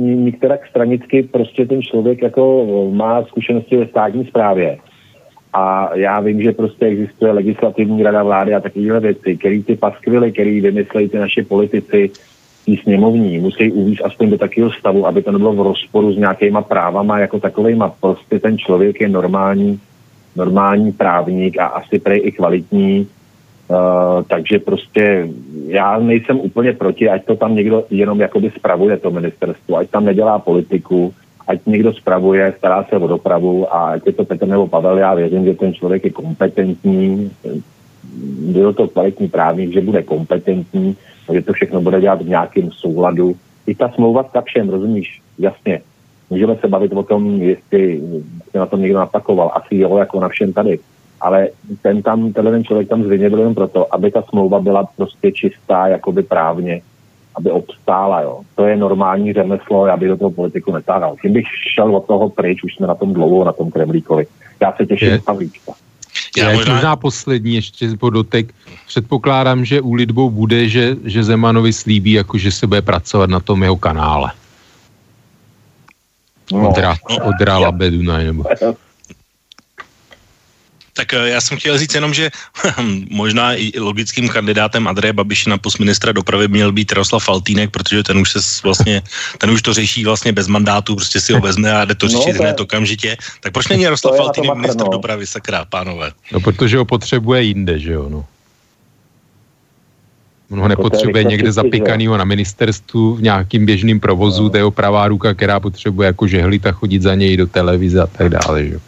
některak 0.00 0.60
stranicky, 0.70 1.22
prostě 1.22 1.66
ten 1.66 1.82
člověk 1.82 2.22
jako 2.22 2.64
má 2.92 3.24
zkušenosti 3.24 3.76
ve 3.76 3.86
státní 3.86 4.26
správě 4.26 4.78
a 5.52 5.96
já 5.96 6.20
vím, 6.20 6.42
že 6.42 6.52
prostě 6.52 6.86
existuje 6.86 7.32
legislativní 7.32 8.02
rada 8.02 8.22
vlády 8.22 8.54
a 8.54 8.60
takovéhle 8.60 9.00
věci, 9.00 9.36
který 9.36 9.62
ty 9.62 9.76
paskvily, 9.76 10.32
který 10.32 10.60
vymyslejí 10.60 11.08
ty 11.08 11.18
naši 11.18 11.42
politici, 11.42 12.10
tí 12.64 12.76
sněmovní, 12.76 13.38
musí 13.38 13.72
uvíct 13.72 14.04
aspoň 14.04 14.30
do 14.30 14.38
takového 14.38 14.72
stavu, 14.72 15.06
aby 15.06 15.22
to 15.22 15.32
nebylo 15.32 15.52
v 15.52 15.60
rozporu 15.60 16.12
s 16.12 16.16
nějakýma 16.16 16.62
právama 16.62 17.18
jako 17.18 17.40
takovýma. 17.40 17.94
Prostě 18.00 18.38
ten 18.38 18.58
člověk 18.58 19.00
je 19.00 19.08
normální, 19.08 19.80
normální 20.36 20.92
právník 20.92 21.58
a 21.58 21.66
asi 21.66 21.98
prej 21.98 22.20
i 22.24 22.32
kvalitní, 22.32 23.08
Uh, 23.70 24.22
takže 24.28 24.58
prostě 24.58 25.28
já 25.66 25.98
nejsem 25.98 26.40
úplně 26.40 26.72
proti, 26.72 27.08
ať 27.08 27.24
to 27.24 27.36
tam 27.36 27.54
někdo 27.54 27.84
jenom 27.90 28.20
jakoby 28.20 28.50
spravuje 28.50 28.96
to 28.96 29.10
ministerstvo, 29.10 29.76
ať 29.76 29.90
tam 29.90 30.04
nedělá 30.04 30.38
politiku, 30.38 31.14
ať 31.48 31.66
někdo 31.66 31.92
spravuje, 31.92 32.54
stará 32.58 32.84
se 32.84 32.96
o 32.96 33.06
dopravu 33.06 33.74
a 33.74 33.92
ať 33.92 34.06
je 34.06 34.12
to 34.12 34.24
Petr 34.24 34.48
nebo 34.48 34.68
Pavel, 34.68 34.98
já 34.98 35.14
věřím, 35.14 35.44
že 35.44 35.54
ten 35.54 35.74
člověk 35.74 36.04
je 36.04 36.10
kompetentní, 36.10 37.30
byl 38.52 38.72
to 38.72 38.88
kvalitní 38.88 39.28
právník, 39.28 39.72
že 39.72 39.80
bude 39.80 40.02
kompetentní, 40.02 40.96
že 41.32 41.42
to 41.42 41.52
všechno 41.52 41.80
bude 41.80 42.00
dělat 42.00 42.22
v 42.22 42.28
nějakém 42.28 42.70
souladu. 42.70 43.36
I 43.66 43.74
ta 43.74 43.88
smlouva 43.88 44.24
s 44.24 44.30
Kapšem, 44.30 44.68
rozumíš, 44.68 45.22
jasně, 45.38 45.80
Můžeme 46.32 46.56
se 46.56 46.68
bavit 46.68 46.92
o 46.92 47.02
tom, 47.02 47.42
jestli 47.42 48.00
se 48.50 48.58
na 48.58 48.66
tom 48.66 48.80
někdo 48.80 48.98
napakoval. 48.98 49.52
Asi 49.54 49.76
jo, 49.76 49.96
jako 49.96 50.20
na 50.20 50.28
všem 50.28 50.52
tady. 50.52 50.78
Ale 51.20 51.48
ten 51.82 52.02
tam, 52.02 52.32
tenhle 52.32 52.52
ten 52.52 52.64
člověk 52.64 52.88
tam 52.88 53.04
zřejmě 53.04 53.30
byl 53.30 53.40
jen 53.40 53.54
proto, 53.54 53.94
aby 53.94 54.10
ta 54.10 54.22
smlouva 54.22 54.60
byla 54.60 54.88
prostě 54.96 55.32
čistá, 55.32 55.88
jakoby 55.88 56.22
právně, 56.22 56.80
aby 57.34 57.50
obstála, 57.50 58.20
jo. 58.20 58.40
To 58.54 58.64
je 58.64 58.76
normální 58.76 59.32
řemeslo, 59.32 59.86
já 59.86 59.96
bych 59.96 60.08
do 60.08 60.16
toho 60.16 60.30
politiku 60.30 60.72
netáhal. 60.72 61.16
Tím 61.22 61.32
bych 61.32 61.46
šel 61.74 61.96
od 61.96 62.06
toho 62.06 62.28
pryč, 62.28 62.64
už 62.64 62.74
jsme 62.74 62.86
na 62.86 62.94
tom 62.94 63.12
dlouho, 63.14 63.44
na 63.44 63.52
tom 63.52 63.70
Kremlíkovi. 63.70 64.26
Já 64.60 64.72
se 64.72 64.86
těším 64.86 65.10
na 65.10 65.18
Pavlíčka. 65.24 65.72
Já, 66.38 66.50
já 66.50 66.56
možná... 66.56 66.74
možná 66.74 66.96
poslední 66.96 67.54
ještě 67.54 67.88
podotek. 68.00 68.54
Předpokládám, 68.86 69.64
že 69.64 69.80
úlitbou 69.80 70.30
bude, 70.30 70.68
že, 70.68 70.96
že 71.04 71.24
Zemanovi 71.24 71.72
slíbí, 71.72 72.12
jako 72.12 72.38
že 72.38 72.50
se 72.50 72.66
bude 72.66 72.82
pracovat 72.82 73.30
na 73.30 73.40
tom 73.40 73.62
jeho 73.62 73.76
kanále. 73.76 74.32
No. 76.52 76.68
Odra, 76.68 77.70
Dunaj, 77.90 78.24
nebo... 78.24 78.44
Tak 80.92 81.12
eh, 81.12 81.28
já 81.28 81.40
jsem 81.40 81.58
chtěl 81.58 81.78
říct 81.78 81.94
jenom, 81.94 82.14
že 82.14 82.30
možná 83.10 83.54
i 83.54 83.72
logickým 83.80 84.28
kandidátem 84.28 84.88
Andreje 84.88 85.12
Babiše 85.12 85.50
na 85.50 85.58
post 85.58 85.78
ministra 85.78 86.12
dopravy 86.12 86.48
měl 86.48 86.72
být 86.72 86.92
Jaroslav 86.92 87.24
Faltýnek, 87.24 87.70
protože 87.70 88.02
ten 88.02 88.18
už 88.18 88.32
se 88.32 88.38
vlastně, 88.62 89.02
ten 89.38 89.50
už 89.50 89.62
to 89.62 89.74
řeší 89.74 90.04
vlastně 90.04 90.32
bez 90.32 90.48
mandátu, 90.48 90.94
prostě 90.94 91.20
si 91.20 91.32
ho 91.32 91.40
vezme 91.40 91.72
a 91.72 91.84
jde 91.84 91.94
to 91.94 92.06
no, 92.12 92.12
řešit 92.12 92.32
no, 92.32 92.42
hned 92.42 92.60
okamžitě. 92.60 93.16
Tak 93.40 93.52
proč 93.52 93.68
není 93.68 93.82
Jaroslav 93.82 94.16
Faltýnek 94.16 94.54
ministr 94.54 94.84
no. 94.84 94.90
dopravy, 94.90 95.26
sakra, 95.26 95.64
pánové? 95.64 96.12
No, 96.32 96.40
protože 96.40 96.78
ho 96.78 96.84
potřebuje 96.84 97.42
jinde, 97.42 97.78
že 97.78 97.92
jo, 97.92 98.08
no. 98.08 98.26
On 100.50 100.60
ho 100.60 100.68
nepotřebuje 100.68 101.24
někde 101.24 101.52
zapikaného 101.52 102.16
na 102.16 102.24
ministerstvu 102.24 103.14
v 103.14 103.22
nějakým 103.22 103.66
běžným 103.66 104.00
provozu, 104.00 104.42
no. 104.42 104.50
to 104.50 104.56
je 104.56 104.70
pravá 104.70 105.08
ruka, 105.08 105.34
která 105.34 105.60
potřebuje 105.60 106.06
jako 106.06 106.26
žehlit 106.26 106.66
a 106.66 106.72
chodit 106.72 107.02
za 107.02 107.14
něj 107.14 107.36
do 107.36 107.46
televize 107.46 108.02
a 108.02 108.06
tak 108.06 108.28
dále, 108.28 108.66
že 108.66 108.74
jo. 108.74 108.80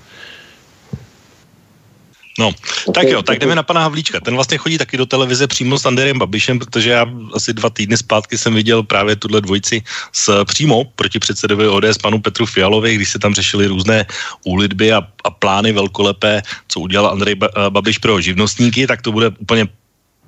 No, 2.38 2.50
tak 2.94 3.06
jo, 3.08 3.22
tak 3.22 3.38
jdeme 3.38 3.54
na 3.54 3.62
pana 3.62 3.80
Havlíčka. 3.80 4.20
Ten 4.20 4.34
vlastně 4.34 4.58
chodí 4.58 4.78
taky 4.78 4.96
do 4.96 5.06
televize 5.06 5.46
přímo 5.46 5.78
s 5.78 5.86
Anderem 5.86 6.18
Babišem, 6.18 6.58
protože 6.58 6.90
já 6.90 7.06
asi 7.34 7.52
dva 7.52 7.70
týdny 7.70 7.96
zpátky 7.96 8.38
jsem 8.38 8.54
viděl 8.54 8.82
právě 8.82 9.16
tuhle 9.16 9.40
dvojici 9.40 9.82
s 10.12 10.44
přímo 10.44 10.84
proti 10.84 11.18
předsedovi 11.18 11.68
ODS 11.68 11.98
panu 12.02 12.20
Petru 12.20 12.46
Fialovi, 12.46 12.94
když 12.94 13.08
se 13.08 13.18
tam 13.18 13.34
řešili 13.34 13.66
různé 13.66 14.06
úlitby 14.44 14.92
a, 14.92 15.02
a 15.24 15.30
plány 15.30 15.72
velkolepé, 15.72 16.42
co 16.68 16.80
udělal 16.80 17.10
Andrej 17.10 17.34
Babiš 17.68 17.98
pro 17.98 18.20
živnostníky, 18.20 18.86
tak 18.86 19.02
to 19.02 19.12
bude 19.12 19.28
úplně 19.38 19.66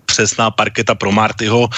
přesná 0.07 0.51
parketa 0.51 0.95
pro 0.95 1.13
Martyho, 1.13 1.61
uh, 1.61 1.69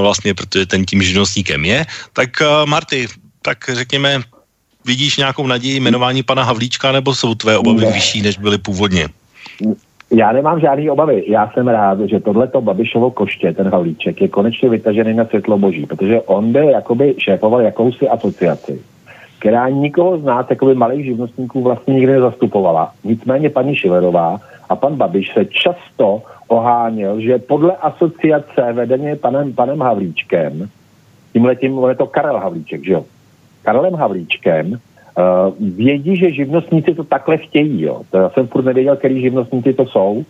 vlastně, 0.00 0.34
protože 0.34 0.66
ten 0.66 0.84
tím 0.84 1.02
živnostníkem 1.02 1.64
je. 1.64 1.86
Tak 2.12 2.30
uh, 2.40 2.68
Marty, 2.68 3.08
tak 3.42 3.70
řekněme, 3.72 4.22
vidíš 4.84 5.16
nějakou 5.16 5.46
naději 5.46 5.80
jmenování 5.80 6.22
pana 6.22 6.44
Havlíčka, 6.44 6.92
nebo 6.92 7.14
jsou 7.14 7.34
tvé 7.34 7.58
obavy 7.58 7.86
ne. 7.86 7.92
vyšší, 7.92 8.22
než 8.22 8.36
byly 8.38 8.58
původně? 8.58 9.08
Já 10.12 10.32
nemám 10.32 10.60
žádný 10.60 10.90
obavy. 10.90 11.24
Já 11.26 11.50
jsem 11.50 11.68
rád, 11.68 12.00
že 12.00 12.20
tohleto 12.20 12.60
Babišovo 12.60 13.10
koště, 13.10 13.52
ten 13.52 13.68
Havlíček, 13.68 14.20
je 14.20 14.28
konečně 14.28 14.68
vytažený 14.68 15.14
na 15.14 15.24
světlo 15.24 15.58
boží, 15.58 15.86
protože 15.86 16.20
on 16.20 16.52
by 16.52 16.66
jakoby 16.66 17.14
šéfoval 17.18 17.60
jakousi 17.60 18.08
asociaci, 18.08 18.80
která 19.38 19.68
nikoho 19.68 20.18
z 20.18 20.24
nás, 20.24 20.46
jakoby 20.50 20.74
malých 20.74 21.04
živnostníků, 21.04 21.62
vlastně 21.62 21.94
nikdy 21.94 22.12
nezastupovala. 22.12 22.92
Nicméně 23.04 23.50
paní 23.50 23.76
Šilerová 23.76 24.40
a 24.68 24.76
pan 24.76 24.96
Babiš 24.96 25.32
se 25.34 25.44
často 25.44 26.22
oháněl, 26.48 27.20
že 27.20 27.38
podle 27.38 27.76
asociace 27.76 28.72
vedeně 28.72 29.16
panem, 29.16 29.52
panem 29.52 29.80
Havlíčkem, 29.80 30.68
tímhletím, 31.32 31.78
on 31.78 31.88
je 31.90 31.96
to 31.96 32.06
Karel 32.06 32.38
Havlíček, 32.38 32.84
že 32.84 32.92
jo? 32.92 33.04
Karelem 33.62 33.94
Havlíčkem 33.94 34.78
vědí, 35.60 36.16
že 36.16 36.32
živnostníci 36.32 36.94
to 36.94 37.04
takhle 37.04 37.36
chtějí. 37.36 37.82
Jo. 37.82 38.02
To 38.10 38.16
já 38.16 38.30
jsem 38.30 38.46
furt 38.46 38.64
nevěděl, 38.64 38.96
který 38.96 39.20
živnostníci 39.20 39.72
to 39.72 39.86
jsou. 39.86 40.24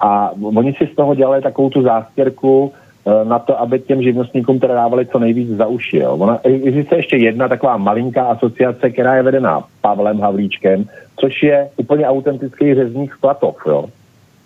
A 0.00 0.30
oni 0.56 0.72
si 0.72 0.86
z 0.86 0.96
toho 0.96 1.14
dělali 1.14 1.42
takovou 1.42 1.70
tu 1.70 1.82
zástěrku 1.82 2.64
uh, 2.64 3.28
na 3.28 3.38
to, 3.38 3.60
aby 3.60 3.80
těm 3.80 4.02
živnostníkům 4.02 4.60
teda 4.60 4.74
dávali 4.74 5.06
co 5.06 5.18
nejvíc 5.18 5.48
za 5.48 5.66
uši. 5.66 5.96
Jo. 5.96 6.16
Ona, 6.16 6.40
existuje 6.44 6.98
ještě 6.98 7.16
jedna 7.16 7.48
taková 7.48 7.76
malinká 7.76 8.22
asociace, 8.22 8.90
která 8.90 9.14
je 9.16 9.22
vedená 9.22 9.64
Pavlem 9.80 10.20
Havlíčkem, 10.20 10.84
což 11.16 11.42
je 11.42 11.68
úplně 11.76 12.06
autentický 12.06 12.74
řezník 12.74 13.14
v 13.14 13.20
Klatov. 13.20 13.56
Jo. 13.66 13.84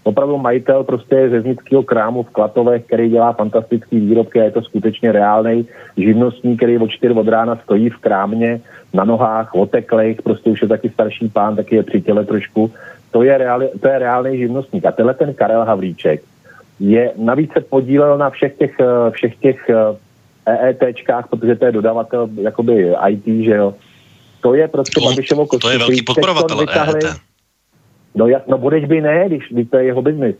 Opravdu 0.05 0.39
majitel 0.39 0.85
prostě 0.85 1.29
řeznického 1.31 1.83
krámu 1.83 2.23
v 2.23 2.31
Klatovech, 2.31 2.85
který 2.85 3.11
dělá 3.11 3.33
fantastický 3.33 4.01
výrobky 4.01 4.41
a 4.41 4.45
je 4.45 4.51
to 4.51 4.63
skutečně 4.63 5.13
reálný 5.13 5.67
živnostník, 5.97 6.57
který 6.57 6.79
od 6.79 6.91
4 6.91 7.15
od 7.15 7.29
rána 7.29 7.57
stojí 7.65 7.91
v 7.91 7.97
krámě 7.97 8.61
na 8.93 9.05
nohách, 9.05 9.55
oteklých, 9.55 10.23
prostě 10.23 10.51
už 10.51 10.63
je 10.63 10.69
taky 10.69 10.91
starší 10.91 11.29
pán, 11.29 11.57
taky 11.57 11.77
je 11.77 11.83
při 11.83 12.03
těle 12.03 12.25
trošku. 12.25 12.73
To 13.11 13.23
je, 13.23 13.39
reál, 13.39 13.63
to 13.81 13.89
je 13.89 13.99
reálný 13.99 14.39
živnostník. 14.39 14.85
A 14.85 14.93
tenhle 14.93 15.15
ten 15.15 15.35
Karel 15.35 15.65
Havlíček 15.65 16.23
je, 16.81 17.13
navíc 17.17 17.53
se 17.53 17.61
podílel 17.61 18.19
na 18.19 18.31
všech 18.31 18.55
těch, 18.59 18.75
eh, 18.81 19.11
všech 19.11 19.37
těch 19.37 19.71
EETčkách, 20.47 21.25
eh, 21.25 21.29
protože 21.37 21.57
to 21.57 21.65
je 21.65 21.73
dodavatel 21.73 22.29
jakoby 22.41 22.93
IT, 23.09 23.45
že 23.45 23.55
jo. 23.55 23.75
To 24.41 24.55
je 24.55 24.69
prostě 24.69 25.01
to, 25.01 25.07
Babišovo 25.07 25.47
To 25.47 25.71
je 25.71 25.79
velký 25.79 26.03
podporovatel 26.03 26.61
EET. 26.61 27.34
No, 28.15 28.29
jas, 28.29 28.43
no 28.47 28.59
budeš 28.59 28.85
by 28.85 29.01
ne, 29.01 29.25
když, 29.27 29.49
když 29.51 29.69
to 29.69 29.77
je 29.77 29.85
jeho 29.85 30.03
biznis. 30.03 30.37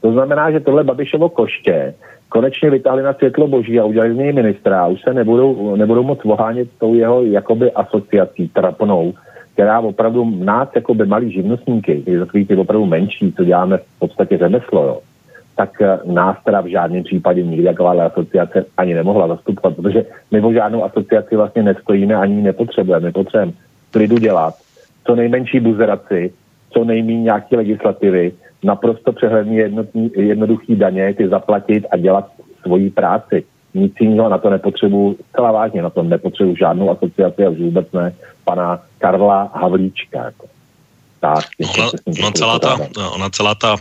To 0.00 0.12
znamená, 0.12 0.50
že 0.50 0.60
tohle 0.60 0.84
Babišovo 0.84 1.28
koště 1.28 1.94
konečně 2.28 2.70
vytáhli 2.70 3.02
na 3.02 3.12
světlo 3.12 3.48
boží 3.48 3.80
a 3.80 3.84
udělali 3.84 4.14
z 4.14 4.16
něj 4.16 4.32
ministra. 4.32 4.86
Už 4.86 5.00
se 5.02 5.14
nebudou, 5.14 5.76
nebudou 5.76 6.02
moc 6.02 6.24
vohánět 6.24 6.68
tou 6.78 6.94
jeho 6.94 7.24
jakoby 7.24 7.72
asociací 7.72 8.48
trapnou, 8.48 9.14
která 9.52 9.80
opravdu 9.80 10.24
nás, 10.44 10.68
jakoby 10.74 11.06
malí 11.06 11.32
živnostníky, 11.32 12.02
ty 12.04 12.18
takový 12.18 12.46
ty 12.46 12.56
opravdu 12.56 12.86
menší, 12.86 13.32
co 13.32 13.44
děláme 13.44 13.78
v 13.78 13.98
podstatě 13.98 14.38
řemeslo, 14.38 14.82
jo, 14.82 14.98
tak 15.56 15.82
eh, 15.82 15.98
nás 16.04 16.36
teda 16.44 16.60
v 16.60 16.66
žádném 16.66 17.02
případě 17.02 17.42
nikdy 17.42 17.64
taková 17.64 18.06
asociace 18.06 18.64
ani 18.76 18.94
nemohla 18.94 19.28
zastupovat, 19.28 19.76
protože 19.76 20.04
my 20.30 20.40
o 20.40 20.52
žádnou 20.52 20.84
asociaci 20.84 21.36
vlastně 21.36 21.62
nestojíme 21.62 22.14
ani 22.14 22.42
nepotřebujeme. 22.42 23.06
My 23.06 23.12
potřebujeme 23.12 23.52
klidu 23.90 24.18
dělat, 24.18 24.54
co 25.06 25.14
nejmenší 25.14 25.60
buzeraci, 25.60 26.32
co 26.70 26.84
nejméně 26.84 27.22
nějaké 27.22 27.56
legislativy, 27.56 28.32
naprosto 28.62 29.12
přehledný 29.12 29.56
jednotný, 29.56 30.10
jednoduchý 30.16 30.76
daně, 30.76 31.14
ty 31.14 31.28
zaplatit 31.28 31.86
a 31.92 31.96
dělat 31.96 32.28
svoji 32.62 32.90
práci. 32.90 33.44
Nic 33.74 33.92
jiného 34.00 34.28
na 34.28 34.38
to 34.38 34.50
nepotřebuji, 34.50 35.16
celá 35.36 35.52
vážně 35.52 35.82
na 35.82 35.90
to 35.90 36.02
nepotřebuji 36.02 36.56
žádnou 36.56 36.90
asociaci 36.90 37.44
a 37.44 37.50
už 37.50 37.58
vůbec 37.58 37.92
ne 37.92 38.14
pana 38.44 38.78
Karla 38.98 39.50
Havlíčka. 39.54 40.24
Jako. 40.24 40.46
Tak, 41.20 41.44
ona, 41.74 41.90
ona, 42.22 42.30
celá 42.30 42.58
ta, 42.58 42.78
ona 43.10 43.30
celá 43.30 43.54
ta 43.54 43.74
uh, 43.74 43.78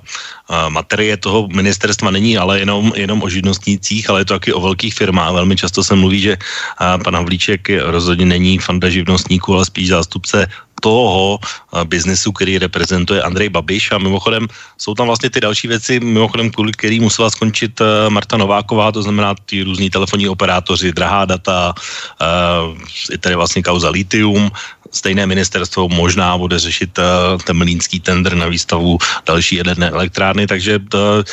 materie 0.70 1.18
toho 1.18 1.48
ministerstva 1.48 2.12
není 2.12 2.38
ale 2.38 2.60
jenom, 2.60 2.92
jenom 2.96 3.24
o 3.24 3.30
živnostnících, 3.30 4.10
ale 4.10 4.22
je 4.22 4.26
to 4.26 4.34
taky 4.34 4.54
o 4.54 4.62
velkých 4.62 4.94
firmách. 4.94 5.34
Velmi 5.34 5.56
často 5.56 5.84
se 5.84 5.96
mluví, 5.96 6.20
že 6.20 6.34
uh, 6.38 7.04
pan 7.04 7.16
Havlíček 7.16 7.70
rozhodně 7.70 8.26
není 8.26 8.58
fanda 8.58 8.90
živnostníků, 8.90 9.54
ale 9.54 9.66
spíš 9.66 9.88
zástupce 9.88 10.48
toho 10.82 11.40
uh, 11.40 11.84
biznesu, 11.84 12.32
který 12.32 12.58
reprezentuje 12.58 13.22
Andrej 13.22 13.50
Babiš. 13.50 13.92
A 13.92 13.98
mimochodem 13.98 14.48
jsou 14.78 14.94
tam 14.94 15.08
vlastně 15.08 15.30
ty 15.30 15.40
další 15.40 15.68
věci, 15.68 16.00
mimochodem 16.00 16.52
kvůli 16.52 16.72
který 16.72 17.00
musela 17.00 17.30
skončit 17.30 17.82
uh, 17.82 17.88
Marta 18.10 18.38
Nováková, 18.38 18.92
to 18.92 19.04
znamená 19.04 19.36
ty 19.46 19.64
různí 19.64 19.90
telefonní 19.90 20.30
operátoři, 20.30 20.92
drahá 20.92 21.26
data, 21.26 21.74
uh, 21.74 22.78
je 23.12 23.18
tady 23.18 23.36
vlastně 23.36 23.64
kauza 23.64 23.90
litium, 23.90 24.52
stejné 24.92 25.26
ministerstvo 25.26 25.90
možná 25.90 26.38
bude 26.38 26.60
řešit 26.60 27.00
ten 27.44 27.58
mlínský 27.58 28.00
tender 28.00 28.36
na 28.36 28.48
výstavu 28.48 28.98
další 29.26 29.56
jedné 29.56 29.90
elektrárny, 29.90 30.48
takže 30.48 30.80
to, 30.80 31.24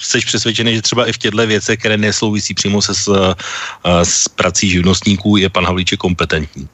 jsi 0.00 0.18
přesvědčený, 0.20 0.74
že 0.74 0.82
třeba 0.82 1.06
i 1.06 1.12
v 1.12 1.18
těchto 1.18 1.46
věcech, 1.46 1.78
které 1.78 1.96
nesouvisí 1.96 2.54
přímo 2.54 2.82
se 2.82 2.94
s, 2.94 3.34
s 4.02 4.28
prací 4.28 4.70
živnostníků, 4.70 5.36
je 5.36 5.48
pan 5.48 5.66
Havlíček 5.66 5.98
kompetentní? 5.98 6.68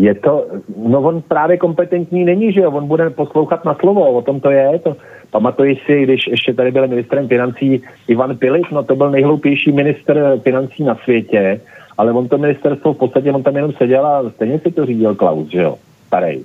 Je 0.00 0.14
to, 0.14 0.46
no 0.76 1.00
on 1.00 1.22
právě 1.22 1.56
kompetentní 1.56 2.24
není, 2.24 2.52
že 2.52 2.60
jo, 2.60 2.70
on 2.70 2.86
bude 2.86 3.10
poslouchat 3.10 3.64
na 3.64 3.74
slovo, 3.74 4.10
o 4.10 4.22
tom 4.22 4.40
to 4.40 4.50
je, 4.50 4.78
to 4.78 4.96
pamatuji 5.30 5.76
si, 5.86 6.02
když 6.02 6.26
ještě 6.26 6.54
tady 6.54 6.70
byl 6.70 6.88
ministrem 6.88 7.28
financí 7.28 7.82
Ivan 8.08 8.36
Pilip, 8.36 8.66
no 8.72 8.82
to 8.82 8.96
byl 8.96 9.10
nejhloupější 9.10 9.72
minister 9.72 10.40
financí 10.42 10.84
na 10.84 10.94
světě, 10.94 11.60
ale 11.98 12.12
on 12.12 12.28
to 12.28 12.38
ministerstvo 12.38 12.94
v 12.94 12.98
podstatě, 12.98 13.32
on 13.32 13.42
tam 13.42 13.56
jenom 13.56 13.72
seděl 13.72 14.06
a 14.06 14.30
stejně 14.30 14.58
si 14.58 14.72
to 14.72 14.86
řídil 14.86 15.14
Klaus, 15.14 15.48
že 15.48 15.62
jo, 15.62 15.76
starej. 16.06 16.44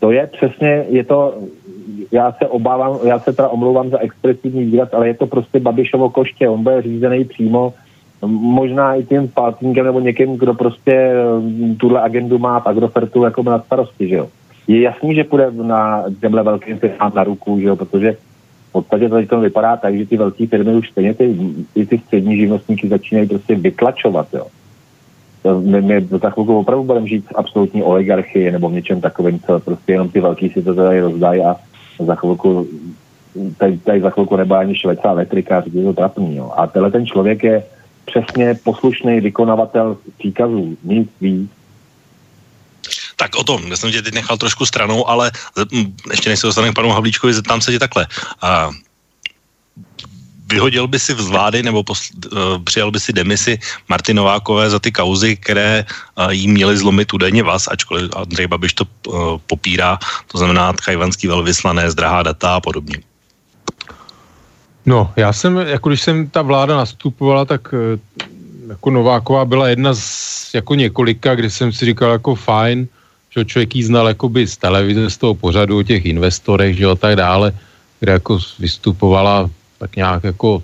To 0.00 0.10
je 0.10 0.26
přesně, 0.26 0.84
je 0.88 1.04
to, 1.04 1.34
já 2.12 2.32
se 2.32 2.46
obávám, 2.46 2.98
já 3.04 3.18
se 3.18 3.32
teda 3.32 3.48
omlouvám 3.48 3.90
za 3.90 3.98
expresivní 3.98 4.64
výraz, 4.64 4.88
ale 4.92 5.08
je 5.08 5.14
to 5.14 5.26
prostě 5.26 5.60
Babišovo 5.60 6.10
koště, 6.10 6.48
on 6.48 6.62
bude 6.62 6.82
řízený 6.82 7.24
přímo 7.24 7.74
možná 8.24 8.94
i 8.94 9.04
tím 9.04 9.28
Faltingem 9.28 9.84
nebo 9.84 10.00
někým, 10.00 10.36
kdo 10.36 10.54
prostě 10.54 11.14
mm, 11.40 11.76
tuhle 11.76 12.02
agendu 12.02 12.38
má 12.38 12.60
v 12.60 12.66
Agrofertu 12.66 13.24
jako 13.24 13.42
na 13.42 13.58
starosti, 13.58 14.08
že 14.08 14.14
jo. 14.14 14.28
Je 14.68 14.80
jasný, 14.80 15.14
že 15.14 15.24
půjde 15.24 15.50
na 15.50 16.04
těmhle 16.20 16.42
velkým 16.42 16.78
firmám 16.78 17.12
na 17.14 17.24
ruku, 17.24 17.60
že 17.60 17.66
jo, 17.66 17.76
protože 17.76 18.12
v 18.68 18.72
podstatě 18.72 19.08
to 19.08 19.26
to 19.26 19.40
vypadá 19.40 19.76
tak, 19.76 19.96
že 19.96 20.06
ty 20.06 20.16
velké 20.16 20.46
firmy 20.46 20.74
už 20.74 20.90
stejně 20.90 21.14
ty, 21.14 21.38
ty, 21.74 21.86
ty 21.86 21.98
střední 21.98 22.36
živnostníky 22.36 22.88
začínají 22.88 23.28
prostě 23.28 23.54
vytlačovat, 23.54 24.26
jo. 24.34 24.46
my, 25.60 25.82
my 25.82 26.00
za 26.00 26.30
chvilku 26.30 26.58
opravdu 26.58 26.84
budeme 26.84 27.08
žít 27.08 27.24
v 27.26 27.34
absolutní 27.34 27.82
oligarchii 27.82 28.50
nebo 28.50 28.68
v 28.68 28.72
něčem 28.72 29.00
takovém, 29.00 29.38
co 29.38 29.60
prostě 29.60 29.92
jenom 29.92 30.08
ty 30.08 30.20
velký 30.20 30.48
si 30.48 30.62
to 30.62 30.74
tady 30.74 31.00
rozdají 31.00 31.42
a 31.42 31.56
za 31.98 32.14
chvilku 32.14 32.66
tady, 33.58 33.78
tady 33.78 34.00
za 34.00 34.10
chvilku 34.10 34.36
nebo 34.36 34.54
ani 34.54 34.74
švecá 34.74 35.12
vetrika, 35.12 35.62
je 35.72 35.84
to 35.84 35.92
trapný. 35.92 36.36
Jo. 36.36 36.52
A 36.56 36.66
tenhle 36.66 36.90
ten 36.90 37.06
člověk 37.06 37.44
je 37.44 37.62
přesně 38.06 38.54
poslušný 38.54 39.20
vykonavatel 39.20 39.96
příkazů, 40.18 40.78
nic 40.82 41.08
víc. 41.20 41.50
Tak 43.16 43.36
o 43.36 43.44
tom, 43.44 43.66
já 43.66 43.76
jsem 43.76 43.92
tě 43.92 44.02
teď 44.02 44.14
nechal 44.14 44.36
trošku 44.36 44.66
stranou, 44.66 45.08
ale 45.08 45.30
ještě 46.10 46.30
než 46.30 46.40
se 46.40 46.46
dostaneme 46.46 46.72
k 46.72 46.76
panu 46.76 46.90
Havlíčkovi, 46.90 47.34
zeptám 47.34 47.60
se 47.60 47.72
tě 47.72 47.78
takhle. 47.78 48.06
A 48.42 48.70
vyhodil 50.46 50.86
by 50.86 50.98
si 50.98 51.14
z 51.14 51.26
vlády 51.26 51.62
nebo 51.62 51.82
posl- 51.82 52.14
uh, 52.32 52.62
přijal 52.62 52.90
by 52.90 53.00
si 53.00 53.12
demisi 53.12 53.58
Martinovákové 53.88 54.70
za 54.70 54.78
ty 54.78 54.92
kauzy, 54.92 55.36
které 55.36 55.84
uh, 55.84 56.30
jí 56.30 56.48
měly 56.48 56.76
zlomit 56.76 57.14
údajně 57.14 57.42
vás, 57.42 57.68
ačkoliv 57.68 58.10
Andrej 58.16 58.46
Babiš 58.46 58.72
to 58.72 58.84
uh, 58.84 59.38
popírá, 59.46 59.98
to 60.32 60.38
znamená 60.38 60.72
tchajvanský 60.72 61.26
velvyslané, 61.26 61.90
zdrahá 61.90 62.22
data 62.22 62.54
a 62.54 62.60
podobně. 62.60 63.02
No, 64.86 65.12
já 65.16 65.32
jsem, 65.32 65.56
jako 65.56 65.88
když 65.88 66.02
jsem 66.02 66.28
ta 66.28 66.42
vláda 66.42 66.76
nastupovala, 66.76 67.44
tak 67.44 67.74
jako 68.68 68.90
Nováková 68.90 69.44
byla 69.44 69.68
jedna 69.68 69.94
z 69.94 70.54
jako 70.54 70.74
několika, 70.74 71.34
kdy 71.34 71.50
jsem 71.50 71.72
si 71.72 71.84
říkal 71.84 72.10
jako 72.10 72.34
fajn, 72.34 72.88
že 73.30 73.44
člověk 73.44 73.76
jí 73.76 73.82
znal 73.82 74.08
jakoby 74.08 74.46
z 74.46 74.56
televize, 74.56 75.10
z 75.10 75.16
toho 75.16 75.34
pořadu 75.34 75.78
o 75.78 75.82
těch 75.82 76.06
investorech, 76.06 76.76
že 76.76 76.86
a 76.86 76.94
tak 76.94 77.16
dále, 77.16 77.52
kde 78.00 78.12
jako 78.12 78.38
vystupovala 78.58 79.50
tak 79.78 79.96
nějak 79.96 80.24
jako 80.24 80.62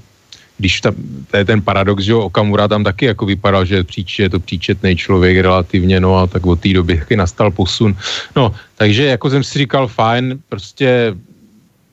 když 0.59 0.81
ta, 0.81 0.93
to 1.31 1.37
je 1.37 1.45
ten 1.45 1.63
paradox, 1.63 2.05
že 2.05 2.15
Okamura 2.15 2.69
tam 2.69 2.85
taky 2.85 3.05
jako 3.05 3.27
vypadal, 3.27 3.65
že 3.65 3.85
příč, 3.85 4.19
je 4.19 4.29
to 4.31 4.41
příčetný 4.41 4.97
člověk 4.97 5.43
relativně, 5.43 6.01
no 6.01 6.17
a 6.17 6.27
tak 6.27 6.47
od 6.47 6.61
té 6.61 6.73
doby 6.73 6.99
taky 6.99 7.17
nastal 7.17 7.51
posun. 7.51 7.97
No, 8.37 8.55
takže 8.77 9.05
jako 9.05 9.31
jsem 9.31 9.45
si 9.45 9.59
říkal, 9.59 9.89
fajn, 9.89 10.39
prostě 10.49 11.15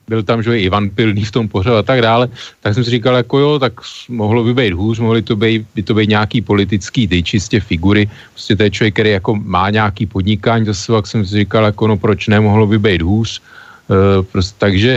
byl 0.09 0.25
tam, 0.25 0.41
že 0.43 0.59
Ivan 0.59 0.89
Pilný 0.89 1.21
v 1.21 1.31
tom 1.31 1.45
pořadu 1.47 1.77
a 1.77 1.85
tak 1.85 2.01
dále, 2.01 2.27
tak 2.65 2.73
jsem 2.73 2.83
si 2.83 2.89
říkal, 2.89 3.15
jako 3.15 3.39
jo, 3.39 3.51
tak 3.59 3.73
mohlo 4.09 4.43
by 4.43 4.53
být 4.53 4.73
hůř, 4.73 4.99
mohly 4.99 5.21
to 5.21 5.35
být, 5.37 5.69
by 5.75 5.81
to 5.85 5.93
být 5.93 6.09
nějaký 6.09 6.41
politický, 6.41 7.07
ty 7.07 7.23
čistě 7.23 7.61
figury, 7.61 8.09
prostě 8.33 8.55
to 8.55 8.63
je 8.63 8.71
člověk, 8.71 8.93
který 8.93 9.09
jako 9.21 9.35
má 9.37 9.69
nějaký 9.69 10.05
podnikání, 10.09 10.65
zase 10.65 10.93
jak 10.93 11.07
jsem 11.07 11.21
si 11.25 11.45
říkal, 11.45 11.63
jako 11.69 11.87
no 11.87 11.95
proč 11.97 12.27
ne, 12.27 12.41
mohlo 12.41 12.67
by 12.67 12.77
být 12.81 13.01
hůř, 13.05 13.29
uh, 13.37 14.25
prostě, 14.25 14.55
takže 14.57 14.91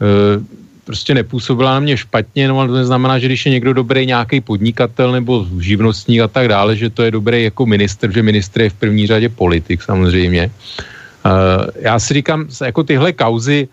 uh, 0.00 0.42
prostě 0.88 1.14
nepůsobila 1.14 1.76
na 1.76 1.80
mě 1.84 1.96
špatně, 2.00 2.48
no 2.48 2.58
ale 2.58 2.68
to 2.72 2.80
neznamená, 2.80 3.20
že 3.20 3.28
když 3.28 3.46
je 3.46 3.52
někdo 3.60 3.84
dobrý 3.84 4.08
nějaký 4.08 4.40
podnikatel 4.40 5.12
nebo 5.12 5.44
živnostník 5.60 6.24
a 6.24 6.28
tak 6.32 6.48
dále, 6.48 6.72
že 6.76 6.88
to 6.88 7.04
je 7.04 7.10
dobrý 7.12 7.52
jako 7.52 7.68
minister, 7.68 8.08
že 8.08 8.24
ministr 8.24 8.64
je 8.64 8.72
v 8.72 8.80
první 8.80 9.04
řadě 9.04 9.28
politik 9.28 9.84
samozřejmě. 9.84 10.48
Uh, 10.48 11.68
já 11.84 11.98
si 12.00 12.14
říkám, 12.14 12.48
jako 12.48 12.80
tyhle 12.88 13.12
kauzy, 13.12 13.68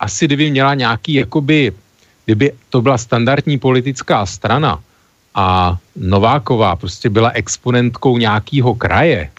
asi 0.00 0.24
kdyby 0.24 0.50
měla 0.50 0.74
nějaký, 0.74 1.14
jakoby, 1.14 1.72
kdyby 2.24 2.52
to 2.70 2.82
byla 2.82 2.98
standardní 2.98 3.58
politická 3.58 4.26
strana 4.26 4.78
a 5.34 5.76
Nováková 5.96 6.76
prostě 6.76 7.10
byla 7.10 7.30
exponentkou 7.30 8.18
nějakého 8.18 8.74
kraje, 8.74 9.30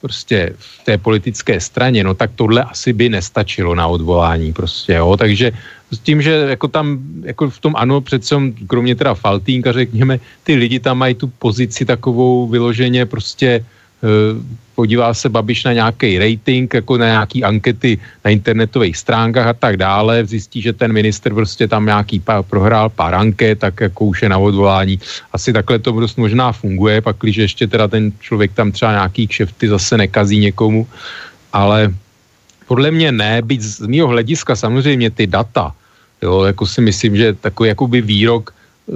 prostě 0.00 0.52
v 0.58 0.84
té 0.84 0.98
politické 0.98 1.60
straně, 1.60 2.04
no 2.04 2.14
tak 2.14 2.30
tohle 2.34 2.62
asi 2.62 2.92
by 2.92 3.08
nestačilo 3.08 3.74
na 3.74 3.86
odvolání 3.86 4.52
prostě, 4.52 4.92
jo, 4.92 5.16
takže 5.16 5.52
s 5.90 5.98
tím, 5.98 6.22
že 6.22 6.30
jako 6.30 6.68
tam, 6.68 6.98
jako 7.22 7.50
v 7.50 7.58
tom 7.58 7.72
ano, 7.76 8.00
přece 8.00 8.36
kromě 8.66 8.94
teda 8.94 9.14
Faltínka, 9.14 9.72
řekněme, 9.72 10.20
ty 10.42 10.54
lidi 10.54 10.80
tam 10.80 10.98
mají 10.98 11.14
tu 11.14 11.26
pozici 11.26 11.84
takovou 11.84 12.48
vyloženě 12.48 13.06
prostě 13.06 13.60
Eh, 13.60 13.64
podívá 14.74 15.14
se 15.14 15.28
Babiš 15.28 15.64
na 15.64 15.72
nějaký 15.72 16.18
rating, 16.18 16.74
jako 16.74 16.98
na 16.98 17.06
nějaký 17.06 17.44
ankety 17.44 17.98
na 18.24 18.30
internetových 18.30 18.96
stránkách 18.96 19.46
a 19.46 19.52
tak 19.52 19.76
dále, 19.76 20.26
zjistí, 20.26 20.62
že 20.62 20.72
ten 20.72 20.92
minister 20.92 21.34
prostě 21.34 21.68
tam 21.68 21.86
nějaký 21.86 22.20
pár, 22.20 22.42
prohrál 22.42 22.88
pár 22.88 23.14
anket, 23.14 23.58
tak 23.58 23.80
jako 23.80 24.04
už 24.04 24.22
je 24.22 24.28
na 24.28 24.38
odvolání. 24.38 24.98
Asi 25.32 25.52
takhle 25.52 25.78
to 25.78 25.92
dost 25.92 26.18
možná 26.18 26.52
funguje, 26.52 27.00
pak 27.00 27.16
když 27.20 27.36
ještě 27.36 27.66
teda 27.66 27.88
ten 27.88 28.12
člověk 28.20 28.52
tam 28.52 28.72
třeba 28.72 28.90
nějaký 28.92 29.26
kšefty 29.26 29.68
zase 29.68 29.96
nekazí 29.96 30.38
někomu, 30.38 30.86
ale 31.52 31.94
podle 32.66 32.90
mě 32.90 33.12
ne, 33.12 33.42
byť 33.42 33.60
z 33.60 33.86
mého 33.86 34.08
hlediska 34.08 34.56
samozřejmě 34.56 35.10
ty 35.10 35.26
data, 35.26 35.72
jo, 36.22 36.42
jako 36.42 36.66
si 36.66 36.80
myslím, 36.80 37.16
že 37.16 37.38
takový 37.38 37.68
jakoby 37.68 38.00
výrok, 38.00 38.50
eh, 38.50 38.92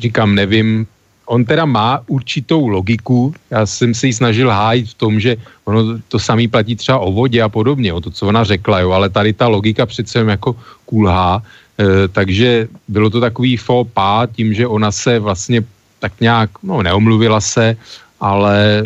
říkám, 0.00 0.34
nevím, 0.34 0.86
on 1.26 1.44
teda 1.44 1.64
má 1.64 2.00
určitou 2.06 2.66
logiku, 2.68 3.34
já 3.50 3.66
jsem 3.66 3.94
se 3.94 4.06
jí 4.06 4.12
snažil 4.12 4.50
hájit 4.50 4.88
v 4.88 4.94
tom, 4.94 5.20
že 5.20 5.36
ono 5.64 5.98
to 6.08 6.18
samý 6.18 6.48
platí 6.48 6.76
třeba 6.76 6.98
o 6.98 7.12
vodě 7.12 7.42
a 7.42 7.48
podobně, 7.48 7.92
o 7.92 8.00
to, 8.00 8.10
co 8.10 8.26
ona 8.26 8.44
řekla, 8.44 8.80
jo, 8.80 8.90
ale 8.90 9.08
tady 9.08 9.32
ta 9.32 9.48
logika 9.48 9.86
přece 9.86 10.18
jako 10.18 10.56
kulhá, 10.84 11.42
e, 11.80 12.08
takže 12.08 12.68
bylo 12.88 13.10
to 13.10 13.20
takový 13.20 13.56
faux 13.56 13.90
pas 13.94 14.28
tím, 14.32 14.54
že 14.54 14.66
ona 14.66 14.92
se 14.92 15.18
vlastně 15.18 15.64
tak 15.98 16.12
nějak, 16.20 16.50
no 16.62 16.82
neomluvila 16.82 17.40
se, 17.40 17.76
ale 18.20 18.84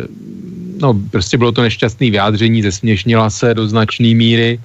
no 0.79 0.95
prostě 1.11 1.37
bylo 1.37 1.51
to 1.51 1.61
nešťastné 1.61 2.09
vyjádření, 2.09 2.61
zesměšnila 2.61 3.29
se 3.29 3.53
do 3.53 3.67
značné 3.67 4.15
míry, 4.15 4.59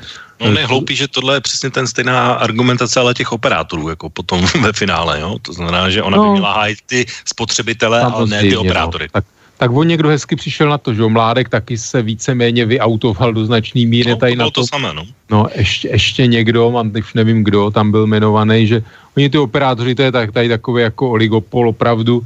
No 0.45 0.53
ne, 0.53 0.67
hloupý, 0.67 0.97
že 0.97 1.09
tohle 1.09 1.37
je 1.37 1.41
přesně 1.41 1.71
ten 1.71 1.87
stejná 1.87 2.33
argumentace 2.33 3.01
ale 3.01 3.15
těch 3.15 3.33
operátorů, 3.33 3.89
jako 3.89 4.11
potom 4.11 4.47
ve 4.61 4.73
finále, 4.73 5.21
jo? 5.21 5.37
To 5.43 5.53
znamená, 5.53 5.91
že 5.91 6.03
ona 6.03 6.17
no, 6.17 6.25
by 6.25 6.31
měla 6.31 6.53
hájit 6.53 6.79
ty 6.87 7.07
spotřebitele, 7.25 8.01
ale 8.01 8.27
ne 8.27 8.41
ty 8.41 8.55
no. 8.55 8.61
operátory. 8.61 9.05
No. 9.05 9.11
Tak, 9.13 9.25
tak 9.57 9.71
on 9.73 9.89
někdo 9.89 10.09
hezky 10.09 10.37
přišel 10.37 10.69
na 10.69 10.79
to, 10.79 10.95
že 10.95 11.03
Mládek 11.03 11.49
taky 11.49 11.79
se 11.79 12.03
víceméně 12.03 12.67
vyautoval 12.67 13.33
do 13.33 13.45
značný 13.45 13.87
míry 13.87 14.11
no, 14.11 14.17
tady 14.17 14.33
to 14.33 14.39
na 14.39 14.45
to. 14.45 14.51
to 14.51 14.67
samé, 14.67 14.95
no. 14.95 15.05
No, 15.31 15.49
ještě, 15.55 15.89
ještě 15.89 16.27
někdo, 16.27 16.71
mám 16.71 16.93
už 16.99 17.15
nevím 17.15 17.45
kdo, 17.45 17.71
tam 17.71 17.91
byl 17.91 18.03
jmenovaný, 18.03 18.67
že 18.67 18.83
oni 19.17 19.31
ty 19.31 19.39
operátoři, 19.39 19.95
to 19.95 20.03
je 20.03 20.13
tak, 20.13 20.33
tady 20.33 20.49
takový 20.49 20.83
jako 20.83 21.11
oligopol 21.11 21.69
opravdu, 21.69 22.23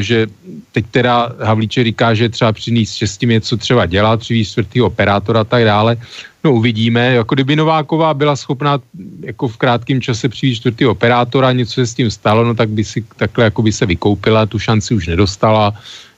že 0.00 0.26
teď 0.72 0.84
teda 0.90 1.32
Havlíče 1.42 1.84
říká, 1.84 2.14
že 2.14 2.28
třeba 2.28 2.52
přinést, 2.52 3.02
s 3.02 3.18
tím 3.18 3.28
něco 3.28 3.56
třeba 3.56 3.86
dělá, 3.86 4.16
přivízt 4.16 4.50
čtvrtý 4.50 4.82
operátora 4.82 5.40
a 5.40 5.44
tak 5.44 5.64
dále. 5.64 5.96
No 6.44 6.52
uvidíme, 6.52 7.14
jako 7.14 7.34
kdyby 7.34 7.56
Nováková 7.56 8.14
byla 8.14 8.36
schopná 8.36 8.78
jako 9.22 9.48
v 9.48 9.56
krátkém 9.56 10.00
čase 10.00 10.28
přivést 10.28 10.56
čtvrtý 10.56 10.86
operátora, 10.86 11.52
něco 11.52 11.74
se 11.74 11.86
s 11.86 11.94
tím 11.94 12.10
stalo, 12.10 12.44
no 12.44 12.54
tak 12.54 12.68
by 12.68 12.84
si 12.84 13.04
takhle 13.16 13.44
jako 13.44 13.62
by 13.62 13.72
se 13.72 13.86
vykoupila, 13.86 14.46
tu 14.46 14.58
šanci 14.58 14.94
už 14.94 15.06
nedostala, 15.06 15.74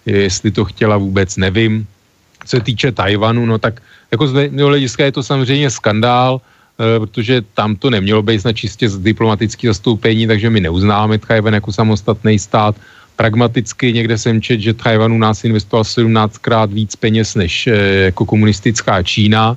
jestli 0.07 0.51
to 0.51 0.65
chtěla 0.65 0.97
vůbec, 0.97 1.37
nevím. 1.37 1.87
Co 2.47 2.57
se 2.57 2.63
týče 2.63 2.93
Tajvanu, 2.93 3.47
no 3.47 3.59
tak 3.59 3.83
jako 4.11 4.27
z 4.27 4.51
hlediska 4.51 5.05
je 5.05 5.13
to 5.13 5.23
samozřejmě 5.23 5.71
skandál, 5.71 6.41
eh, 6.41 7.01
protože 7.01 7.43
tam 7.55 7.77
to 7.77 7.91
nemělo 7.91 8.23
být 8.23 8.45
na 8.45 8.53
čistě 8.53 8.89
diplomatické 8.89 9.69
zastoupení, 9.69 10.27
takže 10.27 10.51
my 10.51 10.61
neuznáme 10.61 11.19
Tajvan 11.19 11.55
jako 11.55 11.73
samostatný 11.73 12.39
stát 12.39 12.77
pragmaticky 13.21 13.93
někde 13.93 14.19
jsem 14.19 14.41
čet, 14.41 14.61
že 14.61 14.73
Tajvan 14.73 15.13
u 15.13 15.19
nás 15.21 15.45
investoval 15.45 15.85
17krát 15.85 16.73
víc 16.73 16.97
peněz 16.97 17.35
než 17.35 17.67
e, 17.67 17.77
jako 18.17 18.25
komunistická 18.25 19.03
Čína. 19.03 19.57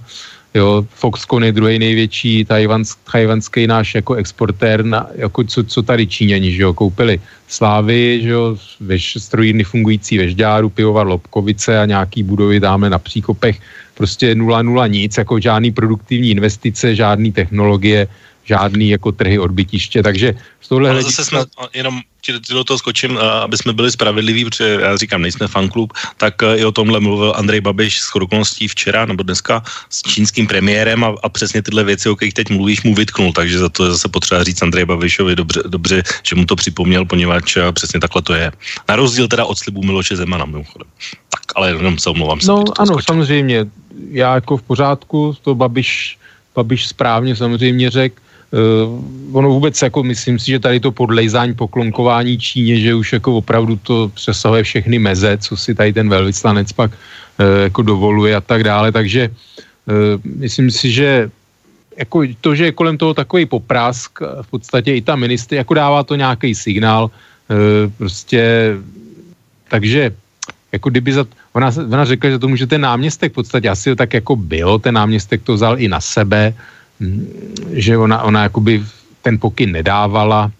Jo, 0.53 0.85
Foxconn 0.91 1.47
je 1.47 1.51
druhý 1.51 1.79
největší 1.79 2.45
tajvansk, 2.45 2.99
tajvanský 3.11 3.67
náš 3.67 3.95
jako 3.95 4.13
exportér, 4.19 4.85
na, 4.85 5.07
jako 5.15 5.43
co, 5.43 5.63
co 5.63 5.79
tady 5.81 6.07
Číňani, 6.07 6.51
že 6.51 6.61
jo, 6.63 6.73
koupili 6.73 7.21
Slávy, 7.47 8.19
že 8.21 8.29
jo, 8.29 8.57
veš, 8.79 9.17
strojírny 9.17 9.63
fungující 9.63 10.17
ve 10.17 10.27
Žďáru, 10.29 10.69
pivovar 10.69 11.07
Lobkovice 11.07 11.79
a 11.79 11.85
nějaký 11.87 12.23
budovy 12.23 12.59
dáme 12.59 12.89
na 12.91 12.99
příkopech, 12.99 13.63
prostě 13.95 14.35
nula 14.35 14.61
nula 14.61 14.87
nic, 14.87 15.17
jako 15.17 15.39
žádný 15.39 15.71
produktivní 15.71 16.35
investice, 16.35 16.95
žádný 16.95 17.31
technologie, 17.31 18.07
žádný 18.45 18.89
jako 18.89 19.11
trhy 19.11 19.39
odbytiště, 19.39 20.03
takže 20.03 20.35
z 20.61 20.67
tohle 20.67 20.89
Ale 20.89 21.03
zase 21.03 21.25
jsme, 21.25 21.39
jenom 21.73 22.01
ti 22.21 22.33
do 22.53 22.63
toho 22.63 22.77
skočím, 22.77 23.17
aby 23.17 23.57
jsme 23.57 23.73
byli 23.73 23.91
spravedliví, 23.91 24.45
protože 24.45 24.77
já 24.81 24.97
říkám, 24.97 25.21
nejsme 25.21 25.47
fanklub, 25.47 25.93
tak 26.17 26.43
e, 26.43 26.57
i 26.57 26.65
o 26.65 26.71
tomhle 26.71 26.99
mluvil 26.99 27.33
Andrej 27.35 27.61
Babiš 27.61 28.01
s 28.01 28.15
okolností 28.15 28.67
včera 28.67 29.05
nebo 29.05 29.23
dneska 29.23 29.63
s 29.89 30.01
čínským 30.01 30.47
premiérem 30.47 31.03
a, 31.03 31.15
a 31.23 31.29
přesně 31.29 31.61
tyhle 31.61 31.83
věci, 31.83 32.09
o 32.09 32.15
kterých 32.15 32.33
teď 32.33 32.49
mluvíš, 32.49 32.83
mu 32.83 32.95
vytknul, 32.95 33.33
takže 33.33 33.59
za 33.59 33.69
to 33.69 33.85
je 33.85 33.91
zase 33.91 34.07
potřeba 34.09 34.43
říct 34.43 34.61
Andrej 34.61 34.85
Babišovi 34.85 35.35
dobře, 35.35 35.63
dobře, 35.67 36.03
že 36.23 36.35
mu 36.35 36.45
to 36.45 36.55
připomněl, 36.55 37.05
poněvadž 37.05 37.57
e, 37.57 37.71
přesně 37.71 37.99
takhle 37.99 38.21
to 38.21 38.33
je. 38.33 38.51
Na 38.89 38.95
rozdíl 38.95 39.27
teda 39.27 39.45
od 39.45 39.59
slibu 39.59 39.83
Miloše 39.83 40.15
Zemana, 40.15 40.45
mimochodem. 40.45 40.87
Tak, 41.29 41.43
ale 41.55 41.69
jenom 41.69 41.99
se 41.99 42.09
omlouvám. 42.09 42.39
No 42.47 42.63
ano, 42.79 42.87
skočil. 42.87 43.03
samozřejmě, 43.03 43.65
já 44.11 44.35
jako 44.35 44.57
v 44.57 44.61
pořádku, 44.61 45.35
to 45.41 45.55
Babiš, 45.55 46.17
Babiš 46.55 46.87
správně 46.87 47.35
samozřejmě 47.35 47.89
řekl, 47.89 48.22
Uh, 48.53 49.01
ono 49.33 49.49
vůbec 49.49 49.81
jako 49.81 50.03
myslím 50.03 50.39
si, 50.39 50.45
že 50.51 50.59
tady 50.59 50.79
to 50.79 50.91
podlejzání, 50.91 51.53
poklonkování 51.53 52.37
Číně, 52.37 52.79
že 52.79 52.93
už 52.93 53.13
jako 53.13 53.41
opravdu 53.41 53.75
to 53.75 54.11
přesahuje 54.13 54.63
všechny 54.63 54.99
meze, 54.99 55.37
co 55.37 55.57
si 55.57 55.75
tady 55.75 55.93
ten 55.93 56.09
velvyslanec 56.09 56.71
pak 56.71 56.91
uh, 56.91 57.63
jako 57.63 57.81
dovoluje 57.81 58.35
a 58.35 58.41
tak 58.41 58.63
dále, 58.63 58.91
takže 58.91 59.29
uh, 59.29 60.21
myslím 60.37 60.71
si, 60.71 60.91
že 60.91 61.29
jako 61.97 62.23
to, 62.41 62.55
že 62.55 62.65
je 62.65 62.77
kolem 62.77 62.97
toho 62.97 63.13
takový 63.13 63.45
poprásk, 63.45 64.21
v 64.21 64.47
podstatě 64.49 64.95
i 64.95 65.01
ta 65.01 65.15
ministry, 65.15 65.57
jako 65.57 65.73
dává 65.73 66.03
to 66.03 66.15
nějaký 66.15 66.55
signál, 66.55 67.09
uh, 67.09 67.89
prostě, 67.97 68.73
takže 69.69 70.13
jako 70.71 70.89
kdyby 70.89 71.13
za, 71.13 71.25
ona, 71.53 71.71
ona 71.89 72.05
řekla, 72.05 72.29
že 72.29 72.39
to 72.39 72.47
může 72.47 72.67
ten 72.67 72.81
náměstek 72.81 73.31
v 73.31 73.35
podstatě 73.35 73.69
asi 73.69 73.95
tak 73.95 74.13
jako 74.13 74.35
bylo, 74.35 74.77
ten 74.77 74.93
náměstek 74.93 75.41
to 75.41 75.53
vzal 75.53 75.81
i 75.81 75.87
na 75.87 76.01
sebe, 76.01 76.53
že 77.73 77.97
ona, 77.97 78.21
ona 78.21 78.43
jakoby 78.43 78.83
ten 79.21 79.39
pokyn 79.39 79.71
nedávala, 79.71 80.51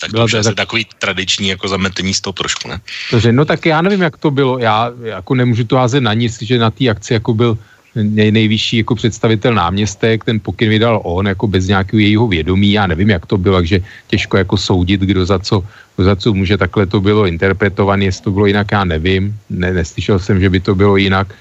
tak 0.00 0.10
to 0.10 0.24
už 0.24 0.32
tak... 0.32 0.54
takový 0.54 0.86
tradiční 0.98 1.48
jako 1.48 1.68
zametení 1.68 2.14
z 2.14 2.20
toho 2.20 2.34
trošku, 2.34 2.68
ne? 2.68 2.80
Dobře, 3.10 3.32
no 3.32 3.44
tak 3.44 3.66
já 3.66 3.82
nevím, 3.82 4.02
jak 4.02 4.16
to 4.16 4.30
bylo. 4.30 4.58
Já 4.58 4.90
jako 5.02 5.34
nemůžu 5.34 5.64
to 5.64 5.76
házet 5.76 6.00
na 6.00 6.14
nic, 6.14 6.42
že 6.42 6.58
na 6.58 6.70
té 6.70 6.88
akci 6.88 7.12
jako 7.14 7.34
byl 7.34 7.58
nej, 7.94 8.32
nejvyšší 8.32 8.76
jako 8.76 8.94
představitel 8.94 9.54
náměstek, 9.54 10.24
ten 10.24 10.40
pokyn 10.40 10.68
vydal 10.68 11.00
on 11.04 11.26
jako 11.26 11.46
bez 11.46 11.68
nějakého 11.68 12.00
jejího 12.00 12.26
vědomí, 12.28 12.72
já 12.72 12.86
nevím, 12.86 13.10
jak 13.10 13.26
to 13.26 13.38
bylo, 13.38 13.56
takže 13.56 13.80
těžko 14.08 14.36
jako 14.36 14.56
soudit, 14.56 15.00
kdo 15.00 15.26
za 15.26 15.38
co, 15.38 15.64
kdo 15.96 16.04
za 16.04 16.16
co 16.16 16.34
může, 16.34 16.58
takhle 16.58 16.86
to 16.86 17.00
bylo 17.00 17.26
interpretované, 17.26 18.04
jestli 18.04 18.24
to 18.24 18.30
bylo 18.30 18.46
jinak, 18.46 18.72
já 18.72 18.84
nevím, 18.84 19.36
ne, 19.50 19.72
neslyšel 19.72 20.18
jsem, 20.18 20.40
že 20.40 20.50
by 20.50 20.60
to 20.60 20.74
bylo 20.74 20.96
jinak, 20.96 21.34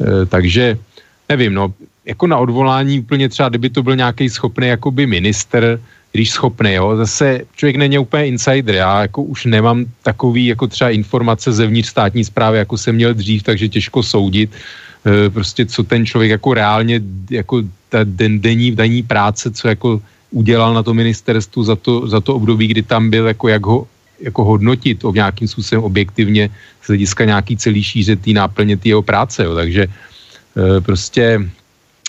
e, 0.00 0.26
takže 0.26 0.78
nevím, 1.28 1.54
no, 1.54 1.72
jako 2.04 2.26
na 2.26 2.38
odvolání 2.38 3.00
úplně 3.00 3.28
třeba, 3.28 3.48
kdyby 3.48 3.70
to 3.70 3.82
byl 3.82 3.96
nějaký 3.96 4.30
schopný 4.30 4.68
jakoby 4.68 5.06
minister, 5.06 5.80
když 6.12 6.30
schopný, 6.30 6.74
jo, 6.74 6.96
zase 6.96 7.40
člověk 7.56 7.76
není 7.76 7.98
úplně 7.98 8.26
insider, 8.26 8.74
já 8.74 9.02
jako 9.02 9.22
už 9.22 9.44
nemám 9.44 9.84
takový 10.02 10.46
jako 10.46 10.66
třeba 10.66 10.90
informace 10.90 11.52
zevnitř 11.52 11.88
státní 11.88 12.24
zprávy, 12.24 12.58
jako 12.58 12.78
jsem 12.78 12.94
měl 12.94 13.14
dřív, 13.14 13.42
takže 13.42 13.68
těžko 13.68 14.02
soudit, 14.02 14.50
e, 15.06 15.30
prostě 15.30 15.66
co 15.66 15.82
ten 15.82 16.06
člověk 16.06 16.30
jako 16.30 16.54
reálně, 16.54 17.00
jako 17.30 17.62
ta 17.88 17.98
den, 18.04 18.40
denní, 18.40 18.72
denní 18.72 19.02
práce, 19.02 19.50
co 19.50 19.68
jako 19.68 20.00
udělal 20.30 20.74
na 20.74 20.82
to 20.82 20.94
ministerstvu 20.94 21.64
za 21.64 21.76
to, 21.76 22.08
za 22.08 22.20
to 22.20 22.34
období, 22.34 22.66
kdy 22.66 22.82
tam 22.82 23.10
byl, 23.10 23.26
jako 23.26 23.48
jak 23.48 23.66
ho 23.66 23.86
jako 24.20 24.44
hodnotit 24.44 25.04
o 25.04 25.12
nějakým 25.12 25.48
způsobem 25.48 25.84
objektivně 25.84 26.48
z 26.82 26.86
hlediska 26.88 27.24
nějaký 27.24 27.56
celý 27.56 27.82
šíře 27.82 28.16
té 28.16 28.32
náplně 28.32 28.76
té 28.76 28.88
jeho 28.88 29.02
práce, 29.02 29.44
jo. 29.44 29.54
takže 29.54 29.86
prostě 30.80 31.40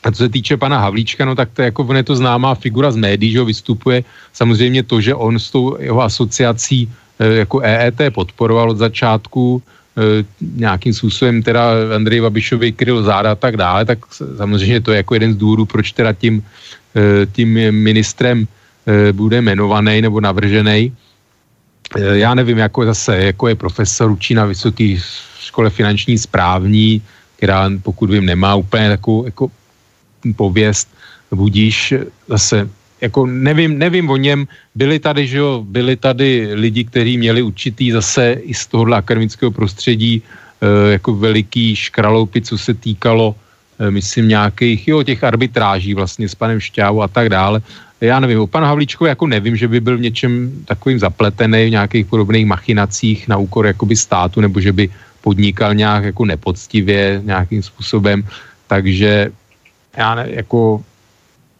a 0.03 0.11
co 0.11 0.17
se 0.23 0.29
týče 0.29 0.57
pana 0.57 0.79
Havlíčka, 0.79 1.25
no 1.25 1.35
tak 1.35 1.49
to 1.53 1.61
jako 1.61 1.83
on 1.83 1.97
je 1.97 2.03
to 2.03 2.15
známá 2.15 2.55
figura 2.55 2.91
z 2.91 2.95
médií, 2.95 3.31
že 3.31 3.39
ho 3.39 3.45
vystupuje. 3.45 4.03
Samozřejmě 4.33 4.83
to, 4.83 5.01
že 5.01 5.15
on 5.15 5.39
s 5.39 5.51
tou 5.51 5.77
jeho 5.79 6.01
asociací 6.01 6.89
e, 7.19 7.33
jako 7.43 7.59
EET 7.59 8.13
podporoval 8.13 8.69
od 8.71 8.77
začátku, 8.77 9.61
e, 9.61 10.25
nějakým 10.41 10.93
způsobem 10.93 11.43
teda 11.43 11.91
Andrej 11.95 12.21
Babišovi 12.21 12.71
kryl 12.71 13.03
záda 13.03 13.31
a 13.31 13.35
tak 13.35 13.57
dále, 13.57 13.85
tak 13.85 13.99
samozřejmě 14.37 14.81
to 14.81 14.91
je 14.91 14.97
jako 14.97 15.13
jeden 15.13 15.33
z 15.33 15.37
důvodů, 15.37 15.65
proč 15.65 15.91
teda 15.91 16.13
tím, 16.13 16.43
tím 17.31 17.53
ministrem 17.71 18.47
bude 19.11 19.37
jmenovaný 19.37 20.01
nebo 20.01 20.21
navržený. 20.21 20.93
Já 21.97 22.33
nevím, 22.33 22.57
jako 22.57 22.85
zase, 22.85 23.17
jako 23.17 23.47
je 23.47 23.55
profesor, 23.55 24.11
učí 24.11 24.33
na 24.33 24.45
vysoké 24.45 24.97
škole 25.39 25.69
finanční 25.69 26.17
správní, 26.17 27.01
která 27.37 27.69
pokud 27.81 28.09
vím, 28.09 28.25
nemá 28.25 28.55
úplně 28.55 28.89
takovou 28.89 29.25
jako 29.25 29.51
pověst, 30.35 30.89
budíš 31.31 31.93
zase 32.27 32.69
jako 33.01 33.25
nevím, 33.25 33.77
nevím 33.77 34.09
o 34.09 34.17
něm, 34.17 34.47
byli 34.75 34.99
tady, 34.99 35.27
že 35.27 35.37
jo, 35.37 35.61
byli 35.61 35.95
tady 35.95 36.49
lidi, 36.53 36.83
kteří 36.83 37.17
měli 37.17 37.41
určitý 37.41 37.91
zase 37.91 38.41
i 38.41 38.53
z 38.53 38.67
tohohle 38.67 38.97
akademického 38.97 39.51
prostředí 39.51 40.17
e, 40.17 40.91
jako 40.91 41.13
veliký 41.15 41.75
škraloupy, 41.75 42.41
co 42.41 42.57
se 42.57 42.73
týkalo, 42.73 43.35
e, 43.79 43.91
myslím, 43.91 44.27
nějakých, 44.27 44.87
jo, 44.87 45.03
těch 45.03 45.23
arbitráží 45.23 45.93
vlastně 45.93 46.29
s 46.29 46.35
panem 46.35 46.59
Šťávou 46.59 47.01
a 47.01 47.07
tak 47.07 47.29
dále. 47.29 47.61
Já 48.01 48.19
nevím, 48.19 48.39
o 48.39 48.47
panu 48.47 48.65
Havlíčkovi 48.65 49.09
jako 49.09 49.27
nevím, 49.27 49.55
že 49.57 49.67
by 49.67 49.79
byl 49.79 49.97
v 49.97 50.01
něčem 50.09 50.51
takovým 50.65 50.99
zapletený 50.99 51.65
v 51.65 51.77
nějakých 51.81 52.05
podobných 52.05 52.45
machinacích 52.45 53.27
na 53.27 53.37
úkor 53.37 53.65
jakoby 53.65 53.95
státu, 53.95 54.41
nebo 54.41 54.61
že 54.61 54.73
by 54.73 54.89
podnikal 55.21 55.75
nějak 55.75 56.03
jako 56.03 56.25
nepoctivě 56.25 57.21
nějakým 57.25 57.63
způsobem, 57.63 58.23
takže 58.67 59.31
já 59.97 60.15
ne, 60.15 60.25
jako 60.29 60.83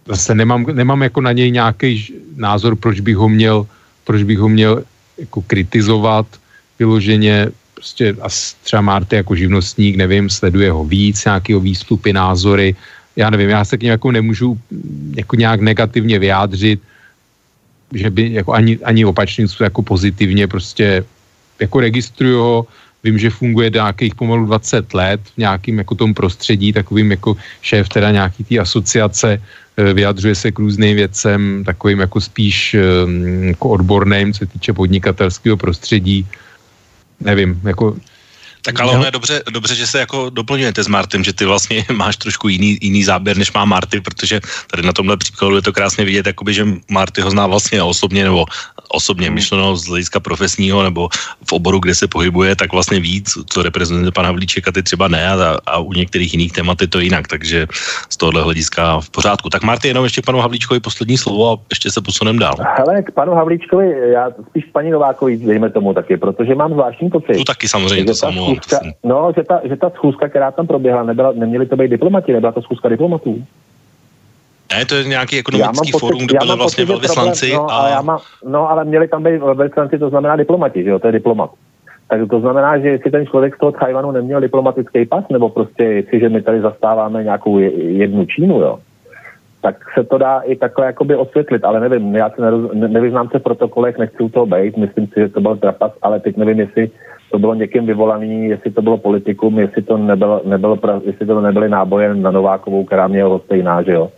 zase 0.08 0.36
nemám, 0.36 0.66
nemám 0.72 1.02
jako 1.04 1.22
na 1.22 1.32
něj 1.32 1.52
nějaký 1.52 2.14
názor, 2.36 2.76
proč 2.76 3.00
bych 3.00 3.16
ho 3.16 3.30
měl, 3.30 3.68
proč 4.04 4.24
bych 4.24 4.40
ho 4.40 4.50
měl 4.50 4.84
jako 5.18 5.42
kritizovat 5.42 6.26
vyloženě, 6.80 7.48
prostě 7.74 8.16
a 8.22 8.28
třeba 8.64 8.82
Marty 8.82 9.16
jako 9.16 9.36
živnostník, 9.36 9.96
nevím, 9.96 10.30
sleduje 10.30 10.72
ho 10.72 10.86
víc, 10.86 11.26
nějakého 11.26 11.60
výstupy, 11.60 12.14
názory, 12.14 12.76
já 13.16 13.30
nevím, 13.30 13.50
já 13.50 13.66
se 13.66 13.78
k 13.78 13.84
němu 13.84 13.92
jako 13.92 14.12
nemůžu 14.12 14.60
jako 15.16 15.36
nějak 15.36 15.62
negativně 15.62 16.20
vyjádřit, 16.20 16.80
že 17.94 18.10
by 18.10 18.34
jako 18.34 18.54
ani, 18.54 18.78
ani 18.84 19.06
opačně 19.06 19.46
jako 19.60 19.82
pozitivně 19.82 20.48
prostě 20.48 21.06
jako 21.60 21.80
registruju 21.80 22.40
ho, 22.40 22.68
Vím, 23.08 23.16
že 23.16 23.30
funguje 23.32 23.72
nějakých 23.72 24.16
pomalu 24.20 24.46
20 24.52 24.94
let 24.94 25.22
v 25.24 25.38
nějakým 25.48 25.78
jako 25.78 25.96
tom 25.96 26.12
prostředí, 26.14 26.74
takovým 26.76 27.12
jako 27.12 27.40
šéf 27.62 27.88
teda 27.90 28.12
nějaký 28.12 28.44
té 28.44 28.60
asociace, 28.60 29.40
eh, 29.40 29.94
vyjadřuje 29.94 30.36
se 30.36 30.52
k 30.52 30.60
různým 30.60 30.96
věcem, 30.96 31.64
takovým 31.64 32.00
jako 32.04 32.20
spíš 32.20 32.76
eh, 32.76 32.84
jako 33.56 33.80
odborným, 33.80 34.36
co 34.36 34.44
se 34.44 34.46
týče 34.46 34.76
podnikatelského 34.76 35.56
prostředí. 35.56 36.28
Nevím, 37.24 37.56
jako 37.64 37.96
tak 38.68 38.80
ale 38.84 39.00
ono 39.00 39.06
je 39.06 39.12
dobře, 39.12 39.44
dobře, 39.52 39.76
že 39.76 39.88
se 39.88 40.00
jako 40.00 40.30
doplňujete 40.30 40.84
s 40.84 40.88
Martem, 40.88 41.24
že 41.24 41.34
ty 41.34 41.46
vlastně 41.46 41.86
máš 41.96 42.18
trošku 42.18 42.48
jiný, 42.48 42.78
jiný 42.82 43.04
záběr, 43.04 43.38
než 43.38 43.54
má 43.54 43.66
Marty, 43.66 44.02
protože 44.02 44.40
tady 44.72 44.84
na 44.84 44.94
tomhle 44.94 45.18
příkladu 45.18 45.56
je 45.56 45.62
to 45.62 45.74
krásně 45.74 46.06
vidět, 46.06 46.28
jakoby, 46.28 46.54
že 46.54 46.68
Marty 46.92 47.22
ho 47.22 47.32
zná 47.32 47.48
vlastně 47.48 47.84
osobně, 47.84 48.24
nebo 48.24 48.46
osobně 48.90 49.28
hmm. 49.28 49.36
myšleno 49.36 49.76
z 49.76 49.88
hlediska 49.88 50.20
profesního 50.20 50.84
nebo 50.84 51.10
v 51.48 51.52
oboru, 51.54 51.80
kde 51.80 51.96
se 51.96 52.08
pohybuje, 52.08 52.56
tak 52.56 52.72
vlastně 52.72 53.00
víc, 53.00 53.38
co 53.48 53.64
reprezentuje 53.64 54.12
pan 54.12 54.26
Havlíček 54.26 54.68
a 54.68 54.72
ty 54.72 54.84
třeba 54.84 55.08
ne 55.08 55.30
a, 55.30 55.58
a 55.66 55.80
u 55.80 55.94
některých 55.94 56.34
jiných 56.34 56.52
témat 56.52 56.82
je 56.82 56.88
to 56.88 57.00
jinak, 57.00 57.28
takže 57.28 57.68
z 58.10 58.18
tohohle 58.18 58.44
hlediska 58.44 59.00
v 59.00 59.10
pořádku. 59.10 59.50
Tak 59.50 59.64
Marty, 59.64 59.88
jenom 59.88 60.04
ještě 60.04 60.22
panu 60.22 60.40
Havlíčkovi 60.40 60.80
poslední 60.80 61.18
slovo 61.18 61.52
a 61.52 61.58
ještě 61.72 61.92
se 61.92 62.02
posuneme 62.02 62.40
dál. 62.40 62.56
Ale 62.88 63.04
k 63.04 63.12
panu 63.12 63.32
Havlíčkovi, 63.34 64.12
já 64.12 64.32
spíš 64.50 64.66
paní 64.72 64.92
Novákovi, 64.92 65.38
dejme 65.38 65.70
tomu 65.70 65.94
taky, 65.94 66.18
protože 66.18 66.56
mám 66.56 66.74
zvláštní 66.74 67.10
pocit. 67.10 67.38
Tu 67.38 67.44
taky 67.44 67.68
samozřejmě, 67.68 68.06
to 68.06 68.16
samo. 68.16 68.56
No, 69.04 69.32
že 69.36 69.44
ta, 69.44 69.62
že 69.64 69.76
ta 69.76 69.90
schůzka, 69.90 70.30
která 70.30 70.52
tam 70.52 70.68
proběhla, 70.68 71.04
nebyla, 71.04 71.32
neměli 71.32 71.66
to 71.66 71.76
být 71.76 71.88
diplomati, 71.88 72.34
nebyla 72.34 72.52
to 72.52 72.62
schůzka 72.62 72.90
diplomatů. 72.90 73.44
Ne, 74.76 74.86
to 74.86 74.96
je 74.96 75.04
nějaký 75.04 75.40
ekonomický 75.40 75.92
pocit, 75.92 76.00
fórum, 76.00 76.28
kde 76.28 76.38
byly 76.40 76.58
vlastně 76.58 76.86
velvyslanci. 76.86 77.54
No, 77.54 77.72
a... 77.72 77.90
já 77.90 78.02
má, 78.02 78.20
no, 78.46 78.70
ale 78.70 78.86
měli 78.86 79.08
tam 79.08 79.24
být 79.24 79.38
velvyslanci, 79.38 80.00
to 80.00 80.10
znamená 80.10 80.36
diplomati, 80.36 80.84
že 80.84 80.90
jo, 80.90 81.00
to 81.00 81.08
je 81.08 81.14
diplomat. 81.14 81.52
Tak 82.08 82.30
to 82.30 82.40
znamená, 82.40 82.80
že 82.80 82.88
jestli 82.88 83.12
ten 83.12 83.28
člověk 83.28 83.56
z 83.56 83.60
toho 83.60 83.72
Tajvanu 83.72 84.12
neměl 84.12 84.42
diplomatický 84.42 85.06
pas, 85.06 85.24
nebo 85.32 85.50
prostě 85.50 85.84
jestliže 85.84 86.30
my 86.30 86.42
tady 86.42 86.62
zastáváme 86.62 87.24
nějakou 87.24 87.60
jednu 87.60 88.26
Čínu, 88.26 88.62
jo, 88.62 88.80
tak 89.62 89.76
se 89.98 90.04
to 90.04 90.18
dá 90.18 90.40
i 90.40 90.56
takhle 90.56 90.86
jakoby 90.86 91.16
osvětlit, 91.16 91.66
ale 91.66 91.80
nevím, 91.80 92.16
já 92.16 92.30
se 92.30 92.42
neroz, 92.42 92.72
ne, 92.74 92.88
nevyznám 92.88 93.30
se 93.30 93.40
v 93.40 93.44
protokolech, 93.44 93.98
nechci 93.98 94.24
u 94.24 94.30
toho 94.30 94.46
být, 94.46 94.78
myslím 94.78 95.08
si, 95.08 95.14
že 95.18 95.30
to 95.30 95.42
byl 95.42 95.58
trapas, 95.58 95.92
ale 96.02 96.20
teď 96.20 96.38
nevím, 96.38 96.60
jestli 96.60 96.90
to 97.32 97.40
bylo 97.40 97.54
někým 97.54 97.86
vyvolaný, 97.86 98.46
jestli 98.46 98.72
to 98.72 98.82
bylo 98.82 98.98
politikum, 98.98 99.60
jestli 99.60 99.82
to 99.82 99.98
nebylo, 99.98 100.42
nebylo, 100.46 100.80
jestli 101.04 101.26
to 101.26 101.42
nebyly 101.42 101.70
náboje 101.70 102.16
na 102.16 102.32
Novákovou, 102.32 102.86
která 102.86 103.08
měla 103.08 103.40
stejná, 103.40 103.82
že 103.82 103.92
jo. 103.92 104.10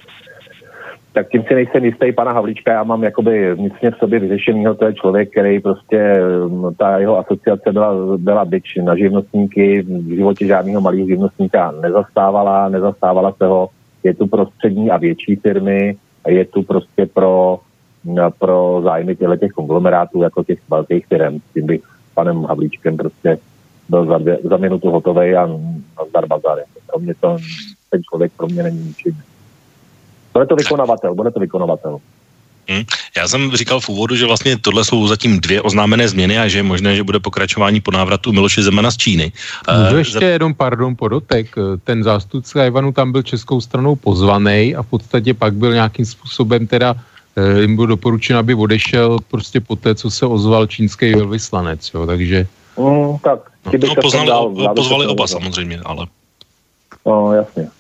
Tak 1.14 1.30
tím 1.30 1.44
si 1.44 1.56
nejsem 1.56 1.86
jistý 1.86 2.11
pana 2.11 2.32
Havlíčka, 2.32 2.72
já 2.72 2.84
mám 2.84 3.03
jakoby 3.03 3.56
vnitřně 3.56 3.91
v 3.91 3.98
sobě 3.98 4.20
vyřešenýho, 4.20 4.76
to 4.76 4.86
je 4.86 4.94
člověk, 4.94 5.32
který 5.32 5.60
prostě, 5.60 6.22
mm, 6.48 6.76
ta 6.78 6.99
jeho 6.99 7.18
asociace 7.18 7.72
byla, 7.72 7.94
byla 8.18 8.45
byč 8.45 8.76
na 8.76 8.95
živnostníky, 8.95 9.82
v 9.82 10.16
životě 10.16 10.45
žádného 10.45 10.82
malého 10.82 11.07
živnostníka 11.07 11.72
nezastávala, 11.82 12.70
nezastávala 12.70 13.32
se 13.32 13.45
ho, 13.45 13.70
je 14.03 14.13
tu 14.13 14.27
pro 14.27 14.45
střední 14.45 14.91
a 14.91 14.97
větší 14.97 15.35
firmy, 15.35 15.97
je 16.27 16.45
tu 16.45 16.63
prostě 16.63 17.05
pro, 17.05 17.59
pro 18.39 18.81
zájmy 18.84 19.15
těchto 19.15 19.35
těch 19.35 19.51
konglomerátů, 19.51 20.23
jako 20.23 20.43
těch 20.43 20.59
velkých 20.69 21.07
firm, 21.07 21.39
s 21.39 21.53
tím 21.53 21.65
bych 21.65 21.81
s 21.81 22.13
panem 22.13 22.43
Havlíčkem 22.43 22.97
prostě 22.97 23.38
byl 23.89 24.05
za, 24.05 24.17
dvě, 24.17 24.39
za 24.43 24.57
minutu 24.57 24.91
hotový 24.91 25.35
a 25.35 25.49
zdar 26.09 26.27
bazar. 26.27 26.59
Pro 26.88 26.99
mě 26.99 27.13
to, 27.19 27.38
ten 27.89 28.01
člověk 28.03 28.31
pro 28.38 28.47
mě 28.47 28.63
není 28.63 28.84
ničím. 28.84 29.21
Bude 30.34 30.45
to 30.45 30.55
vykonavatel, 30.55 31.15
bude 31.15 31.31
to 31.31 31.39
vykonavatel. 31.39 31.99
Hmm. 32.69 32.83
Já 33.17 33.27
jsem 33.27 33.51
říkal 33.51 33.79
v 33.79 33.89
úvodu, 33.89 34.15
že 34.15 34.25
vlastně 34.25 34.57
tohle 34.57 34.85
jsou 34.85 35.07
zatím 35.07 35.39
dvě 35.39 35.61
oznámené 35.61 36.07
změny 36.07 36.39
a 36.39 36.47
že 36.47 36.59
je 36.59 36.63
možné, 36.63 36.95
že 36.95 37.03
bude 37.03 37.19
pokračování 37.19 37.81
po 37.81 37.91
návratu 37.91 38.31
Miloše 38.31 38.63
Zemana 38.63 38.91
z 38.91 38.97
Číny. 38.97 39.31
Můžu 39.77 39.91
uh, 39.91 39.97
ještě 39.97 40.19
za... 40.19 40.25
jenom, 40.25 40.53
pardon, 40.53 40.95
podotek. 40.95 41.55
Ten 41.83 42.03
zástupce 42.03 42.67
Ivanu 42.67 42.91
tam 42.91 43.11
byl 43.11 43.23
českou 43.23 43.61
stranou 43.61 43.95
pozvaný 43.95 44.75
a 44.75 44.83
v 44.83 44.87
podstatě 44.87 45.33
pak 45.33 45.53
byl 45.53 45.73
nějakým 45.73 46.05
způsobem 46.05 46.67
teda 46.67 46.95
eh, 47.35 47.61
jim 47.61 47.75
bylo 47.75 47.87
doporučeno, 47.87 48.39
aby 48.39 48.53
odešel 48.55 49.17
prostě 49.27 49.59
po 49.59 49.75
té, 49.75 49.95
co 49.95 50.11
se 50.11 50.25
ozval 50.25 50.67
čínský 50.67 51.13
velvyslanec, 51.13 51.91
jo, 51.93 52.05
takže... 52.05 52.47
Mm, 52.77 53.17
tak, 53.17 53.39
no, 53.65 53.95
poznali, 54.01 54.27
dál, 54.27 54.53
pozvali 54.75 55.07
oba 55.07 55.27
samozřejmě, 55.27 55.79
ale... 55.85 56.07
No, 57.05 57.33
jasně. 57.33 57.78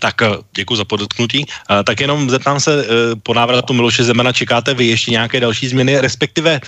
Tak 0.00 0.14
děkuji 0.56 0.76
za 0.76 0.84
podotknutí. 0.84 1.44
Tak 1.84 2.00
jenom 2.00 2.30
zeptám 2.30 2.60
se, 2.60 2.86
po 3.22 3.34
návratu 3.34 3.72
Miloše 3.72 4.04
Zemana 4.04 4.32
čekáte 4.32 4.74
vy 4.74 4.84
ještě 4.84 5.10
nějaké 5.10 5.40
další 5.40 5.68
změny, 5.68 6.00
respektive 6.00 6.60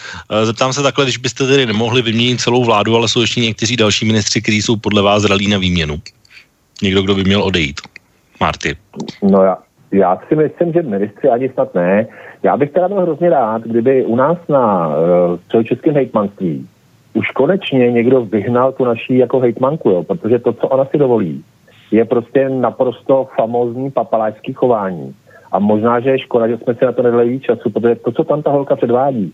zeptám 0.42 0.72
se 0.72 0.82
takhle, 0.82 1.04
když 1.04 1.16
byste 1.16 1.46
tedy 1.46 1.66
nemohli 1.66 2.02
vyměnit 2.02 2.40
celou 2.40 2.64
vládu, 2.64 2.96
ale 2.96 3.08
jsou 3.08 3.20
ještě 3.20 3.40
někteří 3.40 3.76
další 3.76 4.06
ministři, 4.06 4.42
kteří 4.42 4.62
jsou 4.62 4.76
podle 4.76 5.02
vás 5.02 5.22
zralí 5.22 5.48
na 5.48 5.58
výměnu. 5.58 5.96
Někdo, 6.82 7.02
kdo 7.02 7.14
by 7.14 7.24
měl 7.24 7.42
odejít. 7.42 7.80
Marty. 8.40 8.76
No 9.22 9.42
já, 9.42 9.58
já 9.92 10.18
si 10.28 10.36
myslím, 10.36 10.72
že 10.72 10.82
ministři 10.82 11.28
ani 11.28 11.48
snad 11.48 11.74
ne. 11.74 12.06
Já 12.42 12.56
bych 12.56 12.70
teda 12.70 12.88
byl 12.88 13.00
hrozně 13.00 13.30
rád, 13.30 13.62
kdyby 13.62 14.04
u 14.04 14.16
nás 14.16 14.38
na 14.48 14.88
uh, 15.54 15.62
českém 15.64 15.94
hejtmanství 15.94 16.68
už 17.14 17.30
konečně 17.30 17.92
někdo 17.92 18.24
vyhnal 18.24 18.72
tu 18.72 18.84
naší 18.84 19.18
jako 19.18 19.40
hejtmanku, 19.40 19.90
jo, 19.90 20.02
protože 20.02 20.38
to, 20.38 20.52
co 20.52 20.68
ona 20.68 20.84
si 20.84 20.98
dovolí, 20.98 21.44
je 21.92 22.04
prostě 22.04 22.48
naprosto 22.48 23.28
famózní 23.36 23.90
papalářský 23.90 24.52
chování. 24.52 25.14
A 25.52 25.58
možná, 25.58 26.00
že 26.00 26.10
je 26.10 26.18
škoda, 26.18 26.48
že 26.48 26.58
jsme 26.58 26.74
si 26.74 26.84
na 26.84 26.92
to 26.92 27.02
nedali 27.02 27.28
víc 27.28 27.42
času, 27.42 27.70
protože 27.70 27.94
to, 27.94 28.12
co 28.12 28.24
tam 28.24 28.42
ta 28.42 28.50
holka 28.50 28.76
předvádí, 28.76 29.32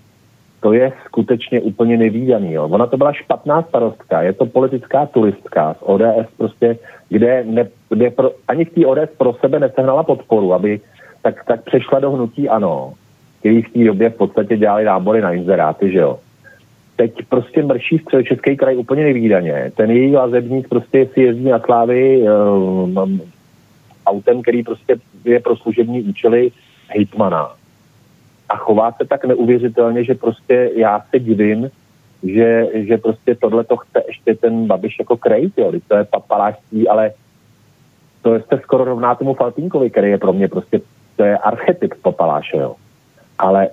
to 0.60 0.72
je 0.72 0.93
skutečně 1.05 1.60
úplně 1.60 1.97
nevýdaný. 1.97 2.52
Jo. 2.52 2.68
Ona 2.68 2.86
to 2.86 2.97
byla 2.97 3.12
špatná 3.12 3.62
starostka, 3.62 4.22
je 4.22 4.32
to 4.32 4.47
politická 4.47 5.06
turistka 5.06 5.74
z 5.74 5.78
ODS, 5.80 6.28
prostě, 6.36 6.78
kde, 7.09 7.44
ne, 7.44 7.68
kde 7.89 8.10
pro, 8.10 8.30
ani 8.48 8.64
v 8.64 8.70
té 8.70 8.86
ODS 8.86 9.10
pro 9.18 9.35
sebe 9.35 9.60
nesehnala 9.60 10.02
podporu, 10.02 10.55
aby 10.55 10.80
tak, 11.22 11.44
tak 11.44 11.64
přešla 11.64 11.98
do 12.01 12.10
hnutí 12.10 12.48
ANO, 12.48 12.93
který 13.39 13.62
v 13.62 13.72
té 13.72 13.85
době 13.85 14.10
v 14.10 14.16
podstatě 14.16 14.56
dělali 14.56 14.85
nábory 14.85 15.20
na 15.20 15.32
inzeráty, 15.32 15.93
že 15.93 15.98
jo 15.98 16.18
teď 16.98 17.12
prostě 17.28 17.62
mrší 17.62 18.02
český 18.24 18.56
kraj 18.56 18.76
úplně 18.76 19.04
nevýdaně. 19.04 19.72
Ten 19.76 19.90
její 19.90 20.16
lazebník 20.16 20.68
prostě 20.68 21.08
si 21.12 21.20
jezdí 21.20 21.44
na 21.44 21.58
slávy 21.58 22.22
um, 22.22 23.20
autem, 24.06 24.42
který 24.42 24.62
prostě 24.62 24.96
je 25.24 25.40
pro 25.40 25.56
služební 25.56 26.02
účely 26.02 26.50
hejtmana. 26.88 27.54
A 28.48 28.56
chová 28.56 28.92
se 28.92 29.06
tak 29.06 29.24
neuvěřitelně, 29.24 30.04
že 30.04 30.14
prostě 30.14 30.70
já 30.74 31.00
se 31.10 31.18
divím, 31.18 31.70
že, 32.22 32.66
že 32.74 32.98
prostě 32.98 33.34
tohle 33.34 33.64
to 33.64 33.76
chce 33.76 34.02
ještě 34.08 34.34
ten 34.34 34.66
Babiš 34.66 34.98
jako 34.98 35.16
krejt, 35.16 35.58
jo. 35.58 35.72
To 35.88 35.96
je 35.96 36.04
papalářství, 36.04 36.88
ale 36.88 37.10
to 38.22 38.34
je 38.34 38.42
skoro 38.62 38.84
rovná 38.84 39.14
tomu 39.14 39.34
Faltínkovi, 39.34 39.90
který 39.90 40.10
je 40.10 40.18
pro 40.18 40.32
mě 40.32 40.48
prostě, 40.48 40.80
to 41.16 41.24
je 41.24 41.38
archetyp 41.38 41.94
papaláše, 42.02 42.56
jo. 42.56 42.74
Ale 43.38 43.68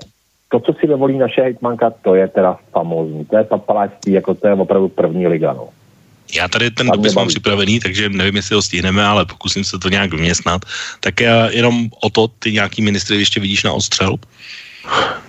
to, 0.49 0.59
co 0.59 0.73
si 0.80 0.88
dovolí 0.88 1.17
naše 1.17 1.41
hejtmanka, 1.41 1.89
to 2.01 2.15
je 2.15 2.27
teda 2.27 2.57
famózní. 2.72 3.26
To 3.26 3.38
je 3.38 3.43
papalářství, 3.43 4.11
jako 4.13 4.34
to 4.34 4.47
je 4.47 4.53
opravdu 4.53 4.89
první 4.89 5.27
liga, 5.27 5.53
no. 5.53 5.69
Já 6.35 6.47
tady 6.47 6.72
ten 6.72 6.88
dopis 6.88 7.15
mám 7.15 7.27
připravený, 7.27 7.80
takže 7.80 8.09
nevím, 8.09 8.35
jestli 8.35 8.55
ho 8.55 8.61
stihneme, 8.61 9.05
ale 9.05 9.26
pokusím 9.26 9.63
se 9.63 9.80
to 9.80 9.89
nějak 9.89 10.11
vyměstnat. 10.11 10.61
Tak 10.99 11.22
já 11.22 11.49
jenom 11.49 11.89
o 12.03 12.09
to, 12.09 12.27
ty 12.27 12.51
nějaký 12.51 12.81
ministry 12.81 13.17
ještě 13.17 13.39
vidíš 13.39 13.63
na 13.63 13.73
ostřel? 13.73 14.15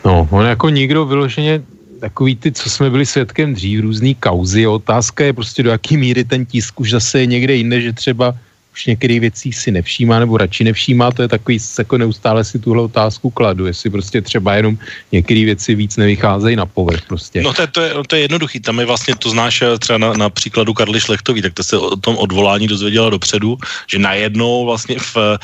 No, 0.04 0.28
on 0.30 0.46
jako 0.46 0.68
nikdo 0.68 1.04
vyloženě 1.04 1.62
takový 2.00 2.36
ty, 2.36 2.52
co 2.52 2.70
jsme 2.70 2.90
byli 2.90 3.06
svědkem 3.06 3.54
dřív, 3.54 3.80
různý 3.80 4.14
kauzy. 4.14 4.66
Otázka 4.66 5.24
je 5.24 5.32
prostě 5.32 5.62
do 5.62 5.70
jaký 5.70 5.96
míry 5.96 6.24
ten 6.24 6.46
tisk 6.46 6.80
už 6.80 6.90
zase 6.90 7.20
je 7.20 7.26
někde 7.26 7.54
jinde, 7.54 7.80
že 7.80 7.92
třeba 7.92 8.34
už 8.76 8.86
některých 8.86 9.20
věcí 9.20 9.52
si 9.52 9.72
nevšímá 9.72 10.20
nebo 10.20 10.36
radši 10.36 10.64
nevšímá, 10.64 11.08
to 11.10 11.24
je 11.24 11.28
takový, 11.28 11.58
jako 11.78 11.98
neustále 11.98 12.44
si 12.44 12.58
tuhle 12.58 12.82
otázku 12.82 13.30
kladu, 13.30 13.66
jestli 13.66 13.90
prostě 13.90 14.20
třeba 14.20 14.54
jenom 14.54 14.76
některé 15.12 15.44
věci 15.44 15.74
víc 15.74 15.96
nevycházejí 15.96 16.56
na 16.56 16.66
povrch 16.66 17.08
prostě. 17.08 17.40
No 17.40 17.56
to 17.56 17.62
je, 17.62 17.68
to 17.72 17.80
je, 17.80 17.90
to 18.06 18.14
je 18.16 18.22
jednoduchý, 18.22 18.60
tam 18.60 18.76
je 18.80 18.86
vlastně, 18.86 19.16
to 19.16 19.32
znáš 19.32 19.62
eh, 19.62 19.78
třeba 19.78 19.98
na, 19.98 20.12
na 20.12 20.28
příkladu 20.28 20.76
Karly 20.76 21.00
Šlechtový, 21.00 21.42
tak 21.42 21.56
to 21.56 21.64
se 21.64 21.76
o 21.76 21.96
tom 21.96 22.20
odvolání 22.20 22.68
dozvěděla 22.68 23.10
dopředu, 23.16 23.56
že 23.88 23.98
najednou 23.98 24.68
vlastně 24.68 25.00
v 25.00 25.16
eh, 25.16 25.38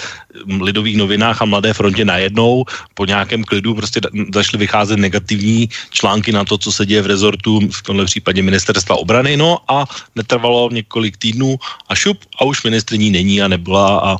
lidových 0.60 1.00
novinách 1.00 1.42
a 1.42 1.48
Mladé 1.48 1.72
frontě 1.72 2.04
najednou 2.04 2.64
po 2.94 3.08
nějakém 3.08 3.44
klidu 3.48 3.74
prostě 3.74 4.00
zašly 4.34 4.58
vycházet 4.58 5.00
negativní 5.00 5.72
články 5.90 6.32
na 6.32 6.44
to, 6.44 6.58
co 6.58 6.68
se 6.72 6.84
děje 6.86 7.02
v 7.02 7.16
rezortu, 7.16 7.60
v 7.72 7.82
tomhle 7.82 8.04
případě 8.04 8.42
ministerstva 8.44 9.00
obrany, 9.00 9.40
no 9.40 9.58
a 9.68 9.88
netrvalo 10.16 10.68
několik 10.68 11.16
týdnů 11.16 11.56
a 11.88 11.94
šup 11.94 12.20
a 12.36 12.44
už 12.44 12.64
ministrní 12.68 13.10
není 13.10 13.21
není 13.22 13.42
a 13.42 13.48
nebyla 13.48 14.00
a 14.00 14.10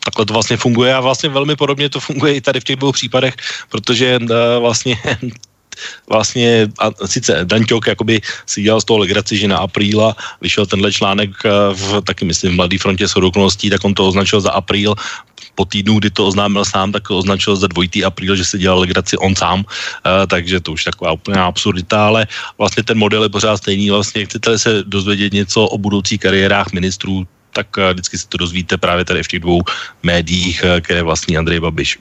takhle 0.00 0.24
to 0.26 0.32
vlastně 0.32 0.56
funguje. 0.56 0.94
A 0.94 1.00
vlastně 1.00 1.28
velmi 1.28 1.56
podobně 1.56 1.88
to 1.92 2.00
funguje 2.00 2.34
i 2.34 2.40
tady 2.40 2.60
v 2.60 2.64
těch 2.64 2.76
dvou 2.76 2.92
případech, 2.92 3.34
protože 3.68 4.18
uh, 4.18 4.62
vlastně 4.64 4.96
vlastně, 6.08 6.68
a 6.78 7.06
sice 7.06 7.44
Danťok 7.44 7.86
jakoby 7.86 8.20
si 8.46 8.62
dělal 8.62 8.80
z 8.80 8.84
toho 8.84 8.98
legraci, 8.98 9.36
že 9.36 9.48
na 9.48 9.58
apríla 9.58 10.16
vyšel 10.40 10.66
tenhle 10.66 10.92
článek 10.92 11.30
eh, 11.44 11.50
v, 11.72 12.00
taky 12.00 12.24
myslím 12.24 12.52
v 12.52 12.56
Mladé 12.56 12.78
frontě 12.78 13.08
s 13.08 13.16
okolností, 13.16 13.70
tak 13.70 13.84
on 13.84 13.94
to 13.94 14.08
označil 14.08 14.40
za 14.40 14.50
apríl, 14.52 14.94
po 15.56 15.64
týdnu, 15.64 15.98
kdy 15.98 16.10
to 16.10 16.26
oznámil 16.26 16.64
sám, 16.64 16.92
tak 16.92 17.10
označil 17.10 17.56
za 17.56 17.66
dvojitý 17.66 18.04
apríl, 18.04 18.36
že 18.36 18.44
se 18.44 18.58
dělal 18.58 18.84
legraci 18.84 19.16
on 19.16 19.32
sám, 19.32 19.64
uh, 19.64 20.28
takže 20.28 20.60
to 20.60 20.72
už 20.72 20.84
taková 20.84 21.12
úplně 21.12 21.40
absurdita, 21.40 22.06
ale 22.06 22.26
vlastně 22.58 22.84
ten 22.84 22.98
model 22.98 23.22
je 23.22 23.28
pořád 23.28 23.56
stejný, 23.56 23.90
vlastně 23.90 24.24
chcete 24.28 24.58
se 24.58 24.70
dozvědět 24.84 25.32
něco 25.32 25.64
o 25.64 25.76
budoucích 25.78 26.20
kariérách 26.20 26.72
ministrů, 26.72 27.24
tak 27.56 27.72
eh, 27.80 27.92
vždycky 27.96 28.20
si 28.20 28.28
to 28.28 28.36
dozvíte 28.36 28.76
právě 28.76 29.08
tady 29.08 29.24
v 29.24 29.28
těch 29.28 29.40
dvou 29.40 29.60
médiích, 30.04 30.60
eh, 30.60 30.80
které 30.84 31.00
vlastní 31.00 31.40
Andrej 31.40 31.64
Babiš. 31.64 31.98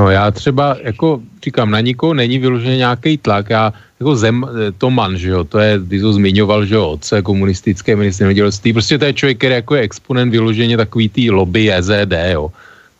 No 0.00 0.08
já 0.08 0.30
třeba, 0.32 0.80
jako 0.80 1.20
říkám, 1.44 1.68
na 1.70 1.80
nikoho 1.84 2.16
není 2.16 2.40
vyložený 2.40 2.80
nějaký 2.80 3.20
tlak. 3.20 3.52
Já 3.52 3.72
jako 4.00 4.16
Zem, 4.16 4.36
eh, 4.40 4.72
Toman, 4.72 5.20
že 5.20 5.36
jo, 5.36 5.44
to 5.44 5.60
je, 5.60 5.76
ty 5.76 6.00
to 6.00 6.16
zmiňoval, 6.16 6.64
že 6.64 6.74
jo, 6.80 6.96
otce 6.96 7.20
komunistické 7.20 7.92
ministry 7.92 8.32
nedělství. 8.32 8.72
Prostě 8.72 8.96
to 8.96 9.04
je 9.04 9.12
člověk, 9.12 9.38
který 9.38 9.54
jako 9.60 9.74
je 9.76 9.82
exponent 9.84 10.32
vyloženě 10.32 10.76
takový 10.80 11.06
tý 11.12 11.24
lobby 11.28 11.68
EZD, 11.68 12.16
jo. 12.32 12.48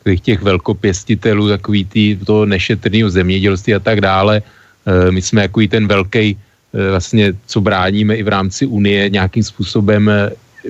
Takových 0.05 0.20
těch 0.20 0.40
velkopěstitelů, 0.43 1.48
takový 1.48 1.85
tý 1.85 2.05
toho 2.16 2.44
nešetrného 2.44 3.09
zemědělství 3.09 3.77
a 3.77 3.81
tak 3.85 4.01
dále. 4.01 4.40
my 5.12 5.20
jsme 5.20 5.44
jako 5.44 5.61
ten 5.69 5.85
velký 5.85 6.40
vlastně, 6.73 7.36
co 7.36 7.61
bráníme 7.61 8.16
i 8.16 8.24
v 8.24 8.32
rámci 8.32 8.65
Unie 8.65 9.12
nějakým 9.12 9.44
způsobem 9.44 10.09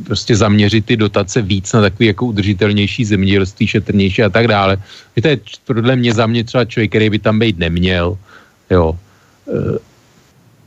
prostě 0.04 0.36
zaměřit 0.36 0.86
ty 0.86 0.96
dotace 0.96 1.42
víc 1.42 1.72
na 1.72 1.80
takový 1.80 2.06
jako 2.06 2.26
udržitelnější 2.26 3.04
zemědělství, 3.04 3.66
šetrnější 3.66 4.22
a 4.22 4.28
tak 4.28 4.48
dále. 4.48 4.78
To 5.22 5.28
je 5.28 5.38
podle 5.64 5.96
mě 5.96 6.12
za 6.14 6.26
mě 6.26 6.44
třeba 6.44 6.64
člověk, 6.64 6.90
který 6.90 7.10
by 7.10 7.18
tam 7.18 7.38
být 7.38 7.58
neměl, 7.58 8.18
jo. 8.70 8.98
E, 9.48 9.78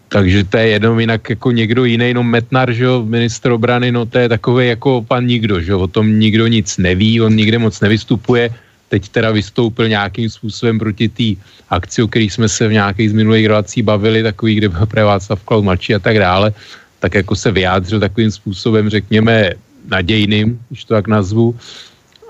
takže 0.10 0.44
to 0.44 0.58
je 0.58 0.68
jenom 0.68 1.00
jinak 1.00 1.30
jako 1.30 1.52
někdo 1.52 1.86
jiný, 1.86 2.14
no 2.14 2.24
Metnar, 2.24 2.70
že 2.74 2.84
jo, 2.84 3.02
minister 3.06 3.52
obrany, 3.52 3.92
no 3.92 4.06
to 4.06 4.18
je 4.20 4.30
takový 4.30 4.68
jako 4.68 5.02
pan 5.02 5.26
nikdo, 5.26 5.62
že 5.62 5.72
jo, 5.72 5.80
o 5.80 5.88
tom 5.88 6.20
nikdo 6.20 6.48
nic 6.48 6.78
neví, 6.78 7.22
on 7.22 7.34
nikde 7.34 7.58
moc 7.58 7.74
nevystupuje, 7.82 8.54
teď 8.90 9.10
teda 9.10 9.32
vystoupil 9.32 9.90
nějakým 9.90 10.30
způsobem 10.30 10.80
proti 10.80 11.10
té 11.10 11.30
akci, 11.70 12.04
o 12.04 12.08
kterých 12.08 12.34
jsme 12.34 12.50
se 12.50 12.68
v 12.68 12.78
nějakých 12.78 13.10
z 13.10 13.14
minulých 13.14 13.46
relací 13.48 13.82
bavili, 13.82 14.24
takový, 14.24 14.56
kde 14.56 14.70
byl 14.70 14.86
pre 14.86 15.04
Václav 15.04 15.42
Klaus 15.44 15.64
mladší 15.64 15.96
a 15.96 16.00
tak 16.00 16.20
dále, 16.20 16.54
tak 17.04 17.20
jako 17.20 17.36
se 17.36 17.52
vyjádřil 17.52 18.00
takovým 18.00 18.32
způsobem, 18.32 18.88
řekněme, 18.88 19.60
nadějným, 19.92 20.56
když 20.72 20.88
to 20.88 20.96
tak 20.96 21.12
nazvu, 21.12 21.52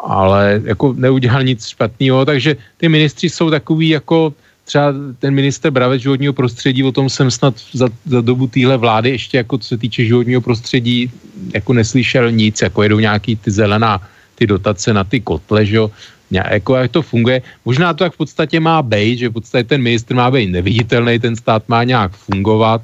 ale 0.01 0.61
jako 0.65 0.97
neudělal 0.97 1.45
nic 1.45 1.61
špatného, 1.61 2.25
takže 2.25 2.57
ty 2.81 2.89
ministři 2.89 3.29
jsou 3.29 3.53
takový 3.53 4.01
jako 4.01 4.33
třeba 4.65 4.93
ten 5.21 5.29
minister 5.29 5.69
Bravec 5.69 6.01
životního 6.01 6.33
prostředí, 6.33 6.81
o 6.81 6.91
tom 6.91 7.05
jsem 7.05 7.29
snad 7.29 7.53
za, 7.77 7.85
za 8.05 8.21
dobu 8.25 8.49
téhle 8.49 8.73
vlády 8.81 9.13
ještě 9.13 9.45
jako 9.45 9.61
co 9.61 9.67
se 9.67 9.77
týče 9.77 10.09
životního 10.09 10.41
prostředí 10.41 11.11
jako 11.53 11.69
neslyšel 11.77 12.33
nic, 12.33 12.57
jako 12.57 12.83
jedou 12.83 12.97
nějaký 12.97 13.35
ty 13.45 13.53
zelená, 13.53 14.01
ty 14.41 14.49
dotace 14.49 14.89
na 14.89 15.03
ty 15.05 15.21
kotle, 15.21 15.69
že 15.69 15.75
jo, 15.85 15.91
jako 16.33 16.75
jak 16.81 16.91
to 16.91 17.01
funguje. 17.05 17.45
Možná 17.61 17.93
to 17.93 18.09
tak 18.09 18.17
v 18.17 18.25
podstatě 18.25 18.57
má 18.57 18.81
být, 18.81 19.21
že 19.21 19.29
v 19.29 19.37
podstatě 19.37 19.77
ten 19.77 19.81
ministr 19.85 20.17
má 20.17 20.33
být 20.33 20.49
neviditelný, 20.49 21.21
ten 21.21 21.37
stát 21.37 21.61
má 21.69 21.85
nějak 21.85 22.17
fungovat, 22.17 22.81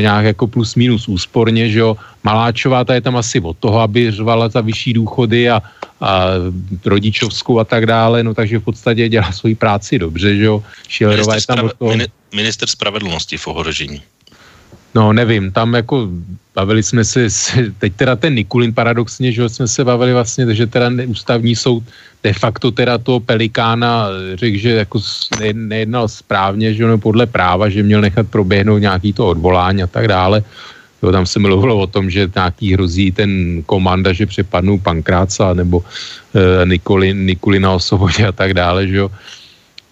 nějak 0.00 0.24
jako 0.24 0.46
plus 0.46 0.74
minus 0.74 1.08
úsporně, 1.08 1.68
že 1.70 1.78
jo. 1.78 1.96
Maláčová 2.24 2.84
ta 2.84 2.94
je 2.94 3.00
tam 3.00 3.16
asi 3.16 3.40
od 3.40 3.56
toho, 3.58 3.80
aby 3.80 4.10
řvala 4.10 4.48
za 4.48 4.60
vyšší 4.60 4.92
důchody 4.92 5.50
a, 5.50 5.62
a 6.00 6.24
rodičovskou 6.84 7.58
a 7.58 7.64
tak 7.64 7.86
dále, 7.86 8.22
no 8.22 8.34
takže 8.34 8.58
v 8.58 8.62
podstatě 8.62 9.08
dělá 9.08 9.32
svoji 9.32 9.54
práci 9.54 9.98
dobře, 9.98 10.36
že 10.36 10.44
jo. 10.44 10.62
Šilerová 10.88 11.34
je 11.34 11.46
tam 11.46 11.64
od 11.64 11.72
toho... 11.74 11.94
Minister 12.34 12.68
spravedlnosti 12.68 13.36
v 13.36 13.46
ohrožení. 13.46 14.02
No 14.94 15.12
nevím, 15.12 15.52
tam 15.52 15.74
jako 15.74 16.08
bavili 16.54 16.82
jsme 16.82 17.04
se, 17.04 17.26
teď 17.78 17.92
teda 17.94 18.16
ten 18.16 18.34
Nikulin 18.34 18.74
paradoxně, 18.74 19.32
že 19.32 19.48
jsme 19.48 19.68
se 19.68 19.84
bavili 19.84 20.12
vlastně, 20.12 20.54
že 20.54 20.66
teda 20.66 20.90
ústavní 21.06 21.56
soud 21.56 21.84
de 22.22 22.32
facto 22.32 22.70
teda 22.70 22.98
toho 22.98 23.20
Pelikána 23.20 24.08
řekl, 24.34 24.58
že 24.58 24.70
jako 24.70 25.00
nejednal 25.52 26.08
správně, 26.08 26.74
že 26.74 26.84
ono 26.84 26.98
podle 26.98 27.26
práva, 27.26 27.68
že 27.68 27.82
měl 27.82 28.00
nechat 28.00 28.28
proběhnout 28.28 28.78
nějaký 28.78 29.12
to 29.12 29.28
odvolání 29.28 29.82
a 29.82 29.86
tak 29.86 30.08
dále. 30.08 30.42
Jo, 31.02 31.12
tam 31.12 31.26
se 31.26 31.38
mluvilo 31.38 31.78
o 31.78 31.86
tom, 31.86 32.10
že 32.10 32.28
nějaký 32.34 32.72
hrozí 32.72 33.12
ten 33.12 33.62
komanda, 33.66 34.12
že 34.12 34.26
přepadnou 34.26 34.78
Pankráca 34.78 35.54
nebo 35.54 35.84
e, 36.34 36.66
Nikolin, 36.66 37.26
Nikulina 37.26 37.72
osvobodě 37.72 38.26
a 38.26 38.32
tak 38.32 38.54
dále, 38.54 38.86
že 38.86 38.96
jo. 38.96 39.10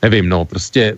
Nevím, 0.03 0.29
no, 0.29 0.45
prostě 0.45 0.97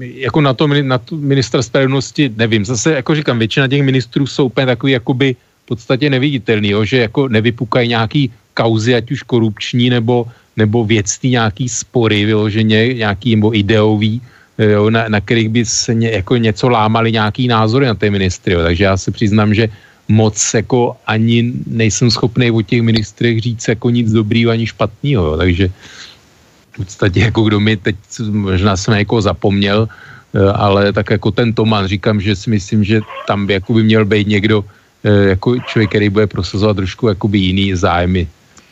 jako 0.00 0.40
na 0.40 0.54
to, 0.54 0.66
na 0.66 0.98
to 0.98 1.16
ministra 1.16 1.62
spravedlnosti, 1.62 2.30
nevím, 2.36 2.64
zase 2.64 2.92
jako 2.92 3.14
říkám, 3.14 3.38
většina 3.38 3.68
těch 3.68 3.82
ministrů 3.82 4.26
jsou 4.26 4.46
úplně 4.46 4.66
takový 4.66 4.92
jakoby 4.92 5.36
v 5.64 5.66
podstatě 5.66 6.10
neviditelný, 6.10 6.68
jo, 6.68 6.84
že 6.84 6.98
jako 6.98 7.28
nevypukají 7.28 7.88
nějaký 7.88 8.30
kauzy, 8.54 8.94
ať 8.94 9.10
už 9.10 9.22
korupční 9.22 9.90
nebo, 9.90 10.26
nebo 10.56 10.84
věcný 10.84 11.30
nějaký 11.30 11.68
spory 11.68 12.24
vyloženě, 12.24 12.94
nějaký 12.94 13.36
nebo 13.36 13.56
ideový, 13.56 14.22
jo, 14.58 14.90
na, 14.90 15.08
na 15.08 15.20
kterých 15.20 15.48
by 15.48 15.64
se 15.64 15.94
ně, 15.94 16.10
jako 16.10 16.36
něco 16.36 16.68
lámali 16.68 17.12
nějaký 17.12 17.48
názory 17.48 17.86
na 17.86 17.94
té 17.94 18.10
ministry. 18.10 18.54
Jo. 18.54 18.62
Takže 18.62 18.84
já 18.84 18.96
se 18.96 19.10
přiznám, 19.10 19.54
že 19.54 19.68
moc 20.08 20.54
jako 20.54 20.96
ani 21.06 21.52
nejsem 21.66 22.10
schopný 22.10 22.50
o 22.50 22.62
těch 22.62 22.82
ministrech 22.82 23.40
říct 23.40 23.68
jako 23.68 23.90
nic 23.90 24.12
dobrýho 24.12 24.50
ani 24.50 24.66
špatného. 24.66 25.36
Takže 25.36 25.70
podstatě 26.78 27.20
jako 27.20 27.42
kdo 27.42 27.60
mi 27.60 27.76
teď, 27.76 27.96
možná 28.30 28.76
jsem 28.76 28.94
jako 28.94 29.20
zapomněl, 29.20 29.88
eh, 30.34 30.52
ale 30.54 30.92
tak 30.92 31.10
jako 31.10 31.30
ten 31.30 31.52
Toman, 31.52 31.86
říkám, 31.86 32.20
že 32.20 32.36
si 32.36 32.50
myslím, 32.50 32.84
že 32.84 33.00
tam 33.26 33.46
by 33.46 33.52
jako 33.58 33.74
by 33.74 33.82
měl 33.82 34.04
být 34.04 34.28
někdo, 34.28 34.64
eh, 35.04 35.34
jako 35.34 35.58
člověk, 35.66 35.90
který 35.90 36.08
bude 36.08 36.26
prosazovat 36.26 36.76
trošku 36.76 37.08
jakoby 37.08 37.38
jiný 37.38 37.74
zájmy, 37.74 38.28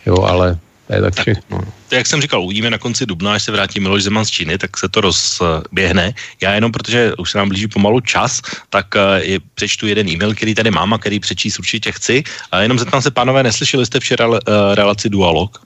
jo, 0.07 0.23
ale 0.23 0.59
to 0.87 0.93
je 0.95 1.01
tak, 1.03 1.15
tak 1.15 1.23
všechno. 1.23 1.59
No. 1.59 1.73
Jak 1.93 2.07
jsem 2.07 2.21
říkal, 2.23 2.43
uvidíme 2.43 2.71
na 2.71 2.79
konci 2.79 3.07
dubna, 3.07 3.35
až 3.35 3.43
se 3.43 3.53
vrátí 3.53 3.81
Miloš 3.81 4.03
Zeman 4.03 4.25
z 4.25 4.31
Číny, 4.31 4.59
tak 4.59 4.77
se 4.79 4.89
to 4.89 5.01
rozběhne. 5.01 6.15
Já 6.41 6.55
jenom, 6.55 6.73
protože 6.73 7.15
už 7.19 7.31
se 7.31 7.39
nám 7.39 7.49
blíží 7.49 7.67
pomalu 7.69 8.01
čas, 8.01 8.43
tak 8.71 8.87
eh, 8.97 9.23
je, 9.23 9.39
přečtu 9.55 9.87
jeden 9.87 10.09
e-mail, 10.09 10.35
který 10.35 10.55
tady 10.55 10.71
mám 10.71 10.95
a 10.95 10.99
který 10.99 11.21
přečíst 11.21 11.59
určitě 11.59 11.93
chci. 11.93 12.23
A 12.53 12.63
jenom 12.63 12.79
zeptám 12.79 13.03
se, 13.03 13.11
pánové, 13.11 13.43
neslyšeli 13.43 13.87
jste 13.87 14.01
včera 14.01 14.27
relaci 14.75 15.09
Dualog? 15.09 15.59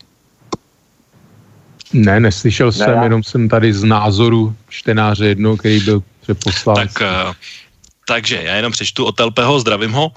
Ne, 1.93 2.21
neslyšel 2.21 2.67
ne, 2.67 2.73
jsem, 2.73 2.91
já. 2.91 3.05
jenom 3.05 3.23
jsem 3.23 3.49
tady 3.49 3.73
z 3.73 3.85
názoru 3.85 4.55
čtenáře 4.69 5.27
jednou, 5.27 5.57
který 5.57 5.81
byl 5.81 6.03
přeposlán. 6.21 6.77
Tak 6.77 6.91
uh, 7.01 7.33
takže 8.07 8.43
já 8.43 8.55
jenom 8.55 8.73
přečtu 8.73 9.05
od 9.05 9.17
Telpeho, 9.17 9.61
zdravím 9.61 9.93
ho. 9.93 10.07
Uh, 10.07 10.15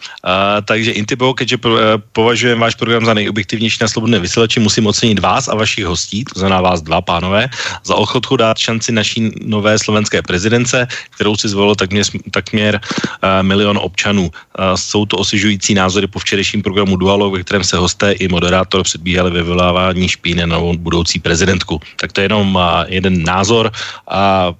takže 0.66 0.92
Intibo, 0.92 1.34
keďže 1.34 1.58
uh, 1.62 2.02
považujem 2.12 2.60
váš 2.60 2.76
program 2.76 3.06
za 3.06 3.14
nejobjektivnější 3.14 3.78
na 3.82 3.88
slobodné 3.88 4.20
vysílači, 4.20 4.60
musím 4.60 4.88
ocenit 4.88 5.20
vás 5.20 5.48
a 5.48 5.56
vašich 5.56 5.86
hostí, 5.86 6.26
to 6.26 6.40
znamená 6.40 6.62
vás 6.62 6.82
dva 6.82 7.02
pánové, 7.02 7.50
za 7.84 7.96
ochotku 7.96 8.38
dát 8.38 8.58
šanci 8.58 8.92
naší 8.92 9.32
nové 9.46 9.80
slovenské 9.80 10.22
prezidence, 10.22 10.88
kterou 11.10 11.38
si 11.38 11.50
zvolil 11.50 11.76
takměr, 11.76 12.06
takměr 12.32 12.82
uh, 12.82 13.46
milion 13.46 13.78
občanů. 13.78 14.26
Uh, 14.26 14.74
jsou 14.76 15.06
to 15.06 15.18
osižující 15.18 15.74
názory 15.74 16.08
po 16.08 16.20
včerejším 16.20 16.62
programu 16.62 16.96
Dualog, 16.98 17.34
ve 17.34 17.44
kterém 17.44 17.64
se 17.64 17.78
hosté 17.78 18.12
i 18.12 18.28
moderátor 18.28 18.84
předbíhali 18.84 19.32
ve 19.32 19.44
vylávání 19.44 20.10
špíny 20.10 20.48
na 20.48 20.58
budoucí 20.78 21.20
prezidentku. 21.20 21.82
Tak 22.00 22.12
to 22.12 22.22
je 22.22 22.26
jenom 22.26 22.56
uh, 22.56 22.62
jeden 22.88 23.24
názor. 23.24 23.72
Uh, 24.10 24.56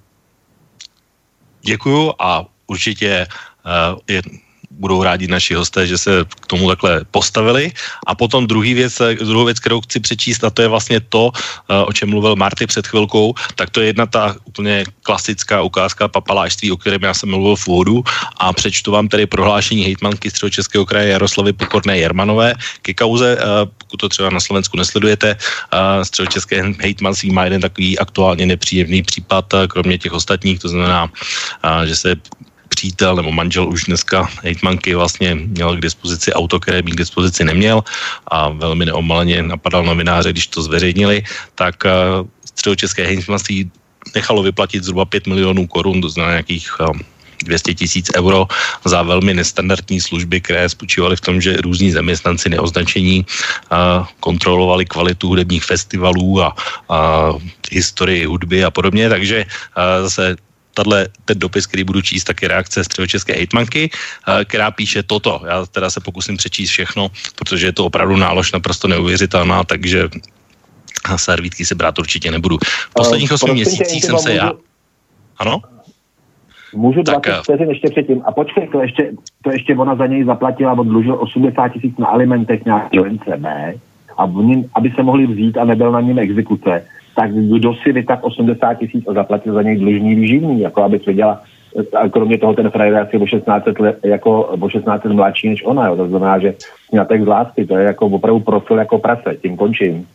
děkuju 1.62 2.14
a 2.20 2.53
určitě 2.74 3.30
uh, 3.30 4.02
je, 4.10 4.22
budou 4.74 5.06
rádi 5.06 5.30
naši 5.30 5.54
hosté, 5.54 5.86
že 5.86 6.02
se 6.02 6.26
k 6.26 6.46
tomu 6.50 6.66
takhle 6.66 7.06
postavili. 7.14 7.70
A 8.10 8.18
potom 8.18 8.50
druhý 8.50 8.74
věc, 8.74 9.22
druhou 9.22 9.46
věc, 9.46 9.62
kterou 9.62 9.86
chci 9.86 10.02
přečíst, 10.02 10.42
a 10.42 10.50
to 10.50 10.66
je 10.66 10.68
vlastně 10.68 10.98
to, 11.14 11.30
uh, 11.30 11.86
o 11.86 11.94
čem 11.94 12.10
mluvil 12.10 12.34
Marty 12.34 12.66
před 12.66 12.90
chvilkou, 12.90 13.38
tak 13.54 13.70
to 13.70 13.86
je 13.86 13.94
jedna 13.94 14.10
ta 14.10 14.34
úplně 14.50 14.90
klasická 15.06 15.62
ukázka 15.62 16.10
papalášství, 16.10 16.74
o 16.74 16.78
kterém 16.82 17.06
já 17.06 17.14
jsem 17.14 17.30
mluvil 17.30 17.56
v 17.56 17.68
úvodu 17.70 17.96
a 18.42 18.50
přečtu 18.50 18.90
vám 18.90 19.06
tedy 19.06 19.30
prohlášení 19.30 19.86
hejtmanky 19.86 20.34
Středočeského 20.34 20.90
kraje 20.90 21.14
Jaroslavy 21.14 21.54
Pokorné 21.54 22.02
Jermanové 22.02 22.58
ke 22.82 22.98
kauze, 22.98 23.38
pokud 23.78 23.98
to 23.98 24.10
třeba 24.10 24.34
na 24.34 24.42
Slovensku 24.42 24.74
nesledujete, 24.78 25.38
Středočeské 26.02 26.66
hejtmanství 26.82 27.30
má 27.30 27.46
jeden 27.46 27.62
takový 27.62 28.00
aktuálně 28.00 28.46
nepříjemný 28.50 29.06
případ, 29.06 29.46
kromě 29.70 30.02
těch 30.02 30.18
ostatních, 30.18 30.60
to 30.60 30.74
znamená, 30.74 31.14
že 31.86 31.96
se 31.96 32.10
přítel 32.74 33.16
nebo 33.16 33.30
manžel 33.32 33.70
už 33.70 33.86
dneska 33.86 34.26
hejtmanky 34.42 34.98
vlastně 34.98 35.36
měl 35.36 35.78
k 35.78 35.86
dispozici 35.86 36.34
auto, 36.34 36.60
které 36.60 36.82
by 36.82 36.92
k 36.92 37.02
dispozici 37.06 37.46
neměl 37.46 37.86
a 38.28 38.50
velmi 38.50 38.90
neomaleně 38.90 39.46
napadal 39.46 39.86
novináře, 39.86 40.34
když 40.34 40.48
to 40.48 40.66
zveřejnili, 40.66 41.24
tak 41.56 41.86
uh, 41.86 42.26
středočeské 42.46 43.06
hejtmanství 43.06 43.72
nechalo 44.16 44.44
vyplatit 44.44 44.84
zhruba 44.84 45.06
5 45.06 45.28
milionů 45.28 45.68
korun, 45.68 46.02
to 46.02 46.10
znamená 46.10 46.34
nějakých 46.42 46.68
200 47.44 47.74
tisíc 47.74 48.06
euro 48.16 48.48
za 48.86 49.04
velmi 49.04 49.34
nestandardní 49.34 50.02
služby, 50.02 50.42
které 50.42 50.70
spočívaly 50.70 51.16
v 51.16 51.22
tom, 51.22 51.42
že 51.42 51.62
různí 51.62 51.92
zaměstnanci 51.92 52.50
neoznačení 52.50 53.26
uh, 53.26 54.08
kontrolovali 54.20 54.86
kvalitu 54.86 55.28
hudebních 55.28 55.64
festivalů 55.64 56.42
a, 56.42 56.56
a 56.90 57.30
historii 57.72 58.26
hudby 58.26 58.64
a 58.64 58.72
podobně, 58.72 59.10
takže 59.10 59.46
uh, 59.46 60.04
zase 60.04 60.36
tato, 60.74 60.92
ten 61.26 61.40
dopis, 61.40 61.68
který 61.68 61.84
budu 61.84 62.02
číst, 62.02 62.24
tak 62.24 62.42
je 62.42 62.48
reakce 62.48 62.84
středočeské 62.84 63.34
hejtmanky, 63.34 63.90
eh, 63.90 64.46
která 64.46 64.72
píše 64.72 65.04
toto. 65.04 65.42
Já 65.48 65.66
teda 65.66 65.90
se 65.90 66.00
pokusím 66.02 66.38
přečíst 66.38 66.70
všechno, 66.70 67.12
protože 67.36 67.66
je 67.66 67.74
to 67.74 67.86
opravdu 67.86 68.16
nálož 68.16 68.52
naprosto 68.52 68.88
neuvěřitelná, 68.88 69.64
takže 69.64 70.10
servítky 71.16 71.66
se 71.66 71.76
brát 71.76 72.00
určitě 72.00 72.32
nebudu. 72.32 72.58
V 72.64 72.94
posledních 72.94 73.32
eh, 73.32 73.34
osmi 73.34 73.52
měsících 73.54 74.06
jsem 74.06 74.18
se 74.18 74.34
já... 74.34 74.52
Ano? 75.38 75.62
Můžu 76.76 77.02
20 77.02 77.22
tak, 77.22 77.28
eh, 77.28 77.42
vteřin 77.44 77.70
ještě 77.70 77.90
předtím. 77.90 78.22
A 78.26 78.32
počkej, 78.32 78.68
to 78.68 78.82
ještě, 78.82 79.12
to 79.44 79.52
ještě 79.52 79.76
ona 79.76 79.96
za 79.96 80.06
něj 80.08 80.24
zaplatila, 80.24 80.76
bo 80.76 80.84
dlužil 80.84 81.18
80 81.22 81.68
tisíc 81.68 81.98
na 81.98 82.08
alimentech 82.08 82.66
nějaký 82.66 83.00
B, 83.38 83.74
a 84.18 84.24
aby 84.74 84.92
se 84.96 85.04
mohli 85.04 85.28
vzít 85.28 85.58
a 85.58 85.66
nebyl 85.66 85.92
na 85.92 86.02
něm 86.02 86.20
exekuce, 86.20 86.86
tak 87.16 87.32
kdo 87.34 87.74
si 87.74 87.92
vytak 87.92 88.24
80 88.24 88.74
tisíc 88.74 89.08
a 89.08 89.14
zaplatil 89.14 89.54
za 89.54 89.62
něj 89.62 89.78
dlužní 89.78 90.16
výživný, 90.16 90.62
jako 90.62 90.84
aby 90.84 90.98
věděla, 90.98 91.42
a 91.94 92.10
kromě 92.10 92.38
toho 92.38 92.54
ten 92.54 92.70
frajer 92.70 92.96
asi 92.96 93.18
o 93.18 93.26
16 93.26 93.80
let, 93.80 94.00
jako 94.04 94.44
o 94.44 94.70
16 94.70 95.04
let 95.04 95.14
mladší 95.14 95.50
než 95.50 95.64
ona, 95.66 95.88
jo. 95.88 95.96
to 95.96 96.08
znamená, 96.08 96.40
že 96.40 96.54
snětek 96.90 97.24
z 97.24 97.28
lásky, 97.28 97.66
to 97.66 97.78
je 97.78 97.86
jako 97.86 98.06
opravdu 98.06 98.40
profil 98.40 98.78
jako 98.78 98.98
prase, 98.98 99.38
tím 99.42 99.58
končím 99.58 100.08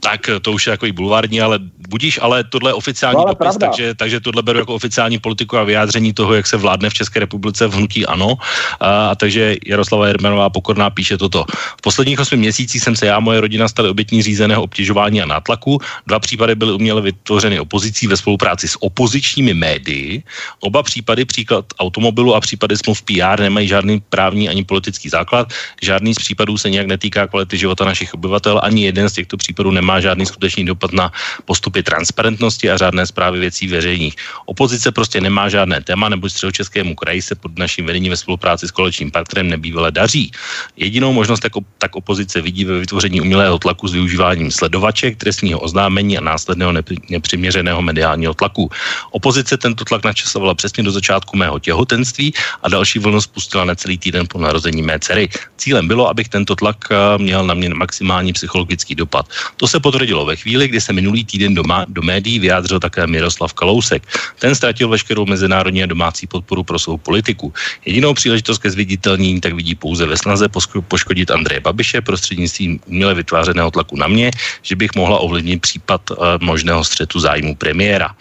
tak 0.00 0.30
to 0.42 0.52
už 0.52 0.66
je 0.66 0.70
jako 0.70 0.86
i 0.86 0.92
bulvární, 0.92 1.40
ale 1.40 1.58
budíš, 1.88 2.18
ale 2.22 2.44
tohle 2.44 2.70
je 2.70 2.74
oficiální 2.74 3.22
no, 3.26 3.34
dopis, 3.34 3.56
takže, 3.56 3.94
takže 3.94 4.20
tohle 4.20 4.42
beru 4.42 4.58
jako 4.58 4.74
oficiální 4.74 5.18
politiku 5.18 5.58
a 5.58 5.64
vyjádření 5.64 6.12
toho, 6.12 6.34
jak 6.34 6.46
se 6.46 6.56
vládne 6.56 6.90
v 6.90 6.94
České 6.94 7.20
republice 7.20 7.66
v 7.66 7.74
hnutí 7.74 8.06
ANO. 8.06 8.34
A, 8.80 9.08
a 9.10 9.14
takže 9.14 9.56
Jaroslava 9.66 10.06
Jermenová 10.06 10.50
pokorná 10.50 10.90
píše 10.90 11.18
toto. 11.18 11.44
V 11.78 11.82
posledních 11.82 12.20
osmi 12.20 12.36
měsících 12.36 12.82
jsem 12.82 12.96
se 12.96 13.06
já 13.06 13.16
a 13.16 13.20
moje 13.20 13.40
rodina 13.40 13.68
stali 13.68 13.88
obětní 13.88 14.22
řízeného 14.22 14.62
obtěžování 14.62 15.22
a 15.22 15.26
nátlaku. 15.26 15.78
Dva 16.06 16.18
případy 16.18 16.54
byly 16.54 16.72
uměle 16.72 17.00
vytvořeny 17.00 17.60
opozicí 17.60 18.06
ve 18.06 18.16
spolupráci 18.16 18.68
s 18.68 18.82
opozičními 18.82 19.54
médii. 19.54 20.22
Oba 20.60 20.82
případy, 20.82 21.24
příklad 21.24 21.64
automobilu 21.78 22.34
a 22.34 22.40
případy 22.40 22.76
smluv 22.76 23.02
PR, 23.02 23.40
nemají 23.40 23.68
žádný 23.68 24.02
právní 24.08 24.48
ani 24.48 24.64
politický 24.64 25.08
základ. 25.08 25.52
Žádný 25.82 26.14
z 26.14 26.18
případů 26.18 26.58
se 26.58 26.70
nějak 26.70 26.86
netýká 26.86 27.26
kvality 27.26 27.58
života 27.58 27.84
našich 27.84 28.14
obyvatel, 28.14 28.60
ani 28.62 28.84
jeden 28.84 29.08
z 29.08 29.12
těchto 29.12 29.36
případů 29.36 29.70
nemá 29.70 29.85
žádný 30.00 30.26
skutečný 30.26 30.66
dopad 30.66 30.92
na 30.92 31.12
postupy 31.44 31.82
transparentnosti 31.82 32.70
a 32.70 32.76
řádné 32.76 33.06
zprávy 33.06 33.38
věcí 33.40 33.68
veřejných. 33.68 34.14
Opozice 34.46 34.92
prostě 34.92 35.20
nemá 35.20 35.48
žádné 35.48 35.80
téma, 35.80 36.08
nebo 36.08 36.30
středočeskému 36.30 36.94
kraji 36.94 37.22
se 37.22 37.34
pod 37.34 37.58
naším 37.58 37.86
vedením 37.86 38.10
ve 38.10 38.16
spolupráci 38.16 38.68
s 38.68 38.74
koaličním 38.74 39.10
partnerem 39.10 39.48
nebývale 39.48 39.92
daří. 39.94 40.30
Jedinou 40.76 41.12
možnost, 41.12 41.44
jako, 41.44 41.60
tak 41.78 41.96
opozice 41.96 42.42
vidí 42.42 42.64
ve 42.64 42.78
vytvoření 42.80 43.20
umělého 43.20 43.58
tlaku 43.58 43.88
s 43.88 43.92
využíváním 43.92 44.50
sledovaček, 44.50 45.16
trestního 45.16 45.60
oznámení 45.60 46.18
a 46.18 46.20
následného 46.20 46.72
nepřiměřeného 47.10 47.82
mediálního 47.82 48.34
tlaku. 48.34 48.70
Opozice 49.10 49.56
tento 49.56 49.84
tlak 49.84 50.04
načasovala 50.04 50.54
přesně 50.54 50.82
do 50.82 50.92
začátku 50.92 51.36
mého 51.36 51.58
těhotenství 51.58 52.34
a 52.62 52.68
další 52.68 52.98
vlnu 52.98 53.20
spustila 53.20 53.64
na 53.64 53.74
celý 53.74 53.98
týden 53.98 54.26
po 54.26 54.38
narození 54.38 54.82
mé 54.82 54.98
dcery. 54.98 55.28
Cílem 55.56 55.88
bylo, 55.88 56.08
abych 56.08 56.28
tento 56.28 56.56
tlak 56.56 56.76
eh, 56.90 57.18
měl 57.18 57.46
na 57.46 57.54
mě 57.54 57.68
maximální 57.74 58.32
psychologický 58.32 58.94
dopad. 58.94 59.28
To 59.56 59.68
se 59.68 59.75
potvrdilo 59.80 60.24
ve 60.24 60.36
chvíli, 60.36 60.68
kdy 60.68 60.80
se 60.80 60.92
minulý 60.92 61.24
týden 61.24 61.54
doma, 61.54 61.84
do 61.88 62.02
médií 62.02 62.38
vyjádřil 62.38 62.80
také 62.80 63.06
Miroslav 63.06 63.54
Kalousek. 63.54 64.02
Ten 64.38 64.54
ztratil 64.54 64.88
veškerou 64.88 65.26
mezinárodní 65.26 65.82
a 65.82 65.86
domácí 65.86 66.26
podporu 66.26 66.62
pro 66.64 66.78
svou 66.78 66.96
politiku. 66.96 67.52
Jedinou 67.86 68.14
příležitost 68.14 68.58
ke 68.58 68.70
zviditelnění 68.70 69.40
tak 69.40 69.52
vidí 69.52 69.74
pouze 69.74 70.06
ve 70.06 70.16
snaze 70.16 70.48
poškodit 70.88 71.30
Andreje 71.30 71.60
Babiše 71.60 72.00
prostřednictvím 72.00 72.80
uměle 72.86 73.14
vytvářeného 73.14 73.70
tlaku 73.70 73.96
na 73.96 74.06
mě, 74.06 74.30
že 74.62 74.76
bych 74.76 74.94
mohla 74.96 75.18
ovlivnit 75.18 75.62
případ 75.62 76.10
uh, 76.10 76.16
možného 76.40 76.84
střetu 76.84 77.20
zájmu 77.20 77.54
premiéra. 77.54 78.16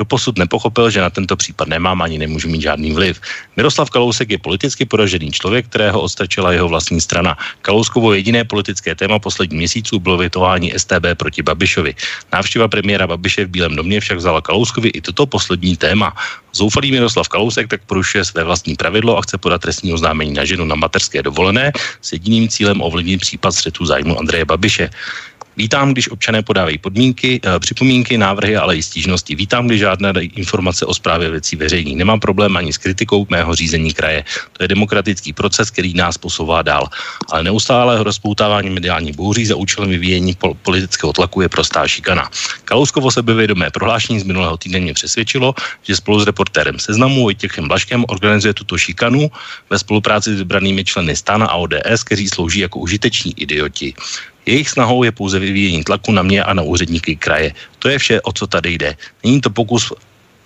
Doposud 0.00 0.40
nepochopil, 0.40 0.90
že 0.90 1.04
na 1.04 1.12
tento 1.12 1.36
případ 1.36 1.68
nemám 1.68 2.02
ani 2.02 2.18
nemůžu 2.18 2.48
mít 2.48 2.64
žádný 2.64 2.96
vliv. 2.96 3.20
Miroslav 3.56 3.92
Kalousek 3.92 4.30
je 4.30 4.40
politicky 4.40 4.88
poražený 4.88 5.28
člověk, 5.28 5.68
kterého 5.68 6.00
odstačila 6.00 6.56
jeho 6.56 6.68
vlastní 6.68 7.00
strana. 7.04 7.36
Kalouskovo 7.60 8.16
jediné 8.16 8.48
politické 8.48 8.96
téma 8.96 9.20
poslední 9.20 9.60
měsíců 9.60 10.00
bylo 10.00 10.16
vytování 10.16 10.72
STB 10.72 11.20
proti 11.20 11.42
Babišovi. 11.44 11.94
Návštěva 12.32 12.68
premiéra 12.68 13.06
Babiše 13.06 13.44
v 13.44 13.52
Bílém 13.52 13.76
domě 13.76 14.00
však 14.00 14.18
vzala 14.18 14.40
Kalouskovi 14.40 14.88
i 14.88 15.00
toto 15.04 15.26
poslední 15.26 15.76
téma. 15.76 16.16
Zoufalý 16.56 16.96
Miroslav 16.96 17.28
Kalousek 17.28 17.68
tak 17.68 17.84
porušuje 17.84 18.24
své 18.24 18.44
vlastní 18.44 18.80
pravidlo 18.80 19.18
a 19.18 19.22
chce 19.22 19.38
podat 19.38 19.60
trestní 19.60 19.92
oznámení 19.92 20.32
na 20.32 20.48
ženu 20.48 20.64
na 20.64 20.80
materské 20.80 21.22
dovolené 21.22 21.72
s 22.00 22.12
jediným 22.12 22.48
cílem 22.48 22.80
ovlivnit 22.80 23.20
případ 23.20 23.52
střetu 23.52 23.84
zájmu 23.84 24.18
Andreje 24.18 24.44
Babiše. 24.44 24.90
Vítám, 25.60 25.92
když 25.92 26.08
občané 26.08 26.42
podávají 26.42 26.78
podmínky, 26.78 27.40
e, 27.44 27.58
připomínky, 27.58 28.18
návrhy, 28.18 28.56
ale 28.56 28.76
i 28.76 28.82
stížnosti. 28.82 29.36
Vítám, 29.36 29.68
když 29.68 29.80
žádné 29.80 30.12
informace 30.32 30.86
o 30.86 30.94
zprávě 30.94 31.30
věcí 31.30 31.56
veřejní. 31.56 32.00
Nemám 32.00 32.20
problém 32.20 32.56
ani 32.56 32.72
s 32.72 32.78
kritikou 32.78 33.26
mého 33.28 33.54
řízení 33.54 33.92
kraje. 33.92 34.24
To 34.56 34.64
je 34.64 34.68
demokratický 34.68 35.32
proces, 35.36 35.70
který 35.70 35.92
nás 35.92 36.16
posouvá 36.16 36.62
dál. 36.62 36.88
Ale 37.28 37.44
neustále 37.44 38.00
rozpoutávání 38.00 38.70
mediální 38.70 39.12
bouří 39.12 39.46
za 39.46 39.56
účelem 39.56 39.90
vyvíjení 39.90 40.32
pol- 40.32 40.56
politického 40.64 41.12
tlaku 41.12 41.44
je 41.44 41.48
prostá 41.48 41.84
šikana. 41.88 42.30
Kalouskovo 42.64 43.10
sebevědomé 43.12 43.70
prohlášení 43.70 44.20
z 44.20 44.24
minulého 44.24 44.56
týdne 44.56 44.80
mě 44.80 44.94
přesvědčilo, 44.96 45.54
že 45.84 45.96
spolu 45.96 46.20
s 46.20 46.26
reportérem 46.26 46.78
seznamu 46.78 47.22
Vojtěchem 47.22 47.68
Blaškem 47.68 48.04
organizuje 48.08 48.54
tuto 48.54 48.78
šikanu 48.80 49.28
ve 49.70 49.76
spolupráci 49.78 50.32
s 50.34 50.38
vybranými 50.40 50.84
členy 50.84 51.16
Stana 51.16 51.46
a 51.52 51.60
ODS, 51.60 52.00
kteří 52.04 52.28
slouží 52.28 52.60
jako 52.64 52.78
užiteční 52.78 53.36
idioti. 53.36 53.94
Jejich 54.50 54.68
snahou 54.74 55.06
je 55.06 55.12
pouze 55.14 55.38
vyvíjení 55.38 55.86
tlaku 55.86 56.10
na 56.12 56.22
mě 56.26 56.42
a 56.42 56.50
na 56.50 56.62
úředníky 56.62 57.16
kraje. 57.16 57.54
To 57.78 57.88
je 57.88 57.98
vše, 57.98 58.20
o 58.20 58.32
co 58.32 58.46
tady 58.46 58.74
jde. 58.74 58.96
Není 59.24 59.40
to 59.40 59.50
pokus 59.50 59.92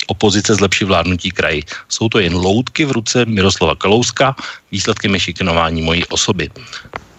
opozice 0.06 0.54
zlepší 0.54 0.84
vládnutí 0.84 1.30
kraji. 1.30 1.62
Jsou 1.88 2.08
to 2.08 2.18
jen 2.20 2.36
loutky 2.36 2.84
v 2.84 2.92
ruce 2.92 3.24
Miroslava 3.24 3.74
Kalouska, 3.74 4.36
výsledkem 4.72 5.14
je 5.14 5.20
šikanování 5.20 5.82
mojí 5.82 6.04
osoby. 6.12 6.50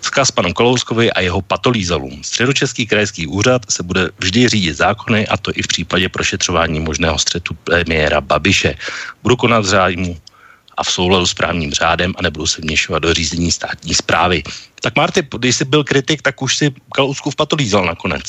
Vzkaz 0.02 0.32
panu 0.32 0.53
Kalouskovi 0.53 1.12
a 1.12 1.22
jeho 1.22 1.41
patolízalům. 1.41 2.22
Středočeský 2.24 2.86
krajský 2.86 3.28
úřad 3.28 3.62
se 3.70 3.84
bude 3.84 4.10
vždy 4.20 4.48
řídit 4.49 4.78
zákony 4.78 5.28
a 5.28 5.38
to 5.38 5.52
i 5.56 5.62
v 5.62 5.68
případě 5.68 6.10
prošetřování 6.10 6.80
možného 6.80 7.18
střetu 7.18 7.57
premiéra 7.64 8.22
Babiše. 8.22 8.78
Budu 9.24 9.36
konat 9.36 9.66
zájmu 9.66 10.18
a 10.77 10.84
v 10.84 10.88
souladu 10.88 11.26
s 11.26 11.34
právním 11.34 11.72
řádem 11.72 12.14
a 12.18 12.22
nebudu 12.22 12.45
se 12.45 12.61
vměšovat 12.61 13.03
do 13.03 13.14
řízení 13.14 13.52
státní 13.52 13.93
zprávy. 13.93 14.43
Tak 14.81 14.95
Marty, 14.95 15.27
když 15.39 15.56
jsi 15.56 15.65
byl 15.65 15.84
kritik, 15.84 16.22
tak 16.22 16.41
už 16.41 16.57
si 16.57 16.72
Kalousku 16.95 17.30
v 17.30 17.35
patolízal 17.35 17.85
nakonec. 17.85 18.23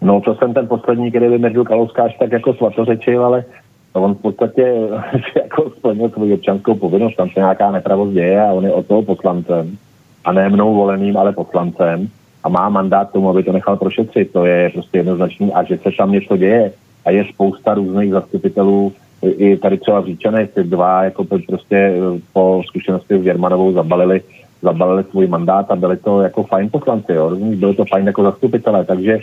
No, 0.00 0.20
to 0.20 0.34
jsem 0.34 0.54
ten 0.54 0.68
poslední, 0.68 1.10
který 1.10 1.28
by 1.28 1.38
Mirdu 1.38 1.64
Kalouskáš 1.64 2.16
tak 2.18 2.32
jako 2.32 2.54
svatořečil, 2.54 3.24
ale 3.24 3.44
on 3.92 4.14
v 4.14 4.18
podstatě 4.18 4.74
jako 5.36 5.70
splnil 5.76 6.10
svou 6.10 6.34
občanskou 6.34 6.74
povinnost, 6.74 7.16
tam 7.16 7.28
se 7.28 7.40
nějaká 7.40 7.70
nepravost 7.70 8.12
děje 8.12 8.42
a 8.42 8.52
on 8.52 8.64
je 8.64 8.72
od 8.72 8.86
toho 8.86 9.02
poslancem 9.02 9.78
a 10.24 10.32
ne 10.32 10.48
mnou 10.48 10.74
voleným, 10.74 11.16
ale 11.16 11.32
poslancem 11.32 12.08
a 12.44 12.48
má 12.48 12.68
mandát 12.68 13.12
tomu, 13.12 13.30
aby 13.30 13.42
to 13.42 13.52
nechal 13.52 13.76
prošetřit. 13.76 14.32
To 14.32 14.46
je 14.46 14.70
prostě 14.70 14.98
jednoznačný 14.98 15.52
a 15.52 15.64
že 15.64 15.78
se 15.78 15.90
tam 15.98 16.12
něco 16.12 16.36
děje 16.36 16.72
a 17.04 17.10
je 17.10 17.24
spousta 17.24 17.74
různých 17.74 18.12
zastupitelů, 18.12 18.92
i 19.22 19.56
tady 19.56 19.78
třeba 19.78 20.00
v 20.00 20.06
Říčanech, 20.06 20.50
ty 20.50 20.64
dva 20.64 21.04
jako 21.04 21.24
prostě 21.24 21.76
eh, 21.76 22.20
po 22.32 22.62
zkušenosti 22.66 23.18
s 23.18 23.22
Germanovou 23.22 23.72
zabalili, 23.72 24.20
zabalili 24.62 25.04
svůj 25.04 25.26
mandát 25.26 25.70
a 25.70 25.76
byli 25.76 25.96
to 25.96 26.20
jako 26.20 26.42
fajn 26.42 26.70
poslanci, 26.70 27.12
jo, 27.12 27.28
rozumíš, 27.28 27.58
byli 27.58 27.74
to 27.74 27.84
fajn 27.84 28.06
jako 28.06 28.22
zastupitelé, 28.22 28.84
takže 28.84 29.18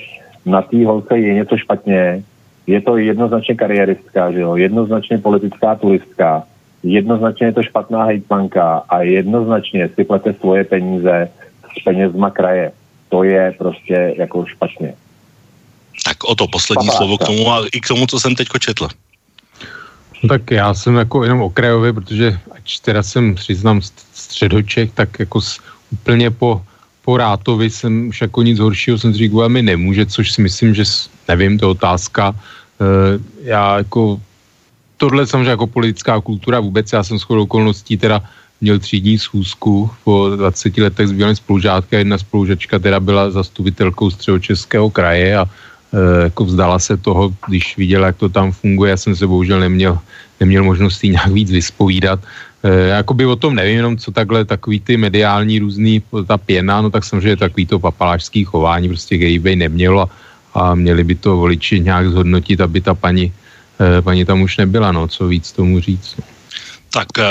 na 0.46 0.62
té 0.62 0.86
holce 0.86 1.20
je 1.20 1.34
něco 1.34 1.58
špatně, 1.58 2.24
je 2.68 2.82
to 2.82 2.98
jednoznačně 2.98 3.56
kariéristka, 3.56 4.32
že 4.32 4.40
jo, 4.40 4.56
jednoznačně 4.56 5.18
politická 5.18 5.76
turistka, 5.76 6.44
jednoznačně 6.84 7.48
je 7.48 7.54
to 7.54 7.64
špatná 7.64 8.04
hejtmanka 8.04 8.84
a 8.90 9.02
jednoznačně 9.02 9.90
si 9.96 10.04
plete 10.04 10.34
svoje 10.34 10.64
peníze 10.64 11.30
s 11.80 11.84
penězma 11.84 12.30
kraje. 12.30 12.72
To 13.10 13.24
je 13.24 13.54
prostě 13.58 14.14
jako 14.18 14.46
špatně. 14.46 14.94
Tak 16.06 16.24
o 16.24 16.36
to 16.36 16.48
poslední 16.48 16.88
Papáčka. 16.88 16.98
slovo 16.98 17.18
k 17.18 17.26
tomu 17.26 17.52
a 17.52 17.66
i 17.74 17.82
k 17.82 17.88
tomu, 17.88 18.08
co 18.08 18.20
jsem 18.20 18.36
teďko 18.36 18.60
četl. 18.60 18.88
Tak 20.30 20.52
já 20.52 20.74
jsem 20.74 20.96
jako 20.96 21.24
jenom 21.24 21.42
okrajově, 21.42 21.94
protože 21.94 22.40
ač 22.52 22.80
teda 22.80 23.04
jsem 23.04 23.36
přiznám 23.36 23.82
středoček, 24.14 24.94
tak 24.94 25.20
jako 25.20 25.42
s, 25.42 25.60
úplně 25.92 26.32
po, 26.32 26.62
po 27.06 27.18
Rátovi 27.18 27.70
jsem 27.70 28.08
už 28.08 28.22
jako 28.22 28.42
nic 28.42 28.60
horšího 28.60 28.98
jsem 28.98 29.14
říkal, 29.14 29.50
mi 29.50 29.62
nemůže, 29.62 30.06
což 30.06 30.32
si 30.32 30.42
myslím, 30.42 30.74
že 30.74 30.84
nevím, 31.28 31.60
to 31.60 31.66
je 31.66 31.70
otázka. 31.70 32.34
E, 32.34 32.86
já 33.50 33.78
jako 33.78 34.22
tohle 34.98 35.28
samozřejmě 35.28 35.50
jako 35.50 35.68
politická 35.68 36.22
kultura 36.22 36.60
vůbec, 36.60 36.94
já 36.94 37.04
jsem 37.04 37.18
shodou 37.18 37.44
okolností 37.44 37.98
teda 37.98 38.22
měl 38.62 38.80
třídní 38.80 39.20
schůzku 39.20 39.90
po 40.04 40.30
20 40.36 40.78
letech 40.78 41.08
s 41.08 41.12
bývalým 41.12 41.36
spolužátka, 41.36 41.98
jedna 41.98 42.18
spolužačka 42.18 42.80
teda 42.80 43.00
byla 43.00 43.32
zastupitelkou 43.32 44.10
středočeského 44.12 44.90
kraje 44.90 45.38
a 45.38 45.46
jako 46.24 46.46
vzdala 46.46 46.80
se 46.80 46.98
toho, 46.98 47.34
když 47.48 47.78
viděla, 47.78 48.08
jak 48.08 48.18
to 48.18 48.30
tam 48.30 48.52
funguje, 48.52 48.90
já 48.90 48.98
jsem 48.98 49.16
se 49.16 49.28
bohužel 49.28 49.60
neměl, 49.60 50.00
neměl 50.40 50.64
možnost 50.64 51.04
jí 51.04 51.10
nějak 51.10 51.32
víc 51.32 51.52
vyspovídat. 51.52 52.20
E, 52.64 53.00
jakoby 53.00 53.26
o 53.26 53.36
tom 53.36 53.56
nevím, 53.56 53.76
jenom 53.76 53.98
co 53.98 54.12
takhle, 54.12 54.46
takový 54.46 54.80
ty 54.80 54.98
mediální 54.98 55.60
různý, 55.60 56.02
ta 56.28 56.38
pěna, 56.38 56.82
no 56.82 56.90
tak 56.90 57.04
samozřejmě 57.04 57.38
takový 57.38 57.66
to 57.66 57.80
papalářský 57.80 58.44
chování, 58.44 58.88
prostě 58.88 59.40
by 59.40 59.56
nemělo 59.56 60.10
a, 60.54 60.76
měli 60.76 61.04
by 61.04 61.16
to 61.16 61.38
voliči 61.38 61.80
nějak 61.80 62.10
zhodnotit, 62.10 62.62
aby 62.62 62.82
ta 62.82 62.94
paní 62.94 63.34
Eh, 63.80 64.02
paní 64.02 64.26
tam 64.26 64.42
už 64.42 64.58
nebyla, 64.58 64.92
no, 64.92 65.08
co 65.08 65.28
víc 65.28 65.52
tomu 65.52 65.80
říct. 65.80 66.16
Tak 66.94 67.08
eh, 67.20 67.24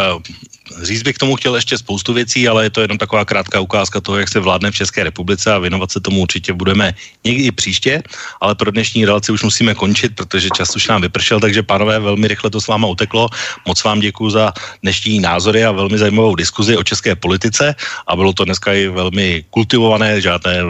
říct 0.82 1.02
bych 1.02 1.16
k 1.16 1.18
tomu 1.18 1.36
chtěl 1.36 1.56
ještě 1.56 1.78
spoustu 1.78 2.12
věcí, 2.12 2.48
ale 2.48 2.64
je 2.64 2.70
to 2.70 2.80
jenom 2.80 2.98
taková 2.98 3.24
krátká 3.24 3.60
ukázka 3.60 4.00
toho, 4.00 4.18
jak 4.18 4.28
se 4.28 4.40
vládne 4.40 4.70
v 4.70 4.74
České 4.74 5.04
republice 5.04 5.52
a 5.52 5.58
věnovat 5.58 5.90
se 5.92 6.00
tomu 6.00 6.20
určitě 6.20 6.52
budeme 6.52 6.94
někdy 7.24 7.52
příště, 7.52 8.02
ale 8.40 8.54
pro 8.54 8.70
dnešní 8.70 9.04
relaci 9.04 9.32
už 9.32 9.42
musíme 9.42 9.74
končit, 9.74 10.16
protože 10.16 10.48
čas 10.56 10.76
už 10.76 10.88
nám 10.88 11.00
vypršel, 11.02 11.40
takže 11.40 11.62
pánové, 11.62 12.00
velmi 12.00 12.28
rychle 12.28 12.50
to 12.50 12.60
s 12.60 12.66
váma 12.66 12.88
uteklo. 12.88 13.28
Moc 13.66 13.84
vám 13.84 14.00
děkuji 14.00 14.30
za 14.30 14.52
dnešní 14.82 15.20
názory 15.20 15.64
a 15.64 15.72
velmi 15.72 15.98
zajímavou 15.98 16.34
diskuzi 16.34 16.76
o 16.76 16.82
české 16.82 17.16
politice 17.16 17.74
a 18.06 18.16
bylo 18.16 18.32
to 18.32 18.44
dneska 18.44 18.72
i 18.72 18.88
velmi 18.88 19.44
kultivované, 19.50 20.20
žádné 20.20 20.60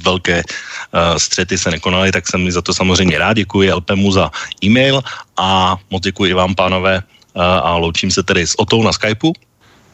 velké 0.00 0.42
uh, 0.42 1.16
střety 1.16 1.58
se 1.58 1.70
nekonaly, 1.70 2.12
tak 2.12 2.28
jsem 2.28 2.40
mi 2.40 2.52
za 2.52 2.62
to 2.62 2.74
samozřejmě 2.74 3.18
rád. 3.18 3.36
Děkuji 3.36 3.72
LPMu 3.72 4.12
za 4.12 4.30
e-mail 4.64 5.02
a 5.36 5.76
moc 5.90 6.02
děkuji 6.02 6.32
vám, 6.32 6.54
pánové, 6.54 7.02
a 7.34 7.76
loučím 7.76 8.10
se 8.10 8.22
tedy 8.22 8.46
s 8.46 8.58
Otou 8.58 8.82
na 8.82 8.92
Skypeu. 8.92 9.32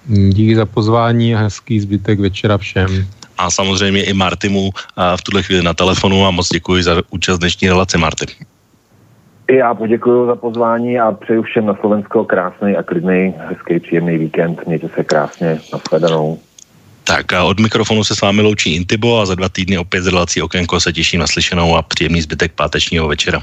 Díky 0.07 0.57
za 0.57 0.67
pozvání 0.67 1.35
a 1.35 1.39
hezký 1.39 1.81
zbytek 1.81 2.21
večera 2.21 2.59
všem. 2.59 3.07
A 3.39 3.51
samozřejmě 3.51 4.05
i 4.05 4.13
Martimu 4.13 4.71
v 5.17 5.23
tuhle 5.23 5.43
chvíli 5.43 5.63
na 5.63 5.75
telefonu 5.75 6.27
a 6.27 6.31
moc 6.31 6.49
děkuji 6.49 6.83
za 6.83 7.03
účast 7.11 7.39
dnešní 7.39 7.69
relace, 7.69 7.99
Marty. 7.99 8.27
I 9.49 9.57
já 9.57 9.75
poděkuji 9.75 10.27
za 10.27 10.37
pozvání 10.37 10.99
a 10.99 11.13
přeju 11.13 11.43
všem 11.43 11.67
na 11.67 11.75
Slovensko 11.81 12.25
krásný 12.25 12.77
a 12.77 12.83
klidný, 12.83 13.35
hezký, 13.49 13.81
příjemný 13.81 14.19
víkend. 14.19 14.67
Mějte 14.67 14.89
se 14.95 15.05
krásně, 15.05 15.61
nashledanou. 15.73 16.39
Tak 17.05 17.33
a 17.33 17.45
od 17.45 17.61
mikrofonu 17.61 18.05
se 18.05 18.17
s 18.17 18.21
vámi 18.21 18.43
loučí 18.43 18.75
Intibo 18.75 19.21
a 19.21 19.27
za 19.27 19.35
dva 19.35 19.49
týdny 19.49 19.79
opět 19.79 20.03
z 20.03 20.07
relací 20.07 20.43
Okénko 20.43 20.81
se 20.81 20.93
těším 20.93 21.21
na 21.21 21.27
slyšenou 21.27 21.77
a 21.77 21.83
příjemný 21.83 22.23
zbytek 22.23 22.53
pátečního 22.53 23.09
večera. 23.09 23.43